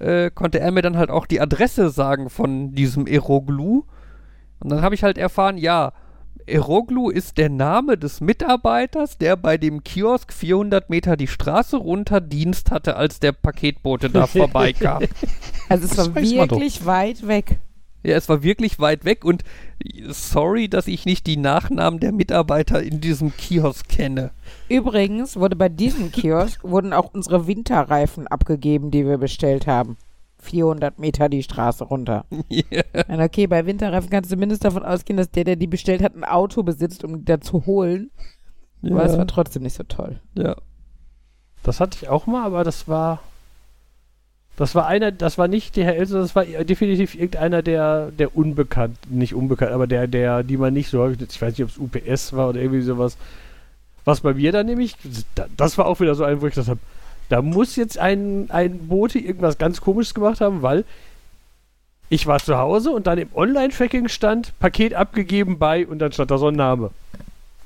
äh, 0.00 0.30
konnte 0.30 0.60
er 0.60 0.72
mir 0.72 0.82
dann 0.82 0.98
halt 0.98 1.10
auch 1.10 1.26
die 1.26 1.40
Adresse 1.40 1.90
sagen 1.90 2.28
von 2.28 2.72
diesem 2.72 3.06
Eroglu. 3.06 3.84
Und 4.60 4.70
dann 4.70 4.82
habe 4.82 4.94
ich 4.94 5.04
halt 5.04 5.18
erfahren, 5.18 5.56
ja, 5.56 5.92
Eroglu 6.46 7.10
ist 7.10 7.38
der 7.38 7.48
Name 7.48 7.96
des 7.96 8.20
Mitarbeiters, 8.20 9.18
der 9.18 9.36
bei 9.36 9.56
dem 9.56 9.82
Kiosk 9.82 10.32
400 10.32 10.90
Meter 10.90 11.16
die 11.16 11.26
Straße 11.26 11.76
runter 11.76 12.20
Dienst 12.20 12.70
hatte, 12.70 12.96
als 12.96 13.20
der 13.20 13.32
Paketbote 13.32 14.10
da 14.10 14.26
vorbeikam. 14.28 15.04
Also 15.68 15.84
es 15.84 15.96
Das 15.96 16.14
war 16.14 16.14
wirklich 16.14 16.84
weit 16.84 17.26
weg. 17.26 17.58
Ja, 18.02 18.16
es 18.16 18.28
war 18.28 18.42
wirklich 18.42 18.78
weit 18.78 19.06
weg 19.06 19.24
und 19.24 19.44
sorry, 20.08 20.68
dass 20.68 20.88
ich 20.88 21.06
nicht 21.06 21.26
die 21.26 21.38
Nachnamen 21.38 22.00
der 22.00 22.12
Mitarbeiter 22.12 22.82
in 22.82 23.00
diesem 23.00 23.34
Kiosk 23.34 23.88
kenne. 23.88 24.30
Übrigens 24.68 25.36
wurde 25.36 25.56
bei 25.56 25.70
diesem 25.70 26.12
Kiosk 26.12 26.62
wurden 26.62 26.92
auch 26.92 27.14
unsere 27.14 27.46
Winterreifen 27.46 28.26
abgegeben, 28.26 28.90
die 28.90 29.06
wir 29.06 29.16
bestellt 29.16 29.66
haben. 29.66 29.96
400 30.44 30.98
Meter 30.98 31.28
die 31.28 31.42
Straße 31.42 31.84
runter. 31.84 32.24
Ja. 32.48 32.82
Und 33.08 33.20
okay, 33.20 33.46
bei 33.46 33.66
Winterreifen 33.66 34.10
kannst 34.10 34.30
du 34.30 34.36
zumindest 34.36 34.64
davon 34.64 34.84
ausgehen, 34.84 35.16
dass 35.16 35.30
der, 35.30 35.44
der 35.44 35.56
die 35.56 35.66
bestellt 35.66 36.02
hat, 36.02 36.14
ein 36.14 36.24
Auto 36.24 36.62
besitzt, 36.62 37.02
um 37.04 37.18
die 37.18 37.24
da 37.24 37.40
zu 37.40 37.66
holen. 37.66 38.10
Aber 38.84 39.04
es 39.04 39.16
war 39.16 39.26
trotzdem 39.26 39.62
nicht 39.62 39.74
so 39.76 39.82
toll. 39.84 40.20
ja. 40.34 40.56
Das 41.62 41.80
hatte 41.80 41.96
ich 42.02 42.08
auch 42.10 42.26
mal, 42.26 42.44
aber 42.44 42.62
das 42.62 42.88
war. 42.88 43.20
Das 44.56 44.74
war 44.76 44.86
einer, 44.86 45.10
das 45.10 45.36
war 45.38 45.48
nicht 45.48 45.74
der 45.76 45.84
Herr 45.86 45.96
Elser, 45.96 46.20
das 46.20 46.36
war 46.36 46.44
definitiv 46.44 47.14
irgendeiner 47.16 47.62
der, 47.62 48.12
der 48.12 48.36
unbekannt, 48.36 48.98
nicht 49.10 49.34
unbekannt, 49.34 49.72
aber 49.72 49.86
der, 49.88 50.06
der, 50.06 50.44
die 50.44 50.56
man 50.58 50.72
nicht 50.74 50.90
so 50.90 51.00
häufig, 51.00 51.20
ich 51.28 51.42
weiß 51.42 51.58
nicht, 51.58 51.64
ob 51.64 51.70
es 51.70 51.78
UPS 51.78 52.32
war 52.34 52.50
oder 52.50 52.60
irgendwie 52.60 52.82
sowas. 52.82 53.16
Was 54.04 54.20
bei 54.20 54.34
mir 54.34 54.52
dann 54.52 54.66
nämlich, 54.66 54.94
da- 55.34 55.46
das 55.56 55.76
war 55.78 55.86
auch 55.86 55.98
wieder 56.00 56.14
so 56.14 56.22
ein, 56.22 56.40
wo 56.40 56.46
ich 56.46 56.52
gesagt 56.54 56.68
habe, 56.68 56.80
da 57.28 57.42
muss 57.42 57.76
jetzt 57.76 57.98
ein, 57.98 58.50
ein 58.50 58.88
Bote 58.88 59.18
irgendwas 59.18 59.58
ganz 59.58 59.80
komisches 59.80 60.14
gemacht 60.14 60.40
haben, 60.40 60.62
weil 60.62 60.84
ich 62.10 62.26
war 62.26 62.38
zu 62.38 62.58
Hause 62.58 62.90
und 62.90 63.06
dann 63.06 63.18
im 63.18 63.28
Online-Tracking 63.34 64.08
stand, 64.08 64.58
Paket 64.58 64.94
abgegeben 64.94 65.58
bei 65.58 65.86
und 65.86 65.98
dann 65.98 66.12
stand 66.12 66.30
da 66.30 66.38
so 66.38 66.48
ein 66.48 66.54
Name. 66.54 66.90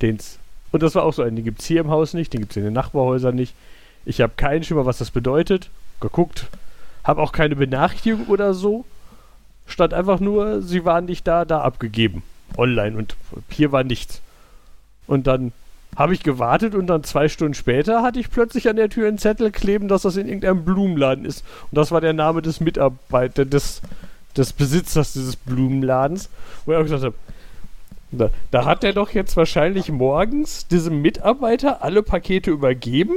Den's. 0.01 0.39
Und 0.71 0.83
das 0.83 0.95
war 0.95 1.03
auch 1.03 1.13
so 1.13 1.23
ein, 1.23 1.35
den 1.35 1.45
gibt's 1.45 1.65
hier 1.65 1.81
im 1.81 1.89
Haus 1.89 2.13
nicht, 2.13 2.33
den 2.33 2.41
gibt's 2.41 2.55
in 2.55 2.63
den 2.63 2.73
Nachbarhäusern 2.73 3.35
nicht. 3.35 3.53
Ich 4.05 4.21
habe 4.21 4.33
keinen 4.37 4.63
Schimmer, 4.63 4.85
was 4.85 4.99
das 4.99 5.11
bedeutet. 5.11 5.69
Geguckt. 5.99 6.47
Habe 7.03 7.21
auch 7.21 7.31
keine 7.31 7.55
Benachrichtigung 7.55 8.27
oder 8.27 8.53
so. 8.53 8.85
Stand 9.65 9.93
einfach 9.93 10.19
nur, 10.19 10.61
sie 10.61 10.85
waren 10.85 11.05
nicht 11.05 11.27
da, 11.27 11.45
da 11.45 11.61
abgegeben. 11.61 12.23
Online. 12.57 12.97
Und 12.97 13.15
hier 13.49 13.71
war 13.71 13.83
nichts. 13.83 14.21
Und 15.05 15.27
dann 15.27 15.51
habe 15.99 16.13
ich 16.13 16.23
gewartet 16.23 16.73
und 16.73 16.87
dann 16.87 17.03
zwei 17.03 17.27
Stunden 17.27 17.53
später 17.53 18.01
hatte 18.01 18.19
ich 18.19 18.31
plötzlich 18.31 18.69
an 18.69 18.77
der 18.77 18.89
Tür 18.89 19.07
einen 19.09 19.17
Zettel 19.17 19.51
kleben, 19.51 19.89
dass 19.89 20.03
das 20.03 20.15
in 20.15 20.27
irgendeinem 20.27 20.63
Blumenladen 20.63 21.25
ist. 21.25 21.43
Und 21.69 21.77
das 21.77 21.91
war 21.91 21.99
der 21.99 22.13
Name 22.13 22.41
des 22.41 22.61
Mitarbeiters, 22.61 23.49
des, 23.49 23.81
des 24.35 24.53
Besitzers 24.53 25.13
dieses 25.13 25.35
Blumenladens. 25.35 26.29
Wo 26.65 26.71
ich 26.71 26.77
auch 26.77 26.83
gesagt 26.83 27.03
habe, 27.03 27.15
da, 28.11 28.29
da 28.49 28.65
hat 28.65 28.83
er 28.85 28.93
doch 28.93 29.11
jetzt 29.11 29.35
wahrscheinlich 29.37 29.91
morgens 29.91 30.67
diesem 30.67 31.01
Mitarbeiter 31.01 31.83
alle 31.83 32.01
Pakete 32.01 32.49
übergeben 32.49 33.13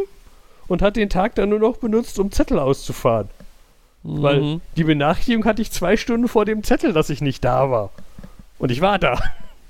und 0.66 0.82
hat 0.82 0.96
den 0.96 1.08
Tag 1.08 1.36
dann 1.36 1.50
nur 1.50 1.60
noch 1.60 1.76
benutzt, 1.76 2.18
um 2.18 2.32
Zettel 2.32 2.58
auszufahren. 2.58 3.28
Weil 4.02 4.40
Mhm. 4.40 4.60
die 4.76 4.82
Benachrichtigung 4.84 5.44
hatte 5.44 5.62
ich 5.62 5.70
zwei 5.70 5.96
Stunden 5.96 6.26
vor 6.26 6.44
dem 6.44 6.64
Zettel, 6.64 6.92
dass 6.92 7.10
ich 7.10 7.20
nicht 7.20 7.44
da 7.44 7.70
war. 7.70 7.90
Und 8.58 8.72
ich 8.72 8.80
war 8.80 8.98
da. 8.98 9.20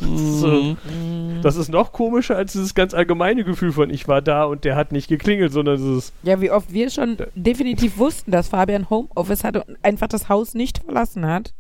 So. 0.03 0.49
Mhm. 0.49 1.41
Das 1.43 1.57
ist 1.57 1.69
noch 1.69 1.93
komischer 1.93 2.37
als 2.37 2.53
dieses 2.53 2.75
ganz 2.75 2.95
allgemeine 2.95 3.45
Gefühl 3.45 3.73
von 3.73 3.91
ich 3.91 4.07
war 4.07 4.23
da 4.23 4.45
und 4.45 4.65
der 4.65 4.77
hat 4.77 4.93
nicht 4.93 5.09
geklingelt, 5.09 5.53
sondern 5.53 5.77
dieses 5.77 6.13
Ja, 6.23 6.41
wie 6.41 6.51
oft 6.51 6.73
wir 6.73 6.91
schon 6.91 7.17
definitiv 7.35 7.99
wussten, 7.99 8.31
dass 8.31 8.49
Fabian 8.49 8.89
Homeoffice 8.91 9.45
hatte 9.45 9.65
und 9.65 9.77
einfach 9.83 10.09
das 10.09 10.29
Haus 10.29 10.55
nicht 10.55 10.79
verlassen 10.79 11.27
hat. 11.27 11.55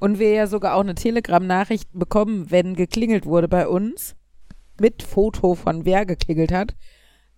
Und 0.00 0.18
wir 0.18 0.32
ja 0.32 0.48
sogar 0.48 0.74
auch 0.74 0.80
eine 0.80 0.96
Telegram-Nachricht 0.96 1.88
bekommen, 1.92 2.50
wenn 2.50 2.74
geklingelt 2.74 3.24
wurde 3.24 3.46
bei 3.46 3.68
uns. 3.68 4.16
Mit 4.80 5.04
Foto 5.04 5.54
von 5.54 5.84
wer 5.84 6.04
geklingelt 6.04 6.50
hat. 6.50 6.74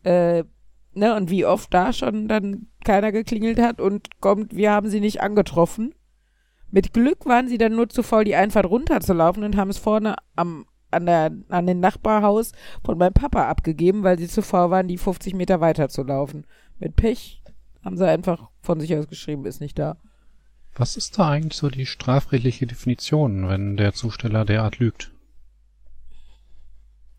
Äh, 0.03 0.45
ne, 0.95 1.15
und 1.15 1.31
wie 1.31 1.45
oft 1.45 1.75
da 1.75 1.93
schon 1.93 2.29
dann 2.29 2.69
keiner 2.85 3.13
geklingelt 3.13 3.59
hat 3.59 3.81
und 3.81 4.21
kommt, 4.21 4.57
wir 4.57 4.71
haben 4.71 4.89
sie 4.89 5.01
nicht 5.01 5.21
angetroffen. 5.21 5.95
Mit 6.75 6.93
Glück 6.93 7.25
waren 7.25 7.47
sie 7.47 7.57
dann 7.57 7.77
nur 7.77 7.89
zu 7.89 8.03
faul, 8.03 8.25
die 8.25 8.35
Einfahrt 8.35 8.67
runterzulaufen 8.67 9.45
und 9.45 9.57
haben 9.57 9.71
es 9.71 9.79
vorne 9.79 10.17
am, 10.35 10.67
an, 10.91 11.07
der, 11.07 11.31
an 11.49 11.69
den 11.69 11.79
Nachbarhaus 11.79 12.51
von 12.85 12.99
meinem 12.99 13.13
Papa 13.13 13.49
abgegeben, 13.49 14.03
weil 14.03 14.19
sie 14.19 14.27
zu 14.27 14.43
faul 14.43 14.73
waren, 14.73 14.89
die 14.89 14.99
50 14.99 15.35
Meter 15.35 15.61
weiter 15.61 15.89
zu 15.89 16.03
laufen. 16.03 16.49
Mit 16.81 16.97
Pech 16.97 17.45
haben 17.85 17.97
sie 17.97 18.09
einfach 18.09 18.51
von 18.61 18.81
sich 18.81 18.97
aus 18.97 19.07
geschrieben, 19.07 19.47
ist 19.47 19.61
nicht 19.61 19.79
da. 19.79 19.99
Was 20.75 20.97
ist 20.97 21.17
da 21.17 21.31
eigentlich 21.31 21.57
so 21.57 21.71
die 21.71 21.87
strafrechtliche 21.87 22.67
Definition, 22.67 23.47
wenn 23.49 23.77
der 23.77 23.93
Zusteller 23.93 24.45
derart 24.45 24.81
lügt? 24.81 25.13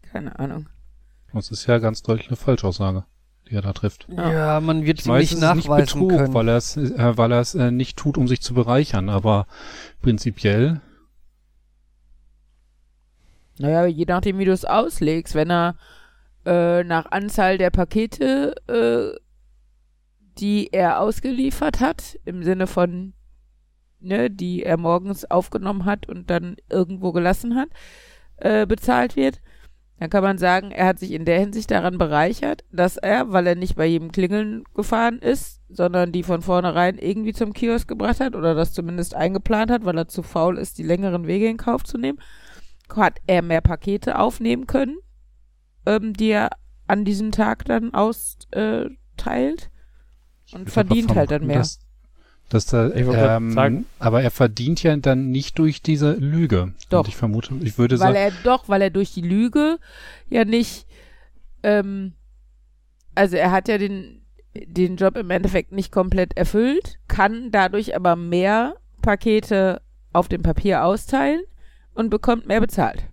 Keine 0.02 0.38
Ahnung. 0.38 0.68
Das 1.32 1.50
ist 1.50 1.66
ja 1.66 1.78
ganz 1.78 2.04
deutlich 2.04 2.28
eine 2.28 2.36
Falschaussage. 2.36 3.06
Die 3.50 3.56
er 3.56 3.62
da 3.62 3.74
trifft. 3.74 4.08
Ja, 4.10 4.60
man 4.60 4.86
wird 4.86 5.00
Ich 5.02 5.06
ihm 5.06 5.12
weiß, 5.12 5.20
nicht 5.22 5.32
es 5.34 5.38
ist 5.38 5.56
nicht 5.56 5.68
nachweisen 5.68 6.00
Betrug, 6.02 6.10
können. 6.20 6.34
weil 6.34 6.50
er 6.50 6.58
es, 6.58 6.78
äh, 6.78 7.18
weil 7.18 7.32
er 7.32 7.40
es 7.42 7.56
äh, 7.56 7.72
nicht 7.72 7.98
tut, 7.98 8.18
um 8.18 8.28
sich 8.28 8.42
zu 8.42 8.54
bereichern, 8.54 9.10
aber 9.10 9.48
prinzipiell, 10.02 10.82
Naja, 13.58 13.86
je 13.86 14.06
nachdem, 14.06 14.38
wie 14.38 14.46
du 14.46 14.52
es 14.52 14.66
auslegst. 14.66 15.34
Wenn 15.36 15.50
er 15.50 15.76
äh, 16.46 16.84
nach 16.84 17.06
Anzahl 17.12 17.58
der 17.58 17.70
Pakete, 17.70 18.54
äh, 18.68 19.18
die 20.40 20.70
er 20.74 21.00
ausgeliefert 21.00 21.80
hat, 21.80 22.20
im 22.26 22.44
Sinne 22.44 22.68
von, 22.68 23.14
ne, 24.02 24.30
die 24.30 24.64
er 24.64 24.76
morgens 24.78 25.24
aufgenommen 25.32 25.86
hat 25.86 26.10
und 26.10 26.30
dann 26.30 26.58
irgendwo 26.70 27.14
gelassen 27.14 27.56
hat, 27.56 27.70
äh, 28.38 28.66
bezahlt 28.66 29.16
wird, 29.16 29.40
dann 29.98 30.10
kann 30.10 30.24
man 30.24 30.38
sagen, 30.38 30.72
er 30.72 30.88
hat 30.88 31.00
sich 31.00 31.12
in 31.12 31.24
der 31.24 31.40
Hinsicht 31.40 31.72
daran 31.72 31.98
bereichert, 31.98 32.66
dass 32.72 32.98
er, 32.98 33.32
weil 33.32 33.48
er 33.48 33.56
nicht 33.56 33.76
bei 33.76 33.86
jedem 33.86 34.12
Klingeln 34.12 34.64
gefahren 34.74 35.20
ist, 35.20 35.62
sondern 35.70 36.12
die 36.12 36.24
von 36.24 36.42
vornherein 36.42 36.98
irgendwie 36.98 37.32
zum 37.32 37.54
Kiosk 37.54 37.88
gebracht 37.88 38.20
hat 38.20 38.36
oder 38.36 38.56
das 38.56 38.74
zumindest 38.74 39.16
eingeplant 39.16 39.72
hat, 39.72 39.86
weil 39.86 39.98
er 39.98 40.10
zu 40.10 40.22
faul 40.22 40.58
ist, 40.58 40.78
die 40.78 40.84
längeren 40.84 41.28
Wege 41.28 41.48
in 41.48 41.58
Kauf 41.58 41.84
zu 41.86 41.98
nehmen, 41.98 42.20
hat 42.94 43.20
er 43.26 43.42
mehr 43.42 43.62
Pakete 43.62 44.20
aufnehmen 44.20 44.68
können, 44.68 44.98
ähm, 45.86 46.14
die 46.14 46.30
er 46.30 46.50
an 46.88 47.06
diesem 47.06 47.32
Tag 47.32 47.64
dann 47.66 47.94
austeilt 47.94 49.72
und 50.52 50.60
würde 50.60 50.72
verdient 50.72 51.16
halt 51.16 51.32
dann 51.32 51.48
mehr. 51.48 51.60
Dass, 51.60 51.80
wollte 53.08 53.22
grad 53.22 53.38
ähm, 53.38 53.52
sagen- 53.52 53.86
aber 54.00 54.22
er 54.22 54.32
verdient 54.32 54.84
ja 54.84 54.96
dann 54.98 55.30
nicht 55.32 55.58
durch 55.60 55.82
diese 55.82 56.14
Lüge. 56.14 56.74
Doch. 56.90 57.00
Und 57.00 57.08
ich 57.08 57.16
vermute, 57.16 57.56
ich 57.62 57.78
würde 57.78 58.00
weil 58.00 58.14
sagen, 58.14 58.16
er 58.16 58.32
doch, 58.44 58.70
weil 58.70 58.82
er 58.82 58.90
durch 58.92 59.14
die 59.14 59.22
Lüge 59.22 59.78
ja 60.30 60.46
nicht, 60.46 60.86
ähm, 61.64 62.14
also 63.16 63.36
er 63.36 63.52
hat 63.52 63.68
ja 63.68 63.78
den, 63.78 64.22
den 64.54 64.96
Job 64.98 65.18
im 65.18 65.30
Endeffekt 65.32 65.72
nicht 65.72 65.92
komplett 65.92 66.38
erfüllt, 66.38 67.00
kann 67.08 67.50
dadurch 67.52 67.96
aber 67.96 68.16
mehr 68.16 68.76
Pakete 69.02 69.82
auf 70.14 70.28
dem 70.28 70.44
Papier 70.44 70.84
austeilen 70.86 71.42
und 71.94 72.10
bekommt 72.10 72.48
mehr 72.48 72.62
bezahlt. 72.62 73.04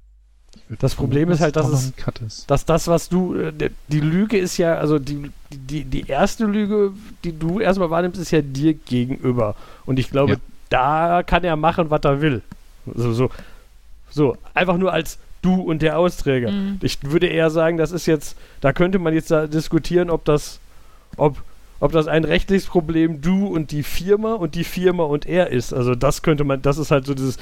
Das 0.81 0.95
Problem 0.95 1.31
ist 1.31 1.41
halt, 1.41 1.57
dass 1.57 1.69
es- 1.69 1.93
ist. 2.27 2.51
dass 2.51 2.65
das, 2.65 2.89
was 2.89 3.09
du, 3.09 3.35
äh, 3.35 3.53
die 3.89 4.01
Lüge 4.01 4.39
ist 4.39 4.57
ja, 4.57 4.77
also 4.77 4.99
die, 4.99 5.31
die, 5.51 5.85
die 5.85 6.07
erste 6.09 6.47
Lüge, 6.47 6.93
die 7.25 7.39
du 7.39 7.61
erstmal 7.61 7.91
wahrnimmst, 7.91 8.21
ist 8.21 8.31
ja 8.31 8.41
dir 8.43 8.75
gegenüber. 8.75 9.55
Und 9.87 9.99
ich 9.99 10.11
glaube, 10.11 10.33
Ja. 10.33 10.39
da 10.71 11.23
kann 11.23 11.45
er 11.45 11.57
machen, 11.57 11.91
was 11.91 12.01
er 12.05 12.21
will. 12.21 12.43
So, 12.95 13.13
so, 13.13 13.31
so, 14.11 14.37
einfach 14.55 14.77
nur 14.79 14.93
als 14.93 15.19
du 15.43 15.55
und 15.61 15.83
der 15.83 15.99
Austräger. 15.99 16.51
Mhm. 16.51 16.79
Ich 16.83 16.99
würde 17.03 17.27
eher 17.27 17.51
sagen, 17.51 17.77
das 17.77 17.91
ist 17.93 18.07
jetzt, 18.07 18.37
da 18.61 18.73
könnte 18.73 18.99
man 18.99 19.13
jetzt 19.15 19.31
da 19.31 19.47
diskutieren, 19.47 20.09
ob 20.11 20.25
das, 20.25 20.59
ob, 21.17 21.43
ob 21.81 21.93
das 21.93 22.07
ein 22.07 22.25
rechtliches 22.25 22.67
Problem 22.67 23.21
du 23.21 23.47
und 23.47 23.73
die 23.73 23.83
Firma 23.83 24.35
und 24.35 24.55
die 24.55 24.65
Firma 24.65 25.03
und 25.05 25.27
er 25.27 25.51
ist. 25.51 25.73
Also 25.75 25.95
das 25.95 26.23
könnte 26.23 26.45
man, 26.45 26.63
das 26.63 26.79
ist 26.79 26.91
halt 26.91 27.07
so 27.07 27.15
dieses, 27.15 27.39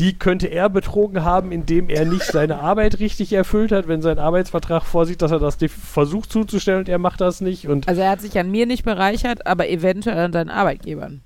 die 0.00 0.18
könnte 0.18 0.46
er 0.48 0.68
betrogen 0.68 1.22
haben, 1.22 1.52
indem 1.52 1.88
er 1.88 2.04
nicht 2.04 2.24
seine 2.24 2.58
Arbeit 2.60 2.98
richtig 2.98 3.32
erfüllt 3.32 3.72
hat, 3.72 3.88
wenn 3.88 4.02
sein 4.02 4.18
Arbeitsvertrag 4.18 4.84
vorsieht, 4.84 5.22
dass 5.22 5.30
er 5.30 5.38
das 5.38 5.56
versucht 5.68 6.32
zuzustellen 6.32 6.80
und 6.80 6.88
er 6.88 6.98
macht 6.98 7.20
das 7.20 7.40
nicht 7.40 7.68
und 7.68 7.86
Also 7.88 8.00
er 8.00 8.10
hat 8.10 8.20
sich 8.20 8.36
an 8.38 8.50
mir 8.50 8.66
nicht 8.66 8.84
bereichert, 8.84 9.46
aber 9.46 9.68
eventuell 9.68 10.18
an 10.18 10.32
seinen 10.32 10.50
Arbeitgebern. 10.50 11.22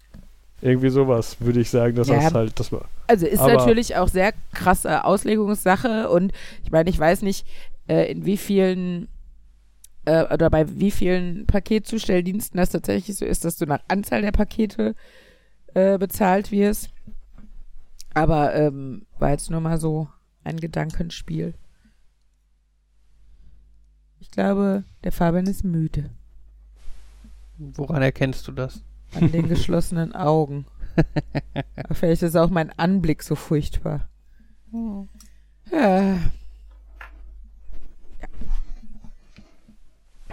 irgendwie 0.62 0.88
sowas 0.88 1.36
würde 1.40 1.60
ich 1.60 1.68
sagen, 1.70 1.94
dass 1.96 2.08
Ja. 2.08 2.16
das 2.16 2.32
halt, 2.34 2.58
das 2.58 2.72
war. 2.72 2.86
Also 3.06 3.26
ist 3.26 3.40
Aber- 3.40 3.52
natürlich 3.52 3.94
auch 3.96 4.08
sehr 4.08 4.32
krasse 4.54 5.04
Auslegungssache 5.04 6.08
und 6.08 6.32
ich 6.64 6.70
meine, 6.70 6.88
ich 6.90 6.98
weiß 6.98 7.22
nicht, 7.22 7.46
äh, 7.88 8.10
in 8.10 8.24
wie 8.24 8.36
vielen 8.38 9.08
äh, 10.06 10.24
oder 10.32 10.48
bei 10.50 10.64
wie 10.68 10.90
vielen 10.90 11.46
Paketzustelldiensten 11.46 12.56
das 12.58 12.70
tatsächlich 12.70 13.16
so 13.16 13.24
ist, 13.26 13.44
dass 13.44 13.56
du 13.56 13.66
nach 13.66 13.80
Anzahl 13.88 14.22
der 14.22 14.32
Pakete 14.32 14.94
äh, 15.74 15.98
bezahlt 15.98 16.50
wirst. 16.52 16.88
Aber 18.16 18.54
ähm, 18.54 19.04
war 19.18 19.30
jetzt 19.30 19.50
nur 19.50 19.60
mal 19.60 19.78
so 19.78 20.08
ein 20.42 20.56
Gedankenspiel. 20.58 21.52
Ich 24.20 24.30
glaube, 24.30 24.84
der 25.04 25.12
Fabian 25.12 25.46
ist 25.46 25.64
müde 25.64 26.08
Woran 27.58 28.00
erkennst 28.00 28.48
du 28.48 28.52
das? 28.52 28.82
an 29.14 29.30
den 29.32 29.48
geschlossenen 29.50 30.14
Augen. 30.14 30.64
Vielleicht 31.92 32.22
ist 32.22 32.36
auch 32.36 32.48
mein 32.48 32.70
Anblick 32.78 33.22
so 33.22 33.34
furchtbar. 33.34 34.08
Ja. 35.70 36.16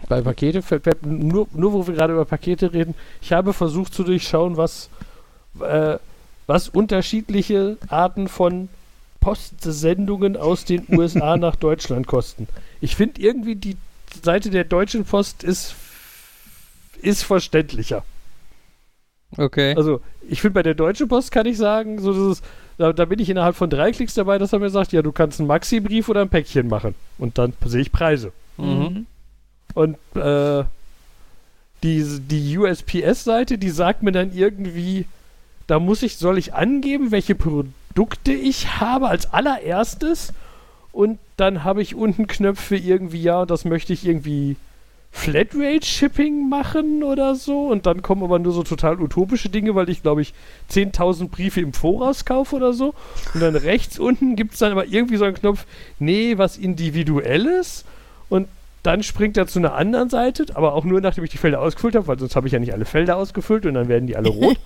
Bei 0.08 0.22
Pakete 0.22 0.62
fällt- 0.62 1.06
nur, 1.06 1.48
nur 1.54 1.74
wo 1.74 1.86
wir 1.88 1.96
gerade 1.96 2.14
über 2.14 2.26
Pakete 2.26 2.72
reden, 2.74 2.96
ich 3.22 3.34
habe 3.34 3.52
versucht 3.54 3.94
zu 3.94 4.04
durchschauen, 4.06 4.56
was, 4.58 4.90
äh, 5.60 5.98
was 6.48 6.70
unterschiedliche 6.70 7.78
Arten 7.88 8.28
von 8.28 8.70
Postsendungen 9.20 10.36
aus 10.36 10.66
den 10.66 10.86
USA 10.90 11.38
nach 11.38 11.56
Deutschland 11.56 12.08
kosten. 12.08 12.48
Ich 12.82 12.96
finde 12.96 13.22
irgendwie 13.22 13.56
die 13.56 13.78
Seite 14.22 14.50
der 14.50 14.64
Deutschen 14.66 15.06
Post 15.06 15.44
ist, 15.44 15.76
ist 17.02 17.24
verständlicher. 17.24 18.04
Okay. 19.38 19.74
Also, 19.76 20.02
ich 20.30 20.42
finde, 20.42 20.56
bei 20.56 20.64
der 20.64 20.76
Deutschen 20.76 21.08
Post 21.08 21.32
kann 21.32 21.46
ich 21.46 21.58
sagen, 21.58 22.00
so 22.00 22.32
ist, 22.32 22.44
da, 22.78 22.94
da 22.94 23.06
bin 23.06 23.20
ich 23.20 23.30
innerhalb 23.30 23.56
von 23.56 23.70
drei 23.70 23.92
Klicks 23.92 24.14
dabei, 24.14 24.38
dass 24.38 24.54
er 24.54 24.60
mir 24.60 24.70
sagt, 24.70 24.92
ja, 24.94 25.02
du 25.02 25.12
kannst 25.12 25.40
einen 25.40 25.48
Maxi-Brief 25.48 26.10
oder 26.10 26.22
ein 26.22 26.30
Päckchen 26.30 26.68
machen. 26.68 26.96
Und 27.18 27.38
dann 27.38 27.54
sehe 27.66 27.82
ich 27.82 27.92
Preise. 27.92 28.32
Mhm. 28.58 29.06
Und 29.74 29.98
äh, 30.16 30.64
die, 31.84 32.20
die 32.20 32.58
USPS-Seite, 32.58 33.58
die 33.58 33.70
sagt 33.70 34.04
mir 34.04 34.12
dann 34.12 34.34
irgendwie, 34.34 35.06
da 35.68 35.80
muss 35.80 36.04
ich, 36.04 36.18
soll 36.18 36.38
ich 36.38 36.54
angeben, 36.54 37.12
welche 37.12 37.36
Produkte 37.36 38.34
ich 38.34 38.80
habe 38.80 39.08
als 39.08 39.34
allererstes. 39.34 40.34
Und 40.92 41.20
dann 41.38 41.64
habe 41.64 41.82
ich 41.82 41.96
unten 41.96 42.28
Knöpfe 42.28 42.76
irgendwie, 42.76 43.22
ja, 43.22 43.46
das 43.46 43.66
möchte 43.66 43.94
ich 43.94 44.06
irgendwie 44.06 44.58
Flatrate-Shipping 45.12 46.50
machen 46.50 47.04
oder 47.04 47.36
so. 47.36 47.68
Und 47.68 47.86
dann 47.86 48.02
kommen 48.02 48.24
aber 48.24 48.40
nur 48.40 48.52
so 48.52 48.64
total 48.64 49.00
utopische 49.00 49.50
Dinge, 49.50 49.74
weil 49.76 49.90
ich, 49.90 50.02
glaube 50.02 50.22
ich, 50.22 50.34
10.000 50.72 51.30
Briefe 51.30 51.62
im 51.62 51.72
Voraus 51.72 52.26
kaufe 52.26 52.56
oder 52.56 52.74
so. 52.74 52.94
Und 53.34 53.42
dann 53.42 53.56
rechts 53.56 54.00
unten 54.00 54.36
gibt 54.36 54.54
es 54.54 54.60
dann 54.60 54.72
aber 54.72 54.86
irgendwie 54.86 55.18
so 55.18 55.26
einen 55.26 55.36
Knopf, 55.36 55.66
nee, 56.00 56.38
was 56.38 56.58
Individuelles. 56.58 57.86
Und 58.30 58.48
dann 58.84 59.02
springt 59.02 59.38
er 59.38 59.48
zu 59.48 59.60
einer 59.60 59.74
anderen 59.76 60.10
Seite, 60.10 60.46
aber 60.56 60.74
auch 60.74 60.84
nur 60.84 61.00
nachdem 61.00 61.24
ich 61.24 61.30
die 61.30 61.38
Felder 61.38 61.62
ausgefüllt 61.62 61.96
habe, 61.96 62.06
weil 62.08 62.20
sonst 62.20 62.36
habe 62.36 62.48
ich 62.48 62.54
ja 62.54 62.60
nicht 62.60 62.74
alle 62.74 62.84
Felder 62.84 63.16
ausgefüllt 63.16 63.66
und 63.66 63.76
dann 63.76 63.88
werden 63.88 64.08
die 64.08 64.18
alle 64.18 64.28
rot. 64.30 64.58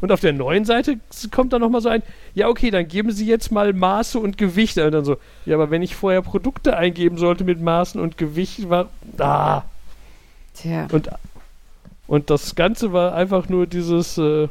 und 0.00 0.10
auf 0.10 0.18
der 0.18 0.32
neuen 0.32 0.64
Seite 0.64 0.98
kommt 1.30 1.52
dann 1.52 1.60
nochmal 1.60 1.80
so 1.80 1.88
ein, 1.88 2.02
ja 2.34 2.48
okay, 2.48 2.72
dann 2.72 2.88
geben 2.88 3.12
Sie 3.12 3.24
jetzt 3.24 3.52
mal 3.52 3.72
Maße 3.72 4.18
und 4.18 4.36
Gewichte. 4.36 4.84
Und 4.84 4.92
dann 4.92 5.04
so, 5.04 5.16
ja, 5.46 5.54
aber 5.54 5.70
wenn 5.70 5.80
ich 5.80 5.94
vorher 5.94 6.22
Produkte 6.22 6.76
eingeben 6.76 7.18
sollte 7.18 7.44
mit 7.44 7.60
Maßen 7.60 8.00
und 8.00 8.18
Gewicht, 8.18 8.68
war, 8.68 8.88
ah. 9.18 9.62
Tja. 10.54 10.88
Und, 10.90 11.08
und 12.08 12.30
das 12.30 12.56
Ganze 12.56 12.92
war 12.92 13.14
einfach 13.14 13.48
nur 13.48 13.68
dieses, 13.68 14.18
äh, 14.18 14.48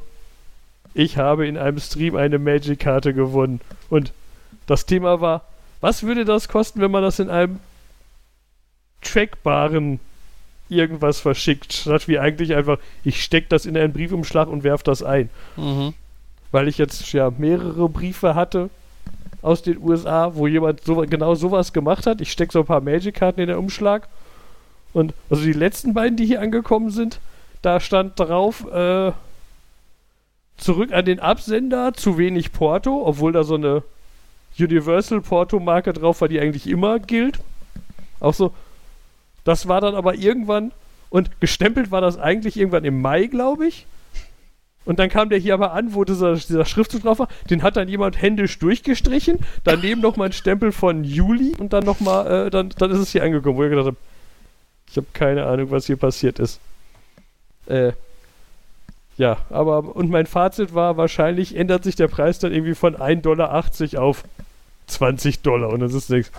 ich 0.93 1.17
habe 1.17 1.47
in 1.47 1.57
einem 1.57 1.79
Stream 1.79 2.15
eine 2.15 2.39
Magic-Karte 2.39 3.13
gewonnen. 3.13 3.59
Und 3.89 4.13
das 4.67 4.85
Thema 4.85 5.19
war, 5.19 5.43
was 5.81 6.03
würde 6.03 6.23
das 6.23 6.47
kosten, 6.47 6.79
wenn 6.79 6.91
man 6.91 7.03
das 7.03 7.19
in 7.19 7.29
einem 7.29 7.59
trackbaren 9.01 9.99
irgendwas 10.69 11.19
verschickt, 11.19 11.73
statt 11.73 12.07
wie 12.07 12.17
eigentlich 12.17 12.55
einfach, 12.55 12.79
ich 13.03 13.23
stecke 13.23 13.47
das 13.49 13.65
in 13.65 13.77
einen 13.77 13.93
Briefumschlag 13.93 14.47
und 14.47 14.63
werfe 14.63 14.83
das 14.85 15.03
ein. 15.03 15.29
Mhm. 15.57 15.93
Weil 16.51 16.67
ich 16.67 16.77
jetzt 16.77 17.11
ja 17.13 17.31
mehrere 17.37 17.89
Briefe 17.89 18.35
hatte 18.35 18.69
aus 19.41 19.61
den 19.61 19.79
USA, 19.81 20.35
wo 20.35 20.47
jemand 20.47 20.83
so, 20.83 20.95
genau 20.95 21.35
sowas 21.35 21.73
gemacht 21.73 22.05
hat. 22.05 22.21
Ich 22.21 22.31
stecke 22.31 22.53
so 22.53 22.59
ein 22.59 22.65
paar 22.65 22.81
Magic-Karten 22.81 23.41
in 23.41 23.47
den 23.47 23.57
Umschlag. 23.57 24.07
Und 24.93 25.13
also 25.29 25.43
die 25.43 25.53
letzten 25.53 25.93
beiden, 25.93 26.17
die 26.17 26.25
hier 26.25 26.41
angekommen 26.41 26.89
sind, 26.89 27.19
da 27.61 27.79
stand 27.79 28.19
drauf, 28.19 28.65
äh, 28.71 29.11
zurück 30.57 30.93
an 30.93 31.05
den 31.05 31.19
Absender, 31.19 31.93
zu 31.93 32.17
wenig 32.17 32.51
Porto, 32.51 33.03
obwohl 33.05 33.31
da 33.31 33.43
so 33.43 33.55
eine 33.55 33.83
Universal 34.59 35.21
Porto-Marke 35.21 35.93
drauf 35.93 36.21
war, 36.21 36.27
die 36.27 36.39
eigentlich 36.39 36.67
immer 36.67 36.99
gilt. 36.99 37.39
Auch 38.19 38.33
so, 38.33 38.53
das 39.43 39.67
war 39.67 39.81
dann 39.81 39.95
aber 39.95 40.15
irgendwann, 40.15 40.71
und 41.09 41.41
gestempelt 41.41 41.91
war 41.91 42.01
das 42.01 42.17
eigentlich 42.17 42.57
irgendwann 42.57 42.85
im 42.85 43.01
Mai, 43.01 43.27
glaube 43.27 43.67
ich. 43.67 43.85
Und 44.83 44.97
dann 44.97 45.09
kam 45.09 45.29
der 45.29 45.37
hier 45.37 45.53
aber 45.53 45.73
an, 45.73 45.93
wo 45.93 46.03
dieser, 46.03 46.33
dieser 46.33 46.65
Schriftzug 46.65 47.03
drauf 47.03 47.19
war. 47.19 47.27
Den 47.49 47.61
hat 47.61 47.77
dann 47.77 47.87
jemand 47.87 48.19
händisch 48.19 48.57
durchgestrichen. 48.57 49.39
Daneben 49.63 50.01
nochmal 50.01 50.29
ein 50.29 50.33
Stempel 50.33 50.71
von 50.71 51.03
Juli 51.03 51.53
und 51.59 51.73
dann 51.73 51.83
nochmal, 51.83 52.47
äh, 52.47 52.49
dann, 52.49 52.69
dann 52.77 52.89
ist 52.91 52.99
es 52.99 53.11
hier 53.11 53.23
angekommen, 53.23 53.57
wo 53.57 53.63
ich 53.63 53.69
gedacht 53.69 53.87
habe, 53.87 53.97
ich 54.89 54.97
habe 54.97 55.07
keine 55.13 55.45
Ahnung, 55.45 55.69
was 55.69 55.85
hier 55.85 55.97
passiert 55.97 56.39
ist. 56.39 56.59
Äh, 57.67 57.93
ja, 59.17 59.37
aber, 59.49 59.95
und 59.95 60.09
mein 60.09 60.25
Fazit 60.25 60.73
war, 60.73 60.97
wahrscheinlich 60.97 61.55
ändert 61.55 61.83
sich 61.83 61.95
der 61.95 62.07
Preis 62.07 62.39
dann 62.39 62.51
irgendwie 62.51 62.73
von 62.73 62.95
1,80 62.95 63.21
Dollar 63.21 63.63
auf 63.99 64.23
20 64.87 65.41
Dollar. 65.41 65.69
Und 65.69 65.81
das 65.81 65.93
ist 65.93 66.09
nichts. 66.09 66.31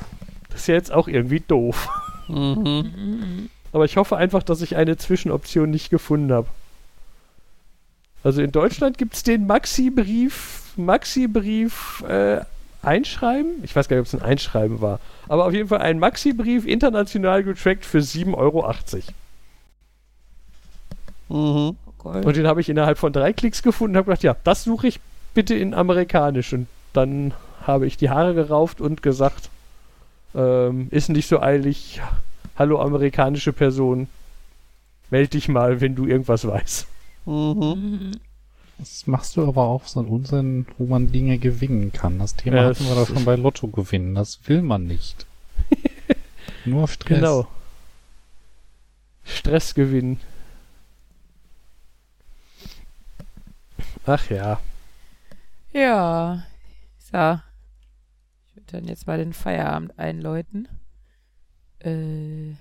Das 0.53 0.63
ist 0.63 0.67
ja 0.69 0.75
jetzt 0.75 0.93
auch 0.93 1.09
irgendwie 1.09 1.41
doof. 1.41 1.89
Mhm. 2.29 3.49
Aber 3.73 3.85
ich 3.85 3.97
hoffe 3.97 4.17
einfach, 4.17 4.43
dass 4.43 4.61
ich 4.63 4.77
eine 4.77 4.97
Zwischenoption 4.97 5.71
nicht 5.71 5.91
gefunden 5.91 6.33
habe. 6.33 6.47
Also 8.23 8.43
in 8.43 8.53
Deutschland 8.53 8.99
gibt 8.99 9.15
es 9.15 9.23
den 9.23 9.47
Maxi-Brief, 9.47 10.75
Maxi-Brief 10.77 12.05
äh, 12.07 12.41
Einschreiben. 12.83 13.63
Ich 13.63 13.75
weiß 13.75 13.89
gar 13.89 13.97
nicht, 13.97 14.03
ob 14.03 14.07
es 14.07 14.15
ein 14.15 14.27
Einschreiben 14.27 14.81
war. 14.81 15.01
Aber 15.29 15.47
auf 15.47 15.53
jeden 15.53 15.69
Fall 15.69 15.81
ein 15.81 15.99
Maxi-Brief 15.99 16.67
international 16.67 17.43
getrackt 17.43 17.85
für 17.85 17.99
7,80 17.99 18.35
Euro. 18.37 18.75
Mhm. 21.29 21.77
Gold. 21.99 22.27
Und 22.27 22.37
den 22.37 22.47
habe 22.47 22.61
ich 22.61 22.69
innerhalb 22.69 22.99
von 22.99 23.13
drei 23.13 23.33
Klicks 23.33 23.63
gefunden 23.63 23.95
und 23.95 23.99
habe 23.99 24.07
gedacht, 24.07 24.25
ja, 24.25 24.37
das 24.45 24.65
suche 24.65 24.89
ich 24.89 25.01
bitte 25.35 25.55
in 25.55 25.75
amerikanisch. 25.75 26.53
Und 26.53 26.67
dann 26.93 27.33
habe 27.67 27.87
ich 27.87 27.97
die 27.97 28.11
Haare 28.11 28.35
gerauft 28.35 28.81
und 28.81 29.03
gesagt, 29.03 29.49
ähm, 30.35 30.89
ist 30.91 31.09
nicht 31.09 31.29
so 31.29 31.41
eilig. 31.41 32.01
Hallo 32.57 32.81
amerikanische 32.81 33.53
Person, 33.53 34.09
meld 35.11 35.35
dich 35.35 35.49
mal, 35.49 35.81
wenn 35.81 35.95
du 35.95 36.07
irgendwas 36.07 36.47
weißt. 36.47 36.87
Mhm. 37.27 38.13
Das 38.79 39.07
machst 39.07 39.37
du 39.37 39.47
aber 39.47 39.63
auch 39.63 39.87
so 39.87 40.01
einen 40.01 40.09
Unsinn, 40.09 40.67
wo 40.77 40.87
man 40.87 41.13
Dinge 41.13 41.39
gewinnen 41.39 41.93
kann. 41.93 42.19
Das 42.19 42.35
Thema 42.35 42.57
Ja, 42.57 42.65
hatten 42.65 42.85
wir 42.85 42.95
das 42.95 43.09
doch 43.09 43.15
schon 43.15 43.25
bei 43.25 43.37
Lotto 43.37 43.69
gewinnen. 43.69 44.15
Das 44.15 44.41
will 44.49 44.63
man 44.63 44.87
nicht. 44.87 45.27
Nur 46.65 46.89
Stress. 46.89 47.19
Genau. 47.21 47.47
Stress 49.25 49.75
gewinnen. 49.75 50.19
Ach 54.05 54.31
ja. 54.31 54.59
Ja. 55.73 56.43
So. 56.99 57.41
Dann 58.73 58.87
jetzt 58.87 59.07
mal 59.07 59.19
den 59.19 59.35
Feierabend 59.35 59.99
einläuten. 59.99 60.67
Äh. 61.81 62.55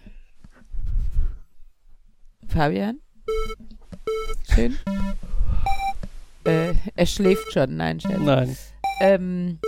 Fabian? 2.47 2.99
Schön. 4.53 4.77
Äh, 6.43 6.73
er 6.95 7.05
schläft 7.05 7.53
schon. 7.53 7.77
Nein, 7.77 8.01
Scherz. 8.01 8.19
Nein. 8.19 8.57
Ähm, 8.99 9.59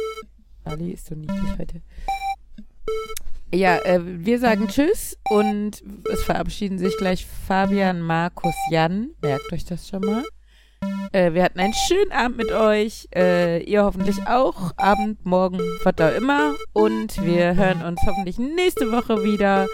Ali 0.65 0.91
ist 0.91 1.05
so 1.05 1.15
niedlich 1.15 1.57
heute. 1.57 1.81
Ja, 3.53 3.77
äh, 3.85 4.01
wir 4.03 4.37
sagen 4.39 4.67
Tschüss 4.67 5.17
und 5.29 5.81
es 6.11 6.23
verabschieden 6.23 6.77
sich 6.77 6.97
gleich 6.97 7.25
Fabian, 7.25 8.01
Markus, 8.01 8.55
Jan. 8.69 9.11
Merkt 9.21 9.53
euch 9.53 9.63
das 9.63 9.87
schon 9.87 10.01
mal. 10.01 10.25
Äh, 11.11 11.33
wir 11.33 11.43
hatten 11.43 11.59
einen 11.59 11.73
schönen 11.87 12.11
Abend 12.11 12.37
mit 12.37 12.51
euch. 12.51 13.07
Äh, 13.15 13.63
ihr 13.63 13.83
hoffentlich 13.83 14.27
auch. 14.27 14.71
Abend, 14.77 15.25
Morgen, 15.25 15.59
was 15.83 15.95
da 15.95 16.09
immer. 16.09 16.55
Und 16.73 17.23
wir 17.23 17.55
hören 17.55 17.83
uns 17.83 18.01
hoffentlich 18.05 18.39
nächste 18.39 18.91
Woche 18.91 19.23
wieder 19.23 19.67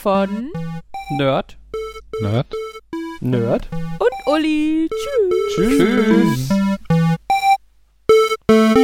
von 0.00 0.50
Nerd. 1.16 1.56
Nerd. 2.20 2.46
Nerd. 3.20 3.68
Und 3.98 4.32
Uli. 4.34 4.88
Tschüss. 5.54 5.78
Tschüss. 5.78 6.48
Tschüss. 8.48 8.81